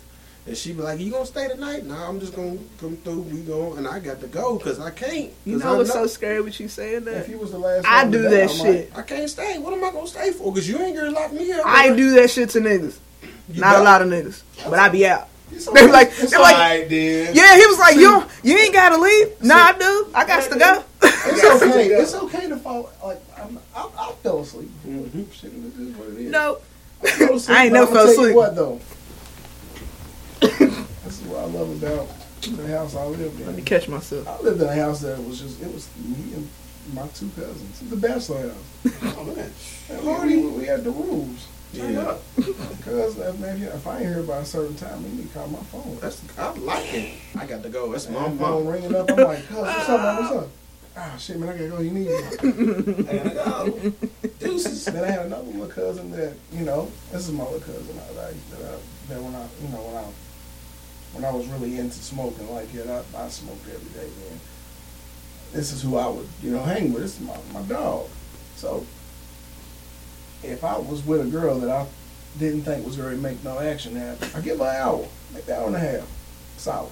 And 0.47 0.55
she 0.57 0.71
be 0.73 0.81
like, 0.81 0.99
"You 0.99 1.11
gonna 1.11 1.25
stay 1.25 1.47
tonight? 1.47 1.85
Nah, 1.85 2.07
I'm 2.07 2.19
just 2.19 2.33
gonna 2.35 2.57
come 2.79 2.95
through. 2.97 3.21
We 3.21 3.41
going 3.41 3.77
and 3.77 3.87
I 3.87 3.99
got 3.99 4.21
to 4.21 4.27
go 4.27 4.57
because 4.57 4.79
I 4.79 4.89
can't. 4.91 5.31
You 5.45 5.57
know 5.57 5.73
I 5.73 5.77
what's 5.77 5.91
so 5.91 6.07
scared 6.07 6.43
with 6.45 6.59
you 6.59 6.67
saying 6.67 7.03
that? 7.05 7.17
If 7.17 7.29
you 7.29 7.37
was 7.37 7.51
the 7.51 7.57
last, 7.59 7.85
I 7.87 8.07
do 8.09 8.21
that 8.23 8.47
might- 8.47 8.55
shit. 8.55 8.91
I 8.95 9.01
can't 9.01 9.29
stay. 9.29 9.57
What 9.59 9.73
am 9.73 9.83
I 9.83 9.91
gonna 9.91 10.07
stay 10.07 10.31
for? 10.31 10.51
Because 10.51 10.67
you 10.69 10.79
ain't 10.79 10.95
gonna 10.95 11.11
lock 11.11 11.33
me 11.33 11.51
up. 11.51 11.65
I 11.65 11.95
do 11.95 12.11
that 12.15 12.29
shit 12.31 12.49
to 12.51 12.59
niggas. 12.59 12.97
You 13.51 13.61
Not 13.61 13.77
a 13.79 13.81
lot 13.83 14.01
of 14.01 14.07
niggas, 14.07 14.41
but 14.65 14.77
I 14.79 14.89
be 14.89 15.05
out. 15.07 15.27
It's 15.51 15.65
They 15.65 15.87
be 15.87 15.91
like, 15.91 16.09
it's 16.09 16.29
they 16.31 16.37
like, 16.37 16.89
then. 16.89 17.35
yeah. 17.35 17.55
He 17.57 17.65
was 17.65 17.79
like, 17.79 17.95
you, 17.95 18.23
you 18.43 18.55
ain't 18.57 18.73
gotta 18.73 18.97
leave. 19.01 19.41
Nah, 19.43 19.55
I 19.55 19.73
do. 19.77 20.07
I 20.13 20.25
got 20.27 20.51
to 20.51 20.59
go. 20.59 20.83
It's 21.01 21.63
okay. 21.63 21.87
It's 21.87 22.13
okay 22.13 22.47
to 22.49 22.57
fall. 22.57 22.91
Like 23.03 23.21
I'm, 23.41 23.59
I, 23.75 23.89
I 23.97 24.11
fell 24.23 24.39
asleep. 24.41 24.69
Mm-hmm. 24.85 25.23
Shit, 25.31 25.51
it 25.53 25.79
is 25.79 25.95
what 25.95 26.09
it 26.09 26.17
is. 26.17 26.31
No, 26.31 26.57
I, 27.03 27.07
asleep, 27.07 27.49
I 27.57 27.63
ain't 27.65 27.73
never 27.73 27.87
fell 27.91 28.09
asleep. 28.09 28.35
What 28.35 28.55
though? 28.55 28.79
this 30.39 31.21
is 31.21 31.21
what 31.23 31.39
I 31.41 31.45
love 31.45 31.83
about 31.83 32.07
the 32.41 32.67
house 32.67 32.95
I 32.95 33.03
lived 33.05 33.39
in. 33.39 33.45
let 33.47 33.55
me 33.55 33.61
catch 33.61 33.87
myself. 33.89 34.27
I 34.27 34.39
lived 34.41 34.61
in 34.61 34.67
a 34.67 34.75
house 34.75 35.01
that 35.01 35.21
was 35.23 35.39
just 35.41 35.61
it 35.61 35.73
was 35.73 35.89
me 36.03 36.33
and 36.35 36.49
my 36.93 37.07
two 37.09 37.29
cousins. 37.35 37.79
The 37.89 37.95
bachelor 37.95 38.49
house. 38.49 38.93
Oh, 39.17 39.23
man. 39.25 39.51
And 39.89 40.01
Lordy, 40.03 40.37
we 40.37 40.65
had 40.65 40.83
the 40.83 40.91
rules. 40.91 41.47
Turn 41.75 41.93
Yeah. 41.93 41.99
up. 42.01 42.21
Because 42.35 43.17
if, 43.19 43.39
man, 43.39 43.61
if 43.61 43.85
I 43.85 43.97
ain't 43.97 44.05
here 44.05 44.23
by 44.23 44.37
a 44.37 44.45
certain 44.45 44.75
time, 44.75 45.03
you 45.03 45.09
need 45.09 45.27
to 45.31 45.37
call 45.37 45.47
my 45.49 45.59
phone. 45.59 45.97
That's 46.01 46.21
I 46.37 46.51
like 46.53 46.93
it. 46.93 47.13
I 47.37 47.45
got 47.45 47.61
to 47.63 47.69
go. 47.69 47.91
That's 47.91 48.09
my 48.09 48.27
my 48.29 48.37
phone 48.37 48.65
ringing 48.67 48.95
up. 48.95 49.11
I'm 49.11 49.17
like, 49.17 49.39
what's 49.51 49.89
up, 49.89 50.01
man? 50.01 50.15
What's 50.23 50.35
up? 50.35 50.47
Ah, 51.01 51.15
shit, 51.17 51.39
man, 51.39 51.47
I 51.47 51.53
gotta 51.53 51.69
go. 51.69 51.79
You 51.79 51.91
need 51.91 52.07
me. 52.07 52.13
I 52.13 53.17
gotta 53.17 53.71
go. 53.71 53.93
Deuces. 54.39 54.83
then 54.83 55.01
I 55.01 55.07
had 55.07 55.27
another 55.27 55.43
little 55.43 55.67
cousin 55.67 56.11
that, 56.11 56.33
you 56.51 56.65
know, 56.65 56.91
this 57.09 57.25
is 57.25 57.33
my 57.33 57.45
little 57.45 57.61
cousin 57.61 57.97
I, 57.97 58.13
that, 58.15 58.25
I, 58.27 59.13
that 59.13 59.21
when 59.23 59.33
I, 59.33 59.47
you 59.61 59.69
know, 59.69 59.81
when 59.81 59.95
I, 59.95 60.07
when 61.13 61.23
I 61.23 61.31
was 61.31 61.47
really 61.47 61.79
into 61.79 61.99
smoking 61.99 62.53
like 62.53 62.73
it, 62.75 62.89
I, 62.89 63.01
I 63.17 63.29
smoked 63.29 63.65
every 63.69 63.89
day. 63.91 64.09
Then 64.09 64.39
this 65.53 65.71
is 65.71 65.81
who 65.81 65.95
I 65.95 66.09
would, 66.09 66.27
you 66.43 66.51
know, 66.51 66.63
hang 66.63 66.91
with. 66.91 67.03
This 67.03 67.17
is 67.17 67.25
my, 67.25 67.37
my 67.53 67.61
dog. 67.61 68.09
So 68.57 68.85
if 70.43 70.65
I 70.65 70.77
was 70.79 71.05
with 71.05 71.21
a 71.21 71.29
girl 71.29 71.59
that 71.59 71.69
I 71.69 71.85
didn't 72.37 72.63
think 72.63 72.85
was 72.85 72.97
going 72.97 73.15
to 73.15 73.21
make 73.21 73.41
no 73.41 73.57
action 73.59 73.95
happen, 73.95 74.31
I 74.35 74.41
give 74.41 74.59
her 74.59 74.65
an 74.65 74.75
hour, 74.75 75.07
maybe 75.33 75.49
an 75.49 75.59
hour 75.59 75.67
and 75.67 75.75
a 75.77 75.79
half, 75.79 76.11
solid. 76.57 76.91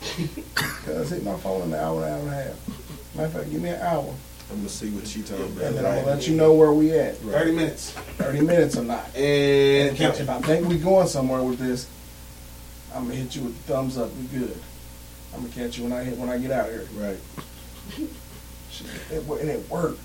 Cause 0.54 1.10
hit 1.10 1.22
my 1.22 1.36
phone 1.36 1.62
in 1.62 1.74
an 1.74 1.80
hour, 1.80 2.02
an 2.02 2.12
hour 2.12 2.18
and 2.20 2.28
a 2.28 2.34
half. 2.34 2.85
Matter 3.16 3.26
of 3.28 3.32
fact, 3.32 3.50
give 3.50 3.62
me 3.62 3.70
an 3.70 3.80
hour, 3.80 4.14
I'm 4.50 4.56
gonna 4.58 4.68
see 4.68 4.90
what 4.90 5.06
she 5.06 5.22
talking 5.22 5.44
about. 5.46 5.64
and 5.64 5.76
then 5.76 5.86
I'm 5.86 5.94
gonna 5.96 6.06
let 6.06 6.28
you 6.28 6.36
know 6.36 6.52
where 6.54 6.72
we 6.72 6.92
at. 6.92 7.16
Thirty 7.18 7.52
minutes. 7.52 7.90
Thirty 8.18 8.40
minutes 8.40 8.76
or 8.76 8.84
not. 8.84 9.06
And 9.16 9.98
And 9.98 10.14
if 10.20 10.28
I 10.28 10.40
think 10.42 10.68
we 10.68 10.78
going 10.78 11.08
somewhere 11.08 11.42
with 11.42 11.58
this, 11.58 11.86
I'm 12.94 13.04
gonna 13.04 13.14
hit 13.16 13.34
you 13.34 13.42
with 13.42 13.56
the 13.66 13.72
thumbs 13.72 13.96
up. 13.98 14.10
We 14.16 14.38
good. 14.38 14.56
I'm 15.34 15.42
gonna 15.42 15.52
catch 15.52 15.78
you 15.78 15.84
when 15.84 15.92
I 15.92 16.04
hit 16.04 16.16
when 16.18 16.28
I 16.28 16.38
get 16.38 16.50
out 16.50 16.68
of 16.68 16.72
here. 16.72 16.86
Right. 16.94 17.18
Shit, 18.70 18.86
it, 19.10 19.22
wo- 19.24 19.36
and 19.36 19.48
it 19.48 19.68
worked. 19.70 20.00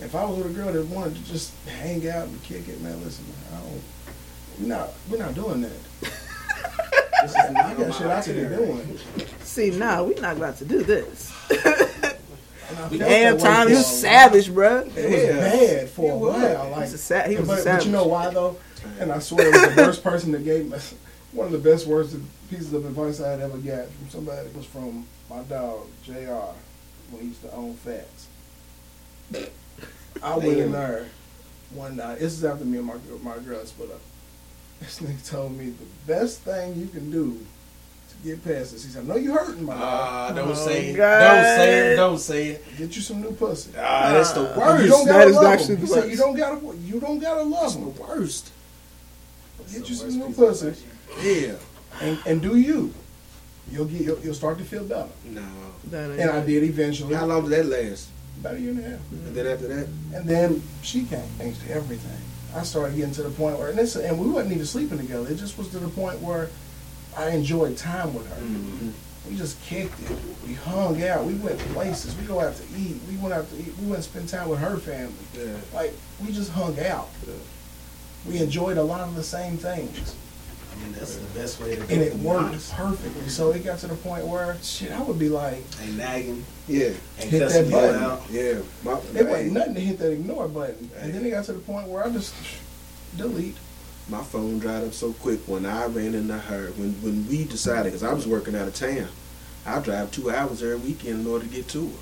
If 0.00 0.14
I 0.14 0.24
was 0.24 0.38
with 0.38 0.46
a 0.46 0.54
girl 0.54 0.72
that 0.72 0.86
wanted 0.86 1.16
to 1.16 1.24
just 1.24 1.52
hang 1.66 2.08
out 2.08 2.28
and 2.28 2.42
kick 2.42 2.68
it, 2.68 2.80
man, 2.80 3.02
listen, 3.04 3.24
man, 3.26 3.60
I 3.60 3.64
don't. 3.68 3.82
We're 4.60 4.68
not. 4.68 4.90
We're 5.10 5.18
not 5.18 5.34
doing 5.34 5.60
that. 5.62 5.72
this 6.00 7.30
is 7.30 7.36
I 7.36 7.50
not 7.52 7.76
got 7.76 7.94
shit 7.94 8.06
I 8.06 8.22
could 8.22 8.36
be 8.50 8.56
doing. 8.56 8.98
See, 9.42 9.70
nah, 9.70 10.02
we're 10.02 10.20
not 10.20 10.36
about 10.38 10.56
to 10.58 10.64
do 10.64 10.82
this. 10.82 11.32
And 12.70 12.78
I 12.78 12.98
Damn, 13.08 13.38
Tom, 13.38 13.66
for 13.66 13.72
you 13.72 13.76
savage, 13.76 14.48
bruh. 14.50 14.86
It 14.96 15.10
was 15.10 15.36
bad 15.36 15.88
for 15.90 16.12
a 16.12 16.16
was. 16.16 16.34
while. 16.42 16.70
Like, 16.70 16.80
He's 16.82 16.94
a 16.94 16.98
sa- 16.98 17.22
he 17.24 17.36
was 17.36 17.48
a 17.48 17.52
but, 17.54 17.64
but 17.64 17.86
you 17.86 17.92
know 17.92 18.06
why 18.06 18.30
though? 18.32 18.56
And 18.98 19.12
I 19.12 19.18
swear 19.18 19.48
it 19.48 19.52
was 19.52 19.74
the 19.76 19.82
worst 19.82 20.02
person 20.04 20.32
that 20.32 20.44
gave 20.44 20.70
me 20.70 20.78
one 21.32 21.46
of 21.46 21.52
the 21.52 21.58
best 21.58 21.86
words 21.86 22.16
pieces 22.48 22.72
of 22.72 22.84
advice 22.84 23.20
I 23.20 23.30
had 23.30 23.40
ever 23.40 23.58
got 23.58 23.86
from 23.88 24.08
somebody 24.10 24.48
was 24.56 24.66
from 24.66 25.06
my 25.28 25.42
dog 25.42 25.86
Jr. 26.04 26.12
when 27.10 27.20
he 27.22 27.28
used 27.28 27.42
to 27.42 27.52
own 27.54 27.74
Fats. 27.74 28.26
I 30.22 30.36
went 30.36 30.58
in 30.58 30.72
there 30.72 31.06
one 31.72 31.96
night. 31.96 32.18
This 32.18 32.32
is 32.32 32.44
after 32.44 32.64
me 32.64 32.78
and 32.78 32.86
my 32.86 32.94
girl- 32.94 33.18
my 33.22 33.38
girl 33.38 33.64
split 33.64 33.90
up. 33.90 34.00
This 34.80 34.98
nigga 35.00 35.28
told 35.28 35.56
me 35.58 35.66
the 35.70 35.84
best 36.06 36.40
thing 36.40 36.74
you 36.76 36.86
can 36.88 37.10
do 37.10 37.32
to 37.34 37.46
get 38.24 38.44
past 38.44 38.72
this. 38.72 38.84
He 38.84 38.90
said, 38.90 39.06
"No, 39.06 39.16
you 39.16 39.32
hurting 39.32 39.64
my 39.64 39.74
dog. 39.74 39.82
Ah, 39.82 40.32
don't 40.34 40.50
Oh, 40.50 40.54
say 40.54 40.90
it. 40.90 40.96
God. 40.96 41.20
Don't 41.20 41.44
say 41.56 41.92
it. 41.92 41.96
Don't 41.96 42.18
say 42.18 42.48
it. 42.48 42.64
Get 42.78 42.96
you 42.96 43.02
some 43.02 43.20
new 43.20 43.32
pussy." 43.32 43.70
Ah, 43.78 44.12
that's 44.12 44.32
the 44.32 44.46
And 44.50 44.60
worst. 44.60 44.82
You 44.84 44.90
don't 44.90 45.06
That 45.06 45.12
gotta 45.12 45.30
is 45.30 45.36
love 45.36 45.44
actually 45.46 45.74
him. 45.74 45.76
He 45.80 45.82
the 45.86 45.88
said 45.88 45.96
worst. 46.04 46.10
you 46.10 46.16
don't 46.16 46.36
gotta 46.36 46.76
you 46.78 47.00
don't 47.00 47.18
gotta 47.18 47.42
love 47.42 47.74
him. 47.76 47.84
the 47.84 47.90
worst. 48.02 48.50
Get 49.72 49.88
you 49.88 49.94
some 49.94 50.18
new 50.18 50.32
pussy 50.32 50.74
Yeah. 51.22 51.52
and, 52.00 52.18
and 52.26 52.42
do 52.42 52.56
you. 52.56 52.92
You'll 53.70 53.84
get 53.84 54.00
you'll, 54.00 54.18
you'll 54.20 54.34
start 54.34 54.58
to 54.58 54.64
feel 54.64 54.82
better. 54.84 55.08
No. 55.24 55.42
That 55.90 56.10
ain't 56.10 56.20
And 56.20 56.30
I 56.30 56.44
did 56.44 56.64
eventually. 56.64 57.14
How 57.14 57.26
long 57.26 57.48
did 57.48 57.52
that 57.52 57.66
last? 57.66 58.08
About 58.40 58.54
a 58.54 58.60
year 58.60 58.70
and 58.70 58.80
a 58.80 58.82
half. 58.82 59.00
And 59.12 59.34
then 59.36 59.46
after 59.46 59.68
that, 59.68 59.86
And 60.14 60.28
then 60.28 60.62
she 60.82 61.04
came, 61.04 61.20
thanks 61.38 61.58
to 61.60 61.70
everything. 61.72 62.10
I 62.56 62.64
started 62.64 62.96
getting 62.96 63.12
to 63.14 63.22
the 63.22 63.30
point 63.30 63.58
where, 63.58 63.68
and, 63.68 63.78
this, 63.78 63.94
and 63.94 64.18
we 64.18 64.28
wasn't 64.28 64.54
even 64.54 64.66
sleeping 64.66 64.98
together. 64.98 65.28
It 65.28 65.36
just 65.36 65.56
was 65.56 65.68
to 65.68 65.78
the 65.78 65.88
point 65.88 66.20
where 66.20 66.48
I 67.16 67.30
enjoyed 67.30 67.76
time 67.76 68.14
with 68.14 68.28
her. 68.28 68.40
Mm-hmm. 68.40 68.90
We 69.30 69.36
just 69.36 69.62
kicked 69.62 70.00
it. 70.10 70.16
We 70.46 70.54
hung 70.54 71.02
out. 71.04 71.24
We 71.24 71.34
went 71.34 71.58
places. 71.58 72.16
We 72.16 72.24
go 72.24 72.40
out 72.40 72.56
to 72.56 72.62
eat. 72.76 72.96
We 73.08 73.16
went 73.18 73.34
out 73.34 73.48
to 73.50 73.56
eat. 73.58 73.76
We 73.78 73.84
went 73.86 73.96
and 73.96 74.04
spend 74.04 74.28
time 74.28 74.48
with 74.48 74.58
her 74.60 74.76
family. 74.78 75.12
yeah. 75.36 75.54
Like 75.74 75.92
we 76.24 76.32
just 76.32 76.50
hung 76.52 76.78
out. 76.80 77.08
We 78.26 78.38
enjoyed 78.38 78.76
a 78.78 78.82
lot 78.82 79.00
of 79.02 79.14
the 79.14 79.22
same 79.22 79.56
things. 79.56 80.14
I 80.72 80.82
mean, 80.84 80.92
that's 80.92 81.16
the 81.16 81.38
best 81.38 81.60
way 81.60 81.70
to 81.74 81.76
do 81.76 81.82
and 81.82 82.02
it. 82.02 82.12
it 82.12 82.16
worked 82.16 82.44
honest. 82.44 82.72
perfectly. 82.74 83.28
So 83.28 83.50
it 83.50 83.64
got 83.64 83.78
to 83.80 83.88
the 83.88 83.94
point 83.96 84.26
where 84.26 84.56
shit, 84.62 84.92
I 84.92 85.02
would 85.02 85.18
be 85.18 85.28
like, 85.28 85.58
Ain't 85.82 85.96
nagging. 85.96 86.44
Yeah. 86.68 86.92
Ain't 87.18 87.30
Hit 87.30 87.48
that 87.50 87.70
button. 87.70 88.02
out. 88.02 88.22
Yeah. 88.30 88.60
My, 88.84 88.98
it 89.14 89.26
wasn't 89.26 89.52
nothing 89.52 89.74
to 89.74 89.80
hit 89.80 89.98
that 89.98 90.12
ignore 90.12 90.48
button. 90.48 90.90
And 90.98 91.12
then 91.12 91.24
it 91.26 91.30
got 91.30 91.44
to 91.46 91.52
the 91.54 91.58
point 91.58 91.88
where 91.88 92.04
I 92.04 92.10
just 92.10 92.34
delete. 93.16 93.56
My 94.10 94.22
phone 94.22 94.58
dried 94.58 94.84
up 94.84 94.92
so 94.92 95.12
quick 95.14 95.40
when 95.46 95.64
I 95.64 95.86
ran 95.86 96.14
into 96.14 96.36
her. 96.36 96.66
When 96.76 96.92
when 97.02 97.26
we 97.28 97.44
decided, 97.44 97.84
because 97.92 98.02
I 98.02 98.12
was 98.12 98.26
working 98.26 98.54
out 98.56 98.68
of 98.68 98.74
town, 98.74 99.08
I 99.64 99.78
drive 99.80 100.10
two 100.10 100.30
hours 100.30 100.62
every 100.62 100.76
weekend 100.76 101.20
in 101.20 101.26
order 101.26 101.46
to 101.46 101.50
get 101.52 101.68
to 101.68 101.86
her. 101.86 101.94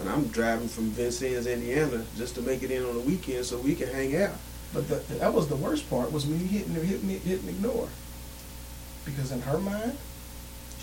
And 0.00 0.08
I'm 0.08 0.28
driving 0.28 0.68
from 0.68 0.90
Vincennes, 0.90 1.46
Indiana, 1.48 2.04
just 2.16 2.36
to 2.36 2.42
make 2.42 2.62
it 2.62 2.70
in 2.70 2.84
on 2.84 2.94
the 2.94 3.00
weekend 3.00 3.44
so 3.44 3.58
we 3.58 3.74
can 3.74 3.88
hang 3.88 4.16
out. 4.16 4.34
But 4.72 4.86
the, 4.88 4.96
that 5.14 5.32
was 5.34 5.48
the 5.48 5.56
worst 5.56 5.88
part 5.90 6.12
was 6.12 6.26
me 6.26 6.38
hitting 6.38 6.74
hit 6.74 7.02
me 7.02 7.18
hitting 7.18 7.48
ignore. 7.48 7.88
Because 9.04 9.32
in 9.32 9.40
her 9.42 9.58
mind, 9.58 9.96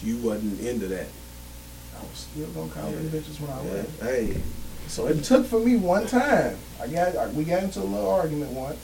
You 0.03 0.17
wasn't 0.17 0.59
into 0.59 0.87
that. 0.87 1.07
I 1.97 2.01
was 2.01 2.27
still 2.29 2.47
gonna 2.47 2.69
call 2.71 2.91
them 2.91 3.07
bitches 3.09 3.39
when 3.39 3.49
I 3.49 3.63
Yeah. 3.65 3.73
left. 3.73 4.01
Hey, 4.03 4.41
So 4.87 5.07
it 5.07 5.23
took 5.23 5.45
for 5.47 5.59
me 5.59 5.77
one 5.77 6.05
time. 6.07 6.57
I 6.81 6.87
got 6.87 7.15
I, 7.15 7.27
we 7.29 7.43
got 7.45 7.63
into 7.63 7.79
a 7.79 7.87
little 7.87 8.09
argument 8.09 8.51
once, 8.51 8.77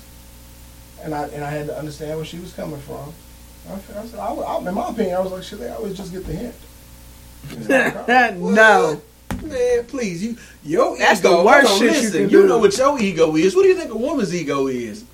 and 1.03 1.13
I 1.15 1.23
and 1.27 1.43
I 1.43 1.49
had 1.49 1.67
to 1.67 1.77
understand 1.77 2.15
where 2.17 2.25
she 2.25 2.39
was 2.39 2.53
coming 2.53 2.79
from. 2.81 3.13
I, 3.69 3.73
I 3.99 4.05
said, 4.05 4.19
I, 4.19 4.31
would- 4.31 4.43
I, 4.43 4.57
in 4.69 4.73
my 4.75 4.89
opinion, 4.89 5.15
I 5.15 5.19
was 5.19 5.31
like, 5.31 5.43
should 5.43 5.59
they 5.59 5.69
always 5.69 5.95
just 5.95 6.11
get 6.11 6.25
the 6.25 6.33
hint? 6.33 6.55
no. 7.69 9.01
man, 9.43 9.85
please, 9.85 10.23
you 10.23 10.37
your 10.63 10.97
That's 10.97 11.19
ego. 11.19 11.37
the 11.39 11.43
worst 11.45 11.71
shit 11.73 11.81
you 11.81 11.87
listen, 11.89 12.21
can 12.23 12.29
you 12.29 12.47
know 12.47 12.59
what 12.59 12.77
your 12.77 12.99
ego 12.99 13.35
is. 13.35 13.55
What 13.55 13.63
do 13.63 13.69
you 13.69 13.75
think 13.75 13.91
a 13.91 13.97
woman's 13.97 14.33
ego 14.33 14.67
is? 14.67 15.05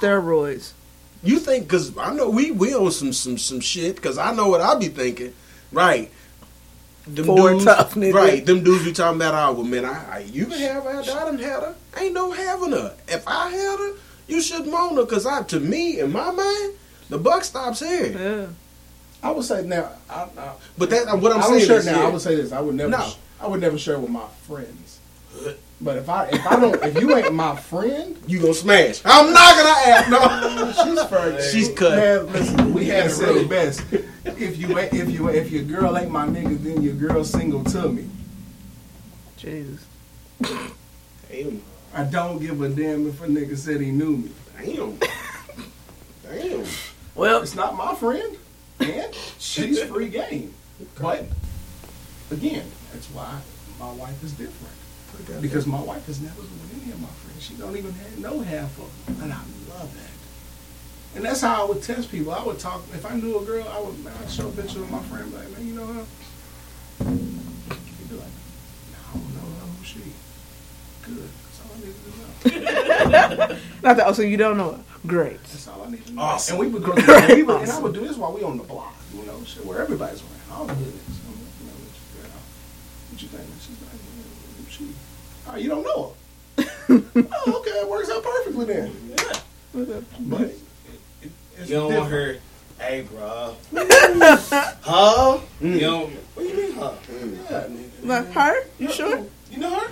Steroids. 0.00 0.72
You 1.22 1.38
think 1.38 1.64
because 1.64 1.96
I 1.98 2.14
know 2.14 2.30
we 2.30 2.50
we 2.50 2.74
on 2.74 2.90
some 2.90 3.12
some 3.12 3.38
some 3.38 3.60
shit 3.60 3.96
because 3.96 4.18
I 4.18 4.32
know 4.34 4.48
what 4.48 4.60
I 4.60 4.74
be 4.78 4.88
thinking. 4.88 5.34
Right. 5.72 6.10
Them 7.06 7.24
For 7.26 7.50
dudes, 7.50 7.64
tough 7.64 7.94
nigga. 7.94 8.14
right? 8.14 8.44
Them 8.44 8.62
dudes 8.62 8.84
we 8.84 8.92
talking 8.92 9.16
about. 9.16 9.34
I 9.34 9.50
would 9.50 9.66
man, 9.66 9.84
I, 9.84 10.16
I 10.16 10.18
you 10.20 10.46
can 10.46 10.58
have 10.58 10.84
her. 10.84 10.90
I 11.00 11.02
done 11.04 11.38
had 11.38 11.62
her. 11.62 11.74
Ain't 11.98 12.14
no 12.14 12.30
having 12.30 12.72
her. 12.72 12.94
If 13.08 13.26
I 13.26 13.50
had 13.50 13.78
her, 13.78 13.92
you 14.30 14.40
should 14.40 14.66
moan 14.66 14.72
want 14.72 14.96
her 14.96 15.04
because 15.04 15.26
I, 15.26 15.42
to 15.44 15.60
me, 15.60 16.00
in 16.00 16.12
my 16.12 16.30
mind, 16.30 16.74
the 17.08 17.18
buck 17.18 17.44
stops 17.44 17.80
here. 17.80 18.06
Yeah. 18.06 18.46
I 19.22 19.30
would 19.32 19.44
say 19.44 19.62
now. 19.66 19.90
I, 20.08 20.28
I, 20.38 20.52
But 20.78 20.90
that 20.90 21.08
uh, 21.08 21.16
what 21.16 21.32
I'm 21.32 21.38
I 21.40 21.42
saying 21.42 21.54
would 21.54 21.66
share 21.66 21.78
is, 21.78 21.86
now. 21.86 22.00
yeah. 22.00 22.06
I 22.06 22.10
would 22.10 22.20
say 22.22 22.36
this. 22.36 22.52
I 22.52 22.60
would 22.60 22.74
never. 22.74 22.90
No. 22.90 23.12
I 23.40 23.46
would 23.46 23.60
never 23.60 23.78
share 23.78 23.98
with 23.98 24.10
my 24.10 24.26
friends. 24.46 24.98
But 25.82 25.96
if 25.96 26.08
I 26.08 26.26
if 26.26 26.46
I 26.46 26.58
don't 26.60 26.74
if 26.82 27.00
you 27.00 27.16
ain't 27.16 27.32
my 27.32 27.56
friend, 27.56 28.16
you 28.26 28.40
gonna 28.40 28.52
smash. 28.52 29.00
I'm 29.04 29.32
not 29.32 29.56
gonna 29.56 29.90
ask. 29.92 30.10
No, 30.10 30.84
she's 30.84 31.04
first. 31.04 31.52
She's 31.52 31.68
cut. 31.70 31.96
Man, 31.96 32.32
listen, 32.32 32.74
we 32.74 32.84
had 32.86 33.04
Yeah, 33.04 33.10
said 33.10 33.28
really. 33.28 33.40
it 33.42 33.48
best. 33.48 33.82
If 34.24 34.58
you 34.58 34.78
ain't- 34.78 34.92
if 34.92 35.10
you 35.10 35.28
if 35.28 35.50
your 35.50 35.62
girl 35.62 35.96
ain't 35.96 36.10
my 36.10 36.26
nigga, 36.26 36.62
then 36.62 36.82
your 36.82 36.94
girl 36.94 37.24
single 37.24 37.64
to 37.64 37.88
me. 37.88 38.08
Jesus. 39.38 39.86
Damn. 40.42 41.62
I 41.92 42.04
don't 42.04 42.38
give 42.38 42.60
a 42.62 42.68
damn 42.68 43.08
if 43.08 43.20
a 43.20 43.26
nigga 43.26 43.56
said 43.56 43.80
he 43.80 43.90
knew 43.90 44.16
me. 44.18 44.30
Damn. 44.58 44.98
Damn. 46.22 46.64
Well, 47.14 47.42
It's 47.42 47.54
not 47.54 47.76
my 47.76 47.94
friend, 47.94 48.36
and 48.78 49.14
she's 49.38 49.82
free 49.82 50.08
game. 50.08 50.54
But 51.00 51.26
again, 52.30 52.70
that's 52.92 53.06
why 53.08 53.40
my 53.78 53.92
wife 53.92 54.22
is 54.22 54.32
different. 54.32 54.74
Because 55.42 55.66
my 55.66 55.80
wife 55.80 56.06
has 56.06 56.20
never 56.20 56.40
been 56.40 56.50
with 56.62 56.82
any 56.82 56.92
of 56.92 57.00
my 57.00 57.08
friends. 57.08 57.42
She 57.42 57.54
don't 57.54 57.76
even 57.76 57.92
have, 57.92 58.18
know 58.18 58.40
half 58.40 58.78
of 58.78 59.06
them, 59.06 59.22
and 59.24 59.32
I 59.32 59.40
love 59.68 59.92
that. 59.94 61.16
And 61.16 61.24
that's 61.24 61.40
how 61.40 61.64
I 61.64 61.68
would 61.68 61.82
test 61.82 62.10
people. 62.10 62.32
I 62.32 62.42
would 62.44 62.58
talk 62.60 62.82
if 62.94 63.04
I 63.04 63.14
knew 63.16 63.38
a 63.38 63.44
girl. 63.44 63.66
I 63.68 63.80
would 63.80 64.02
man, 64.04 64.14
I'd 64.22 64.30
show 64.30 64.48
a 64.48 64.52
picture 64.52 64.80
of 64.80 64.90
my 64.90 65.02
friend. 65.02 65.32
Like, 65.34 65.50
man, 65.50 65.66
you 65.66 65.74
know 65.74 65.86
her? 65.86 66.04
He'd 67.04 68.08
be 68.08 68.14
like, 68.14 68.34
no, 68.92 68.98
I 69.08 69.12
don't 69.14 69.34
know 69.34 69.40
her. 69.40 69.66
Who's 69.76 69.86
she? 69.86 69.98
Good. 71.02 71.28
That's 71.28 71.60
all 71.66 71.74
I 71.74 71.80
need 71.80 71.94
to 71.94 72.10
know. 72.20 72.29
not 73.82 73.96
that. 73.96 74.06
Oh, 74.06 74.12
so 74.12 74.22
you 74.22 74.36
don't 74.36 74.56
know 74.56 74.74
it. 74.74 74.80
Great. 75.06 75.42
That's 75.44 75.68
all 75.68 75.84
I 75.84 75.90
need 75.90 76.06
to 76.06 76.12
know. 76.12 76.22
Awesome. 76.22 76.60
And 76.60 76.60
we 76.60 76.72
would 76.72 76.82
go. 76.82 76.92
and, 76.92 77.36
we 77.36 77.42
would, 77.42 77.62
and 77.62 77.70
I 77.70 77.78
would 77.80 77.94
do 77.94 78.00
this 78.00 78.16
while 78.16 78.32
we 78.32 78.42
on 78.42 78.56
the 78.56 78.64
block. 78.64 78.94
You 79.14 79.24
know, 79.24 79.42
shit, 79.44 79.64
where 79.64 79.80
everybody's 79.82 80.22
around. 80.22 80.58
All 80.58 80.64
the 80.66 80.74
hood 80.74 80.94
is. 80.94 81.20
I'm 81.26 81.32
like, 81.40 81.50
you 81.60 81.66
know, 81.66 81.72
what 81.72 81.94
you, 81.94 82.22
girl, 82.22 82.40
what 83.10 83.22
you 83.22 83.28
think? 83.28 83.48
She's 83.60 83.80
like, 83.82 84.00
"Yeah, 84.16 84.64
who's 84.64 84.72
she? 84.72 84.94
Oh, 85.48 85.56
you 85.56 85.68
don't 85.68 85.82
know 85.82 86.08
her. 86.08 86.14
oh, 86.90 87.60
okay, 87.60 87.70
it 87.70 87.88
works 87.88 88.10
out 88.10 88.22
perfectly 88.22 88.64
then. 88.66 88.92
Yeah. 89.08 89.40
But 89.72 90.40
it, 90.40 90.58
it, 91.22 91.30
it's 91.56 91.70
You 91.70 91.76
don't 91.76 91.94
want 91.94 92.10
different. 92.10 92.40
her, 92.78 92.84
hey, 92.84 93.02
bro. 93.02 93.56
huh? 94.82 95.38
You 95.60 95.68
mm. 95.68 95.80
don't, 95.80 96.12
what 96.34 96.42
do 96.42 96.48
you 96.48 96.56
mean, 96.56 96.72
huh? 96.72 96.92
Mm. 97.08 97.36
Yeah, 97.50 97.64
nigga. 97.68 98.04
Like 98.04 98.32
her? 98.32 98.64
You 98.78 98.90
sure? 98.90 99.26
You 99.50 99.58
know 99.58 99.78
her? 99.78 99.90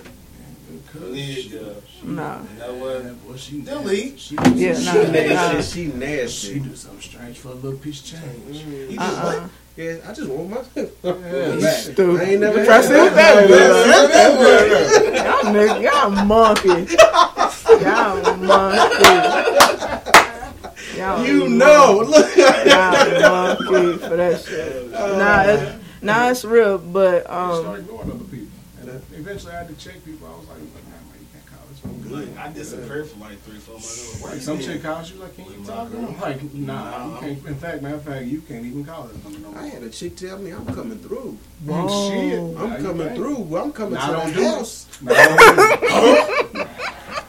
Because 0.70 1.02
Nigga. 1.16 1.74
No. 2.04 2.40
You 2.52 2.58
know 2.58 2.74
what? 2.74 3.02
well, 3.26 3.36
she 3.36 3.60
Delete. 3.62 4.18
She, 4.20 4.34
Yeah, 4.54 4.74
she, 4.74 4.84
nah, 4.84 4.92
She 4.92 4.98
nah. 4.98 5.10
nasty. 5.12 5.62
She 5.62 5.70
she 5.90 5.96
nasty. 5.96 6.58
do 6.60 6.76
something 6.76 7.00
strange 7.00 7.38
for 7.38 7.48
a 7.48 7.54
little 7.54 7.78
piece 7.78 8.00
of 8.00 8.06
change. 8.20 8.56
You 8.64 8.96
just 8.96 9.00
Uh-uh. 9.18 9.40
what? 9.40 9.50
Yeah, 9.78 9.94
I 10.08 10.12
just 10.12 10.28
want 10.28 10.50
my. 10.50 10.56
Yeah, 10.74 11.70
Stupid. 11.70 12.20
I 12.20 12.22
ain't 12.30 12.40
never 12.40 12.64
Try 12.64 12.74
had 12.74 12.82
to 12.82 12.88
see 12.88 12.94
what 12.94 13.14
that. 13.14 13.48
that 14.08 14.30
good. 14.40 15.14
Y'all 15.14 15.44
niggas, 15.54 15.82
y'all 15.84 16.10
monkey. 16.26 16.78
Y'all 17.84 18.36
monkey. 18.38 19.04
Y'all 20.98 21.24
You 21.24 21.48
know, 21.48 22.02
look. 22.08 22.36
Y'all 22.36 23.30
monkey 23.30 23.98
for 24.04 24.16
that 24.16 24.40
shit. 24.44 24.90
Nah, 24.90 25.42
it's, 25.44 25.62
nah, 26.02 26.30
it's 26.30 26.44
real, 26.44 26.78
but 26.78 27.30
I 27.30 27.50
um, 27.52 27.60
started 27.62 27.84
ignoring 27.84 28.10
other 28.10 28.24
people. 28.24 28.47
And 29.10 29.20
eventually 29.20 29.52
I 29.52 29.58
had 29.58 29.68
to 29.68 29.74
check 29.74 30.04
people. 30.04 30.26
I 30.26 30.36
was 30.38 30.48
like, 30.48 30.58
nah, 30.58 30.64
man, 30.64 31.18
you 31.20 31.26
can't 31.32 31.46
call 31.46 31.60
this 31.70 31.82
one 31.84 32.34
Like 32.34 32.38
I 32.38 32.52
disappeared 32.52 33.06
for 33.08 33.18
like 33.20 33.38
three, 33.42 33.58
four 33.58 33.74
months. 33.74 34.22
Like 34.24 34.40
some 34.40 34.56
been? 34.58 34.66
chick 34.66 34.82
calls 34.82 35.10
you 35.12 35.18
like, 35.20 35.34
can 35.36 35.44
you 35.46 35.64
talk? 35.64 35.92
my 35.92 35.98
I'm 35.98 36.20
like, 36.20 36.54
nah, 36.54 36.74
Nah. 37.08 37.14
you 37.14 37.20
can't. 37.20 37.46
In 37.46 37.54
fact, 37.56 37.82
matter 37.82 37.94
of 37.96 38.02
fact, 38.02 38.24
you 38.26 38.40
can't 38.42 38.64
even 38.64 38.84
call 38.84 39.04
this 39.04 39.22
number 39.24 39.38
no 39.40 39.50
more. 39.52 39.60
I 39.62 39.66
had 39.68 39.82
a 39.82 39.90
chick 39.90 40.16
tell 40.16 40.38
me 40.38 40.50
I'm 40.52 40.66
coming 40.66 40.98
through. 40.98 41.38
Oh, 41.68 42.10
shit. 42.10 42.38
I'm 42.58 42.82
coming 42.82 43.06
think. 43.08 43.16
through. 43.18 43.56
I'm 43.56 43.72
coming 43.72 43.94
Nah, 43.94 44.06
to 44.06 44.12
don't 44.12 44.34
the 44.34 44.48
house. 44.50 44.86
Nah, 45.02 45.12
don't 45.14 46.52
do 46.54 46.60
it. 46.60 46.68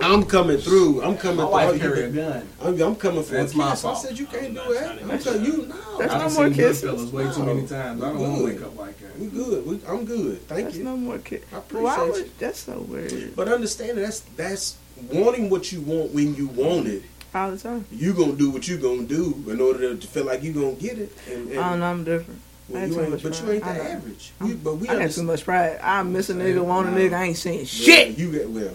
I'm 0.02 0.24
coming 0.26 0.58
through. 0.58 1.02
I'm 1.04 1.18
coming 1.18 1.38
My 1.38 1.44
through. 1.44 1.52
wife 1.52 1.74
You 1.74 1.80
carry 1.80 2.04
a 2.04 2.10
gun. 2.10 2.48
I'm, 2.62 2.82
I'm 2.82 2.96
coming 2.96 3.24
for 3.24 3.34
That's 3.34 3.54
a 3.54 3.58
my 3.58 3.70
kiss. 3.72 3.80
I 3.80 3.82
fault. 3.88 3.98
said 4.02 4.18
you 4.20 4.26
can't 4.28 4.46
I'm 4.46 4.54
do 4.54 4.54
not 4.54 4.70
that. 4.74 5.02
I'm 5.04 5.20
telling 5.20 5.46
you. 5.46 5.52
you 5.52 5.66
no. 5.68 5.98
That's 5.98 6.14
I've 6.14 6.22
no 6.22 6.30
seen 6.30 6.44
more 6.44 6.50
kisses. 6.54 6.82
fellas 6.82 7.12
way 7.12 7.32
too 7.34 7.44
many 7.44 7.68
times. 7.68 8.02
I 8.04 8.10
don't 8.10 8.20
want 8.20 8.36
to 8.38 8.40
Good. 8.46 8.54
wake 8.56 8.62
up 8.64 8.78
like 8.78 9.00
that. 9.00 9.20
We 9.20 9.28
good. 9.28 9.66
We, 9.66 9.80
I'm 9.88 10.06
good. 10.06 10.48
Thank 10.48 10.66
That's 10.66 10.78
you. 10.78 10.84
no 10.86 10.96
more 10.98 11.18
kid. 11.20 11.44
I 11.52 11.56
Why 11.56 11.60
appreciate 11.96 12.12
would 12.12 12.26
you. 12.28 12.32
that's 12.40 12.60
so 12.60 12.80
weird? 12.80 13.36
But 13.36 13.48
understand 13.50 13.98
that 13.98 14.02
that's 14.02 14.20
that's 14.38 14.78
wanting 15.12 15.50
what 15.50 15.72
you 15.72 15.82
want 15.82 16.12
when 16.14 16.34
you 16.36 16.48
want 16.48 16.88
it. 16.88 17.04
All 17.36 17.52
the 17.52 17.58
time. 17.58 17.86
You 17.92 18.14
gonna 18.14 18.34
do 18.34 18.50
what 18.52 18.68
you 18.68 18.78
gonna 18.78 19.04
do 19.04 19.44
in 19.48 19.60
order 19.62 19.96
to 19.96 20.08
feel 20.08 20.26
like 20.26 20.42
you 20.44 20.54
gonna 20.54 20.72
get 20.74 20.98
it. 20.98 21.12
And, 21.30 21.50
and 21.52 21.60
I 21.60 21.70
don't 21.72 21.80
know. 21.82 21.86
I'm 21.92 22.04
different. 22.06 22.40
well, 22.70 22.82
I 22.82 22.86
you 22.86 22.94
too 22.94 23.02
ain't, 23.02 23.10
much 23.12 23.24
but 23.24 23.42
you 23.44 23.52
ain't 23.52 23.64
the 23.64 23.70
I 23.70 23.78
know. 23.78 23.84
average. 23.84 24.32
We, 24.42 24.54
but 24.56 24.76
we 24.78 24.88
I 24.90 24.98
got 24.98 25.12
too 25.12 25.24
much 25.24 25.44
pride. 25.44 25.80
I 25.84 26.02
miss 26.04 26.30
a 26.30 26.34
nigga, 26.34 26.54
Saying, 26.56 26.68
want 26.68 26.88
a 26.88 26.92
nigga. 26.92 27.14
I 27.14 27.24
ain't 27.26 27.38
saying 27.38 27.60
Yeah, 27.60 27.66
shit. 27.66 28.18
You 28.18 28.32
get 28.32 28.50
well. 28.50 28.72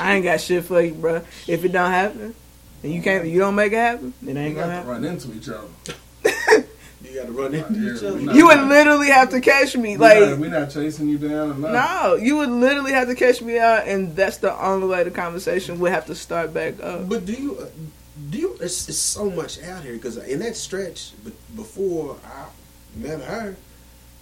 I 0.00 0.14
ain't 0.14 0.24
got 0.24 0.40
shit 0.40 0.64
for 0.64 0.80
you, 0.80 0.94
bro. 0.94 1.22
If 1.46 1.64
it 1.64 1.72
don't 1.72 1.90
happen, 1.90 2.34
and 2.82 2.92
you 2.92 3.02
can't, 3.02 3.26
you 3.26 3.38
don't 3.38 3.54
make 3.54 3.72
it 3.72 3.76
happen, 3.76 4.14
it 4.22 4.26
We 4.34 4.40
ain't 4.40 4.56
gonna 4.56 4.72
happen. 4.72 4.90
run 4.90 5.04
into 5.04 5.32
each 5.34 5.48
other. 5.48 5.68
You 7.02 7.16
got 7.18 7.26
to 7.26 7.32
run 7.32 7.54
into 7.54 7.80
Yeah, 7.80 7.94
each 7.96 8.02
other. 8.04 8.20
You 8.36 8.46
would 8.46 8.68
literally 8.68 9.08
have 9.08 9.30
to 9.30 9.40
catch 9.40 9.76
me, 9.76 9.96
We're 9.96 10.20
not, 10.20 10.30
like. 10.32 10.38
we're 10.38 10.50
not 10.60 10.70
chasing 10.70 11.08
you 11.08 11.18
down. 11.18 11.60
No, 11.60 12.14
you 12.14 12.36
would 12.36 12.50
literally 12.50 12.92
have 12.92 13.08
to 13.08 13.16
catch 13.16 13.42
me 13.42 13.58
out, 13.58 13.88
and 13.88 14.14
that's 14.14 14.36
the 14.36 14.54
only 14.64 14.86
way 14.86 15.02
the 15.02 15.10
conversation 15.10 15.80
would 15.80 15.90
have 15.90 16.06
to 16.06 16.14
start 16.14 16.54
back 16.54 16.80
up. 16.80 17.08
But 17.08 17.24
do 17.26 17.32
you? 17.32 17.58
uh, 17.58 17.66
Do 18.30 18.38
you? 18.38 18.52
It's, 18.60 18.88
it's 18.88 18.98
so 18.98 19.28
much 19.28 19.60
out 19.62 19.82
here 19.82 19.94
because 19.94 20.18
in 20.18 20.38
that 20.40 20.56
stretch 20.56 21.12
before 21.56 22.16
I 22.24 22.44
met 22.94 23.20
her, 23.22 23.56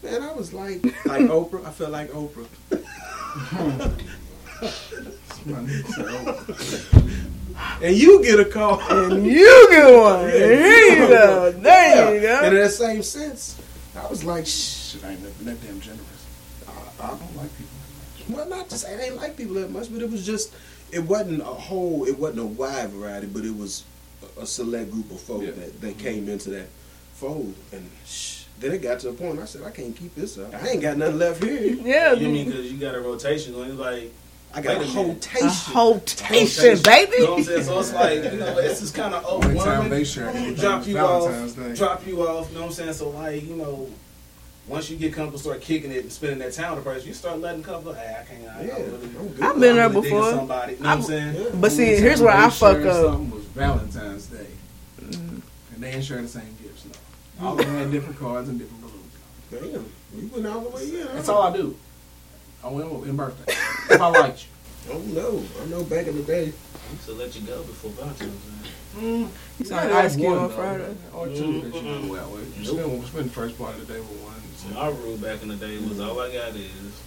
man, 0.02 0.22
I 0.22 0.32
was 0.32 0.54
like 0.54 0.82
like 1.04 1.22
Oprah. 1.28 1.66
I 1.66 1.70
felt 1.72 1.90
like 1.90 2.10
Oprah. 2.12 2.46
My 5.46 5.58
nigga 5.58 6.54
said. 6.56 7.22
And 7.82 7.96
you 7.96 8.22
get 8.22 8.38
a 8.40 8.44
call. 8.44 8.80
And 8.80 9.26
you 9.26 9.66
get 9.70 9.96
one. 9.98 10.28
Here 10.30 10.78
you 11.02 11.08
go. 11.08 11.52
There 11.52 12.14
you 12.20 12.28
And 12.28 12.46
in 12.46 12.52
go. 12.52 12.62
that 12.62 12.70
same 12.70 13.02
sense, 13.02 13.60
I 13.96 14.06
was 14.06 14.24
like. 14.24 14.46
Shit, 14.46 15.04
I 15.04 15.10
ain't 15.12 15.22
never 15.22 15.44
that 15.44 15.66
damn 15.66 15.80
generous. 15.80 16.26
I, 16.66 17.04
I 17.04 17.08
don't 17.08 17.36
like 17.36 17.50
people 17.56 17.72
that 18.28 18.28
much. 18.28 18.36
Well, 18.36 18.48
not 18.48 18.68
to 18.70 18.78
say 18.78 18.94
I 18.96 19.06
ain't 19.06 19.16
like 19.16 19.36
people 19.36 19.54
that 19.54 19.70
much, 19.70 19.92
but 19.92 20.02
it 20.02 20.10
was 20.10 20.24
just 20.24 20.54
it 20.92 21.00
wasn't 21.00 21.40
a 21.42 21.44
whole, 21.44 22.04
it 22.06 22.18
wasn't 22.18 22.40
a 22.40 22.46
wide 22.46 22.90
variety, 22.90 23.26
but 23.26 23.44
it 23.44 23.54
was 23.56 23.84
a, 24.38 24.42
a 24.42 24.46
select 24.46 24.90
group 24.90 25.10
of 25.10 25.20
folk 25.20 25.42
Yeah. 25.42 25.50
that, 25.50 25.80
that 25.82 25.98
came 25.98 26.28
into 26.28 26.50
that 26.50 26.68
fold, 27.14 27.54
and 27.72 27.88
shh, 28.06 28.44
then 28.60 28.72
it 28.72 28.78
got 28.82 29.00
to 29.00 29.10
a 29.10 29.12
point. 29.12 29.38
I 29.40 29.44
said, 29.44 29.62
I 29.64 29.70
can't 29.70 29.94
keep 29.94 30.14
this 30.14 30.38
up. 30.38 30.54
I 30.54 30.68
ain't 30.68 30.80
got 30.82 30.96
nothing 30.96 31.18
left 31.18 31.42
here. 31.44 31.60
Yeah, 31.74 32.12
You 32.14 32.28
mean 32.28 32.46
because 32.46 32.70
you 32.72 32.78
got 32.78 32.94
a 32.94 33.00
rotation 33.00 33.52
going? 33.52 33.70
It's 33.70 33.78
like 33.78 34.12
I 34.54 34.62
got 34.62 34.76
a 34.76 34.78
Wait 34.80 34.88
whole 34.88 35.04
minute. 35.08 35.26
a 35.26 35.28
taste. 35.28 35.74
rotation, 35.74 36.82
baby. 36.82 37.12
You 37.18 37.24
know 37.24 37.30
what 37.32 37.38
I'm 37.38 37.44
saying? 37.44 37.62
So 37.64 37.80
it's 37.80 37.92
like, 37.92 38.24
you 38.32 38.38
know, 38.38 38.58
it's 38.58 38.80
just 38.80 38.94
kind 38.94 39.14
of 39.14 39.24
Only 39.26 39.58
time 39.58 39.76
woman, 39.78 39.90
they 39.90 40.04
share 40.04 40.28
anything 40.30 40.54
drop 40.54 40.86
you 40.86 40.94
Valentine's 40.94 41.58
off, 41.58 41.64
Day. 41.66 41.74
drop 41.74 42.06
you 42.06 42.22
off. 42.26 42.48
You 42.48 42.54
know 42.54 42.60
what 42.62 42.66
I'm 42.68 42.72
saying? 42.72 42.92
So 42.94 43.10
like, 43.10 43.44
you 43.46 43.56
know, 43.56 43.88
once 44.66 44.90
you 44.90 44.96
get 44.96 45.12
comfortable, 45.12 45.38
start 45.38 45.60
kicking 45.60 45.92
it 45.92 46.02
and 46.02 46.12
spending 46.12 46.38
that 46.40 46.52
time 46.54 46.74
with 46.74 46.84
the 46.84 46.90
person, 46.90 47.08
you 47.08 47.14
start 47.14 47.38
letting 47.40 47.62
couple. 47.62 47.92
Hey, 47.92 48.16
I 48.20 48.24
can't. 48.24 48.48
I, 48.48 48.62
Yeah, 48.64 48.74
I 48.74 48.80
really, 48.80 49.04
I'm 49.18 49.28
good. 49.28 49.42
I've 49.42 49.60
been 49.60 49.76
there 49.76 49.84
I'm 49.84 49.92
really 49.92 50.02
digging 50.02 50.18
before. 50.18 50.30
Somebody, 50.32 50.72
you 50.74 50.78
know 50.80 50.88
what 50.88 50.96
I'm 50.98 51.02
saying? 51.02 51.34
Yeah. 51.34 51.48
But 51.54 51.72
see, 51.72 51.84
here's 51.96 52.20
where 52.22 52.34
I 52.36 52.50
fuck 52.50 52.78
up. 52.78 53.04
Something 53.06 53.30
was 53.30 53.44
Valentine's 53.44 54.26
Day, 54.26 54.46
and 55.02 55.42
they 55.78 55.90
ain't 55.92 56.04
share 56.04 56.20
the 56.22 56.28
same 56.28 56.56
gifts. 56.62 56.84
No, 56.86 57.46
all 57.46 57.52
of 57.52 57.64
them 57.64 57.76
had 57.76 57.90
different 57.90 58.18
cards 58.18 58.48
and 58.48 58.58
different 58.58 58.82
balloons. 58.82 58.94
Damn, 59.50 60.20
you 60.20 60.28
went 60.34 60.46
all 60.46 60.60
the 60.62 60.68
way 60.70 60.82
in. 61.00 61.06
That's 61.14 61.28
all 61.28 61.42
I 61.42 61.56
do. 61.56 61.76
I 62.64 62.68
went 62.68 63.06
in 63.06 63.16
birthday. 63.16 63.52
if 63.94 64.00
I 64.00 64.06
liked 64.08 64.44
you. 64.44 64.48
Oh 64.90 64.98
no, 65.00 65.42
I 65.62 65.66
know 65.66 65.82
back 65.84 66.06
in 66.06 66.16
the 66.16 66.22
day. 66.22 66.44
I 66.44 66.92
used 66.92 67.04
to 67.06 67.12
let 67.12 67.34
you 67.34 67.42
go 67.46 67.62
before 67.62 67.90
Valentine's 67.90 68.32
Day. 68.32 68.70
You 69.02 69.28
Yeah, 69.58 69.64
sound 69.66 69.92
I 69.92 70.04
ice 70.04 70.14
had 70.14 70.24
one, 70.24 70.38
on. 70.38 70.50
Friday. 70.50 70.94
Or 71.12 71.26
two 71.26 71.32
Mm, 71.34 71.62
that 71.62 71.74
you 71.74 71.80
mm, 71.82 72.04
know 72.06 72.12
well 72.12 72.30
with. 72.30 72.56
Nope. 72.56 72.78
Spend, 72.78 73.04
spend 73.06 73.24
the 73.26 73.30
first 73.30 73.58
part 73.58 73.74
of 73.74 73.86
the 73.86 73.92
day 73.92 74.00
with 74.00 74.08
one. 74.22 74.40
So 74.56 74.68
my 74.70 74.88
rule 74.88 75.18
back 75.18 75.42
in 75.42 75.48
the 75.48 75.56
day 75.56 75.76
was 75.78 76.00
all 76.00 76.18
I 76.20 76.32
got 76.32 76.54
is, 76.56 77.02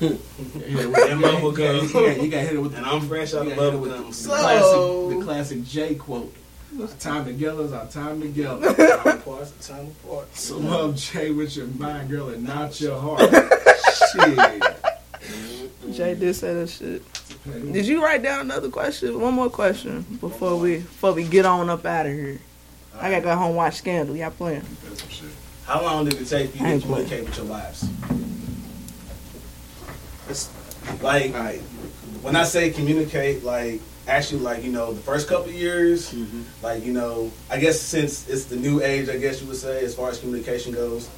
Yeah, 0.00 1.10
And 1.10 1.20
bubble 1.20 1.50
gum. 1.52 1.76
You 1.88 1.92
got, 1.92 2.22
you 2.22 2.30
got 2.30 2.40
hit 2.42 2.52
it 2.54 2.58
with 2.62 2.72
the, 2.72 2.78
and 2.78 2.86
I'm 2.86 3.00
fresh 3.00 3.34
out 3.34 3.44
you 3.44 3.50
of 3.52 3.56
got 3.56 3.62
it 3.66 3.70
bubble 3.72 3.80
with 3.80 3.90
gum. 3.90 4.10
the, 4.12 4.16
the, 4.22 4.28
classic, 4.28 5.18
the 5.18 5.24
classic 5.24 5.64
J 5.64 5.94
quote. 5.96 6.34
Our 6.80 6.86
time 6.86 7.24
together 7.24 7.64
is 7.64 7.72
our 7.72 7.86
time 7.88 8.20
together. 8.20 8.72
time 8.72 9.18
apart, 9.18 9.42
is 9.42 9.66
time 9.66 9.88
apart. 10.04 10.34
So 10.36 10.58
love 10.58 10.94
Jay 10.94 11.32
with 11.32 11.56
your 11.56 11.66
mind, 11.66 12.08
girl, 12.10 12.28
and 12.28 12.44
not 12.44 12.80
your 12.80 13.00
heart. 13.00 13.20
Shit. 14.12 14.62
Jay 15.94 16.14
did 16.14 16.34
say 16.34 16.54
that 16.54 16.68
shit. 16.68 17.02
Did 17.72 17.86
you 17.86 18.02
write 18.02 18.22
down 18.22 18.40
another 18.42 18.68
question? 18.68 19.20
One 19.20 19.34
more 19.34 19.50
question 19.50 20.02
before 20.20 20.56
we 20.58 20.76
before 20.78 21.12
we 21.12 21.24
get 21.24 21.46
on 21.46 21.68
up 21.70 21.84
out 21.84 22.06
of 22.06 22.12
here. 22.12 22.38
I 22.98 23.10
gotta 23.10 23.22
go 23.22 23.34
home 23.34 23.48
and 23.48 23.56
watch 23.56 23.76
Scandal. 23.76 24.14
Y'all 24.16 24.30
playing? 24.30 24.62
That's 24.84 25.00
some 25.00 25.08
shit. 25.10 25.28
How 25.64 25.82
long 25.82 26.04
did 26.04 26.20
it 26.20 26.24
take 26.26 26.54
you 26.54 26.60
to 26.60 26.66
ain't 26.66 26.82
playing. 26.82 27.06
communicate 27.08 27.24
with 27.24 27.36
your 27.38 27.46
wives? 27.46 27.88
It's, 30.28 30.48
Like, 31.02 31.34
all 31.34 31.40
right. 31.40 31.60
when 32.22 32.36
I 32.36 32.44
say 32.44 32.70
communicate, 32.70 33.42
like 33.44 33.80
actually, 34.06 34.40
like 34.40 34.62
you 34.64 34.70
know, 34.72 34.92
the 34.92 35.00
first 35.00 35.28
couple 35.28 35.48
of 35.48 35.54
years, 35.54 36.12
Mm-hmm. 36.12 36.42
like 36.62 36.84
you 36.84 36.92
know, 36.92 37.30
I 37.50 37.58
guess 37.58 37.80
since 37.80 38.28
it's 38.28 38.44
the 38.44 38.56
new 38.56 38.82
age, 38.82 39.08
I 39.08 39.16
guess 39.16 39.40
you 39.40 39.48
would 39.48 39.56
say, 39.56 39.84
as 39.84 39.94
far 39.94 40.10
as 40.10 40.18
communication 40.18 40.72
goes, 40.72 41.08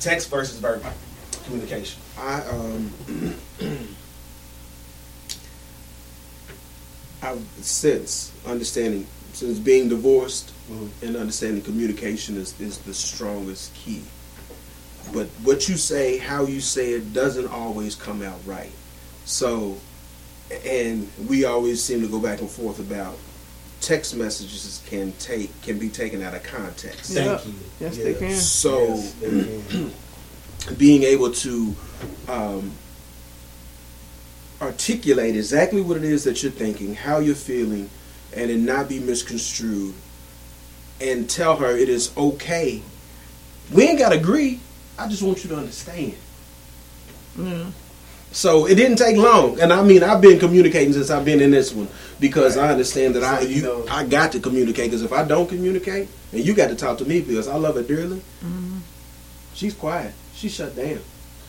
text 0.00 0.30
versus 0.30 0.58
verbal 0.58 0.90
communication. 1.44 2.00
I 2.18 2.40
um 2.42 2.92
I 7.22 7.36
since 7.60 8.32
understanding 8.46 9.06
since 9.32 9.58
being 9.58 9.88
divorced 9.88 10.52
and 11.02 11.16
understanding 11.16 11.62
communication 11.62 12.36
is, 12.36 12.58
is 12.60 12.78
the 12.78 12.94
strongest 12.94 13.74
key. 13.74 14.02
But 15.12 15.26
what 15.42 15.68
you 15.68 15.76
say, 15.76 16.18
how 16.18 16.46
you 16.46 16.60
say 16.60 16.92
it 16.92 17.12
doesn't 17.12 17.48
always 17.48 17.94
come 17.94 18.22
out 18.22 18.38
right. 18.46 18.72
So 19.24 19.76
and 20.64 21.10
we 21.28 21.44
always 21.44 21.82
seem 21.82 22.00
to 22.02 22.08
go 22.08 22.20
back 22.20 22.40
and 22.40 22.50
forth 22.50 22.78
about 22.78 23.16
text 23.80 24.14
messages 24.16 24.82
can 24.86 25.12
take 25.18 25.50
can 25.62 25.78
be 25.78 25.88
taken 25.88 26.22
out 26.22 26.34
of 26.34 26.42
context. 26.42 27.10
Yeah. 27.10 27.36
Thank 27.36 27.46
you. 27.46 27.54
Yes, 27.80 27.96
they 27.96 28.14
can. 28.14 28.34
So 28.34 28.86
Yes, 28.86 29.12
they 29.14 29.66
can. 29.68 29.92
being 30.78 31.02
able 31.02 31.30
to 31.32 31.74
um, 32.28 32.72
articulate 34.60 35.36
exactly 35.36 35.80
what 35.80 35.96
it 35.96 36.04
is 36.04 36.24
that 36.24 36.42
you're 36.42 36.52
thinking, 36.52 36.94
how 36.94 37.18
you're 37.18 37.34
feeling, 37.34 37.90
and 38.36 38.50
it 38.50 38.58
not 38.58 38.88
be 38.88 38.98
misconstrued, 38.98 39.94
and 41.00 41.28
tell 41.28 41.56
her 41.56 41.76
it 41.76 41.88
is 41.88 42.16
okay. 42.16 42.82
We 43.72 43.84
ain't 43.88 43.98
got 43.98 44.10
to 44.10 44.18
agree. 44.18 44.60
I 44.98 45.08
just 45.08 45.22
want 45.22 45.42
you 45.44 45.50
to 45.50 45.56
understand. 45.56 46.14
Yeah. 47.38 47.66
So 48.30 48.66
it 48.66 48.74
didn't 48.74 48.96
take 48.96 49.16
long, 49.16 49.60
and 49.60 49.72
I 49.72 49.82
mean 49.82 50.02
I've 50.02 50.20
been 50.20 50.40
communicating 50.40 50.92
since 50.92 51.08
I've 51.10 51.24
been 51.24 51.40
in 51.40 51.52
this 51.52 51.72
one 51.72 51.88
because 52.18 52.56
I 52.56 52.70
understand 52.70 53.14
that 53.14 53.22
I 53.22 53.40
So, 53.42 53.46
you 53.48 53.56
you, 53.56 53.62
know- 53.62 53.86
I 53.88 54.04
got 54.04 54.32
to 54.32 54.40
communicate 54.40 54.90
because 54.90 55.02
if 55.02 55.12
I 55.12 55.24
don't 55.24 55.48
communicate, 55.48 56.08
and 56.32 56.44
you 56.44 56.52
got 56.54 56.68
to 56.68 56.74
talk 56.74 56.98
to 56.98 57.04
me 57.04 57.20
because 57.20 57.46
I 57.46 57.54
love 57.56 57.76
her 57.76 57.82
dearly, 57.82 58.22
she's 59.54 59.74
quiet. 59.74 60.12
She 60.34 60.48
shut 60.48 60.76
down. 60.76 61.00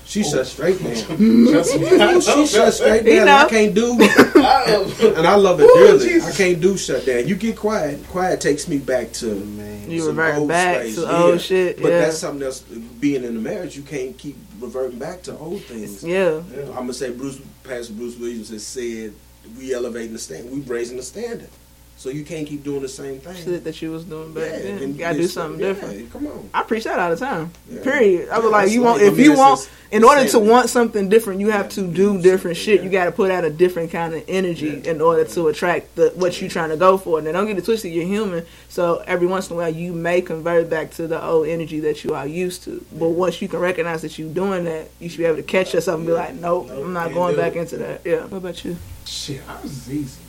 She 0.05 0.23
shut 0.23 0.45
straight 0.45 0.81
down. 0.81 0.93
she 2.21 2.45
shut 2.45 2.73
straight 2.73 3.05
He 3.05 3.15
down. 3.15 3.25
know. 3.25 3.37
I 3.37 3.49
can't 3.49 3.73
do, 3.73 3.91
and 5.15 5.27
I 5.27 5.35
love 5.35 5.59
her 5.59 5.65
dearly. 5.65 6.21
I 6.21 6.31
can't 6.31 6.61
do 6.61 6.77
shut 6.77 7.05
down. 7.07 7.27
You 7.27 7.35
get 7.35 7.57
quiet. 7.57 8.05
Quiet 8.07 8.39
takes 8.39 8.67
me 8.67 8.77
back 8.77 9.11
to 9.13 9.33
man. 9.33 9.89
You 9.89 10.01
some 10.01 10.09
revert 10.09 10.35
old 10.35 10.47
back 10.47 10.81
space, 10.81 10.95
to 10.95 11.01
yeah. 11.01 11.23
old 11.23 11.41
shit. 11.41 11.81
But 11.81 11.89
yeah. 11.89 11.99
that's 12.01 12.19
something 12.19 12.45
else. 12.45 12.59
Being 12.59 13.23
in 13.23 13.35
a 13.35 13.39
marriage, 13.39 13.75
you 13.75 13.81
can't 13.81 14.15
keep 14.15 14.37
reverting 14.59 14.99
back 14.99 15.23
to 15.23 15.37
old 15.37 15.63
things. 15.63 16.03
yeah. 16.03 16.41
I'm 16.69 16.73
gonna 16.73 16.93
say 16.93 17.11
Bruce, 17.11 17.41
Pastor 17.63 17.93
Bruce 17.93 18.15
Williams 18.17 18.49
has 18.49 18.65
said, 18.65 19.13
"We 19.57 19.73
elevating 19.73 20.13
the 20.13 20.19
stand. 20.19 20.51
We 20.51 20.59
raising 20.59 20.97
the 20.97 21.03
standard." 21.03 21.49
So 21.97 22.09
you 22.09 22.25
can't 22.25 22.45
keep 22.45 22.63
doing 22.63 22.81
the 22.81 22.89
same 22.89 23.19
thing. 23.19 23.35
Shit 23.35 23.63
that 23.63 23.81
you 23.81 23.89
was 23.91 24.03
doing 24.03 24.33
back 24.33 24.51
Yeah, 24.51 24.59
then. 24.59 24.77
and 24.83 24.93
You 24.93 24.99
gotta 24.99 25.17
do 25.17 25.27
something 25.27 25.59
yeah, 25.61 25.67
different. 25.69 26.11
Come 26.11 26.27
on. 26.27 26.49
I 26.53 26.61
preach 26.63 26.83
that 26.83 26.99
all 26.99 27.09
the 27.09 27.15
time. 27.15 27.51
Yeah. 27.69 27.81
Period. 27.83 28.29
I 28.29 28.37
was 28.37 28.45
Yeah, 28.45 28.49
like, 28.51 28.69
you 28.71 28.81
want 28.81 28.97
like- 29.01 29.09
I 29.09 29.13
if 29.13 29.17
you 29.19 29.33
want 29.33 29.59
just 29.61 29.69
in 29.91 30.03
order 30.03 30.19
to 30.19 30.25
insanity. 30.25 30.49
want 30.51 30.69
something 30.69 31.09
different, 31.09 31.39
you 31.39 31.51
have 31.51 31.69
to 31.69 31.87
do 31.87 32.21
different 32.21 32.57
shit. 32.57 32.83
You 32.83 32.89
got 32.89 33.05
to 33.05 33.11
put 33.13 33.31
out 33.31 33.45
a 33.45 33.49
different 33.49 33.91
kind 33.91 34.13
of 34.13 34.23
energy 34.27 34.81
in 34.85 34.99
order 34.99 35.23
to 35.23 35.47
attract 35.47 35.95
the 35.95 36.11
what 36.15 36.39
you're 36.41 36.49
trying 36.49 36.69
to 36.69 36.77
go 36.77 36.97
for. 36.97 37.17
And 37.17 37.27
don't 37.31 37.47
get 37.47 37.57
it 37.57 37.63
twisted, 37.65 37.93
you're 37.93 38.05
human. 38.05 38.45
So 38.67 39.01
every 39.07 39.25
once 39.25 39.49
in 39.49 39.55
a 39.55 39.57
while, 39.57 39.69
you 39.73 39.93
may 39.93 40.21
convert 40.21 40.69
back 40.69 40.91
to 40.95 41.07
the 41.07 41.23
old 41.25 41.47
energy 41.47 41.79
that 41.79 42.03
you 42.03 42.13
are 42.13 42.27
used 42.27 42.63
to. 42.65 42.85
But 42.91 43.09
once 43.11 43.41
you 43.41 43.47
can 43.47 43.59
recognize 43.59 44.01
that 44.01 44.19
you're 44.19 44.29
doing 44.33 44.65
that, 44.65 44.89
you 44.99 45.07
should 45.07 45.19
be 45.19 45.25
able 45.25 45.37
to 45.37 45.43
catch 45.43 45.73
yourself 45.73 45.97
and 45.99 46.05
be 46.05 46.11
like, 46.13 46.35
nope, 46.35 46.67
Nope, 46.67 46.83
I'm 46.85 46.93
not 46.93 47.13
going 47.13 47.37
back 47.37 47.55
it. 47.55 47.59
into 47.59 47.77
that. 47.77 48.01
Yeah. 48.03 48.25
What 48.25 48.37
about 48.39 48.65
you? 48.65 48.75
Shit, 49.05 49.41
ours 49.47 49.63
is 49.65 49.89
easy, 49.91 50.19
man. 50.23 50.24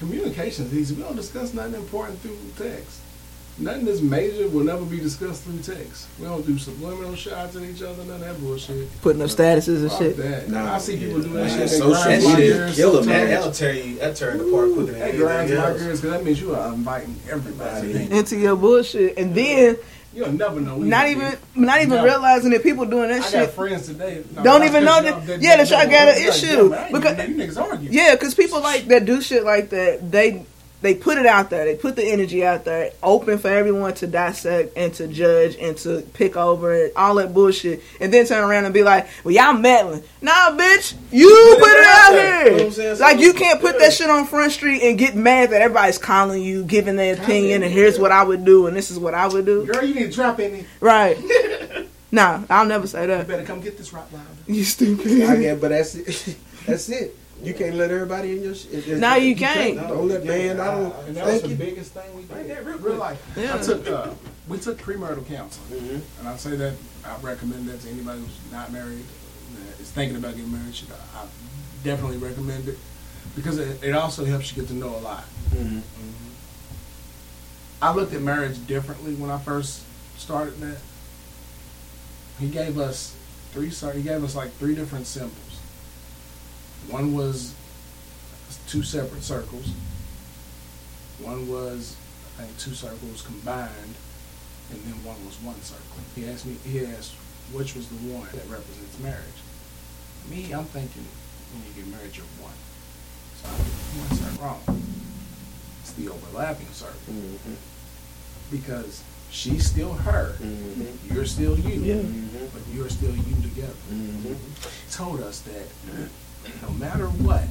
Communication 0.00 0.66
is 0.66 0.74
easy. 0.74 0.94
We 0.96 1.02
don't 1.02 1.14
discuss 1.14 1.54
nothing 1.54 1.74
important 1.74 2.18
through 2.20 2.36
text. 2.58 2.98
Nothing 3.58 3.84
that's 3.84 4.00
major 4.00 4.48
will 4.48 4.64
never 4.64 4.82
be 4.86 4.98
discussed 4.98 5.42
through 5.44 5.58
text. 5.58 6.06
We 6.18 6.24
don't 6.24 6.46
do 6.46 6.56
subliminal 6.58 7.14
shots 7.14 7.54
at 7.56 7.62
each 7.62 7.82
other, 7.82 8.02
none 8.04 8.14
of 8.14 8.20
that 8.20 8.40
bullshit. 8.40 8.88
Putting 9.02 9.20
up 9.20 9.28
statuses 9.28 9.82
and 9.82 9.90
Fuck 9.90 9.98
shit. 10.00 10.16
that. 10.16 10.48
Nah, 10.48 10.74
I 10.76 10.78
see 10.78 10.96
people 10.96 11.18
yeah. 11.20 11.26
do 11.26 11.32
that 11.34 11.42
That 11.44 11.50
shit. 11.50 11.58
shit 11.58 11.68
That 11.68 11.76
social 11.78 12.02
grinds 12.02 12.24
shit 12.26 12.36
gears 12.38 12.76
kill 12.76 12.96
'em, 12.96 13.04
so 13.04 13.10
man. 13.10 13.20
much. 13.20 13.30
That'll 13.36 13.52
tear 13.52 13.74
you. 13.74 13.98
That 13.98 14.16
tear 14.16 14.38
the 14.38 14.44
part 14.50 14.72
quicker 14.72 14.92
than 14.92 14.98
That 15.00 15.16
grinds 15.16 15.52
my 15.52 15.58
gears 15.72 16.00
because 16.00 16.00
that 16.02 16.24
means 16.24 16.40
you 16.40 16.54
are 16.54 16.72
inviting 16.72 17.16
everybody. 17.30 18.10
Into 18.10 18.36
your 18.38 18.56
bullshit, 18.56 19.18
and 19.18 19.34
then 19.34 19.76
You'll 20.12 20.32
never 20.32 20.60
know. 20.60 20.76
not 20.78 21.06
even 21.06 21.36
not 21.54 21.78
even 21.80 21.90
Never. 21.90 22.04
realizing 22.08 22.50
that 22.50 22.62
people 22.64 22.84
doing 22.84 23.08
that 23.10 23.18
I 23.18 23.20
got 23.20 23.30
shit 23.30 23.50
friends 23.50 23.86
today. 23.86 24.24
no, 24.34 24.42
don't 24.42 24.64
even 24.64 24.84
know 24.84 24.96
you 25.00 25.02
that. 25.12 25.40
Yeah, 25.40 25.56
that 25.56 25.70
y'all 25.70 25.88
got 25.88 26.08
an 26.08 26.16
issue 26.28 26.68
because 26.92 27.28
you 27.28 27.34
niggas 27.36 27.56
argue. 27.60 27.90
yeah, 27.92 28.14
because 28.16 28.34
people 28.34 28.60
like 28.60 28.86
that 28.86 29.04
do 29.04 29.20
shit 29.22 29.44
like 29.44 29.70
that. 29.70 30.10
They 30.10 30.44
they 30.82 30.94
put 30.94 31.18
it 31.18 31.26
out 31.26 31.50
there. 31.50 31.64
They 31.64 31.76
put 31.76 31.96
the 31.96 32.04
energy 32.04 32.44
out 32.44 32.64
there, 32.64 32.92
open 33.02 33.38
for 33.38 33.48
everyone 33.48 33.94
to 33.94 34.06
dissect 34.06 34.76
and 34.76 34.92
to 34.94 35.08
judge 35.08 35.56
and 35.56 35.76
to 35.78 36.02
pick 36.14 36.36
over 36.36 36.72
it, 36.74 36.92
all 36.96 37.16
that 37.16 37.34
bullshit, 37.34 37.82
and 38.00 38.12
then 38.12 38.26
turn 38.26 38.42
around 38.42 38.64
and 38.64 38.72
be 38.72 38.82
like, 38.82 39.06
"Well, 39.24 39.34
y'all 39.34 39.52
meddling." 39.52 40.02
Nah, 40.22 40.56
bitch, 40.56 40.94
you 41.10 41.56
put 41.60 41.70
it 41.70 41.86
out 41.86 42.10
there. 42.12 42.44
You 42.44 42.50
know 42.50 42.58
here. 42.58 42.70
Saying? 42.70 42.98
Like 42.98 43.20
you 43.20 43.32
can't 43.32 43.60
put 43.60 43.78
that 43.78 43.92
shit 43.92 44.08
on 44.08 44.26
Front 44.26 44.52
Street 44.52 44.82
and 44.82 44.98
get 44.98 45.14
mad 45.14 45.50
that 45.50 45.62
everybody's 45.62 45.98
calling 45.98 46.42
you, 46.42 46.64
giving 46.64 46.96
their 46.96 47.14
opinion, 47.14 47.62
and 47.62 47.72
here's 47.72 47.98
what 47.98 48.12
I 48.12 48.22
would 48.22 48.44
do, 48.44 48.66
and 48.66 48.76
this 48.76 48.90
is 48.90 48.98
what 48.98 49.14
I 49.14 49.28
would 49.28 49.46
do. 49.46 49.66
Girl, 49.66 49.84
you 49.84 49.94
need 49.94 50.06
to 50.06 50.12
trap 50.12 50.40
in 50.40 50.52
me. 50.52 50.64
Right? 50.80 51.18
Nah, 52.12 52.42
I'll 52.50 52.66
never 52.66 52.86
say 52.86 53.06
that. 53.06 53.20
You 53.20 53.24
better 53.24 53.44
come 53.44 53.60
get 53.60 53.78
this 53.78 53.92
right 53.92 54.12
louder. 54.12 54.26
You 54.46 54.64
stupid. 54.64 55.22
I 55.22 55.36
get, 55.36 55.60
but 55.60 55.68
that's 55.68 55.94
it. 55.94 56.36
that's 56.66 56.88
it. 56.88 57.16
You 57.42 57.54
can't 57.54 57.74
let 57.76 57.90
everybody 57.90 58.36
in 58.36 58.42
your 58.42 58.54
shit. 58.54 58.86
No, 58.98 59.14
you 59.16 59.34
can't. 59.34 59.76
Don't 59.78 60.08
let 60.08 60.24
man. 60.24 60.60
I 60.60 60.64
don't. 60.74 60.94
And 61.06 61.16
that 61.16 61.24
was 61.26 61.32
Thank 61.40 61.42
the 61.44 61.48
you. 61.50 61.56
biggest 61.56 61.92
thing 61.92 62.14
we 62.14 62.22
did. 62.22 62.48
there, 62.50 62.62
real 62.62 62.78
real 62.78 62.94
life. 62.96 63.22
Yeah. 63.36 63.54
I 63.54 63.58
took 63.58 63.88
uh, 63.88 64.10
we 64.48 64.58
took 64.58 64.78
premarital 64.78 65.26
counseling, 65.26 65.80
Mhm. 65.80 66.00
and 66.18 66.28
I 66.28 66.36
say 66.36 66.56
that 66.56 66.74
I 67.04 67.16
recommend 67.20 67.66
that 67.68 67.80
to 67.80 67.88
anybody 67.88 68.20
who's 68.20 68.52
not 68.52 68.72
married, 68.72 69.04
that 69.54 69.80
is 69.80 69.90
thinking 69.90 70.16
about 70.18 70.34
getting 70.36 70.52
married. 70.52 70.74
Should 70.74 70.90
I, 70.92 71.20
I 71.22 71.26
definitely 71.82 72.18
recommend 72.18 72.68
it 72.68 72.78
because 73.34 73.58
it, 73.58 73.82
it 73.82 73.94
also 73.94 74.24
helps 74.26 74.50
you 74.54 74.60
get 74.62 74.68
to 74.68 74.74
know 74.76 74.94
a 74.94 74.98
lot. 75.00 75.24
Mhm. 75.50 75.80
I 77.82 77.94
looked 77.94 78.12
at 78.12 78.20
marriage 78.20 78.66
differently 78.66 79.14
when 79.14 79.30
I 79.30 79.38
first 79.38 79.80
started 80.18 80.60
that. 80.60 80.76
He 82.38 82.48
gave 82.48 82.78
us 82.78 83.14
three. 83.52 83.70
cir- 83.70 83.92
He 83.92 84.02
gave 84.02 84.22
us 84.22 84.34
like 84.34 84.52
three 84.58 84.74
different 84.74 85.06
symbols. 85.06 85.49
One 86.88 87.14
was 87.14 87.54
two 88.68 88.82
separate 88.82 89.22
circles. 89.22 89.66
One 91.20 91.48
was 91.48 91.96
I 92.38 92.42
think 92.44 92.58
two 92.58 92.74
circles 92.74 93.22
combined, 93.22 93.94
and 94.70 94.80
then 94.84 95.04
one 95.04 95.24
was 95.26 95.36
one 95.42 95.60
circle. 95.62 95.84
He 96.14 96.26
asked 96.28 96.46
me. 96.46 96.56
He 96.64 96.84
asked 96.84 97.12
which 97.52 97.74
was 97.74 97.88
the 97.88 97.96
one 98.14 98.26
that 98.32 98.46
represents 98.48 98.98
marriage. 99.00 99.40
Me, 100.30 100.52
I'm 100.52 100.64
thinking 100.66 101.04
when 101.52 101.62
you 101.66 101.82
get 101.82 101.90
married, 101.92 102.16
you're 102.16 102.24
one. 102.40 102.54
So 103.42 103.48
I 103.48 103.52
one 103.98 104.18
circle 104.18 104.44
wrong. 104.46 104.82
It's 105.82 105.92
the 105.92 106.08
overlapping 106.08 106.70
circle 106.72 107.12
Mhm. 107.12 107.56
because 108.50 109.02
she's 109.32 109.66
still 109.66 109.94
her, 109.94 110.36
Mhm. 110.40 110.96
you're 111.12 111.26
still 111.26 111.58
you, 111.58 111.82
Yeah. 111.82 111.94
Mhm. 111.96 112.50
but 112.52 112.62
you're 112.72 112.88
still 112.90 113.14
you 113.16 113.42
together. 113.42 113.74
Mhm. 113.90 114.36
Told 114.92 115.20
us 115.22 115.40
that 115.40 115.66
no 116.62 116.70
matter 116.74 117.06
what, 117.06 117.44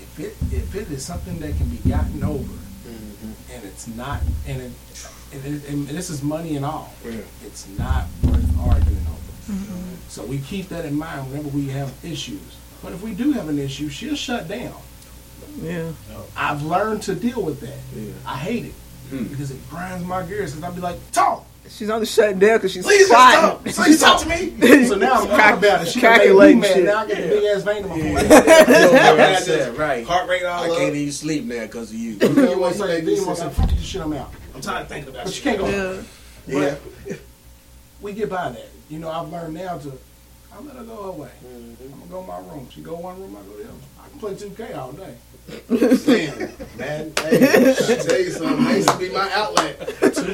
if 0.00 0.18
it 0.20 0.36
if 0.52 0.74
it 0.74 0.90
is 0.90 1.04
something 1.04 1.38
that 1.40 1.56
can 1.56 1.68
be 1.68 1.78
gotten 1.88 2.22
over, 2.22 2.52
Mhm. 2.86 3.32
and 3.54 3.64
it's 3.64 3.86
not, 3.88 4.20
and 4.46 4.62
it, 4.62 4.72
and, 5.32 5.44
it, 5.44 5.68
and 5.68 5.88
this 5.88 6.10
is 6.10 6.22
money 6.22 6.56
and 6.56 6.64
all, 6.64 6.92
Yeah. 7.04 7.20
it's 7.44 7.66
not 7.78 8.06
worth 8.22 8.58
arguing 8.58 9.06
over. 9.06 9.14
So 10.08 10.24
we 10.24 10.38
keep 10.38 10.68
that 10.70 10.84
in 10.84 10.94
mind 10.98 11.30
whenever 11.30 11.48
we 11.48 11.68
have 11.68 11.92
issues. 12.02 12.40
But 12.82 12.92
if 12.92 13.02
we 13.02 13.12
do 13.14 13.32
have 13.32 13.48
an 13.48 13.58
issue, 13.58 13.88
she'll 13.88 14.14
shut 14.16 14.48
down. 14.48 14.74
Yeah. 15.62 15.90
I've 16.36 16.62
learned 16.62 17.02
to 17.04 17.14
deal 17.14 17.42
with 17.42 17.60
that. 17.60 17.78
Yeah. 17.96 18.12
I 18.26 18.36
hate 18.36 18.66
it 18.66 18.74
Hmm. 19.10 19.24
because 19.24 19.50
it 19.50 19.68
grinds 19.70 20.04
my 20.04 20.22
gears. 20.22 20.52
Because 20.52 20.64
I'll 20.64 20.72
be 20.74 20.80
like, 20.80 20.98
talk. 21.12 21.44
She's 21.70 21.90
only 21.90 22.06
shutting 22.06 22.38
down 22.38 22.56
because 22.58 22.72
she's 22.72 22.84
Please 22.84 23.08
just 23.08 23.10
plotting. 23.10 23.40
talk. 23.40 23.64
Please 23.84 24.00
talk 24.00 24.20
to 24.22 24.28
me. 24.28 24.84
So 24.88 24.94
now 24.96 25.14
I'm 25.20 25.26
Calc- 25.26 25.36
mad 25.38 25.58
about 25.58 25.82
it. 25.86 25.88
She 25.88 26.00
done 26.00 26.18
made 26.18 26.18
me 26.20 26.26
calculating 26.26 26.62
shit. 26.62 26.84
Now 26.84 26.96
I 26.98 27.06
get 27.06 27.18
a 27.18 27.28
big 27.28 27.44
ass 27.44 27.62
vein 27.62 27.76
in 27.84 27.88
my 27.88 27.96
Yeah. 27.96 28.02
forehead. 28.18 28.30
Yeah, 28.68 29.14
That's 29.16 29.46
that's 29.46 29.78
right. 29.78 30.06
Heart 30.06 30.28
rate 30.28 30.44
all 30.44 30.64
I 30.64 30.68
up. 30.70 30.76
can't 30.78 30.94
even 30.94 31.12
sleep 31.12 31.44
now 31.44 31.62
because 31.66 31.90
of 31.90 31.96
you. 31.96 32.12
You 32.12 32.58
want 32.58 32.74
to 32.74 32.80
say, 32.80 33.00
then 33.00 33.14
you 33.14 33.26
want 33.26 33.38
to 33.38 33.44
say, 33.44 33.50
fuck 33.50 33.70
you, 33.72 33.78
shit, 33.78 34.00
I'm 34.00 34.12
out. 34.14 34.32
I'm 34.54 34.60
tired 34.60 34.82
of 34.82 34.88
thinking 34.88 35.12
about 35.12 35.24
But 35.26 35.36
you 35.36 35.42
can't 35.42 35.58
go. 35.58 35.68
Yeah. 36.46 36.74
Yeah. 37.06 37.16
We 38.00 38.12
get 38.12 38.30
by 38.30 38.50
that. 38.50 38.68
You 38.88 38.98
know, 39.00 39.10
I've 39.10 39.28
learned 39.28 39.54
now 39.54 39.76
to, 39.78 39.92
I 40.52 40.60
let 40.62 40.76
her 40.76 40.84
go 40.84 41.02
her 41.04 41.10
way. 41.12 41.28
Mhm. 41.44 41.76
I'm 41.92 42.08
gonna 42.08 42.10
go 42.10 42.20
in 42.20 42.26
my 42.26 42.38
room. 42.54 42.68
She 42.72 42.80
go 42.80 42.94
one 42.94 43.20
room, 43.20 43.36
I 43.36 43.42
go 43.46 43.56
the 43.56 43.64
other. 43.64 43.72
I 44.02 44.08
can 44.08 44.18
play 44.18 44.34
2K 44.34 44.76
all 44.78 44.92
day. 44.92 45.14
Damn, 45.68 46.38
man. 46.78 47.12
Hey, 47.18 47.70
I 47.70 47.74
tell 47.96 48.18
you 48.20 48.30
something. 48.30 48.64
That 48.64 48.76
used 48.76 48.88
to 48.90 48.98
be 48.98 49.08
my 49.10 49.30
outlet. 49.32 49.78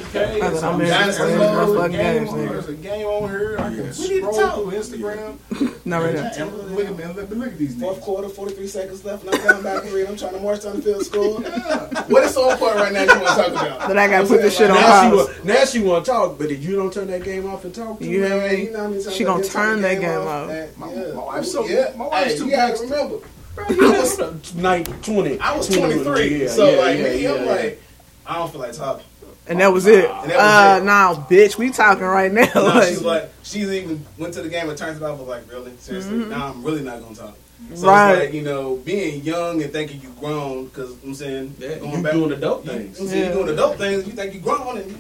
2K. 0.03 0.41
I 0.43 0.51
thought 0.51 0.57
some 0.61 0.75
I'm 0.75 0.79
married 0.81 1.15
playing 1.15 1.39
rough 1.39 1.77
fucking 1.77 1.97
games, 1.97 2.29
nigga. 2.31 2.49
There's 2.51 2.69
a 2.69 2.75
game 2.75 3.07
on 3.07 3.31
here. 3.31 3.57
I 3.59 3.63
can 3.63 3.87
We 3.87 3.93
scroll 3.93 4.33
talk. 4.33 4.55
through 4.55 4.71
Instagram. 4.73 5.39
No, 5.87 6.03
right 6.03 6.15
now. 6.15 6.47
Look 6.47 6.87
at 6.87 6.97
me. 6.97 7.05
Look, 7.13 7.29
look 7.29 7.49
at 7.49 7.59
these 7.59 7.79
Fourth 7.79 8.01
quarter, 8.01 8.27
43 8.31 8.67
seconds 8.69 9.05
left, 9.05 9.27
and 9.27 9.35
I'm 9.35 9.41
coming 9.43 9.63
back 9.63 9.85
and 9.85 9.93
read. 9.93 10.07
I'm 10.09 10.17
trying 10.17 10.33
to 10.33 10.41
march 10.41 10.63
down 10.63 10.77
the 10.77 10.83
field 10.83 11.05
score. 11.05 11.43
Yeah. 11.45 12.05
What 12.07 12.25
is 12.25 12.33
so 12.33 12.51
important 12.51 12.81
right 12.81 12.93
now 12.95 13.03
you 13.03 13.09
want 13.21 13.21
to 13.21 13.35
talk 13.35 13.49
about? 13.49 13.89
But 13.89 13.99
I 13.99 14.09
gotta 14.09 14.27
put 14.27 14.41
this 14.41 14.57
shit 14.57 14.71
on 14.71 14.77
Now 14.81 15.03
she, 15.11 15.17
pause. 15.17 15.29
wa- 15.29 15.35
now 15.45 15.65
she 15.67 15.81
want 15.81 16.05
to 16.07 16.11
talk, 16.11 16.39
but 16.39 16.51
if 16.51 16.65
you 16.65 16.75
don't 16.77 16.91
turn 16.91 17.09
that 17.09 17.23
game 17.23 17.45
off 17.47 17.67
and 17.67 17.75
talk 17.75 17.99
to 17.99 18.05
You 18.07 18.23
her, 18.23 18.29
hear 18.49 18.57
me? 18.59 18.65
you 18.65 18.73
know 18.73 18.79
how 18.85 18.89
many 18.89 19.03
times 19.03 19.15
She 19.15 19.25
gonna 19.25 19.45
turn 19.45 19.83
that 19.83 20.01
game 20.01 20.21
off? 20.21 20.51
off. 20.51 20.79
My- 20.79 21.23
wife's 21.27 21.53
so- 21.53 21.67
yeah. 21.67 21.93
my 21.99 22.07
wife's 22.07 22.37
too 22.39 22.47
you 22.47 22.51
gotta 22.53 22.83
remember. 22.83 23.19
Bro, 23.55 23.69
you 23.71 23.93
was 23.93 24.19
uh, 24.21 24.35
like 24.57 25.03
20. 25.03 25.39
I 25.39 25.55
was 25.57 25.69
20, 25.69 26.03
23, 26.03 26.43
yeah, 26.45 26.49
so 26.49 26.67
yeah, 26.71 26.79
like 26.79 26.97
yeah, 26.99 27.05
me, 27.05 27.23
yeah, 27.23 27.33
I'm 27.35 27.45
yeah. 27.45 27.51
like, 27.53 27.83
I 28.27 28.35
don't 28.39 28.51
feel 28.51 28.61
like 28.63 28.73
talking. 28.73 29.05
And 29.47 29.61
that 29.61 29.73
was 29.73 29.87
it. 29.87 30.07
And 30.11 30.31
that 30.31 30.37
was 30.37 30.37
Uh, 30.37 30.79
it. 30.81 30.85
nah, 30.85 31.15
bitch, 31.29 31.59
we 31.59 31.71
talking 31.71 32.05
right 32.05 32.33
now. 32.33 32.49
No, 32.55 32.65
like, 32.67 32.89
she's 32.89 33.03
like, 33.03 33.31
she's 33.43 33.69
even 33.71 34.05
went 34.19 34.33
to 34.35 34.43
the 34.43 34.49
game 34.49 34.69
and 34.69 34.79
turns 34.79 34.97
it 34.97 35.03
off. 35.03 35.19
Was 35.19 35.29
like, 35.29 35.51
really, 35.51 35.73
seriously? 35.79 36.17
Now 36.17 36.49
I'm 36.49 36.63
really 36.65 36.83
not 36.83 37.03
gonna 37.03 37.15
talk. 37.15 37.37
So 37.75 37.87
Right. 37.89 38.13
it's 38.15 38.25
like, 38.27 38.35
you 38.35 38.43
know, 38.43 38.77
being 38.77 39.23
young 39.23 39.63
and 39.63 39.73
thinking 39.73 40.01
you 40.01 40.11
grown, 40.19 40.67
because 40.67 40.95
I'm 41.05 41.15
saying, 41.15 41.55
Yeah, 41.59 41.77
going 41.79 41.97
you 41.99 42.03
back, 42.03 42.13
doing 42.13 42.33
adult 42.33 42.65
you- 42.65 42.71
things. 42.73 43.01
I'm 43.01 43.07
Yeah. 43.09 43.29
you 43.29 43.33
doing 43.35 43.49
adult 43.51 43.79
things. 43.79 44.07
You 44.07 44.13
think 44.13 44.35
you 44.35 44.41
grown, 44.41 44.79
and 44.79 44.91
you, 44.91 44.97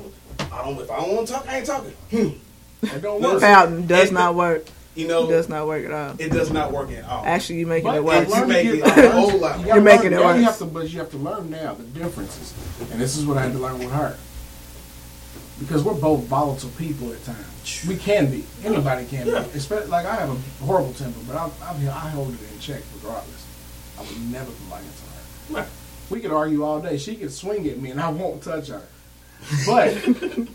I 0.52 0.62
don't. 0.64 0.78
If 0.80 0.90
I 0.90 0.96
don't 0.96 1.14
want 1.14 1.26
to 1.28 1.32
talk, 1.34 1.46
I 1.48 1.56
ain't 1.58 1.66
talking. 1.66 1.92
Hmm. 2.10 2.28
It 2.86 3.02
don't 3.02 3.20
No, 3.22 3.32
work. 3.32 3.40
pouting 3.40 3.86
does 3.86 4.08
It- 4.08 4.12
not 4.12 4.34
work. 4.34 4.66
You 4.94 5.06
It 5.06 5.08
know, 5.08 5.28
does 5.28 5.48
not 5.48 5.66
work 5.66 5.84
at 5.86 5.90
all. 5.90 6.14
it 6.18 6.30
does 6.30 6.52
not 6.52 6.70
work 6.70 6.92
at 6.92 7.04
all. 7.08 7.24
Actually, 7.26 7.58
you 7.60 7.66
making 7.66 7.84
But 7.90 7.96
it 7.96 8.04
work. 8.04 8.28
you 8.28 8.32
learn 8.34 8.42
to 8.42 8.46
make 8.46 8.66
it 8.66 8.80
a 8.86 9.10
whole 9.10 9.38
lot 9.38 9.58
you 9.58 9.58
worse. 9.62 9.66
gotta 9.66 9.80
making 9.80 10.06
it 10.12 10.20
now 10.20 10.34
You 10.34 10.44
have 10.44 10.58
to, 10.58 10.64
but 10.66 10.88
you 10.88 10.98
have 11.00 11.10
to 11.10 11.16
learn 11.16 11.50
now 11.50 11.74
the 11.74 11.82
differences, 11.98 12.52
and 12.92 13.00
this 13.00 13.16
is 13.16 13.26
what 13.26 13.36
I 13.38 13.42
had 13.42 13.52
to 13.54 13.58
learn 13.58 13.78
with 13.80 13.90
her. 13.90 14.16
Because 15.58 15.84
we're 15.84 15.94
both 15.94 16.24
volatile 16.24 16.70
people 16.70 17.12
at 17.12 17.24
times. 17.24 17.86
We 17.88 17.96
can 17.96 18.30
be. 18.30 18.44
Anybody 18.64 19.06
can 19.06 19.26
be. 19.26 19.32
Especially 19.32 19.86
like 19.86 20.04
I 20.04 20.16
have 20.16 20.30
a 20.30 20.64
horrible 20.64 20.92
temper, 20.94 21.20
but 21.26 21.36
I, 21.36 21.50
I, 21.62 21.70
I 21.70 22.10
hold 22.10 22.34
it 22.34 22.40
in 22.52 22.58
check 22.58 22.82
regardless. 22.96 23.46
I 23.96 24.02
would 24.02 24.32
never 24.32 24.50
complain 24.52 24.82
to 24.82 25.54
her. 25.54 25.66
We 26.10 26.20
could 26.20 26.32
argue 26.32 26.64
all 26.64 26.80
day. 26.80 26.98
She 26.98 27.14
could 27.16 27.32
swing 27.32 27.68
at 27.68 27.80
me, 27.80 27.90
and 27.90 28.00
I 28.00 28.10
won't 28.10 28.42
touch 28.42 28.68
her. 28.68 28.82
But 29.66 29.94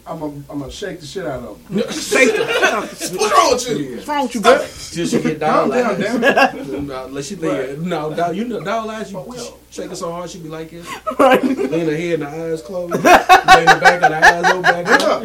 I'm 0.08 0.20
gonna 0.20 0.44
I'm 0.50 0.60
gonna 0.60 0.72
shake 0.72 1.00
the 1.00 1.06
shit 1.06 1.26
out 1.26 1.44
of 1.44 1.66
her. 1.68 1.92
Shake 1.92 2.34
the 2.34 3.18
What's 3.18 3.32
wrong 3.32 3.52
with 3.54 3.80
you? 3.80 3.96
What's 3.96 4.08
wrong 4.08 4.24
with 4.24 4.36
you, 4.36 4.42
bitch? 4.42 4.94
Till 4.94 5.08
she 5.08 5.22
get 5.22 5.40
Calm 5.40 5.70
down, 5.70 6.02
down, 6.02 6.22
damn 6.22 6.88
no, 6.88 7.06
let 7.08 7.26
she 7.26 7.36
lay 7.36 7.78
No, 7.78 8.14
dog, 8.14 8.36
you 8.36 8.48
know, 8.48 8.62
dog 8.62 8.90
eyes, 8.90 9.12
you 9.12 9.24
shake 9.70 9.90
her 9.90 9.96
so 9.96 10.12
hard, 10.12 10.30
she 10.30 10.40
be 10.40 10.50
like 10.50 10.72
this. 10.72 10.88
Right. 11.20 11.44
Lean 11.44 11.86
her 11.86 11.96
head 11.96 12.22
and 12.22 12.24
her 12.24 12.54
eyes 12.54 12.62
closed. 12.62 12.94
Lean 12.94 13.02
the 13.04 13.80
back 13.82 14.02
of 14.02 14.10
the 14.10 14.26
eyes 14.26 14.52
over 14.52 14.62
back 14.62 14.88
up. 15.02 15.24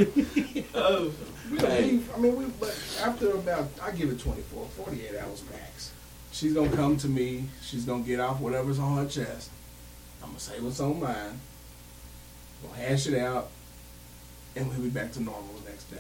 We 1.51 1.59
don't. 1.59 2.05
I 2.15 2.19
mean, 2.19 2.37
we, 2.37 2.47
but 2.59 2.77
after 3.03 3.31
about, 3.33 3.69
I 3.83 3.93
give 3.93 4.11
it 4.11 4.19
24, 4.19 4.67
48 4.67 5.21
hours 5.21 5.43
max. 5.51 5.93
She's 6.33 6.53
gonna 6.53 6.75
come 6.75 6.97
to 6.99 7.09
me. 7.09 7.45
She's 7.63 7.85
gonna 7.85 8.03
get 8.03 8.19
off 8.19 8.41
whatever's 8.41 8.79
on 8.79 8.97
her 8.97 9.09
chest. 9.09 9.51
I'm 10.23 10.31
gonna 10.31 10.41
say 10.41 10.59
what's 10.61 10.81
on 10.81 11.01
mine. 11.01 11.41
We'll 12.65 12.73
hash 12.73 13.07
it 13.07 13.15
out, 13.21 13.51
and 14.57 14.69
we'll 14.69 14.81
be 14.81 14.89
back 14.89 15.13
to 15.13 15.23
normal 15.23 15.53
the 15.65 15.71
next 15.71 15.85
day. 15.91 15.99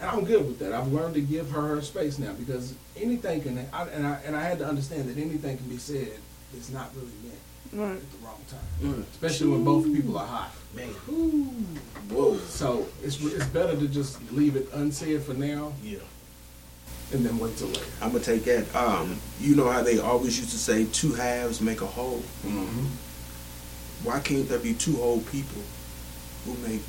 And 0.00 0.08
I'm 0.10 0.24
good 0.24 0.46
with 0.46 0.58
that. 0.60 0.72
I've 0.72 0.92
learned 0.92 1.14
to 1.16 1.20
give 1.20 1.50
her 1.50 1.60
her 1.60 1.82
space 1.82 2.18
now 2.18 2.32
because 2.32 2.74
anything 2.96 3.42
can, 3.42 3.58
I, 3.72 3.82
and 3.88 4.06
I 4.06 4.20
and 4.24 4.36
I 4.36 4.42
had 4.42 4.58
to 4.60 4.66
understand 4.66 5.08
that 5.08 5.20
anything 5.20 5.56
can 5.58 5.66
be 5.68 5.78
said. 5.78 6.12
It's 6.56 6.70
not 6.70 6.90
really 6.94 7.08
meant 7.24 7.34
Right. 7.74 7.96
at 7.96 8.12
the 8.12 8.18
wrong 8.24 8.40
time, 8.48 9.04
especially 9.12 9.48
when 9.50 9.64
both 9.64 9.84
people 9.92 10.16
are 10.16 10.26
hot. 10.26 10.50
Man. 10.74 10.88
Whoa. 12.10 12.38
So 12.38 12.86
it's 13.02 13.20
it's 13.22 13.44
better 13.46 13.76
to 13.76 13.88
just 13.88 14.20
leave 14.32 14.56
it 14.56 14.68
unsaid 14.72 15.22
for 15.22 15.34
now 15.34 15.72
Yeah. 15.82 15.98
and 17.12 17.26
then 17.26 17.38
wait 17.38 17.56
till 17.58 17.66
later. 17.68 17.84
I'm 18.00 18.12
gonna 18.12 18.24
take 18.24 18.44
that. 18.44 18.74
Um, 18.74 19.18
you 19.40 19.54
know 19.56 19.68
how 19.70 19.82
they 19.82 19.98
always 19.98 20.38
used 20.38 20.50
to 20.52 20.58
say 20.58 20.86
two 20.92 21.12
halves 21.12 21.60
make 21.60 21.82
a 21.82 21.86
whole. 21.86 22.22
Mm-hmm. 22.46 22.86
Why 24.04 24.20
can't 24.20 24.48
there 24.48 24.58
be 24.58 24.74
two 24.74 24.96
whole 24.96 25.20
people 25.22 25.62
who 26.44 26.54
make 26.66 26.82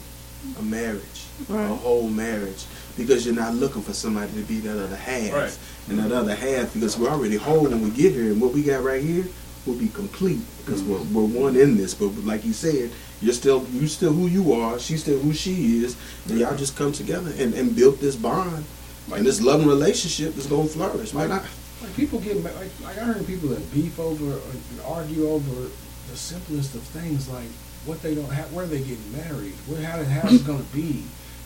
a 0.57 0.61
marriage, 0.61 1.25
a 1.49 1.67
whole 1.67 2.07
marriage? 2.07 2.65
Because 2.97 3.25
you're 3.25 3.35
not 3.35 3.55
looking 3.55 3.81
for 3.81 3.93
somebody 3.93 4.31
to 4.33 4.41
be 4.41 4.59
that 4.59 4.83
other 4.83 4.95
half, 4.95 5.33
Right. 5.33 5.57
and 5.89 5.99
that 5.99 6.11
other 6.11 6.35
half 6.35 6.73
because 6.73 6.97
we're 6.97 7.09
already 7.09 7.37
whole 7.37 7.63
when 7.63 7.81
we 7.81 7.89
get 7.89 8.13
here, 8.13 8.31
and 8.31 8.41
what 8.41 8.53
we 8.53 8.61
got 8.61 8.83
right 8.83 9.03
here 9.03 9.25
will 9.65 9.75
be 9.75 9.89
complete 9.89 10.39
because 10.59 10.83
we're, 10.83 10.97
mm-hmm. 10.97 11.13
we're 11.13 11.41
one 11.41 11.55
in 11.55 11.77
this. 11.77 11.93
But 11.93 12.09
like 12.25 12.45
you 12.45 12.53
said, 12.53 12.91
you're 13.21 13.33
still 13.33 13.65
you 13.71 13.87
still 13.87 14.13
who 14.13 14.27
you 14.27 14.53
are. 14.53 14.79
She's 14.79 15.01
still 15.01 15.19
who 15.19 15.33
she 15.33 15.83
is, 15.83 15.97
and 16.27 16.39
y'all 16.39 16.49
mm-hmm. 16.49 16.57
just 16.57 16.77
come 16.77 16.91
together 16.91 17.31
and, 17.37 17.53
and 17.53 17.75
build 17.75 17.99
this 17.99 18.15
bond. 18.15 18.65
And 19.11 19.25
this 19.25 19.41
loving 19.41 19.67
relationship 19.67 20.37
is 20.37 20.45
gonna 20.45 20.67
flourish. 20.67 21.13
Why 21.13 21.25
not? 21.25 21.43
Like 21.81 21.95
people 21.95 22.19
get 22.19 22.37
like 22.43 22.53
like 22.83 22.97
I 22.97 23.01
heard 23.01 23.25
people 23.25 23.49
that 23.49 23.73
beef 23.73 23.99
over 23.99 24.33
or 24.33 24.41
argue 24.85 25.27
over 25.29 25.69
the 26.09 26.17
simplest 26.17 26.75
of 26.75 26.81
things 26.81 27.29
like 27.29 27.47
what 27.85 28.01
they 28.01 28.15
don't 28.15 28.31
have, 28.31 28.51
where 28.53 28.65
they 28.65 28.79
getting 28.79 29.11
married, 29.15 29.53
where 29.67 29.81
how 29.81 30.03
house 30.03 30.31
is 30.31 30.41
gonna 30.43 30.63
be, 30.73 31.03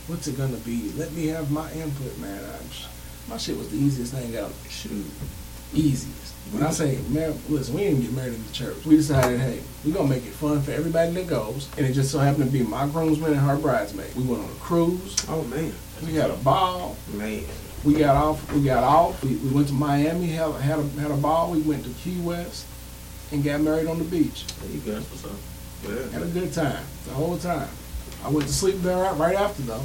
what's 0.07 0.27
it 0.27 0.37
gonna 0.37 0.57
be. 0.57 0.91
Let 0.97 1.11
me 1.13 1.27
have 1.27 1.51
my 1.51 1.71
input, 1.73 2.17
man. 2.19 2.43
I, 2.43 3.29
my 3.29 3.37
shit 3.37 3.57
was 3.57 3.69
the 3.69 3.77
easiest 3.77 4.13
thing 4.13 4.35
out. 4.37 4.51
Shoot. 4.69 5.05
Easiest. 5.73 6.33
When 6.51 6.61
I 6.61 6.71
say, 6.71 6.99
man, 7.09 7.33
listen, 7.49 7.73
we 7.73 7.81
didn't 7.81 8.01
get 8.01 8.11
married 8.13 8.33
in 8.33 8.45
the 8.45 8.51
church. 8.53 8.85
We 8.85 8.97
decided, 8.97 9.39
hey, 9.39 9.61
we're 9.85 9.93
gonna 9.93 10.09
make 10.09 10.25
it 10.25 10.33
fun 10.33 10.61
for 10.61 10.71
everybody 10.71 11.11
that 11.11 11.27
goes, 11.27 11.69
and 11.77 11.85
it 11.85 11.93
just 11.93 12.11
so 12.11 12.19
happened 12.19 12.45
to 12.45 12.51
be 12.51 12.63
my 12.63 12.85
groomsman 12.87 13.31
and 13.31 13.39
her 13.41 13.55
bridesmaid. 13.57 14.13
We 14.15 14.23
went 14.23 14.43
on 14.43 14.49
a 14.49 14.53
cruise. 14.59 15.15
Oh 15.29 15.43
man, 15.45 15.73
We 16.05 16.13
had 16.15 16.29
a 16.31 16.35
ball. 16.37 16.95
man. 17.13 17.43
We 17.83 17.95
got 17.95 18.15
off. 18.15 18.51
We 18.53 18.63
got 18.63 18.83
off. 18.83 19.21
We, 19.23 19.35
we 19.37 19.49
went 19.49 19.67
to 19.69 19.73
Miami. 19.73 20.27
Had 20.27 20.51
had 20.55 20.79
a 20.79 20.83
had 20.99 21.11
a 21.11 21.17
ball. 21.17 21.51
We 21.51 21.61
went 21.61 21.83
to 21.85 21.89
Key 22.01 22.19
West, 22.21 22.65
and 23.31 23.43
got 23.43 23.61
married 23.61 23.87
on 23.87 23.97
the 23.99 24.05
beach. 24.05 24.45
There 24.61 24.71
you 24.71 24.79
go. 24.81 24.95
What's 24.99 25.25
up? 25.25 25.31
Yeah. 25.83 26.11
Had 26.11 26.23
a 26.23 26.31
good 26.31 26.53
time 26.53 26.83
the 27.05 27.13
whole 27.13 27.37
time. 27.37 27.69
I 28.23 28.29
went 28.29 28.47
to 28.47 28.53
sleep 28.53 28.77
there 28.77 28.97
right, 28.97 29.17
right 29.17 29.35
after 29.35 29.63
though. 29.63 29.83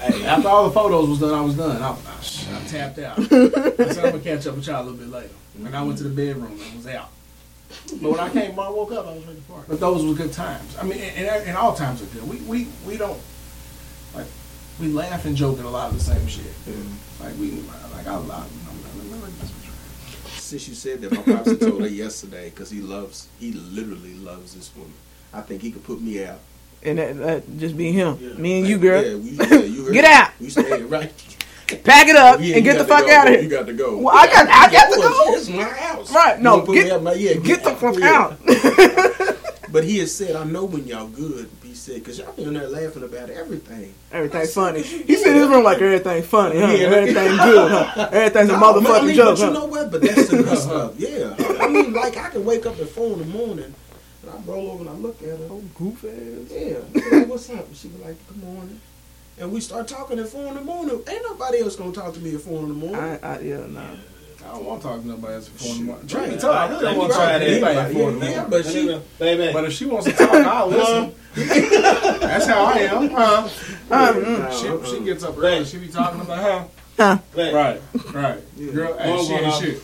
Hey, 0.00 0.24
After 0.24 0.48
all 0.48 0.64
the 0.64 0.70
photos 0.70 1.08
was 1.10 1.20
done, 1.20 1.34
I 1.34 1.42
was 1.42 1.54
done. 1.56 1.82
I, 1.82 1.90
I, 1.90 2.58
I 2.58 2.64
tapped 2.66 2.98
out. 2.98 3.18
I 3.20 3.22
said 3.28 4.04
I'm 4.04 4.10
gonna 4.12 4.20
catch 4.20 4.46
up 4.46 4.56
with 4.56 4.66
y'all 4.66 4.82
a 4.82 4.84
little 4.84 4.98
bit 4.98 5.08
later. 5.08 5.34
And 5.58 5.76
I 5.76 5.82
went 5.82 5.98
to 5.98 6.04
the 6.04 6.10
bedroom 6.10 6.58
and 6.60 6.76
was 6.76 6.86
out. 6.86 7.10
But 8.00 8.10
when 8.10 8.20
I 8.20 8.28
came, 8.30 8.56
when 8.56 8.66
I 8.66 8.70
woke 8.70 8.92
up, 8.92 9.06
I 9.06 9.12
was 9.12 9.24
ready 9.24 9.40
to 9.40 9.44
party. 9.46 9.66
But 9.68 9.80
those 9.80 10.04
were 10.06 10.14
good 10.14 10.32
times. 10.32 10.76
I 10.78 10.84
mean, 10.84 10.98
and, 10.98 11.26
and, 11.26 11.48
and 11.48 11.56
all 11.56 11.74
times 11.74 12.00
are 12.02 12.06
good. 12.06 12.28
We 12.28 12.36
we 12.38 12.68
we 12.86 12.96
don't 12.96 13.20
like 14.14 14.26
we 14.80 14.88
laugh 14.88 15.24
and 15.26 15.36
joke 15.36 15.58
at 15.58 15.64
a 15.64 15.68
lot 15.68 15.90
of 15.90 15.98
the 15.98 16.04
same 16.04 16.26
shit. 16.26 16.44
Like 17.20 17.36
we 17.38 17.50
like 17.92 18.06
I 18.06 18.16
love. 18.16 18.50
Since 20.46 20.68
you 20.68 20.74
said 20.74 21.00
that, 21.00 21.10
my 21.12 21.22
pops 21.34 21.50
had 21.50 21.60
told 21.60 21.80
her 21.82 21.88
yesterday 21.88 22.50
because 22.50 22.70
he 22.70 22.80
loves, 22.80 23.26
he 23.40 23.50
literally 23.52 24.14
loves 24.14 24.54
this 24.54 24.70
woman. 24.76 24.92
I 25.34 25.40
think 25.40 25.60
he 25.60 25.72
could 25.72 25.82
put 25.84 26.00
me 26.00 26.24
out. 26.24 26.38
And 26.84 26.98
that, 26.98 27.16
that 27.18 27.58
just 27.58 27.76
be 27.76 27.90
him. 27.90 28.16
Yeah. 28.20 28.34
Me 28.34 28.58
and 28.60 28.68
you, 28.68 28.78
girl. 28.78 29.02
Yeah, 29.04 29.16
we, 29.16 29.30
yeah, 29.30 29.54
you 29.64 29.84
heard 29.86 29.92
Get 29.92 30.04
out. 30.04 30.30
We 30.40 30.48
stay 30.50 30.82
right. 30.82 31.12
Pack 31.82 32.06
it 32.06 32.14
up 32.14 32.38
Yeah, 32.40 32.54
and 32.56 32.64
get 32.64 32.78
the 32.78 32.84
fuck 32.84 33.06
go. 33.06 33.12
out 33.12 33.26
of 33.26 33.32
here. 33.34 33.42
You 33.42 33.48
got 33.48 33.66
to 33.66 33.72
go. 33.72 33.98
Well, 33.98 34.16
I 34.16 34.26
got- 34.28 34.46
I 34.48 34.70
got 34.70 34.88
to 34.94 35.00
go. 35.00 35.34
It's 35.34 35.48
my 35.48 35.64
house. 35.64 36.12
Right, 36.14 36.40
no, 36.40 36.64
get- 36.64 37.02
my- 37.02 37.14
yeah, 37.14 37.34
Get 37.34 37.64
the 37.64 37.74
fuck 37.74 38.00
out. 38.02 38.38
But 39.72 39.82
he 39.82 39.98
has 39.98 40.14
said, 40.14 40.36
I 40.36 40.44
know 40.44 40.64
when 40.64 40.86
y'all 40.86 41.08
good. 41.08 41.50
Said, 41.86 42.02
because 42.02 42.18
y'all 42.18 42.32
be 42.32 42.42
in 42.42 42.54
there 42.54 42.66
laughing 42.66 43.04
about 43.04 43.30
everything. 43.30 43.94
Everything's 44.10 44.52
funny. 44.52 44.82
He 44.82 45.14
said 45.14 45.36
his 45.36 45.46
room 45.46 45.62
like 45.62 45.80
everything 45.80 46.20
funny, 46.24 46.58
huh? 46.58 46.66
Yeah. 46.66 46.88
Everything's 46.88 47.38
good, 47.38 47.70
huh? 47.70 48.08
Everything's 48.10 48.48
a 48.48 48.52
No, 48.54 48.58
motherfucking 48.58 48.82
but 48.82 49.02
I 49.02 49.06
mean, 49.06 49.14
joke, 49.14 49.38
But 49.38 49.46
you 49.46 49.52
know 49.52 49.66
what? 49.66 49.90
But 49.92 50.00
that's 50.02 50.28
the 50.28 50.42
good 50.42 50.58
stuff. 50.58 50.94
Yeah. 50.98 51.36
I 51.60 51.68
mean, 51.68 51.92
like, 51.92 52.16
I 52.16 52.30
can 52.30 52.44
wake 52.44 52.66
up 52.66 52.76
at 52.80 52.88
4 52.88 53.12
in 53.12 53.18
the 53.20 53.24
morning 53.26 53.72
and 54.22 54.30
I 54.32 54.36
roll 54.50 54.72
over 54.72 54.80
and 54.80 54.90
I 54.90 54.94
look 54.94 55.22
at 55.22 55.28
her. 55.28 55.46
Oh, 55.48 55.62
goof 55.76 56.04
ass. 56.04 56.50
Yeah. 56.50 57.24
What's 57.26 57.48
up? 57.50 57.68
And 57.68 57.76
she 57.76 57.86
be 57.86 58.02
like, 58.02 58.16
good 58.26 58.42
morning. 58.42 58.80
And 59.38 59.52
we 59.52 59.60
start 59.60 59.86
talking 59.86 60.18
at 60.18 60.26
4 60.26 60.44
in 60.44 60.54
the 60.54 60.62
morning. 60.62 61.00
Ain't 61.08 61.22
nobody 61.22 61.60
else 61.60 61.76
going 61.76 61.92
to 61.92 62.00
talk 62.00 62.14
to 62.14 62.18
me 62.18 62.34
at 62.34 62.40
4 62.40 62.62
in 62.62 62.68
the 62.68 62.74
morning. 62.74 63.00
I, 63.00 63.18
I, 63.18 63.38
yeah, 63.38 63.64
nah. 63.64 63.94
I 64.46 64.52
don't 64.52 64.64
want 64.64 64.82
to 64.82 64.88
talk 64.88 65.00
to 65.00 65.06
nobody 65.08 65.34
else 65.34 65.48
before 65.48 65.72
in 65.72 65.78
the 65.78 65.84
morning. 65.84 66.02
Right. 66.02 66.10
Truth 66.10 66.30
be 66.30 66.36
told, 66.40 66.56
I 66.56 66.68
really 66.68 66.82
don't 66.84 66.96
want 66.98 67.10
to 67.12 67.16
talk 67.18 67.24
try 67.28 67.38
to 67.38 67.44
that. 67.44 67.50
anybody 67.50 67.78
at 67.78 67.92
four 67.92 68.08
in 68.10 68.18
the 68.18 68.26
morning. 68.26 68.50
but 68.50 68.64
she, 68.66 69.00
baby. 69.18 69.52
But 69.52 69.64
if 69.64 69.72
she 69.72 69.84
wants 69.86 70.06
to 70.06 70.12
talk, 70.12 70.32
I'll 70.34 70.68
listen. 70.68 71.14
That's 72.20 72.46
how 72.46 72.64
I 72.64 72.78
am. 72.78 73.10
Huh? 73.10 73.48
Um, 73.90 74.84
She, 74.84 74.90
she 74.98 75.04
gets 75.04 75.22
up 75.24 75.36
early. 75.38 75.64
She 75.64 75.78
be 75.78 75.88
talking 75.88 76.20
about 76.20 76.38
her. 76.38 76.68
Huh. 76.96 77.18
Baby. 77.34 77.54
Right, 77.54 77.80
right. 78.14 78.72
Girl, 78.74 78.94
and 78.98 79.10
One 79.10 79.24
she 79.26 79.32
ain't 79.34 79.46
off. 79.46 79.62
shit. 79.62 79.82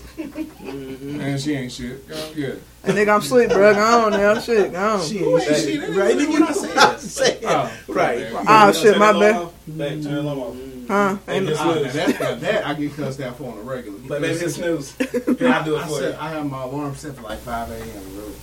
And 1.20 1.40
she 1.40 1.52
ain't 1.52 1.70
shit. 1.72 2.08
Girl, 2.08 2.18
yeah. 2.34 2.54
And 2.84 2.96
nigga, 2.96 3.14
I'm 3.14 3.20
sleep, 3.20 3.50
bro. 3.50 3.74
Go 3.74 4.04
on 4.06 4.12
now. 4.12 4.40
Shit, 4.40 4.72
go 4.72 4.78
on. 4.78 5.02
she 5.06 5.18
ain't 5.18 5.26
ain't 5.28 5.42
shit. 5.44 5.58
she? 5.64 5.76
That 5.76 5.88
ain't 5.88 5.96
Right? 5.98 6.10
even 6.16 6.32
You 6.32 6.40
what 6.40 6.48
I 6.48 6.52
said. 6.54 6.74
what 6.76 7.00
saying? 7.00 7.38
Oh, 7.44 7.72
Right. 7.88 8.32
right. 8.32 8.44
Ah, 8.48 8.72
shit, 8.72 8.96
my 8.98 9.12
bad. 9.12 9.50
Turn 9.66 10.02
the 10.02 10.20
alarm 10.22 10.38
off. 10.40 10.56
Huh? 10.88 11.16
Hey, 11.26 11.38
And, 11.38 11.46
just 11.46 11.60
Ah, 11.60 11.74
that, 11.74 12.40
that 12.40 12.66
I 12.66 12.74
get 12.74 12.94
cussed 12.94 13.20
out 13.20 13.36
for 13.36 13.50
on 13.52 13.58
a 13.58 13.62
regular. 13.62 13.98
But 14.06 14.20
baby, 14.22 14.38
hit 14.38 14.50
snooze. 14.50 14.94
Here, 14.96 15.48
I 15.48 15.64
do 15.64 15.76
it 15.76 15.80
I 15.82 15.86
for 15.88 15.94
said 15.98 16.14
you. 16.14 16.20
I 16.20 16.28
have 16.30 16.46
my 16.50 16.62
alarm 16.62 16.94
set 16.94 17.14
for 17.16 17.22
like 17.22 17.38
5 17.40 17.70
a.m. 17.70 18.16
really. 18.16 18.34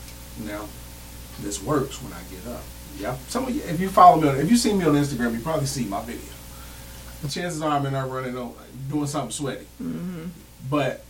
Now, 0.46 0.66
this 1.42 1.62
works 1.64 2.02
when 2.02 2.14
I 2.14 2.22
get 2.32 2.52
up. 2.54 2.64
Yeah. 2.98 3.16
Some 3.28 3.46
of 3.48 3.56
you, 3.56 3.62
if 3.64 3.80
you 3.80 3.90
follow 3.90 4.22
me 4.22 4.30
on, 4.30 4.38
if 4.38 4.50
you 4.50 4.58
see 4.58 4.74
me 4.74 4.86
on 4.86 4.94
Instagram, 4.96 5.34
you 5.34 5.40
probably 5.40 5.66
see 5.66 5.86
my 5.86 6.02
video. 6.04 6.22
Chances 7.30 7.62
are 7.62 7.70
I'm 7.72 7.86
in 7.86 7.94
there 7.94 8.06
running 8.06 8.38
on, 8.38 8.54
doing 8.90 9.08
something 9.08 9.32
sweaty. 9.32 9.66
But 10.70 11.04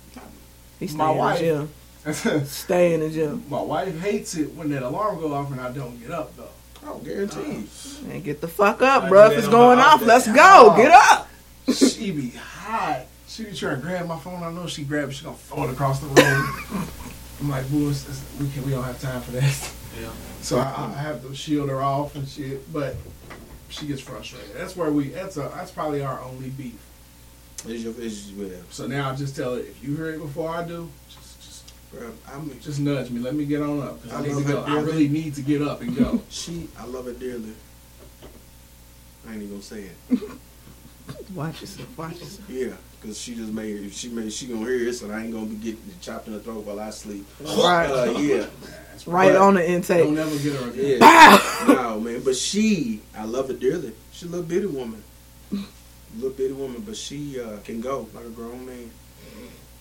he 0.79 0.87
stay 0.87 0.97
My 0.97 1.11
in 1.11 1.17
wife- 1.17 1.39
the 1.39 1.45
gym. 1.45 2.45
Stay 2.45 2.93
in 2.93 3.01
the 3.01 3.09
gym. 3.09 3.43
My 3.49 3.61
wife 3.61 3.99
hates 4.01 4.35
it 4.35 4.53
when 4.55 4.69
that 4.69 4.81
alarm 4.83 5.19
go 5.19 5.33
off 5.33 5.51
and 5.51 5.59
I 5.61 5.71
don't 5.71 5.99
get 6.01 6.11
up 6.11 6.35
though. 6.37 6.49
Oh, 6.85 6.97
guarantee. 6.99 7.67
Uh, 8.03 8.07
man, 8.07 8.21
get 8.21 8.41
the 8.41 8.47
fuck 8.47 8.81
up, 8.81 9.03
I 9.03 9.09
bro. 9.09 9.31
If 9.31 9.37
it's 9.39 9.47
going 9.47 9.79
off, 9.79 9.95
off 9.95 10.01
let's 10.03 10.25
day. 10.25 10.33
go. 10.33 10.73
Get 10.77 10.91
up. 10.91 11.29
She 11.73 12.11
be 12.11 12.29
hot. 12.31 13.05
She 13.27 13.43
be 13.45 13.53
trying 13.53 13.75
to 13.75 13.81
grab 13.81 14.07
my 14.07 14.17
phone. 14.17 14.41
I 14.43 14.51
know 14.51 14.65
she 14.67 14.83
grab 14.83 15.09
it. 15.09 15.13
She 15.13 15.23
gonna 15.25 15.37
throw 15.37 15.65
it 15.65 15.71
across 15.71 15.99
the 15.99 16.07
room. 16.07 16.17
I'm 17.41 17.49
like, 17.49 17.69
boo, 17.69 17.89
it's- 17.89 18.03
it's- 18.03 18.23
we 18.39 18.49
can 18.49 18.65
we 18.65 18.71
don't 18.71 18.83
have 18.83 18.99
time 18.99 19.21
for 19.21 19.31
that. 19.31 19.71
Yeah. 19.99 20.09
So 20.41 20.57
I, 20.57 20.91
I 20.95 20.99
have 21.01 21.21
to 21.27 21.35
shield 21.35 21.69
her 21.69 21.81
off 21.81 22.15
and 22.15 22.27
shit. 22.27 22.71
But 22.73 22.95
she 23.69 23.85
gets 23.85 24.01
frustrated. 24.01 24.55
That's 24.55 24.75
where 24.75 24.91
we. 24.91 25.09
That's 25.09 25.37
a. 25.37 25.51
That's 25.55 25.71
probably 25.71 26.01
our 26.01 26.21
only 26.21 26.49
beef. 26.49 26.79
Is 27.67 27.83
your, 27.83 27.93
it's 27.99 28.27
your, 28.29 28.47
well, 28.47 28.57
So 28.71 28.87
now 28.87 29.11
I 29.11 29.15
just 29.15 29.35
tell 29.35 29.55
her 29.55 29.59
if 29.59 29.83
you 29.83 29.95
hear 29.95 30.11
it 30.11 30.19
before 30.19 30.49
I 30.49 30.65
do, 30.65 30.89
just 31.09 31.19
just 31.21 31.28
bro, 31.91 32.11
I 32.27 32.39
mean, 32.39 32.59
just 32.61 32.79
nudge 32.79 33.09
me. 33.09 33.19
Let 33.19 33.35
me 33.35 33.45
get 33.45 33.61
on 33.61 33.81
up 33.81 33.99
I, 34.11 34.17
I 34.17 34.21
need 34.21 34.35
to 34.35 34.43
go. 34.43 34.63
I 34.63 34.79
really 34.81 35.07
need 35.07 35.35
to 35.35 35.41
get 35.41 35.61
up 35.61 35.81
and 35.81 35.95
go. 35.95 36.21
she, 36.29 36.69
I 36.77 36.85
love 36.85 37.05
her 37.05 37.13
dearly. 37.13 37.53
I 39.27 39.33
ain't 39.33 39.43
even 39.43 39.49
gonna 39.49 39.61
say 39.61 39.89
it. 40.09 40.19
Watch 41.35 41.61
yourself. 41.61 41.97
Watch 41.97 42.19
yourself. 42.19 42.49
Yeah, 42.49 42.73
because 43.01 43.19
she 43.19 43.35
just 43.35 43.51
made 43.51 43.75
it. 43.77 43.93
She 43.93 44.09
made. 44.09 44.31
She 44.31 44.47
gonna 44.47 44.61
hear 44.65 44.79
this, 44.79 45.01
and 45.01 45.11
I 45.11 45.23
ain't 45.23 45.33
gonna 45.33 45.45
be 45.47 45.55
getting 45.55 45.81
chopped 46.01 46.27
in 46.27 46.33
the 46.33 46.39
throat 46.39 46.65
while 46.65 46.79
I 46.79 46.89
sleep. 46.91 47.25
Right. 47.41 47.87
Uh, 47.87 48.11
yeah. 48.19 48.45
Right 49.05 49.33
But- 49.33 49.41
on 49.41 49.53
the 49.55 49.67
intake. 49.69 50.03
Don't 50.03 50.17
intake. 50.17 50.33
ever 50.33 50.43
get 50.43 50.61
her 50.61 50.69
again. 50.71 50.99
Yeah. 51.01 51.73
no, 51.73 51.99
man. 51.99 52.21
But 52.23 52.35
she, 52.35 53.01
I 53.15 53.23
love 53.25 53.47
her 53.47 53.53
dearly. 53.53 53.93
She 54.11 54.25
a 54.25 54.29
little 54.29 54.45
bitty 54.45 54.67
woman. 54.67 55.03
Little 56.15 56.31
bitty 56.31 56.53
woman, 56.53 56.83
but 56.85 56.97
she 56.97 57.39
uh, 57.39 57.57
can 57.63 57.81
go 57.81 58.07
like 58.13 58.25
a 58.25 58.29
grown 58.29 58.65
man. 58.65 58.89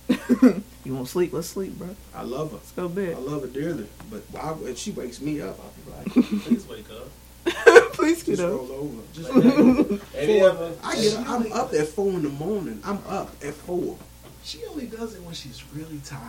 You 0.84 0.94
want 0.94 1.08
sleep? 1.08 1.32
Let's 1.34 1.48
sleep, 1.48 1.76
bro. 1.78 1.94
I 2.14 2.22
love 2.22 2.50
her. 2.52 2.56
Let's 2.56 2.72
go 2.72 2.88
to 2.88 2.94
bed. 2.94 3.14
I 3.16 3.18
love 3.20 3.42
her 3.42 3.46
dearly. 3.48 3.86
But 4.10 4.22
I, 4.40 4.54
if 4.62 4.78
she 4.78 4.90
wakes 4.92 5.20
me 5.20 5.42
up, 5.42 5.58
I'll 5.60 5.72
be 6.04 6.16
like, 6.18 6.26
Please 6.44 6.66
wake 6.66 6.86
up. 6.90 7.08
Please 7.92 8.22
get 8.22 8.36
just 8.36 8.42
up. 8.42 8.50
roll 8.52 8.72
over. 8.72 9.02
Just 9.12 9.28
roll 9.30 9.46
over. 9.80 10.04
Have 10.18 10.28
you 10.28 10.46
ever? 10.46 10.72
I 10.82 10.96
get 10.96 11.14
up, 11.14 11.28
I'm 11.28 11.52
up 11.52 11.74
at 11.74 11.88
four 11.88 12.08
in 12.12 12.22
the 12.22 12.30
morning. 12.30 12.80
I'm 12.84 12.98
up 13.06 13.34
at 13.44 13.52
four. 13.52 13.98
She 14.44 14.60
only 14.70 14.86
does 14.86 15.14
it 15.14 15.22
when 15.22 15.34
she's 15.34 15.62
really 15.74 15.98
tired. 16.04 16.22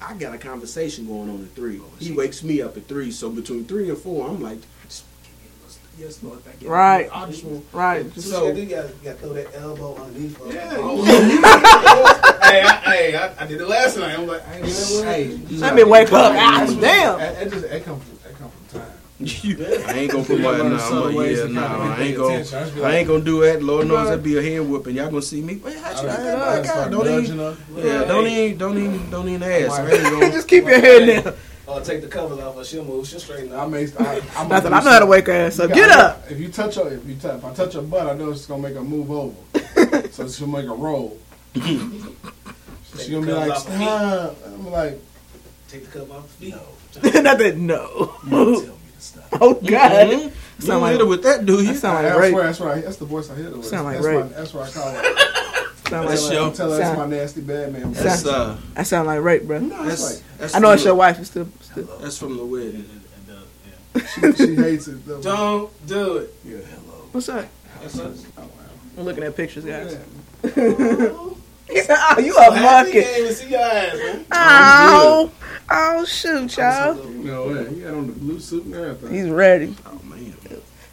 I 0.00 0.14
got 0.14 0.34
a 0.34 0.38
conversation 0.38 1.06
going 1.06 1.30
on 1.30 1.42
at 1.42 1.50
three. 1.54 1.78
Oh, 1.80 1.84
He 2.00 2.06
she- 2.06 2.12
wakes 2.12 2.42
me 2.42 2.62
up 2.62 2.76
at 2.76 2.86
three, 2.88 3.12
so 3.12 3.30
between 3.30 3.64
three 3.64 3.88
and 3.90 3.98
four, 3.98 4.26
I'm 4.28 4.42
like, 4.42 4.58
just 4.88 5.04
give 5.22 5.32
me 5.34 5.48
a 5.50 5.56
little 5.62 5.70
sleep. 5.70 5.85
Yes, 5.98 6.22
Lord, 6.22 6.40
thank 6.44 6.60
you. 6.60 6.68
Right. 6.68 7.08
I 7.12 7.26
just 7.26 7.42
want. 7.44 7.64
Right. 7.72 8.12
So, 8.14 8.20
So- 8.20 8.52
you 8.52 8.66
got 8.66 8.86
to 9.02 9.12
throw 9.14 9.32
that 9.32 9.54
elbow 9.54 9.96
underneath. 9.96 10.36
her. 10.38 10.52
Yeah. 10.52 10.70
hey, 12.50 12.62
I, 12.62 12.80
hey, 12.84 13.16
I, 13.16 13.42
I 13.42 13.46
did 13.46 13.60
it 13.60 13.66
last 13.68 13.96
night. 13.96 14.18
I'm 14.18 14.26
like, 14.26 14.44
Hey, 14.46 14.62
hey, 15.30 15.38
Let 15.52 15.74
me 15.74 15.84
wake 15.84 16.12
up. 16.12 16.32
Ah, 16.36 16.66
damn. 16.80 17.18
That, 17.18 17.38
that 17.38 17.50
just 17.50 17.68
that 17.70 17.84
come 17.84 17.98
from 18.00 18.18
that 18.24 18.38
come 18.38 18.50
from 18.50 18.80
time. 18.80 18.90
I 19.88 19.92
ain't 19.98 20.12
gonna 20.12 20.24
put 20.24 20.40
my 20.40 20.58
nah, 20.58 20.76
subtle 20.76 21.26
yeah, 21.26 21.44
nah, 21.46 21.94
I 21.96 22.00
ain't 22.02 22.16
gonna. 22.18 22.34
I 22.34 22.38
just 22.42 22.54
I 22.76 22.96
ain't 22.96 23.08
gonna 23.08 23.24
do 23.24 23.40
that. 23.40 23.62
Lord 23.62 23.86
knows 23.88 24.08
that'd 24.08 24.22
be 24.22 24.36
a 24.36 24.42
hand 24.42 24.70
whooping. 24.70 24.94
Y'all 24.94 25.08
gonna 25.08 25.22
see 25.22 25.40
me? 25.40 25.54
Man, 25.54 25.72
how 25.78 25.90
you 25.90 25.96
I 25.96 26.02
got 26.02 26.02
just- 26.02 26.18
I 26.18 26.56
back 26.56 26.64
start 26.66 26.78
out? 26.78 26.90
Don't 26.90 27.24
even, 27.24 27.38
yeah, 27.76 28.04
don't 28.04 28.26
even, 28.26 28.58
don't 28.58 28.76
even, 28.78 29.10
don't 29.10 29.28
even 29.30 29.42
ask. 29.42 29.80
I 29.80 29.84
Right. 29.84 29.94
ain't 29.94 30.02
gonna. 30.10 30.30
Just 30.32 30.48
keep 30.48 30.64
your 30.64 30.78
head 30.78 31.24
down. 31.24 31.34
Or 31.66 31.80
take 31.80 32.00
the 32.00 32.06
covers 32.08 32.38
off 32.38 32.54
her. 32.56 32.64
She'll 32.64 32.84
move. 32.84 33.06
She'll 33.08 33.18
straighten 33.18 33.52
I 33.52 33.66
may. 33.66 33.88
I, 33.98 34.20
I'm 34.36 34.48
Nothing. 34.48 34.72
I 34.72 34.80
know 34.84 34.90
how 34.90 34.98
to 35.00 35.06
wake 35.06 35.26
her 35.26 35.32
ass 35.32 35.58
up. 35.58 35.72
Get 35.72 35.90
up. 35.90 36.22
If 36.30 36.38
you 36.38 36.48
touch 36.48 36.76
her, 36.76 36.88
if 36.92 37.04
you 37.06 37.16
touch, 37.16 37.38
if 37.38 37.44
I 37.44 37.52
touch 37.54 37.74
her 37.74 37.82
butt, 37.82 38.06
I 38.06 38.14
know 38.14 38.30
it's 38.30 38.46
gonna 38.46 38.62
make 38.62 38.74
her 38.74 38.82
move 38.84 39.10
over. 39.10 40.08
so 40.12 40.28
she'll 40.28 40.46
make 40.46 40.66
a 40.66 40.74
roll. 40.74 41.18
so 41.54 41.60
she's 42.98 43.08
gonna 43.10 43.26
be 43.26 43.32
like, 43.32 43.52
Take 43.58 43.64
the 43.64 43.66
covers 43.66 43.66
off 43.66 43.66
her 43.66 43.78
feet. 43.78 43.84
stop. 43.84 44.36
I'm 44.46 44.70
like, 44.70 44.98
Take 45.68 45.84
the 45.90 45.98
cover 45.98 46.12
off 46.14 46.38
the 46.38 46.50
feet. 47.12 47.22
Nothing. 47.24 47.66
No. 47.66 48.14
you 48.24 48.30
tell 48.30 48.52
me 48.54 48.68
to 48.94 49.00
stop. 49.00 49.24
Oh 49.40 49.54
God. 49.54 49.90
Mhm. 50.08 50.10
You 50.22 50.30
Sound 50.60 50.66
don't 50.68 50.80
like- 50.82 50.92
hit 50.92 51.00
her 51.00 51.06
with 51.06 51.22
that, 51.24 51.44
do 51.46 51.54
you? 51.60 51.72
That 51.72 51.74
sound 51.76 51.94
like 51.96 52.04
that's 52.06 52.20
rape. 52.20 52.34
where 52.34 52.44
that's 52.44 52.60
right. 52.60 52.84
That's 52.84 52.96
the 52.96 53.04
voice 53.04 53.28
I 53.28 53.34
hit 53.34 53.46
her 53.46 53.56
with. 53.56 53.66
Sound 53.66 53.84
like 53.84 53.96
that's 53.96 54.06
rape. 54.06 54.20
My, 54.24 54.28
that's 54.28 54.54
what 54.54 54.68
I 54.68 54.72
call 54.72 54.88
it. 54.94 55.55
Sound 55.88 56.08
That's 56.08 56.24
like, 56.24 56.32
your- 56.32 56.52
Tell 56.52 56.70
her 56.72 56.78
that's 56.78 56.98
my 56.98 57.06
nasty 57.06 57.40
bad 57.42 57.72
man. 57.72 57.92
voice. 57.94 58.02
That's 58.02 58.26
uh, 58.26 58.56
I 58.76 58.82
sound 58.82 59.06
like 59.06 59.20
rape, 59.22 59.44
bro. 59.44 59.60
No, 59.60 59.84
that's, 59.86 60.02
it's 60.10 60.22
that's 60.38 60.54
I 60.54 60.58
know 60.58 60.68
from 60.68 60.74
it's 60.74 60.82
the- 60.82 60.88
your 60.88 60.94
wife. 60.96 61.18
It's 61.20 61.30
still, 61.30 61.48
still. 61.60 61.84
That's 62.00 62.18
from 62.18 62.36
the 62.36 62.44
wedding. 62.44 62.84
like 63.94 64.36
she, 64.36 64.46
she 64.46 64.54
hates 64.56 64.88
it. 64.88 65.06
though. 65.06 65.20
Don't 65.22 65.86
do 65.86 66.16
it. 66.18 66.34
Yeah, 66.44 66.56
hello. 66.58 66.94
What's 67.12 67.28
up? 67.28 67.46
That's 67.80 67.98
us. 67.98 68.26
Oh, 68.36 68.40
wow. 68.42 68.48
I'm 68.98 69.04
looking 69.04 69.22
at 69.24 69.36
pictures, 69.36 69.64
guys. 69.64 69.96
Yeah. 70.44 71.10
He 71.68 71.80
said, 71.82 71.96
"Oh, 71.98 72.20
you 72.20 72.36
a 72.36 72.50
monkey." 72.60 72.92
can't 73.02 73.18
even 73.18 73.34
see 73.34 73.50
your 73.50 73.60
ass, 73.60 73.96
man. 73.96 74.24
Oh, 74.30 75.32
oh, 75.68 76.04
shoot, 76.04 76.56
y'all. 76.56 76.94
No 76.94 77.48
way. 77.48 77.74
He 77.74 77.80
had 77.80 77.94
on 77.94 78.06
the 78.06 78.12
blue 78.12 78.38
suit 78.38 78.64
and 78.66 78.74
everything. 78.74 79.12
He's 79.16 79.28
ready. 79.28 79.74
Oh 79.84 80.00
man. 80.04 80.34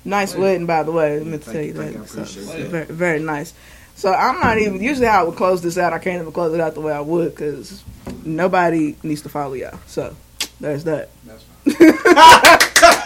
Nice 0.05 0.35
wedding, 0.35 0.65
by 0.65 0.81
the 0.83 0.91
way. 0.91 1.17
Let 1.19 1.27
me 1.27 1.37
Thank 1.37 1.43
tell 1.43 1.61
you, 1.61 1.67
you 1.67 1.73
thank 1.73 1.93
you. 1.93 2.01
I 2.01 2.03
that. 2.03 2.27
So, 2.27 2.41
that. 2.41 2.67
very, 2.67 2.85
very 2.85 3.19
nice. 3.19 3.53
So 3.95 4.11
I'm 4.13 4.39
not 4.39 4.57
even. 4.57 4.81
Usually, 4.81 5.07
how 5.07 5.21
I 5.21 5.23
would 5.23 5.35
close 5.37 5.61
this 5.61 5.77
out. 5.77 5.93
I 5.93 5.99
can't 5.99 6.19
even 6.21 6.33
close 6.33 6.53
it 6.53 6.59
out 6.59 6.73
the 6.73 6.81
way 6.81 6.91
I 6.93 6.99
would 6.99 7.31
because 7.31 7.83
nobody 8.25 8.95
needs 9.03 9.21
to 9.21 9.29
follow 9.29 9.53
y'all. 9.53 9.79
So 9.87 10.15
there's 10.59 10.83
that. 10.85 11.09
That's 11.25 11.43
fine. 11.43 13.03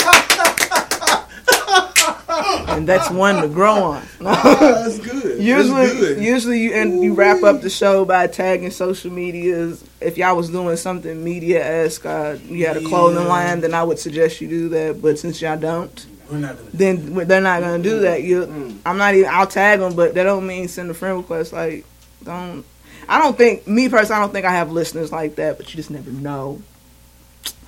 and 2.69 2.87
that's 2.87 3.09
one 3.09 3.41
to 3.41 3.47
grow 3.47 3.75
on. 3.83 4.03
That's 4.19 4.99
good. 4.99 5.41
usually, 5.41 5.87
That's 5.87 5.99
good. 5.99 6.23
usually, 6.23 6.59
you 6.61 6.73
and 6.73 7.03
you 7.03 7.13
wrap 7.13 7.43
up 7.43 7.61
the 7.61 7.69
show 7.69 8.05
by 8.05 8.27
tagging 8.27 8.71
social 8.71 9.11
medias. 9.11 9.83
If 10.01 10.17
y'all 10.17 10.35
was 10.35 10.49
doing 10.49 10.77
something 10.77 11.23
media 11.23 11.63
esque, 11.83 12.05
uh, 12.05 12.37
you 12.47 12.65
had 12.67 12.77
a 12.77 12.81
clothing 12.83 13.23
Yeah. 13.23 13.27
line, 13.29 13.61
then 13.61 13.73
I 13.73 13.83
would 13.83 13.99
suggest 13.99 14.41
you 14.41 14.47
do 14.47 14.69
that. 14.69 15.01
But 15.01 15.17
since 15.19 15.41
y'all 15.41 15.57
don't, 15.57 15.67
We're 15.69 15.75
not 15.77 15.95
gonna. 15.97 16.16
Then 16.29 17.13
they're 17.27 17.41
not 17.41 17.61
gonna 17.61 17.81
do 17.81 17.99
that. 18.01 18.23
You, 18.23 18.45
mm. 18.45 18.77
I'm 18.85 18.97
not 18.97 19.15
even. 19.15 19.29
I'll 19.29 19.47
tag 19.47 19.79
them, 19.79 19.95
but 19.95 20.13
that 20.13 20.23
don't 20.23 20.45
mean 20.45 20.67
send 20.67 20.89
a 20.89 20.93
friend 20.93 21.17
request. 21.17 21.53
Like, 21.53 21.85
don't. 22.23 22.65
I 23.09 23.19
don't 23.19 23.37
think 23.37 23.67
me 23.67 23.89
personally. 23.89 24.17
I 24.17 24.23
don't 24.23 24.33
think 24.33 24.45
I 24.45 24.51
have 24.51 24.71
listeners 24.71 25.11
like 25.11 25.35
that. 25.35 25.57
But 25.57 25.69
you 25.69 25.77
just 25.77 25.89
never 25.89 26.11
know. 26.11 26.61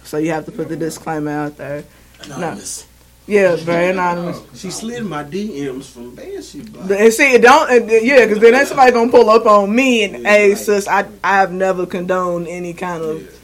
So 0.03 0.17
you 0.17 0.31
have 0.31 0.45
to 0.45 0.51
put 0.51 0.69
the 0.69 0.75
disclaimer 0.75 1.31
out 1.31 1.57
there. 1.57 1.85
Anonymous. 2.23 2.87
Yeah, 3.27 3.55
very 3.57 3.91
anonymous. 3.91 4.41
She 4.55 4.71
slid 4.71 5.05
my 5.05 5.23
DMs 5.23 5.91
from 5.91 6.15
Banshee. 6.15 6.61
And 6.61 7.13
see, 7.13 7.33
it 7.35 7.43
don't. 7.43 7.69
yeah, 7.87 8.25
because 8.25 8.39
then 8.39 8.53
that's 8.53 8.69
somebody 8.69 8.91
gonna 8.91 9.11
pull 9.11 9.29
up 9.29 9.45
on 9.45 9.73
me 9.73 10.03
and, 10.03 10.25
hey, 10.25 10.55
sis, 10.55 10.87
I 10.87 11.07
I 11.23 11.37
have 11.37 11.51
never 11.51 11.85
condoned 11.85 12.47
any 12.47 12.73
kind 12.73 13.03
of 13.03 13.38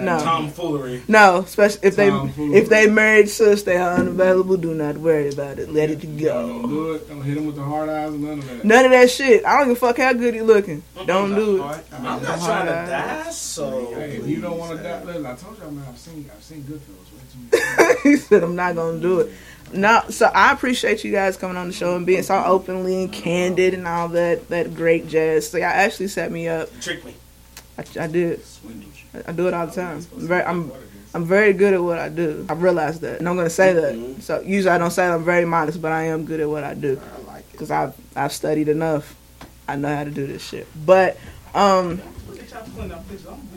no. 0.00 0.18
Tomfoolery. 0.18 1.02
No, 1.08 1.38
especially 1.38 1.88
if 1.88 1.96
they 1.96 2.08
Tomfoolery. 2.08 2.58
if 2.58 2.68
they 2.68 2.88
married 2.88 3.28
sis, 3.28 3.62
they 3.62 3.76
are 3.76 3.94
unavailable. 3.94 4.56
Do 4.56 4.74
not 4.74 4.98
worry 4.98 5.28
about 5.28 5.58
it. 5.58 5.70
Let 5.70 5.90
it 5.90 6.00
go. 6.18 6.48
Don't 6.48 6.62
go. 6.62 6.68
do 6.68 6.94
it. 6.94 7.08
Don't 7.08 7.22
hit 7.22 7.36
him 7.36 7.46
with 7.46 7.56
the 7.56 7.62
hard 7.62 7.88
eyes 7.88 8.08
and 8.08 8.22
none 8.22 8.38
of 8.38 8.48
that. 8.48 8.64
None 8.64 8.84
of 8.84 8.90
that 8.90 9.10
shit. 9.10 9.44
I 9.44 9.58
don't 9.58 9.68
give 9.68 9.76
a 9.76 9.80
fuck 9.80 9.98
how 9.98 10.12
good 10.12 10.34
he 10.34 10.42
looking. 10.42 10.82
Don't 11.06 11.34
do 11.34 11.56
it. 11.56 11.84
I'm 11.92 12.02
not 12.02 12.22
trying 12.22 12.66
to 12.66 12.90
die, 12.90 13.30
so. 13.30 13.94
Hey, 13.94 14.16
if 14.16 14.26
you 14.26 14.40
don't 14.40 14.58
want 14.58 14.76
to 14.76 14.82
die, 14.82 14.90
uh, 14.90 15.04
listen, 15.04 15.26
I 15.26 15.34
told 15.36 15.58
y'all, 15.58 15.70
man, 15.70 15.84
I've 15.88 15.98
seen, 15.98 16.30
I've 16.34 16.42
seen 16.42 16.62
Goodfellas 16.62 17.12
way 17.12 17.20
too 17.32 17.58
many 17.58 17.86
times. 17.92 18.00
he 18.02 18.16
said, 18.16 18.42
"I'm 18.42 18.56
not 18.56 18.74
gonna 18.74 19.00
do 19.00 19.20
it." 19.20 19.32
No, 19.72 20.02
so 20.10 20.26
I 20.26 20.52
appreciate 20.52 21.02
you 21.04 21.10
guys 21.10 21.36
coming 21.36 21.56
on 21.56 21.68
the 21.68 21.72
show 21.72 21.96
and 21.96 22.06
being 22.06 22.22
so 22.22 22.42
openly 22.44 23.02
and 23.02 23.12
candid 23.12 23.74
and 23.74 23.86
all 23.86 24.08
that 24.10 24.48
that 24.48 24.74
great 24.74 25.08
jazz. 25.08 25.48
So 25.50 25.58
y'all 25.58 25.66
actually 25.66 26.08
set 26.08 26.30
me 26.30 26.48
up. 26.48 26.68
Trick 26.80 27.04
me. 27.04 27.14
I, 27.76 27.84
I 28.00 28.06
did. 28.06 28.40
I, 28.40 28.95
I 29.26 29.32
do 29.32 29.48
it 29.48 29.54
all 29.54 29.66
the 29.66 29.72
time. 29.72 29.96
I'm 29.96 30.26
very, 30.26 30.42
I'm, 30.44 30.72
I'm 31.14 31.24
very 31.24 31.52
good 31.52 31.74
at 31.74 31.82
what 31.82 31.98
I 31.98 32.08
do. 32.08 32.46
I 32.48 32.52
realize 32.54 33.00
that, 33.00 33.18
and 33.18 33.28
I'm 33.28 33.36
gonna 33.36 33.50
say 33.50 33.72
that. 33.72 34.22
So 34.22 34.40
usually 34.40 34.72
I 34.74 34.78
don't 34.78 34.90
say 34.90 35.06
that 35.06 35.14
I'm 35.14 35.24
very 35.24 35.44
modest, 35.44 35.80
but 35.80 35.92
I 35.92 36.04
am 36.04 36.24
good 36.24 36.40
at 36.40 36.48
what 36.48 36.64
I 36.64 36.74
do 36.74 37.00
I 37.00 37.26
like 37.32 37.40
it. 37.44 37.52
because 37.52 37.70
I've 37.70 37.94
I've 38.14 38.32
studied 38.32 38.68
enough. 38.68 39.14
I 39.68 39.76
know 39.76 39.94
how 39.94 40.04
to 40.04 40.10
do 40.10 40.26
this 40.26 40.42
shit. 40.42 40.66
But 40.84 41.18
um, 41.54 42.00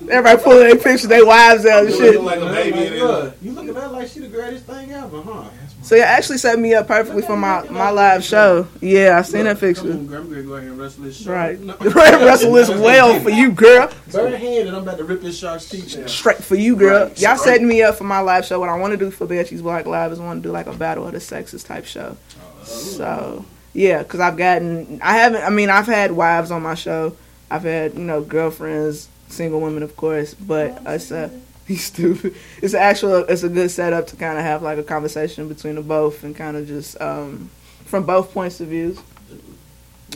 everybody 0.09 0.43
pulling 0.43 0.59
their 0.67 0.75
pictures, 0.75 1.07
their 1.07 1.25
wives 1.25 1.65
out 1.65 1.85
and 1.85 1.93
shit. 1.93 2.21
Looking 2.21 2.25
like 2.25 2.39
a 2.39 2.45
baby 2.45 2.85
in 2.87 2.93
it. 2.93 2.99
Look, 3.03 3.35
you 3.41 3.51
looking 3.51 3.69
at 3.75 3.83
her 3.83 3.87
like 3.89 4.07
she 4.07 4.19
the 4.19 4.27
greatest 4.27 4.65
thing 4.65 4.91
ever, 4.91 5.21
huh? 5.21 5.49
So 5.89 5.95
you 5.95 6.03
actually 6.03 6.37
set 6.37 6.59
me 6.59 6.75
up 6.75 6.85
perfectly 6.85 7.23
for 7.23 7.35
my 7.35 7.67
my 7.67 7.89
live 7.89 8.23
show. 8.23 8.67
Yeah, 8.79 9.17
I 9.17 9.23
seen 9.23 9.45
that 9.45 9.59
Come 9.59 9.69
picture. 9.69 9.91
on, 9.91 10.05
girl, 10.05 10.21
I'm 10.21 10.29
gonna 10.29 10.43
go 10.43 10.53
ahead 10.53 10.69
and 10.69 10.77
wrestle 10.77 11.03
this 11.05 11.19
shark. 11.19 11.57
Right, 11.79 12.13
wrestle 12.13 12.53
this 12.53 12.69
well 12.69 13.19
for 13.19 13.31
you, 13.31 13.51
girl. 13.51 13.91
Barehanded, 14.11 14.71
I'm 14.71 14.83
about 14.83 14.99
to 14.99 15.03
rip 15.03 15.21
this 15.21 15.39
shark's 15.39 15.67
teeth 15.67 15.97
out. 15.97 16.07
Straight 16.07 16.43
for 16.43 16.53
you, 16.53 16.75
girl. 16.75 17.07
Right, 17.07 17.19
Y'all 17.19 17.37
setting 17.37 17.67
me 17.67 17.81
up 17.81 17.95
for 17.95 18.03
my 18.03 18.19
live 18.19 18.45
show. 18.45 18.59
What 18.59 18.69
I 18.69 18.77
want 18.77 18.91
to 18.91 18.97
do 18.97 19.09
for 19.09 19.25
Banshees 19.25 19.63
Block 19.63 19.87
Live 19.87 20.11
is 20.11 20.19
want 20.19 20.43
to 20.43 20.47
do 20.47 20.53
like 20.53 20.67
a 20.67 20.73
battle 20.73 21.07
of 21.07 21.13
the 21.13 21.19
sexes 21.19 21.63
type 21.63 21.85
show. 21.85 22.15
So 22.61 23.43
yeah, 23.73 24.03
because 24.03 24.19
I've 24.19 24.37
gotten, 24.37 24.99
I 25.01 25.15
haven't. 25.15 25.41
I 25.41 25.49
mean, 25.49 25.71
I've 25.71 25.87
had 25.87 26.11
wives 26.11 26.51
on 26.51 26.61
my 26.61 26.75
show. 26.75 27.15
I've 27.49 27.63
had 27.63 27.95
you 27.95 28.01
know 28.03 28.21
girlfriends, 28.21 29.09
single 29.29 29.59
women, 29.59 29.81
of 29.81 29.95
course. 29.95 30.35
But 30.35 30.83
it's 30.85 31.09
a 31.09 31.17
uh, 31.17 31.29
he's 31.69 31.85
stupid. 31.85 32.35
It's 32.61 32.73
actual. 32.73 33.17
It's 33.29 33.43
a 33.43 33.49
good 33.49 33.71
setup 33.71 34.07
to 34.07 34.17
kind 34.17 34.37
of 34.37 34.43
have 34.43 34.61
like 34.61 34.77
a 34.77 34.83
conversation 34.83 35.47
between 35.47 35.75
the 35.75 35.81
both 35.81 36.23
and 36.23 36.35
kind 36.35 36.57
of 36.57 36.67
just 36.67 36.99
um, 36.99 37.49
from 37.85 38.05
both 38.05 38.33
points 38.33 38.59
of 38.59 38.67
views. 38.67 38.99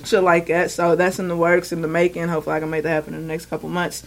Shit 0.03 0.23
like 0.23 0.47
that. 0.47 0.71
So 0.71 0.95
that's 0.97 1.19
in 1.19 1.29
the 1.29 1.37
works, 1.37 1.71
in 1.71 1.81
the 1.81 1.87
making. 1.87 2.27
Hopefully, 2.27 2.57
I 2.57 2.59
can 2.59 2.71
make 2.71 2.83
that 2.83 2.89
happen 2.89 3.13
in 3.13 3.21
the 3.21 3.27
next 3.27 3.45
couple 3.45 3.69
months. 3.69 4.03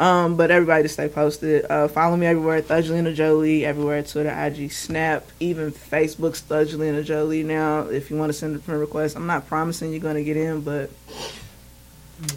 Um, 0.00 0.36
but 0.36 0.50
everybody 0.50 0.82
just 0.84 0.94
stay 0.94 1.08
posted. 1.08 1.66
Uh, 1.68 1.88
follow 1.88 2.16
me 2.16 2.26
everywhere, 2.26 2.62
Thudgelina 2.62 3.14
Jolie, 3.14 3.64
everywhere, 3.64 4.02
Twitter, 4.04 4.30
IG, 4.30 4.70
Snap, 4.70 5.26
even 5.40 5.72
Facebook's 5.72 6.40
Thudgelina 6.42 7.04
Jolie 7.04 7.42
now. 7.42 7.80
If 7.88 8.08
you 8.08 8.16
want 8.16 8.30
to 8.30 8.32
send 8.32 8.54
a 8.54 8.60
friend 8.60 8.80
request, 8.80 9.16
I'm 9.16 9.26
not 9.26 9.48
promising 9.48 9.90
you're 9.90 10.00
going 10.00 10.14
to 10.14 10.22
get 10.22 10.36
in, 10.36 10.60
but 10.60 10.90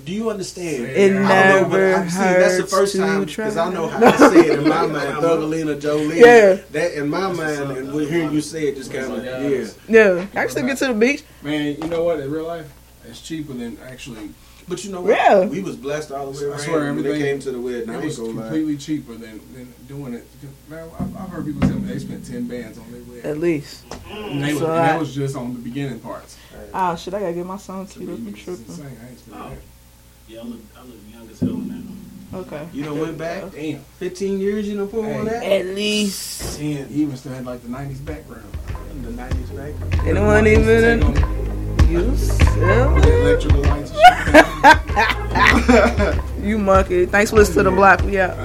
Do 0.05 0.11
you 0.11 0.29
understand? 0.29 0.85
It 0.85 1.11
I 1.11 1.13
don't 1.15 1.23
know, 1.63 1.69
but 1.69 1.77
never 1.77 1.95
I- 2.03 2.07
see, 2.07 2.19
That's 2.19 2.57
the 2.57 2.67
first 2.67 2.95
time 2.95 3.25
because 3.25 3.57
I 3.57 3.73
know 3.73 3.87
how 3.87 4.05
I 4.05 4.15
say 4.29 4.39
it 4.51 4.59
in 4.59 4.69
my 4.69 4.85
mind. 4.85 5.17
Thugalina 5.17 5.81
Jolie. 5.81 6.19
Yeah. 6.19 6.57
That 6.71 6.93
in 6.93 7.09
my 7.09 7.31
mind, 7.31 7.71
and 7.77 7.93
we 7.93 8.07
hearing 8.07 8.31
you 8.31 8.41
say 8.41 8.67
it 8.67 8.75
just 8.75 8.93
kind 8.93 9.11
of 9.11 9.25
yeah. 9.25 9.67
yeah, 9.87 10.27
Actually, 10.35 10.63
get 10.63 10.77
to 10.79 10.87
the 10.87 10.93
beach. 10.93 11.23
Man, 11.41 11.77
you 11.81 11.87
know 11.87 12.03
what? 12.03 12.19
In 12.19 12.29
real 12.29 12.45
life, 12.45 12.71
it's 13.05 13.21
cheaper 13.21 13.53
than 13.53 13.77
actually. 13.87 14.29
But 14.67 14.85
you 14.85 14.91
know 14.91 15.01
what? 15.01 15.09
Yeah. 15.17 15.45
We 15.45 15.61
was 15.61 15.75
blessed 15.75 16.11
all 16.11 16.31
the 16.31 16.39
way 16.39 16.45
I 16.45 16.49
around. 16.51 16.59
swear, 16.59 16.93
when 16.93 17.03
they 17.03 17.19
came 17.19 17.39
to 17.39 17.51
the 17.51 17.59
wedding. 17.59 17.89
It 17.89 18.03
was 18.05 18.17
gonna 18.19 18.29
lie. 18.29 18.41
completely 18.43 18.77
cheaper 18.77 19.13
than, 19.13 19.41
than 19.53 19.73
doing 19.87 20.13
it. 20.13 20.25
Man, 20.69 20.87
I've, 20.99 21.17
I've 21.17 21.29
heard 21.29 21.45
people 21.45 21.61
tell 21.61 21.79
me 21.79 21.91
they 21.91 21.99
spent 21.99 22.25
ten 22.25 22.47
bands 22.47 22.77
on 22.77 22.89
their 22.91 23.01
wedding. 23.01 23.29
At 23.29 23.39
least. 23.39 23.83
And, 24.09 24.43
they 24.43 24.53
was, 24.53 24.61
So 24.61 24.67
and 24.67 24.75
that 24.77 24.99
was 24.99 25.13
just 25.15 25.35
on 25.35 25.53
the 25.53 25.59
beginning 25.59 25.99
parts. 25.99 26.37
Oh, 26.73 26.95
shit, 26.95 27.13
I 27.13 27.19
got 27.19 27.27
to 27.27 27.33
get 27.33 27.45
my 27.45 27.57
song 27.57 27.85
to 27.87 28.03
up. 28.03 28.09
I'm 28.19 28.33
tripping. 28.33 28.65
insane. 28.67 28.97
I 29.03 29.09
ain't 29.09 29.19
spent 29.19 29.37
that. 29.37 29.57
Yeah, 30.27 30.39
I 30.39 30.43
look, 30.43 30.59
I 30.77 30.83
look 30.83 30.95
young 31.13 31.29
as 31.29 31.39
hell 31.39 31.49
now. 31.57 31.81
Okay. 32.33 32.67
You 32.71 32.83
know, 32.83 32.93
went 32.95 33.17
back 33.17 33.51
Damn. 33.51 33.79
15 33.99 34.39
years. 34.39 34.67
You 34.67 34.77
done 34.77 34.87
pulled 34.87 35.05
on 35.05 35.25
that. 35.25 35.43
At 35.43 35.65
least. 35.65 36.57
Ten. 36.57 36.87
He 36.87 37.01
even 37.01 37.17
still 37.17 37.33
had 37.33 37.45
like 37.45 37.61
the 37.61 37.67
'90s 37.67 38.05
background. 38.05 38.45
The 39.01 39.09
90s 39.09 39.51
back. 39.55 39.73
And 40.07 40.17
it 40.17 40.21
wasn't 40.21 40.47
even 40.47 41.01
Take 41.77 41.89
you. 41.89 42.11
the 42.11 42.17
silly. 42.17 43.11
electrical 43.21 43.61
lights. 43.63 43.91
You 46.41 46.57
monkey. 46.57 47.05
Thanks 47.05 47.29
for 47.31 47.37
listening 47.37 47.65
to 47.65 47.69
the 47.69 47.75
block. 47.75 48.01
We 48.03 48.19
out. 48.19 48.35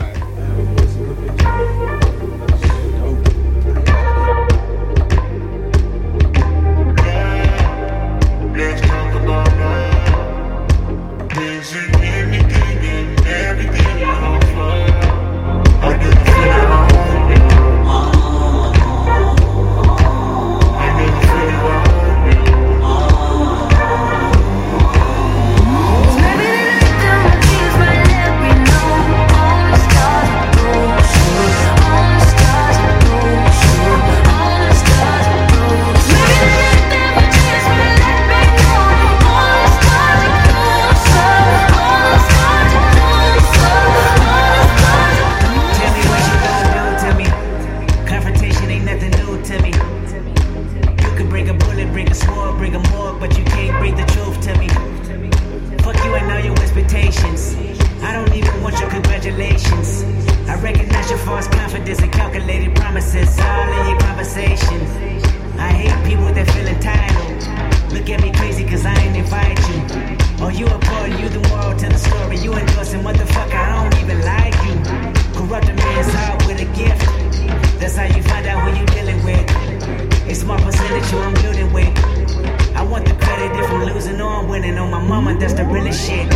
Winning 84.57 84.79
on 84.79 84.91
my 84.91 85.03
mama, 85.03 85.39
that's 85.39 85.53
the 85.53 85.65
realest 85.65 86.07
shit. 86.07 86.33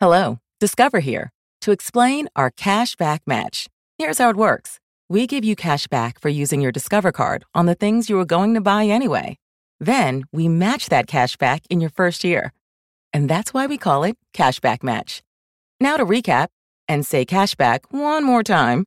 Hello, 0.00 0.38
Discover 0.60 1.00
here 1.00 1.30
to 1.60 1.72
explain 1.72 2.28
our 2.36 2.50
cash 2.50 2.96
back 2.96 3.22
match. 3.26 3.68
Here's 3.98 4.18
how 4.18 4.30
it 4.30 4.36
works 4.36 4.78
we 5.10 5.26
give 5.26 5.44
you 5.44 5.54
cash 5.54 5.86
back 5.86 6.18
for 6.18 6.30
using 6.30 6.62
your 6.62 6.72
Discover 6.72 7.12
card 7.12 7.44
on 7.54 7.66
the 7.66 7.74
things 7.74 8.08
you 8.08 8.16
were 8.16 8.24
going 8.24 8.54
to 8.54 8.60
buy 8.62 8.86
anyway. 8.86 9.36
Then 9.78 10.24
we 10.32 10.48
match 10.48 10.88
that 10.88 11.06
cash 11.06 11.36
back 11.36 11.62
in 11.68 11.82
your 11.82 11.90
first 11.90 12.24
year. 12.24 12.52
And 13.12 13.28
that's 13.28 13.52
why 13.52 13.66
we 13.66 13.76
call 13.76 14.04
it 14.04 14.16
Cashback 14.32 14.82
Match. 14.82 15.22
Now 15.84 15.98
to 15.98 16.06
recap 16.06 16.48
and 16.88 17.04
say 17.04 17.26
cashback 17.26 17.80
one 17.90 18.24
more 18.24 18.42
time. 18.42 18.84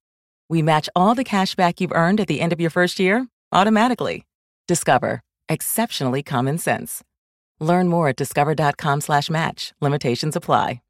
We 0.50 0.64
match 0.64 0.90
all 0.96 1.14
the 1.14 1.24
cash 1.24 1.54
back 1.54 1.80
you've 1.80 1.92
earned 1.94 2.20
at 2.20 2.28
the 2.28 2.42
end 2.42 2.52
of 2.54 2.60
your 2.60 2.72
first 2.72 3.00
year 3.00 3.28
automatically. 3.52 4.26
Discover. 4.68 5.22
Exceptionally 5.48 6.24
common 6.24 6.58
sense. 6.58 7.04
Learn 7.60 7.88
more 7.88 8.10
at 8.10 8.16
discover.com 8.16 9.02
slash 9.02 9.30
match. 9.30 9.74
Limitations 9.80 10.36
apply. 10.36 10.82